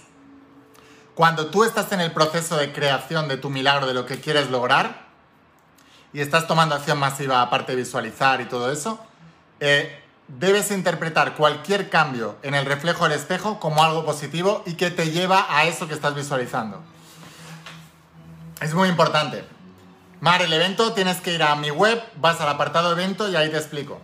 cuando 1.19 1.47
tú 1.47 1.65
estás 1.65 1.91
en 1.91 1.99
el 1.99 2.13
proceso 2.13 2.55
de 2.55 2.71
creación 2.71 3.27
de 3.27 3.35
tu 3.35 3.49
milagro, 3.49 3.85
de 3.85 3.93
lo 3.93 4.05
que 4.05 4.21
quieres 4.21 4.49
lograr, 4.49 5.01
y 6.13 6.21
estás 6.21 6.47
tomando 6.47 6.75
acción 6.75 6.97
masiva 6.97 7.41
aparte 7.41 7.73
de 7.73 7.79
visualizar 7.79 8.39
y 8.39 8.45
todo 8.45 8.71
eso, 8.71 9.05
eh, 9.59 10.01
debes 10.29 10.71
interpretar 10.71 11.35
cualquier 11.35 11.89
cambio 11.89 12.37
en 12.41 12.53
el 12.53 12.65
reflejo 12.65 13.03
del 13.03 13.19
espejo 13.19 13.59
como 13.59 13.83
algo 13.83 14.05
positivo 14.05 14.63
y 14.65 14.75
que 14.75 14.91
te 14.91 15.11
lleva 15.11 15.45
a 15.49 15.65
eso 15.65 15.89
que 15.89 15.93
estás 15.93 16.15
visualizando. 16.15 16.81
Es 18.61 18.73
muy 18.73 18.87
importante. 18.87 19.43
Mar, 20.21 20.41
el 20.41 20.53
evento 20.53 20.93
tienes 20.93 21.19
que 21.19 21.33
ir 21.33 21.43
a 21.43 21.53
mi 21.57 21.69
web, 21.69 22.01
vas 22.15 22.39
al 22.39 22.47
apartado 22.47 22.93
evento 22.93 23.27
y 23.27 23.35
ahí 23.35 23.49
te 23.49 23.57
explico. 23.57 23.99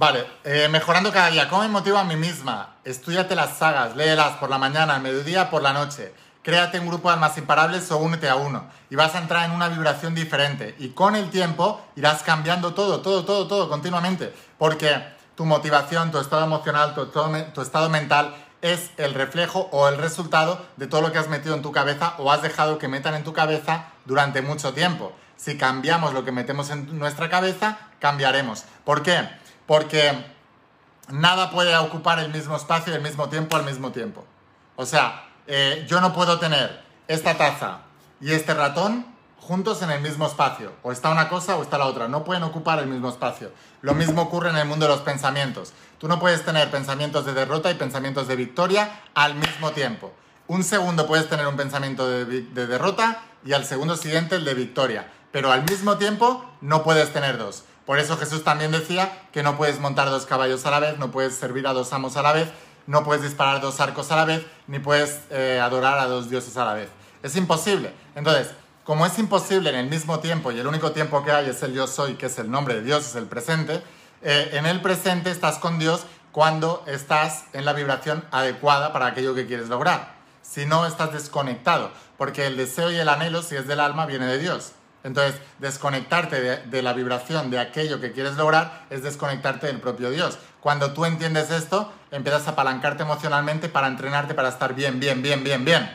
Vale, 0.00 0.26
eh, 0.44 0.66
mejorando 0.70 1.12
cada 1.12 1.28
día. 1.28 1.46
¿Cómo 1.50 1.60
me 1.60 1.68
motiva 1.68 2.00
a 2.00 2.04
mí 2.04 2.16
misma? 2.16 2.76
Estudiate 2.84 3.34
las 3.34 3.58
sagas, 3.58 3.96
léelas 3.96 4.38
por 4.38 4.48
la 4.48 4.56
mañana, 4.56 4.94
al 4.94 5.02
mediodía, 5.02 5.50
por 5.50 5.60
la 5.60 5.74
noche. 5.74 6.14
Créate 6.42 6.80
un 6.80 6.86
grupo 6.86 7.08
de 7.08 7.16
almas 7.16 7.36
imparables 7.36 7.92
o 7.92 7.98
únete 7.98 8.26
a 8.26 8.36
uno. 8.36 8.64
Y 8.88 8.96
vas 8.96 9.14
a 9.14 9.18
entrar 9.18 9.44
en 9.44 9.50
una 9.50 9.68
vibración 9.68 10.14
diferente. 10.14 10.74
Y 10.78 10.92
con 10.92 11.16
el 11.16 11.28
tiempo 11.28 11.82
irás 11.96 12.22
cambiando 12.22 12.72
todo, 12.72 13.02
todo, 13.02 13.26
todo, 13.26 13.46
todo 13.46 13.68
continuamente. 13.68 14.32
Porque 14.56 15.04
tu 15.34 15.44
motivación, 15.44 16.10
tu 16.10 16.18
estado 16.18 16.46
emocional, 16.46 16.94
tu, 16.94 17.04
tu 17.04 17.60
estado 17.60 17.90
mental 17.90 18.34
es 18.62 18.92
el 18.96 19.12
reflejo 19.12 19.68
o 19.70 19.86
el 19.86 19.98
resultado 19.98 20.64
de 20.78 20.86
todo 20.86 21.02
lo 21.02 21.12
que 21.12 21.18
has 21.18 21.28
metido 21.28 21.54
en 21.54 21.60
tu 21.60 21.72
cabeza 21.72 22.14
o 22.16 22.32
has 22.32 22.40
dejado 22.40 22.78
que 22.78 22.88
metan 22.88 23.16
en 23.16 23.24
tu 23.24 23.34
cabeza 23.34 23.88
durante 24.06 24.40
mucho 24.40 24.72
tiempo. 24.72 25.12
Si 25.36 25.56
cambiamos 25.56 26.12
lo 26.12 26.24
que 26.24 26.32
metemos 26.32 26.70
en 26.70 26.98
nuestra 26.98 27.28
cabeza, 27.30 27.78
cambiaremos. 27.98 28.64
¿Por 28.84 29.02
qué? 29.02 29.26
Porque 29.70 30.12
nada 31.10 31.52
puede 31.52 31.76
ocupar 31.76 32.18
el 32.18 32.32
mismo 32.32 32.56
espacio 32.56 32.92
y 32.92 32.96
el 32.96 33.02
mismo 33.02 33.28
tiempo 33.28 33.54
al 33.54 33.62
mismo 33.62 33.92
tiempo. 33.92 34.24
O 34.74 34.84
sea, 34.84 35.28
eh, 35.46 35.86
yo 35.88 36.00
no 36.00 36.12
puedo 36.12 36.40
tener 36.40 36.82
esta 37.06 37.38
taza 37.38 37.82
y 38.20 38.32
este 38.32 38.52
ratón 38.52 39.06
juntos 39.38 39.80
en 39.82 39.92
el 39.92 40.00
mismo 40.00 40.26
espacio. 40.26 40.72
O 40.82 40.90
está 40.90 41.10
una 41.10 41.28
cosa 41.28 41.54
o 41.54 41.62
está 41.62 41.78
la 41.78 41.86
otra. 41.86 42.08
No 42.08 42.24
pueden 42.24 42.42
ocupar 42.42 42.80
el 42.80 42.88
mismo 42.88 43.10
espacio. 43.10 43.52
Lo 43.80 43.94
mismo 43.94 44.22
ocurre 44.22 44.50
en 44.50 44.56
el 44.56 44.66
mundo 44.66 44.86
de 44.86 44.92
los 44.92 45.02
pensamientos. 45.02 45.72
Tú 45.98 46.08
no 46.08 46.18
puedes 46.18 46.44
tener 46.44 46.68
pensamientos 46.72 47.24
de 47.24 47.32
derrota 47.32 47.70
y 47.70 47.74
pensamientos 47.74 48.26
de 48.26 48.34
victoria 48.34 49.02
al 49.14 49.36
mismo 49.36 49.70
tiempo. 49.70 50.12
Un 50.48 50.64
segundo 50.64 51.06
puedes 51.06 51.28
tener 51.28 51.46
un 51.46 51.56
pensamiento 51.56 52.10
de, 52.10 52.24
de 52.24 52.66
derrota 52.66 53.22
y 53.44 53.52
al 53.52 53.64
segundo 53.64 53.96
siguiente 53.96 54.34
el 54.34 54.44
de 54.44 54.54
victoria. 54.54 55.12
Pero 55.30 55.52
al 55.52 55.62
mismo 55.62 55.96
tiempo 55.96 56.44
no 56.60 56.82
puedes 56.82 57.12
tener 57.12 57.38
dos. 57.38 57.62
Por 57.90 57.98
eso 57.98 58.16
Jesús 58.16 58.44
también 58.44 58.70
decía 58.70 59.10
que 59.32 59.42
no 59.42 59.56
puedes 59.56 59.80
montar 59.80 60.10
dos 60.10 60.24
caballos 60.24 60.64
a 60.64 60.70
la 60.70 60.78
vez, 60.78 60.98
no 60.98 61.10
puedes 61.10 61.34
servir 61.34 61.66
a 61.66 61.72
dos 61.72 61.92
amos 61.92 62.16
a 62.16 62.22
la 62.22 62.32
vez, 62.32 62.48
no 62.86 63.02
puedes 63.02 63.20
disparar 63.20 63.60
dos 63.60 63.80
arcos 63.80 64.12
a 64.12 64.14
la 64.14 64.24
vez, 64.24 64.46
ni 64.68 64.78
puedes 64.78 65.22
eh, 65.30 65.58
adorar 65.60 65.98
a 65.98 66.06
dos 66.06 66.30
dioses 66.30 66.56
a 66.56 66.64
la 66.64 66.74
vez. 66.74 66.88
Es 67.24 67.34
imposible. 67.34 67.92
Entonces, 68.14 68.52
como 68.84 69.06
es 69.06 69.18
imposible 69.18 69.70
en 69.70 69.74
el 69.74 69.88
mismo 69.88 70.20
tiempo 70.20 70.52
y 70.52 70.60
el 70.60 70.68
único 70.68 70.92
tiempo 70.92 71.24
que 71.24 71.32
hay 71.32 71.48
es 71.48 71.64
el 71.64 71.74
yo 71.74 71.88
soy, 71.88 72.14
que 72.14 72.26
es 72.26 72.38
el 72.38 72.48
nombre 72.48 72.74
de 72.74 72.82
Dios, 72.82 73.04
es 73.08 73.16
el 73.16 73.26
presente, 73.26 73.82
eh, 74.22 74.50
en 74.52 74.66
el 74.66 74.80
presente 74.80 75.32
estás 75.32 75.58
con 75.58 75.80
Dios 75.80 76.06
cuando 76.30 76.84
estás 76.86 77.46
en 77.54 77.64
la 77.64 77.72
vibración 77.72 78.24
adecuada 78.30 78.92
para 78.92 79.06
aquello 79.06 79.34
que 79.34 79.48
quieres 79.48 79.68
lograr. 79.68 80.14
Si 80.42 80.64
no, 80.64 80.86
estás 80.86 81.12
desconectado, 81.12 81.90
porque 82.16 82.46
el 82.46 82.56
deseo 82.56 82.92
y 82.92 82.98
el 82.98 83.08
anhelo, 83.08 83.42
si 83.42 83.56
es 83.56 83.66
del 83.66 83.80
alma, 83.80 84.06
viene 84.06 84.26
de 84.26 84.38
Dios. 84.38 84.74
Entonces, 85.02 85.40
desconectarte 85.58 86.40
de, 86.40 86.82
la 86.82 86.92
vibración 86.92 87.50
de 87.50 87.58
aquello 87.58 88.00
que 88.00 88.12
quieres 88.12 88.36
lograr 88.36 88.86
es 88.90 89.02
desconectarte 89.02 89.66
del 89.66 89.80
propio 89.80 90.10
Dios. 90.10 90.38
Cuando 90.60 90.92
tú 90.92 91.06
entiendes 91.06 91.50
esto, 91.50 91.90
empiezas 92.10 92.46
a 92.46 92.50
apalancarte 92.50 93.02
emocionalmente 93.02 93.68
para 93.68 93.86
entrenarte 93.86 94.34
para 94.34 94.50
estar 94.50 94.74
bien, 94.74 95.00
bien, 95.00 95.22
bien, 95.22 95.42
bien, 95.42 95.64
bien. 95.64 95.90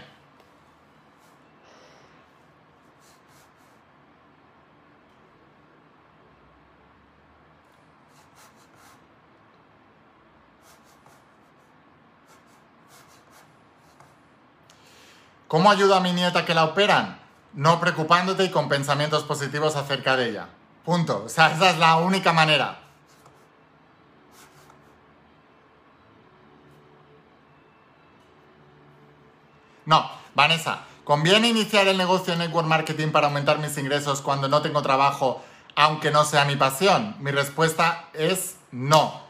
¿Cómo 15.47 15.69
ayudo 15.69 15.95
a 15.95 16.01
mi 16.01 16.11
nieta 16.11 16.43
que 16.43 16.55
la 16.55 16.65
operan? 16.65 17.24
No 17.55 17.79
preocupándote 17.79 18.43
y 18.43 18.51
con 18.51 18.69
pensamientos 18.69 19.23
positivos 19.23 19.75
acerca 19.75 20.15
de 20.15 20.29
ella. 20.29 20.49
Punto. 20.83 21.23
O 21.25 21.29
sea, 21.29 21.51
esa 21.51 21.71
es 21.71 21.77
la 21.79 21.95
única 21.97 22.31
manera. 22.31 22.79
No, 29.85 30.09
Vanessa, 30.33 30.79
¿conviene 31.03 31.47
iniciar 31.47 31.87
el 31.87 31.97
negocio 31.97 32.33
de 32.33 32.39
network 32.39 32.67
marketing 32.67 33.09
para 33.09 33.27
aumentar 33.27 33.59
mis 33.59 33.77
ingresos 33.77 34.21
cuando 34.21 34.47
no 34.47 34.61
tengo 34.61 34.81
trabajo 34.81 35.43
aunque 35.75 36.11
no 36.11 36.23
sea 36.23 36.45
mi 36.45 36.55
pasión? 36.55 37.15
Mi 37.19 37.31
respuesta 37.31 38.09
es 38.13 38.55
no. 38.71 39.25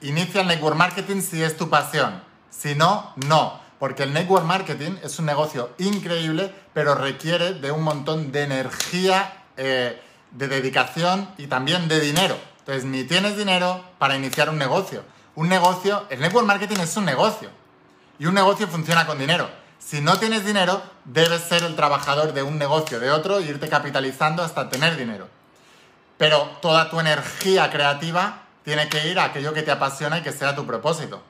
Inicia 0.00 0.40
el 0.40 0.48
network 0.48 0.76
marketing 0.76 1.20
si 1.20 1.42
es 1.42 1.56
tu 1.56 1.68
pasión. 1.68 2.22
Si 2.48 2.74
no, 2.74 3.12
no. 3.26 3.59
Porque 3.80 4.02
el 4.02 4.12
network 4.12 4.44
marketing 4.44 4.98
es 5.02 5.18
un 5.18 5.24
negocio 5.24 5.70
increíble, 5.78 6.54
pero 6.74 6.94
requiere 6.94 7.54
de 7.54 7.72
un 7.72 7.82
montón 7.82 8.30
de 8.30 8.42
energía, 8.42 9.44
eh, 9.56 9.98
de 10.32 10.48
dedicación 10.48 11.30
y 11.38 11.46
también 11.46 11.88
de 11.88 11.98
dinero. 11.98 12.36
Entonces, 12.58 12.84
ni 12.84 13.04
tienes 13.04 13.38
dinero 13.38 13.82
para 13.98 14.16
iniciar 14.16 14.50
un 14.50 14.58
negocio. 14.58 15.02
Un 15.34 15.48
negocio, 15.48 16.04
el 16.10 16.20
network 16.20 16.46
marketing 16.46 16.78
es 16.78 16.94
un 16.98 17.06
negocio. 17.06 17.48
Y 18.18 18.26
un 18.26 18.34
negocio 18.34 18.68
funciona 18.68 19.06
con 19.06 19.18
dinero. 19.18 19.48
Si 19.78 20.02
no 20.02 20.18
tienes 20.18 20.44
dinero, 20.44 20.82
debes 21.06 21.40
ser 21.40 21.62
el 21.62 21.74
trabajador 21.74 22.34
de 22.34 22.42
un 22.42 22.58
negocio 22.58 23.00
de 23.00 23.10
otro 23.10 23.38
e 23.38 23.44
irte 23.44 23.70
capitalizando 23.70 24.42
hasta 24.42 24.68
tener 24.68 24.98
dinero. 24.98 25.26
Pero 26.18 26.50
toda 26.60 26.90
tu 26.90 27.00
energía 27.00 27.70
creativa 27.70 28.42
tiene 28.62 28.90
que 28.90 29.08
ir 29.08 29.18
a 29.18 29.24
aquello 29.24 29.54
que 29.54 29.62
te 29.62 29.70
apasiona 29.70 30.18
y 30.18 30.22
que 30.22 30.32
sea 30.32 30.54
tu 30.54 30.66
propósito. 30.66 31.22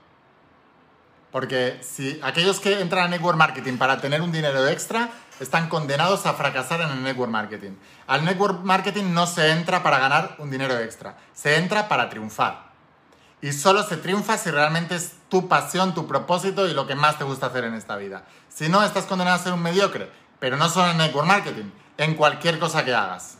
Porque 1.31 1.78
si 1.82 2.19
aquellos 2.23 2.59
que 2.61 2.81
entran 2.81 3.05
a 3.05 3.09
network 3.09 3.39
marketing 3.39 3.77
para 3.78 4.01
tener 4.01 4.20
un 4.20 4.32
dinero 4.32 4.66
extra 4.66 5.11
están 5.40 5.69
condenados 5.69 6.27
a 6.27 6.35
fracasar 6.35 6.82
en 6.82 6.90
el 6.90 7.02
network 7.02 7.31
marketing. 7.31 7.73
Al 8.07 8.24
network 8.24 8.62
marketing 8.62 9.15
no 9.15 9.27
se 9.27 9.51
entra 9.52 9.82
para 9.82 9.98
ganar 9.98 10.36
un 10.39 10.51
dinero 10.51 10.78
extra, 10.78 11.16
se 11.32 11.57
entra 11.57 11.89
para 11.89 12.11
triunfar. 12.11 12.70
Y 13.43 13.52
solo 13.52 13.82
se 13.82 13.97
triunfa 13.97 14.36
si 14.36 14.51
realmente 14.51 14.97
es 14.97 15.15
tu 15.31 15.48
pasión, 15.48 15.94
tu 15.94 16.07
propósito 16.07 16.69
y 16.69 16.74
lo 16.74 16.86
que 16.86 16.94
más 16.94 17.16
te 17.16 17.24
gusta 17.24 17.47
hacer 17.47 17.65
en 17.65 17.74
esta 17.74 17.97
vida. 17.97 18.24
Si 18.51 18.69
no, 18.69 18.82
estás 18.82 19.07
condenado 19.07 19.36
a 19.36 19.43
ser 19.43 19.55
un 19.55 19.62
mediocre, 19.62 20.11
pero 20.39 20.59
no 20.59 20.69
solo 20.69 20.90
en 20.90 20.98
network 20.98 21.27
marketing, 21.27 21.70
en 21.97 22.15
cualquier 22.16 22.59
cosa 22.59 22.85
que 22.85 22.94
hagas. 22.94 23.39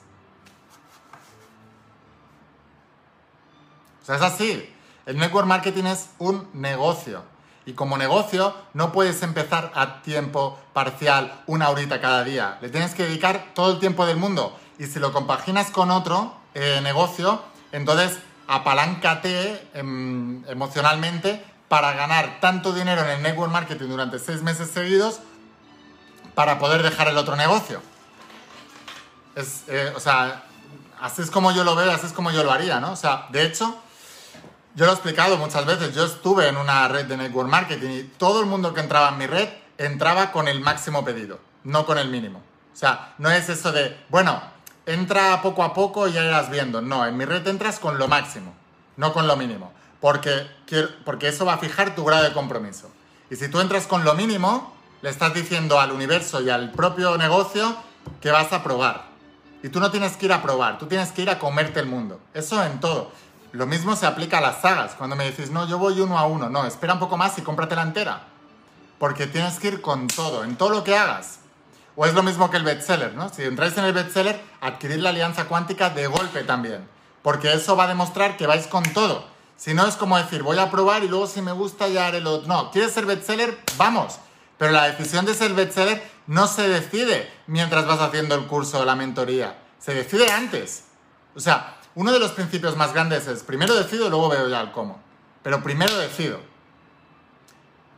O 4.02 4.06
sea, 4.06 4.16
es 4.16 4.22
así. 4.22 4.74
El 5.04 5.18
network 5.18 5.46
marketing 5.46 5.84
es 5.84 6.08
un 6.18 6.48
negocio. 6.54 7.24
Y 7.70 7.72
como 7.74 7.97
negocio 7.97 8.52
no 8.74 8.90
puedes 8.90 9.22
empezar 9.22 9.70
a 9.76 10.02
tiempo 10.02 10.59
parcial, 10.72 11.40
una 11.47 11.68
horita 11.68 12.01
cada 12.01 12.24
día. 12.24 12.59
Le 12.60 12.68
tienes 12.68 12.97
que 12.97 13.05
dedicar 13.05 13.52
todo 13.55 13.70
el 13.70 13.78
tiempo 13.78 14.06
del 14.06 14.16
mundo. 14.16 14.59
Y 14.80 14.86
si 14.86 14.98
lo 14.98 15.12
compaginas 15.12 15.70
con 15.70 15.92
otro 15.92 16.34
eh, 16.55 16.80
negocio, 16.82 17.40
entonces 17.70 18.18
apaláncate 18.48 19.68
em, 19.74 20.44
emocionalmente 20.48 21.44
para 21.68 21.92
ganar 21.92 22.40
tanto 22.40 22.72
dinero 22.72 23.02
en 23.02 23.10
el 23.10 23.22
network 23.22 23.52
marketing 23.52 23.86
durante 23.86 24.18
seis 24.18 24.42
meses 24.42 24.68
seguidos 24.68 25.20
para 26.34 26.59
poder 26.59 26.82
dejar 26.82 27.06
el 27.06 27.18
otro 27.18 27.36
negocio. 27.36 27.80
Es, 29.36 29.62
eh, 29.68 29.92
o 29.94 30.01
sea, 30.01 30.42
así 31.01 31.22
es 31.22 31.30
como 31.30 31.52
yo 31.52 31.62
lo 31.62 31.76
veo, 31.76 31.92
así 31.92 32.06
es 32.06 32.12
como 32.12 32.32
yo 32.32 32.42
lo 32.42 32.51
haría, 32.51 32.80
¿no? 32.80 32.90
O 32.90 32.97
sea, 32.97 33.28
de 33.30 33.44
hecho, 33.44 33.80
yo 34.74 34.84
lo 34.84 34.92
he 34.92 34.94
explicado 34.94 35.36
muchas 35.36 35.66
veces, 35.66 35.94
yo 35.94 36.05
estuve 36.05 36.48
en 36.48 36.56
una 36.56 36.86
red 36.88 37.06
de 37.06 37.16
network 37.16 37.48
marketing 37.48 37.90
y 37.90 38.02
todo 38.16 38.40
el 38.40 38.47
mundo 38.47 38.72
que 38.74 38.80
entraba 38.80 39.10
en 39.10 39.18
mi 39.18 39.26
red 39.26 39.48
entraba 39.78 40.32
con 40.32 40.48
el 40.48 40.60
máximo 40.60 41.05
pedido, 41.05 41.40
no 41.64 41.86
con 41.86 41.98
el 41.98 42.09
mínimo. 42.09 42.38
O 42.72 42.76
sea, 42.76 43.14
no 43.18 43.30
es 43.30 43.48
eso 43.48 43.72
de, 43.72 43.97
bueno, 44.09 44.40
entra 44.86 45.42
poco 45.42 45.62
a 45.64 45.74
poco 45.74 46.09
y 46.09 46.12
ya 46.12 46.24
irás 46.24 46.51
viendo. 46.51 46.80
No, 46.80 47.06
en 47.06 47.16
mi 47.16 47.24
red 47.24 47.47
entras 47.47 47.78
con 47.78 47.98
lo 47.98 48.09
máximo, 48.09 48.55
no 48.97 49.12
con 49.12 49.26
lo 49.26 49.36
mínimo 49.36 49.72
porque, 50.01 50.47
porque 51.05 51.28
eso 51.28 51.44
va 51.44 51.55
a 51.55 51.59
fijar 51.59 51.94
tu 51.94 52.05
grado 52.05 52.24
de 52.24 52.32
compromiso. 52.32 52.90
Y 53.30 53.36
si 53.36 53.48
tú 53.48 53.60
entras 53.60 53.86
con 53.86 54.05
lo 54.05 54.14
mínimo, 54.14 54.74
le 55.02 55.10
estás 55.10 55.32
diciendo 55.34 55.78
al 55.78 55.92
universo 55.92 56.40
y 56.40 56.51
al 56.51 56.72
propio 56.72 57.16
negocio 57.16 57.76
que 58.20 58.30
vas 58.30 58.52
a 58.52 58.62
probar. 58.62 59.10
Y 59.62 59.68
tú 59.68 59.78
no 59.78 59.90
tienes 59.90 60.16
que 60.16 60.26
ir 60.26 60.32
a 60.32 60.42
probar, 60.42 60.78
tú 60.78 60.86
tienes 60.86 61.12
que 61.12 61.22
ir 61.22 61.30
a 61.30 61.38
comerte 61.38 61.80
el 61.80 61.86
mundo. 61.86 62.18
Eso 62.32 62.64
en 62.64 62.80
todo. 62.80 63.12
Lo 63.52 63.66
mismo 63.66 63.97
se 63.97 64.06
aplica 64.06 64.39
a 64.39 64.40
las 64.40 64.60
sagas. 64.60 64.93
Cuando 64.97 65.16
me 65.16 65.24
decís, 65.24 65.51
no, 65.51 65.66
yo 65.66 65.78
voy 65.78 66.01
uno 66.01 66.18
a 66.18 66.27
uno. 66.27 66.48
No, 66.48 66.64
espera 66.66 66.94
un 66.94 67.01
poco 67.01 67.16
más 67.16 67.36
y 67.39 67.43
cómprate 67.43 67.74
la 67.74 67.82
entera. 67.82 68.22
Porque 68.98 69.27
tienes 69.27 69.59
que 69.59 69.68
ir 69.68 69.81
con 69.81 70.06
todo, 70.06 70.44
en 70.44 70.56
todo 70.56 70.70
lo 70.70 70.85
que 70.85 70.97
hagas. 70.97 71.40
O 71.97 72.06
es 72.06 72.14
lo 72.14 72.22
mismo 72.22 72.51
que 72.51 72.56
el 72.56 72.62
bestseller, 72.62 73.14
¿no? 73.14 73.28
Si 73.28 73.43
entráis 73.43 73.77
en 73.77 73.85
el 73.85 73.93
bestseller, 73.93 74.40
adquirir 74.60 75.01
la 75.01 75.10
alianza 75.10 75.47
cuántica 75.47 75.90
de 75.90 76.06
golpe 76.06 76.44
también. 76.44 76.86
Porque 77.22 77.52
eso 77.52 77.77
va 77.77 77.85
a 77.85 77.89
demostrar 77.89 78.36
que 78.36 78.47
vais 78.47 78.66
con 78.66 78.85
todo. 78.85 79.27
Si 79.56 79.74
no 79.74 79.86
es 79.86 79.97
como 79.97 80.16
decir, 80.16 80.43
voy 80.43 80.59
a 80.59 80.70
probar 80.70 81.05
y 81.05 81.09
luego 81.09 81.27
si 81.27 81.43
me 81.43 81.52
gusta 81.52 81.89
ya 81.89 82.06
haré 82.06 82.20
lo. 82.20 82.43
No, 82.43 82.70
¿quieres 82.70 82.93
ser 82.93 83.05
bestseller? 83.05 83.59
Vamos. 83.77 84.18
Pero 84.56 84.72
la 84.72 84.85
decisión 84.85 85.27
de 85.27 85.35
ser 85.35 85.52
bestseller 85.55 86.02
no 86.27 86.47
se 86.47 86.68
decide 86.68 87.31
mientras 87.47 87.86
vas 87.86 88.01
haciendo 88.01 88.35
el 88.35 88.47
curso 88.47 88.81
o 88.81 88.85
la 88.85 88.94
mentoría. 88.94 89.59
Se 89.78 89.93
decide 89.93 90.31
antes. 90.31 90.85
O 91.35 91.40
sea, 91.40 91.77
uno 91.94 92.12
de 92.12 92.18
los 92.18 92.32
principios 92.32 92.76
más 92.76 92.92
grandes 92.92 93.26
es, 93.26 93.42
primero 93.42 93.74
decido 93.74 94.06
y 94.06 94.10
luego 94.10 94.28
veo 94.28 94.48
ya 94.48 94.60
el 94.60 94.70
cómo. 94.70 95.00
Pero 95.42 95.62
primero 95.62 95.96
decido. 95.96 96.40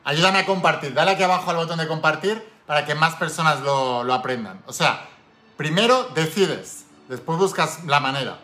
Ayúdame 0.04 0.40
a 0.40 0.46
compartir. 0.46 0.94
Dale 0.94 1.12
aquí 1.12 1.22
abajo 1.22 1.50
al 1.50 1.56
botón 1.56 1.78
de 1.78 1.86
compartir 1.86 2.42
para 2.66 2.84
que 2.84 2.94
más 2.94 3.14
personas 3.16 3.60
lo, 3.60 4.12
aprendan. 4.12 4.62
O 4.66 4.72
sea, 4.72 5.08
primero 5.56 6.08
decides, 6.14 6.86
después 7.08 7.38
buscas 7.38 7.84
la 7.84 8.00
manera. 8.00 8.38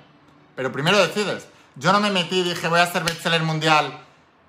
Pero 0.54 0.72
primero 0.72 0.98
decides. 0.98 1.48
Yo 1.76 1.92
no 1.92 2.00
me 2.00 2.10
metí 2.10 2.40
y 2.40 2.42
dije, 2.42 2.68
voy 2.68 2.80
a 2.80 2.86
ser 2.90 3.04
bestseller 3.04 3.42
mundial 3.42 4.00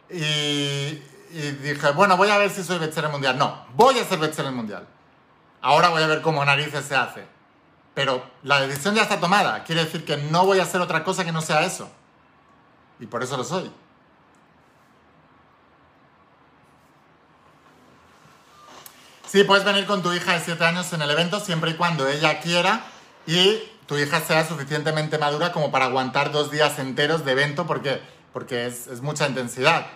y, 0.09 1.01
dije, 1.61 1.91
bueno, 1.95 2.17
voy 2.17 2.29
a 2.29 2.37
ver 2.37 2.49
si 2.49 2.63
soy 2.63 2.79
bestseller 2.79 3.11
mundial. 3.11 3.37
No, 3.37 3.65
voy 3.75 3.99
a 3.99 4.05
ser 4.05 4.19
bestseller 4.19 4.51
mundial. 4.51 4.87
Ahora 5.61 5.89
voy 5.89 6.01
a 6.01 6.07
ver 6.07 6.21
cómo 6.21 6.43
narices 6.43 6.85
se 6.85 6.95
hace. 6.95 7.38
Pero 7.99 8.23
la 8.43 8.61
decisión 8.61 8.95
ya 8.95 9.01
está 9.01 9.19
tomada. 9.19 9.65
Quiere 9.65 9.83
decir 9.83 10.05
que 10.05 10.15
no 10.15 10.45
voy 10.45 10.59
a 10.59 10.63
hacer 10.63 10.79
otra 10.79 11.03
cosa 11.03 11.25
que 11.25 11.33
no 11.33 11.41
sea 11.41 11.65
eso. 11.65 11.91
Y 12.97 13.07
por 13.07 13.21
eso 13.23 13.35
lo 13.35 13.43
soy. 13.43 13.69
Sí, 19.27 19.43
puedes 19.43 19.65
venir 19.65 19.85
con 19.85 20.01
tu 20.01 20.13
hija 20.13 20.31
de 20.31 20.39
7 20.39 20.63
años 20.63 20.93
en 20.93 21.01
el 21.01 21.09
evento 21.09 21.41
siempre 21.41 21.71
y 21.71 21.73
cuando 21.73 22.07
ella 22.07 22.39
quiera 22.39 22.85
y 23.27 23.61
tu 23.85 23.97
hija 23.97 24.21
sea 24.21 24.47
suficientemente 24.47 25.17
madura 25.17 25.51
como 25.51 25.69
para 25.69 25.87
aguantar 25.87 26.31
dos 26.31 26.51
días 26.51 26.79
enteros 26.79 27.25
de 27.25 27.33
evento 27.33 27.67
porque, 27.67 28.01
porque 28.31 28.65
es, 28.67 29.01
mucha 29.01 29.27
intensidad. 29.27 29.87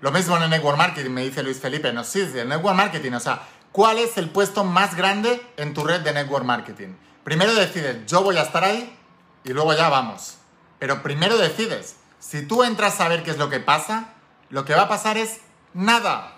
Lo 0.00 0.12
mismo 0.12 0.36
en 0.36 0.44
el 0.44 0.50
network 0.50 0.78
marketing, 0.78 1.10
me 1.10 1.24
dice 1.24 1.42
Luis 1.42 1.58
Felipe. 1.58 1.92
No, 1.92 2.04
sí, 2.04 2.20
el 2.20 2.48
network 2.48 2.76
marketing, 2.76 3.14
o 3.14 3.20
sea, 3.20 3.42
¿cuál 3.72 3.98
es 3.98 4.16
el 4.16 4.30
puesto 4.30 4.64
más 4.64 4.94
grande 4.94 5.44
en 5.56 5.74
tu 5.74 5.84
red 5.84 6.00
de 6.00 6.12
network 6.12 6.44
marketing? 6.44 6.94
Primero 7.24 7.54
decides, 7.54 8.06
yo 8.06 8.22
voy 8.22 8.36
a 8.36 8.42
estar 8.42 8.64
ahí 8.64 8.96
y 9.44 9.52
luego 9.52 9.72
ya 9.74 9.88
vamos. 9.88 10.38
Pero 10.78 11.02
primero 11.02 11.36
decides, 11.36 11.96
si 12.18 12.46
tú 12.46 12.64
entras 12.64 13.00
a 13.00 13.08
ver 13.08 13.22
qué 13.22 13.30
es 13.30 13.38
lo 13.38 13.50
que 13.50 13.60
pasa, 13.60 14.14
lo 14.48 14.64
que 14.64 14.74
va 14.74 14.82
a 14.82 14.88
pasar 14.88 15.16
es 15.16 15.40
nada. 15.74 16.36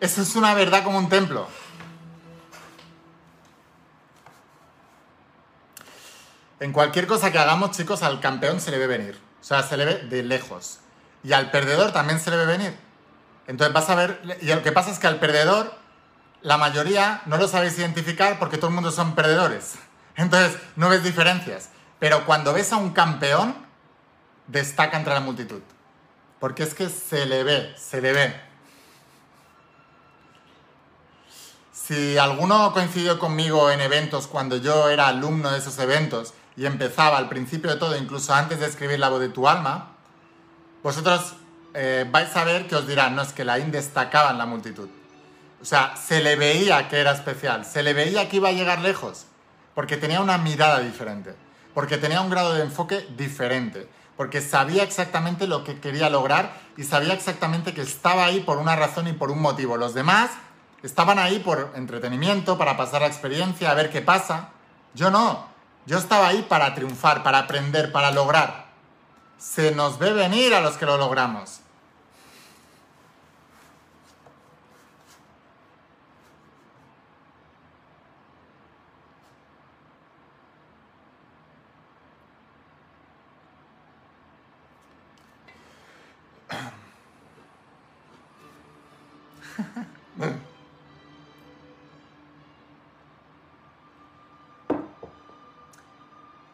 Eso 0.00 0.22
es 0.22 0.36
una 0.36 0.54
verdad 0.54 0.84
como 0.84 0.98
un 0.98 1.08
templo. 1.08 1.48
En 6.60 6.72
cualquier 6.72 7.06
cosa 7.06 7.32
que 7.32 7.38
hagamos, 7.38 7.70
chicos, 7.70 8.02
al 8.02 8.20
campeón 8.20 8.60
se 8.60 8.70
le 8.70 8.78
ve 8.78 8.86
venir. 8.86 9.18
O 9.40 9.44
sea, 9.44 9.62
se 9.62 9.78
le 9.78 9.86
ve 9.86 9.94
de 9.94 10.22
lejos. 10.22 10.80
Y 11.24 11.32
al 11.32 11.50
perdedor 11.50 11.92
también 11.92 12.20
se 12.20 12.30
le 12.30 12.36
ve 12.36 12.46
venir. 12.46 12.76
Entonces 13.46 13.72
vas 13.72 13.88
a 13.88 13.94
ver, 13.94 14.38
y 14.42 14.46
lo 14.46 14.62
que 14.62 14.70
pasa 14.70 14.90
es 14.90 14.98
que 14.98 15.06
al 15.06 15.18
perdedor, 15.18 15.74
la 16.42 16.56
mayoría 16.56 17.22
no 17.26 17.36
lo 17.36 17.48
sabéis 17.48 17.78
identificar 17.78 18.38
porque 18.38 18.56
todo 18.56 18.68
el 18.68 18.74
mundo 18.74 18.90
son 18.90 19.14
perdedores. 19.14 19.74
Entonces 20.16 20.58
no 20.76 20.88
ves 20.88 21.04
diferencias. 21.04 21.70
Pero 21.98 22.24
cuando 22.24 22.52
ves 22.52 22.72
a 22.72 22.76
un 22.76 22.90
campeón, 22.90 23.54
destaca 24.46 24.96
entre 24.96 25.14
la 25.14 25.20
multitud. 25.20 25.60
Porque 26.38 26.62
es 26.62 26.74
que 26.74 26.88
se 26.88 27.26
le 27.26 27.44
ve, 27.44 27.74
se 27.76 28.00
le 28.00 28.12
ve. 28.12 28.40
Si 31.72 32.16
alguno 32.16 32.72
coincidió 32.72 33.18
conmigo 33.18 33.70
en 33.70 33.80
eventos 33.80 34.26
cuando 34.26 34.56
yo 34.56 34.88
era 34.88 35.08
alumno 35.08 35.50
de 35.50 35.58
esos 35.58 35.78
eventos 35.78 36.34
y 36.56 36.64
empezaba 36.66 37.18
al 37.18 37.28
principio 37.28 37.70
de 37.70 37.76
todo, 37.76 37.96
incluso 37.96 38.32
antes 38.32 38.60
de 38.60 38.66
escribir 38.66 38.98
La 38.98 39.08
voz 39.08 39.20
de 39.20 39.28
tu 39.28 39.48
alma, 39.48 39.96
vosotros 40.82 41.34
eh, 41.74 42.06
vais 42.10 42.34
a 42.36 42.44
ver 42.44 42.66
que 42.66 42.76
os 42.76 42.86
dirán, 42.86 43.14
no 43.14 43.22
es 43.22 43.32
que 43.32 43.44
Laín 43.44 43.70
destacaba 43.70 44.30
en 44.30 44.38
la 44.38 44.46
multitud. 44.46 44.88
O 45.60 45.64
sea, 45.64 45.94
se 45.96 46.22
le 46.22 46.36
veía 46.36 46.88
que 46.88 47.00
era 47.00 47.12
especial, 47.12 47.66
se 47.66 47.82
le 47.82 47.92
veía 47.92 48.28
que 48.28 48.36
iba 48.36 48.48
a 48.48 48.52
llegar 48.52 48.80
lejos, 48.80 49.26
porque 49.74 49.98
tenía 49.98 50.20
una 50.20 50.38
mirada 50.38 50.80
diferente, 50.80 51.34
porque 51.74 51.98
tenía 51.98 52.22
un 52.22 52.30
grado 52.30 52.54
de 52.54 52.62
enfoque 52.62 53.06
diferente, 53.16 53.86
porque 54.16 54.40
sabía 54.40 54.82
exactamente 54.82 55.46
lo 55.46 55.62
que 55.62 55.78
quería 55.78 56.08
lograr 56.08 56.52
y 56.76 56.84
sabía 56.84 57.12
exactamente 57.12 57.74
que 57.74 57.82
estaba 57.82 58.24
ahí 58.24 58.40
por 58.40 58.56
una 58.58 58.74
razón 58.74 59.06
y 59.08 59.12
por 59.12 59.30
un 59.30 59.42
motivo. 59.42 59.76
Los 59.76 59.92
demás 59.92 60.30
estaban 60.82 61.18
ahí 61.18 61.38
por 61.40 61.72
entretenimiento, 61.74 62.56
para 62.56 62.76
pasar 62.76 63.02
la 63.02 63.08
experiencia, 63.08 63.70
a 63.70 63.74
ver 63.74 63.90
qué 63.90 64.00
pasa. 64.00 64.50
Yo 64.94 65.10
no, 65.10 65.46
yo 65.86 65.98
estaba 65.98 66.28
ahí 66.28 66.44
para 66.48 66.74
triunfar, 66.74 67.22
para 67.22 67.40
aprender, 67.40 67.92
para 67.92 68.10
lograr. 68.10 68.66
Se 69.38 69.74
nos 69.74 69.98
ve 69.98 70.12
venir 70.12 70.54
a 70.54 70.60
los 70.60 70.76
que 70.76 70.86
lo 70.86 70.96
logramos. 70.96 71.59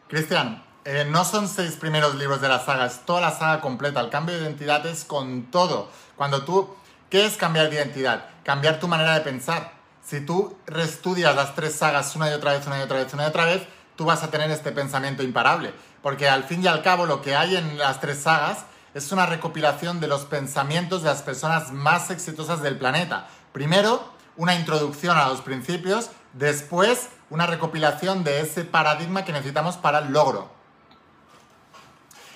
Cristian, 0.07 0.63
eh, 0.85 1.05
no 1.05 1.25
son 1.25 1.49
seis 1.49 1.75
primeros 1.75 2.15
libros 2.15 2.39
de 2.39 2.47
la 2.47 2.63
saga, 2.63 2.85
es 2.85 3.05
toda 3.05 3.19
la 3.19 3.31
saga 3.31 3.59
completa. 3.59 3.99
El 3.99 4.09
cambio 4.09 4.35
de 4.35 4.43
identidad 4.43 4.85
es 4.85 5.03
con 5.03 5.51
todo. 5.51 5.89
Cuando 6.15 6.45
tú, 6.45 6.73
¿qué 7.09 7.25
es 7.25 7.35
cambiar 7.35 7.69
de 7.69 7.75
identidad? 7.75 8.29
Cambiar 8.43 8.79
tu 8.79 8.87
manera 8.87 9.13
de 9.13 9.19
pensar. 9.19 9.73
Si 10.01 10.21
tú 10.21 10.57
reestudias 10.65 11.35
las 11.35 11.55
tres 11.55 11.75
sagas 11.75 12.15
una 12.15 12.29
y 12.29 12.33
otra 12.33 12.53
vez, 12.53 12.65
una 12.65 12.79
y 12.79 12.83
otra 12.83 12.99
vez, 12.99 13.13
una 13.13 13.23
y 13.23 13.27
otra 13.27 13.43
vez, 13.43 13.63
tú 13.97 14.05
vas 14.05 14.23
a 14.23 14.31
tener 14.31 14.49
este 14.49 14.71
pensamiento 14.71 15.23
imparable. 15.23 15.73
Porque 16.01 16.29
al 16.29 16.45
fin 16.45 16.63
y 16.63 16.67
al 16.67 16.81
cabo 16.81 17.05
lo 17.05 17.21
que 17.21 17.35
hay 17.35 17.57
en 17.57 17.77
las 17.77 17.99
tres 17.99 18.21
sagas 18.21 18.59
es 18.93 19.11
una 19.11 19.25
recopilación 19.25 19.99
de 19.99 20.07
los 20.07 20.23
pensamientos 20.23 21.03
de 21.03 21.09
las 21.09 21.21
personas 21.21 21.73
más 21.73 22.11
exitosas 22.11 22.61
del 22.61 22.77
planeta. 22.77 23.27
Primero, 23.51 24.13
una 24.37 24.55
introducción 24.55 25.17
a 25.17 25.27
los 25.27 25.41
principios, 25.41 26.11
después 26.31 27.09
una 27.29 27.45
recopilación 27.45 28.23
de 28.23 28.41
ese 28.41 28.63
paradigma 28.63 29.25
que 29.25 29.31
necesitamos 29.31 29.77
para 29.77 29.99
el 29.99 30.11
logro. 30.11 30.49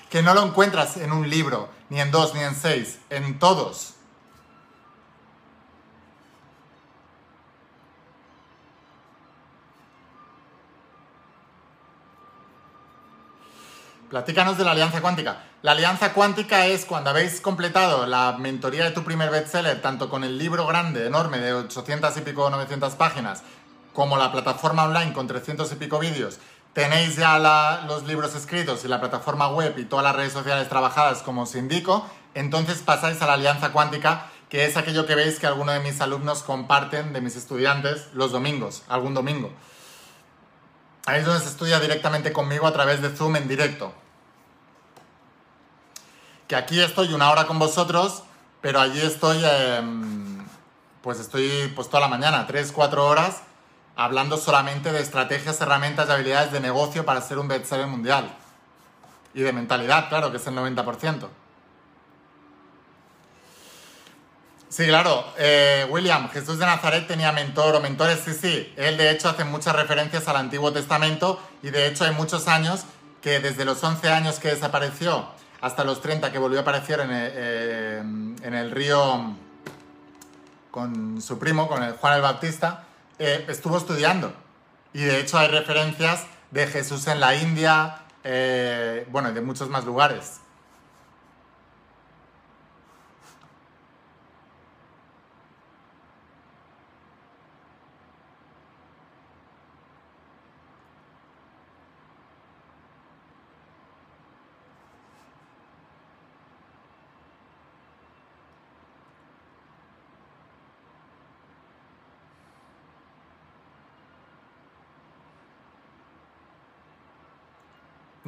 Que 0.09 0.22
no 0.22 0.34
lo 0.34 0.43
encuentras 0.43 0.97
en 0.97 1.11
un 1.11 1.30
libro, 1.30 1.69
ni 1.89 2.01
en 2.01 2.11
dos, 2.11 2.34
ni 2.34 2.41
en 2.41 2.55
seis, 2.55 2.99
en 3.09 3.39
todos. 3.39 3.95
Platícanos 14.11 14.57
de 14.57 14.65
la 14.65 14.72
alianza 14.72 14.99
cuántica. 14.99 15.43
La 15.61 15.72
alianza 15.72 16.11
cuántica 16.11 16.65
es 16.65 16.84
cuando 16.84 17.11
habéis 17.11 17.39
completado 17.39 18.05
la 18.05 18.35
mentoría 18.38 18.84
de 18.84 18.91
tu 18.91 19.05
primer 19.05 19.30
bestseller, 19.30 19.81
tanto 19.81 20.09
con 20.09 20.26
el 20.26 20.38
libro 20.38 20.68
grande, 20.68 21.07
enorme, 21.07 21.38
de 21.38 21.53
800 21.53 22.18
y 22.18 22.19
pico, 22.19 22.49
900 22.49 22.95
páginas, 22.95 23.41
como 23.93 24.18
la 24.18 24.31
plataforma 24.31 24.84
online 24.84 25.13
con 25.13 25.27
300 25.27 25.72
y 25.72 25.76
pico 25.76 25.99
vídeos, 25.99 26.39
tenéis 26.73 27.15
ya 27.18 27.38
los 27.88 28.03
libros 28.03 28.35
escritos 28.35 28.85
y 28.85 28.88
la 28.88 28.99
plataforma 28.99 29.49
web 29.49 29.77
y 29.77 29.85
todas 29.85 30.03
las 30.03 30.15
redes 30.15 30.34
sociales 30.34 30.69
trabajadas 30.69 31.22
como 31.22 31.43
os 31.43 31.55
indico, 31.55 32.05
entonces 32.34 32.80
pasáis 32.80 33.22
a 33.22 33.27
la 33.27 33.34
alianza 33.34 33.72
cuántica, 33.72 34.27
que 34.49 34.65
es 34.65 34.77
aquello 34.77 35.05
que 35.05 35.15
veis 35.15 35.39
que 35.39 35.47
algunos 35.47 35.76
de 35.76 35.81
mis 35.81 36.01
alumnos 36.01 36.43
comparten 36.43 37.13
de 37.13 37.22
mis 37.22 37.35
estudiantes 37.35 38.07
los 38.13 38.31
domingos, 38.31 38.84
algún 38.88 39.13
domingo. 39.13 39.51
Ahí 41.05 41.19
es 41.19 41.26
donde 41.26 41.41
se 41.41 41.49
estudia 41.49 41.80
directamente 41.80 42.31
conmigo 42.31 42.68
a 42.68 42.73
través 42.73 43.01
de 43.01 43.09
Zoom 43.09 43.35
en 43.35 43.47
directo 43.47 43.93
que 46.51 46.57
aquí 46.57 46.81
estoy 46.81 47.13
una 47.13 47.31
hora 47.31 47.47
con 47.47 47.59
vosotros, 47.59 48.23
pero 48.59 48.81
allí 48.81 48.99
estoy, 48.99 49.41
em, 49.41 50.45
pues 51.01 51.18
estoy 51.18 51.72
pues 51.73 51.88
toda 51.88 52.01
la 52.01 52.09
mañana, 52.09 52.45
tres, 52.45 52.73
cuatro 52.73 53.07
horas, 53.07 53.43
hablando 53.95 54.38
solamente 54.38 54.91
de 54.91 55.01
estrategias, 55.01 55.59
herramientas 55.61 56.07
y 56.09 56.11
habilidades 56.11 56.51
de 56.51 56.59
negocio 56.59 57.05
para 57.05 57.22
ser 57.22 57.38
un 57.39 57.47
bestseller 57.47 57.88
mundial. 57.88 58.35
Y 59.34 59.41
de 59.41 59.53
mentalidad, 59.53 60.09
claro, 60.09 60.31
que 60.31 60.38
es 60.38 60.47
el 60.47 60.55
90%. 60.55 61.27
Sí, 64.72 64.88
claro. 64.88 65.26
Eh, 65.38 65.85
William, 65.89 66.30
Jesús 66.30 66.57
de 66.57 66.65
Nazaret 66.65 67.05
tenía 67.05 67.34
mentor 67.34 67.76
o 67.76 67.81
mentores, 67.81 68.22
sí, 68.23 68.34
sí. 68.34 68.73
Él 68.77 68.97
de 68.97 69.11
hecho 69.11 69.27
hace 69.27 69.43
muchas 69.43 69.76
referencias 69.76 70.27
al 70.30 70.38
Antiguo 70.38 70.72
Testamento 70.72 71.41
y 71.61 71.72
de 71.72 71.88
hecho 71.88 72.05
hay 72.05 72.13
muchos 72.13 72.47
años 72.47 72.85
que 73.22 73.41
desde 73.41 73.65
los 73.65 73.84
11 73.84 74.09
años 74.09 74.39
que 74.39 74.47
desapareció 74.47 75.27
hasta 75.59 75.84
los 75.84 76.01
30 76.01 76.31
que 76.31 76.39
volvió 76.39 76.59
a 76.59 76.61
aparecer 76.61 77.01
en 77.01 77.11
el, 77.11 77.31
eh, 77.35 77.97
en 77.99 78.53
el 78.53 78.72
río 78.72 79.35
con 80.72 81.22
su 81.22 81.38
primo, 81.38 81.68
con 81.68 81.91
Juan 81.97 82.13
el 82.15 82.22
Bautista, 82.22 82.85
eh, 83.22 83.45
estuvo 83.49 83.77
estudiando. 83.77 84.34
Y 84.93 85.03
de 85.03 85.19
hecho 85.19 85.38
hay 85.38 85.48
referencias 85.48 86.26
de 86.49 86.65
Jesús 86.68 87.07
en 87.07 87.19
la 87.19 87.35
India, 87.35 87.99
eh, 88.23 89.06
bueno, 89.11 89.31
de 89.31 89.41
muchos 89.41 89.69
más 89.69 89.85
lugares. 89.85 90.41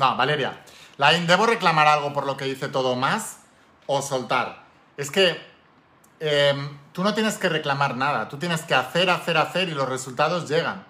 No, 0.04 0.18
Valeria. 0.18 0.62
Lain, 0.98 1.26
¿debo 1.28 1.46
reclamar 1.46 1.88
algo 1.88 2.12
por 2.12 2.26
lo 2.26 2.36
que 2.36 2.46
hice 2.46 2.68
todo 2.68 2.98
más 2.98 3.38
o 3.86 4.02
soltar? 4.02 4.66
Es 4.98 5.10
que 5.10 5.42
em, 6.20 6.78
tú 6.92 7.06
no 7.06 7.14
tienes 7.14 7.38
que 7.38 7.48
reclamar 7.48 7.96
nada, 7.96 8.28
tú 8.28 8.38
tienes 8.38 8.64
que 8.64 8.76
hacer, 8.76 9.10
hacer, 9.10 9.38
hacer 9.38 9.70
y 9.70 9.72
los 9.72 9.88
resultados 9.88 10.50
llegan. 10.50 10.84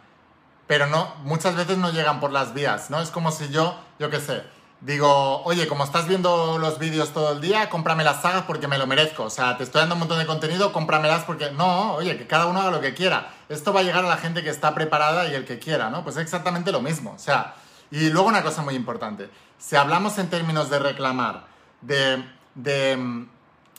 Pero 0.65 0.87
no, 0.87 1.13
muchas 1.25 1.55
veces 1.55 1.77
no 1.77 1.91
llegan 1.91 2.19
por 2.19 2.31
las 2.31 2.55
vías, 2.55 2.89
¿no? 2.89 3.01
Es 3.01 3.11
como 3.11 3.29
si 3.29 3.49
yo, 3.49 3.79
yo 3.99 4.09
qué 4.09 4.19
sé, 4.19 4.41
digo, 4.81 5.43
oye, 5.43 5.67
como 5.67 5.83
estás 5.83 6.07
viendo 6.07 6.57
los 6.57 6.79
vídeos 6.79 7.13
todo 7.13 7.33
el 7.33 7.41
día, 7.41 7.69
cómprame 7.69 8.03
las 8.03 8.23
sagas 8.23 8.45
porque 8.47 8.67
me 8.67 8.79
lo 8.79 8.87
merezco. 8.87 9.25
O 9.25 9.29
sea, 9.29 9.57
te 9.57 9.63
estoy 9.63 9.81
dando 9.81 9.93
un 9.93 9.99
montón 9.99 10.17
de 10.17 10.25
contenido, 10.25 10.73
cómpramelas 10.73 11.23
porque... 11.25 11.51
No, 11.51 11.93
oye, 11.93 12.17
que 12.17 12.25
cada 12.25 12.47
uno 12.47 12.61
haga 12.61 12.71
lo 12.71 12.81
que 12.81 12.95
quiera. 12.95 13.31
Esto 13.47 13.73
va 13.73 13.81
a 13.81 13.83
llegar 13.83 14.03
a 14.03 14.07
la 14.07 14.17
gente 14.17 14.41
que 14.41 14.49
está 14.49 14.73
preparada 14.73 15.27
y 15.27 15.35
el 15.35 15.45
que 15.45 15.59
quiera, 15.59 15.91
¿no? 15.91 16.03
Pues 16.03 16.15
es 16.15 16.23
exactamente 16.23 16.71
lo 16.71 16.81
mismo. 16.81 17.11
O 17.11 17.19
sea, 17.19 17.53
y 17.93 18.09
luego 18.09 18.27
una 18.27 18.41
cosa 18.41 18.63
muy 18.63 18.73
importante, 18.73 19.29
si 19.59 19.75
hablamos 19.75 20.17
en 20.17 20.27
términos 20.27 20.71
de 20.71 20.79
reclamar, 20.79 21.45
de, 21.81 22.97
mm, 22.97 23.29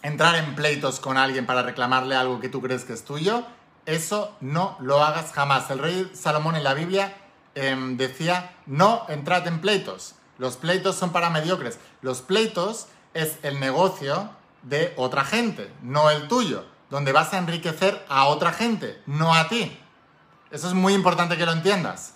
entrar 0.02 0.36
en 0.36 0.54
pleitos 0.54 1.00
con 1.00 1.16
alguien 1.16 1.46
para 1.46 1.62
reclamarle 1.62 2.14
algo 2.14 2.38
que 2.38 2.48
tú 2.48 2.62
crees 2.62 2.84
que 2.84 2.92
es 2.92 3.04
tuyo, 3.04 3.44
eso 3.86 4.36
no 4.40 4.76
lo 4.78 5.02
hagas 5.02 5.32
jamás. 5.32 5.68
El 5.70 5.80
rey 5.80 6.12
Salomón 6.14 6.54
en 6.54 6.62
la 6.62 6.74
Biblia 6.74 7.12
em, 7.56 7.96
decía, 7.96 8.54
no 8.66 9.04
entrad 9.08 9.48
en 9.48 9.60
pleitos. 9.60 10.14
Los 10.38 10.58
pleitos 10.58 10.94
son 10.94 11.10
para 11.10 11.28
mediocres. 11.30 11.80
Los 12.00 12.22
pleitos 12.22 12.86
es 13.14 13.38
el 13.42 13.58
negocio 13.58 14.30
de 14.62 14.94
otra 14.96 15.24
gente, 15.24 15.72
no 15.82 16.08
el 16.10 16.28
tuyo, 16.28 16.64
donde 16.88 17.10
vas 17.10 17.32
a 17.32 17.38
enriquecer 17.38 18.06
a 18.08 18.26
otra 18.26 18.52
gente, 18.52 19.02
no 19.06 19.34
a 19.34 19.48
ti. 19.48 19.76
Eso 20.52 20.68
es 20.68 20.74
muy 20.74 20.94
importante 20.94 21.36
que 21.36 21.46
lo 21.46 21.52
entiendas. 21.52 22.13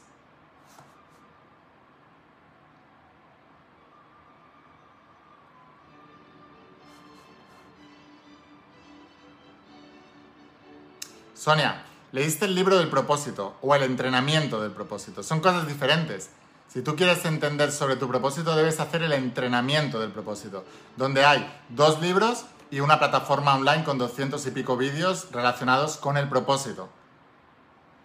Sonia, 11.48 11.82
leíste 12.12 12.44
el 12.44 12.54
libro 12.54 12.76
del 12.76 12.90
propósito 12.90 13.56
o 13.62 13.74
el 13.74 13.82
entrenamiento 13.82 14.60
del 14.60 14.70
propósito. 14.70 15.22
Son 15.22 15.40
cosas 15.40 15.66
diferentes. 15.66 16.28
Si 16.68 16.82
tú 16.82 16.94
quieres 16.94 17.24
entender 17.24 17.72
sobre 17.72 17.96
tu 17.96 18.06
propósito, 18.06 18.54
debes 18.54 18.80
hacer 18.80 19.02
el 19.02 19.14
entrenamiento 19.14 19.98
del 19.98 20.10
propósito, 20.10 20.66
donde 20.98 21.24
hay 21.24 21.50
dos 21.70 22.02
libros 22.02 22.44
y 22.70 22.80
una 22.80 22.98
plataforma 22.98 23.54
online 23.54 23.82
con 23.82 23.96
200 23.96 24.46
y 24.46 24.50
pico 24.50 24.76
vídeos 24.76 25.28
relacionados 25.32 25.96
con 25.96 26.18
el 26.18 26.28
propósito. 26.28 26.90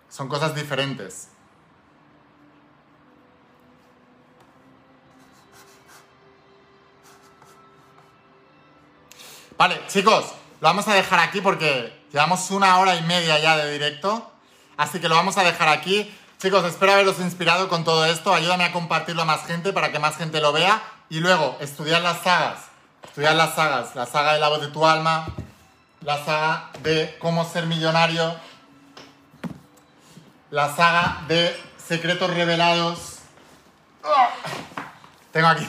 Son 0.07 0.29
cosas 0.29 0.55
diferentes. 0.55 1.27
Vale, 9.57 9.81
chicos, 9.89 10.33
lo 10.61 10.69
vamos 10.69 10.87
a 10.87 10.93
dejar 10.93 11.19
aquí 11.19 11.41
porque 11.41 12.02
Llevamos 12.13 12.51
una 12.51 12.77
hora 12.77 12.95
y 12.95 13.01
media 13.01 13.39
ya 13.39 13.57
de 13.57 13.71
directo, 13.71 14.31
así 14.77 14.99
que 14.99 15.09
lo 15.09 15.15
vamos 15.15 15.35
a 15.39 15.43
dejar 15.43 15.67
aquí. 15.69 16.15
Chicos, 16.39 16.63
espero 16.63 16.91
haberos 16.93 17.17
inspirado 17.17 17.67
con 17.69 17.83
todo 17.83 18.05
esto. 18.05 18.31
Ayúdame 18.35 18.65
a 18.65 18.71
compartirlo 18.71 19.23
a 19.23 19.25
más 19.25 19.47
gente 19.47 19.73
para 19.73 19.91
que 19.91 19.97
más 19.97 20.15
gente 20.15 20.39
lo 20.39 20.53
vea. 20.53 20.79
Y 21.09 21.21
luego, 21.21 21.57
estudiar 21.59 22.03
las 22.03 22.21
sagas. 22.21 22.59
Estudiar 23.03 23.33
las 23.33 23.55
sagas. 23.55 23.95
La 23.95 24.05
saga 24.05 24.33
de 24.33 24.39
la 24.39 24.49
voz 24.49 24.61
de 24.61 24.67
tu 24.67 24.85
alma. 24.85 25.25
La 26.01 26.23
saga 26.23 26.69
de 26.83 27.17
cómo 27.17 27.49
ser 27.49 27.65
millonario. 27.65 28.35
La 30.51 30.75
saga 30.75 31.23
de 31.27 31.59
secretos 31.83 32.29
revelados. 32.29 33.21
Tengo 35.31 35.47
aquí. 35.47 35.67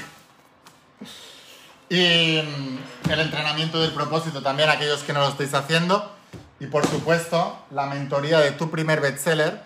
Y 1.88 2.42
mm, 2.42 3.10
el 3.10 3.20
entrenamiento 3.20 3.80
del 3.80 3.92
propósito 3.92 4.42
también, 4.42 4.68
aquellos 4.68 5.02
que 5.04 5.14
no 5.14 5.20
lo 5.20 5.28
estáis 5.28 5.54
haciendo. 5.54 6.14
Y 6.60 6.66
por 6.66 6.86
supuesto, 6.86 7.58
la 7.70 7.86
mentoría 7.86 8.40
de 8.40 8.52
tu 8.52 8.70
primer 8.70 9.00
bestseller, 9.00 9.62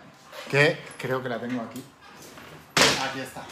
que 0.51 0.83
creo 0.99 1.23
que 1.23 1.29
la 1.29 1.39
tengo 1.39 1.63
aquí. 1.63 1.83
Aquí 3.05 3.21
está. 3.21 3.43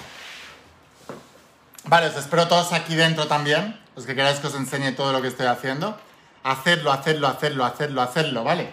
Vale, 1.85 2.09
os 2.09 2.17
espero 2.17 2.49
todos 2.49 2.73
aquí 2.73 2.97
dentro 2.97 3.29
también, 3.29 3.79
los 3.95 4.07
que 4.07 4.15
queráis 4.15 4.41
que 4.41 4.49
os 4.49 4.55
enseñe 4.55 4.93
todo 4.97 5.13
lo 5.13 5.23
que 5.23 5.29
estoy 5.29 5.47
haciendo. 5.47 5.97
hacedlo, 6.43 6.93
hacedlo, 6.93 7.29
hacedlo, 7.29 7.65
hacedlo, 7.65 8.03
hacedlo, 8.03 8.45
¿vale? 8.45 8.71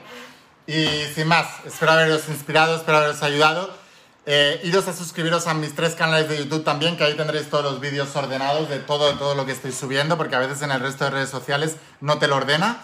Y 0.65 0.87
sin 1.13 1.27
más, 1.27 1.47
espero 1.65 1.91
haberos 1.91 2.29
inspirado, 2.29 2.75
espero 2.75 2.97
haberos 2.99 3.21
ayudado. 3.23 3.83
Eh, 4.25 4.61
iros 4.63 4.87
a 4.87 4.93
suscribiros 4.93 5.47
a 5.47 5.53
mis 5.53 5.75
tres 5.75 5.95
canales 5.95 6.29
de 6.29 6.37
YouTube 6.37 6.63
también, 6.63 6.95
que 6.95 7.03
ahí 7.03 7.15
tendréis 7.15 7.49
todos 7.49 7.65
los 7.65 7.79
vídeos 7.81 8.15
ordenados 8.15 8.69
de 8.69 8.79
todo, 8.79 9.11
de 9.11 9.17
todo 9.17 9.35
lo 9.35 9.45
que 9.45 9.51
estoy 9.51 9.73
subiendo, 9.73 10.17
porque 10.17 10.35
a 10.35 10.39
veces 10.39 10.61
en 10.61 10.71
el 10.71 10.79
resto 10.79 11.03
de 11.03 11.09
redes 11.11 11.29
sociales 11.29 11.75
no 11.99 12.19
te 12.19 12.27
lo 12.27 12.37
ordena. 12.37 12.81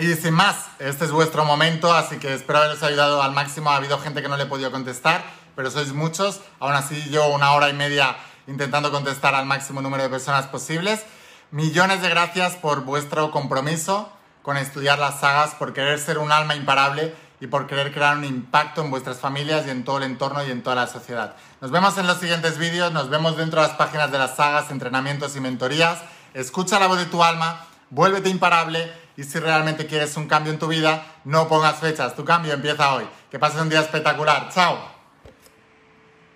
Y 0.00 0.14
sin 0.14 0.32
más, 0.32 0.68
este 0.78 1.06
es 1.06 1.10
vuestro 1.10 1.44
momento, 1.44 1.92
así 1.92 2.18
que 2.18 2.32
espero 2.32 2.60
haberos 2.60 2.84
ayudado 2.84 3.20
al 3.20 3.32
máximo. 3.32 3.70
Ha 3.70 3.76
habido 3.76 3.98
gente 3.98 4.22
que 4.22 4.28
no 4.28 4.36
le 4.36 4.44
he 4.44 4.46
podido 4.46 4.70
contestar, 4.70 5.24
pero 5.56 5.72
sois 5.72 5.92
muchos. 5.92 6.40
Aún 6.60 6.74
así, 6.74 7.10
yo 7.10 7.26
una 7.26 7.50
hora 7.52 7.68
y 7.68 7.72
media 7.72 8.16
intentando 8.46 8.92
contestar 8.92 9.34
al 9.34 9.44
máximo 9.44 9.82
número 9.82 10.04
de 10.04 10.08
personas 10.08 10.46
posibles. 10.46 11.04
Millones 11.50 12.00
de 12.00 12.10
gracias 12.10 12.54
por 12.54 12.84
vuestro 12.84 13.32
compromiso 13.32 14.08
con 14.42 14.56
estudiar 14.56 15.00
las 15.00 15.18
sagas, 15.18 15.56
por 15.56 15.72
querer 15.72 15.98
ser 15.98 16.18
un 16.18 16.30
alma 16.30 16.54
imparable 16.54 17.12
y 17.40 17.48
por 17.48 17.66
querer 17.66 17.92
crear 17.92 18.16
un 18.16 18.24
impacto 18.24 18.84
en 18.84 18.92
vuestras 18.92 19.18
familias 19.18 19.66
y 19.66 19.70
en 19.70 19.82
todo 19.82 19.98
el 19.98 20.04
entorno 20.04 20.46
y 20.46 20.52
en 20.52 20.62
toda 20.62 20.76
la 20.76 20.86
sociedad. 20.86 21.34
Nos 21.60 21.72
vemos 21.72 21.98
en 21.98 22.06
los 22.06 22.18
siguientes 22.18 22.56
vídeos, 22.56 22.92
nos 22.92 23.10
vemos 23.10 23.36
dentro 23.36 23.60
de 23.60 23.66
las 23.66 23.76
páginas 23.76 24.12
de 24.12 24.18
las 24.18 24.36
sagas, 24.36 24.70
entrenamientos 24.70 25.34
y 25.34 25.40
mentorías. 25.40 25.98
Escucha 26.34 26.78
la 26.78 26.86
voz 26.86 26.98
de 26.98 27.06
tu 27.06 27.24
alma, 27.24 27.66
vuélvete 27.90 28.28
imparable 28.28 29.07
y 29.18 29.24
si 29.24 29.40
realmente 29.40 29.88
quieres 29.88 30.16
un 30.16 30.28
cambio 30.28 30.52
en 30.52 30.60
tu 30.60 30.68
vida, 30.68 31.04
no 31.24 31.48
pongas 31.48 31.80
fechas, 31.80 32.14
tu 32.14 32.24
cambio 32.24 32.54
empieza 32.54 32.94
hoy. 32.94 33.04
Que 33.28 33.40
pases 33.40 33.60
un 33.60 33.68
día 33.68 33.80
espectacular. 33.80 34.48
Chao. 34.54 34.97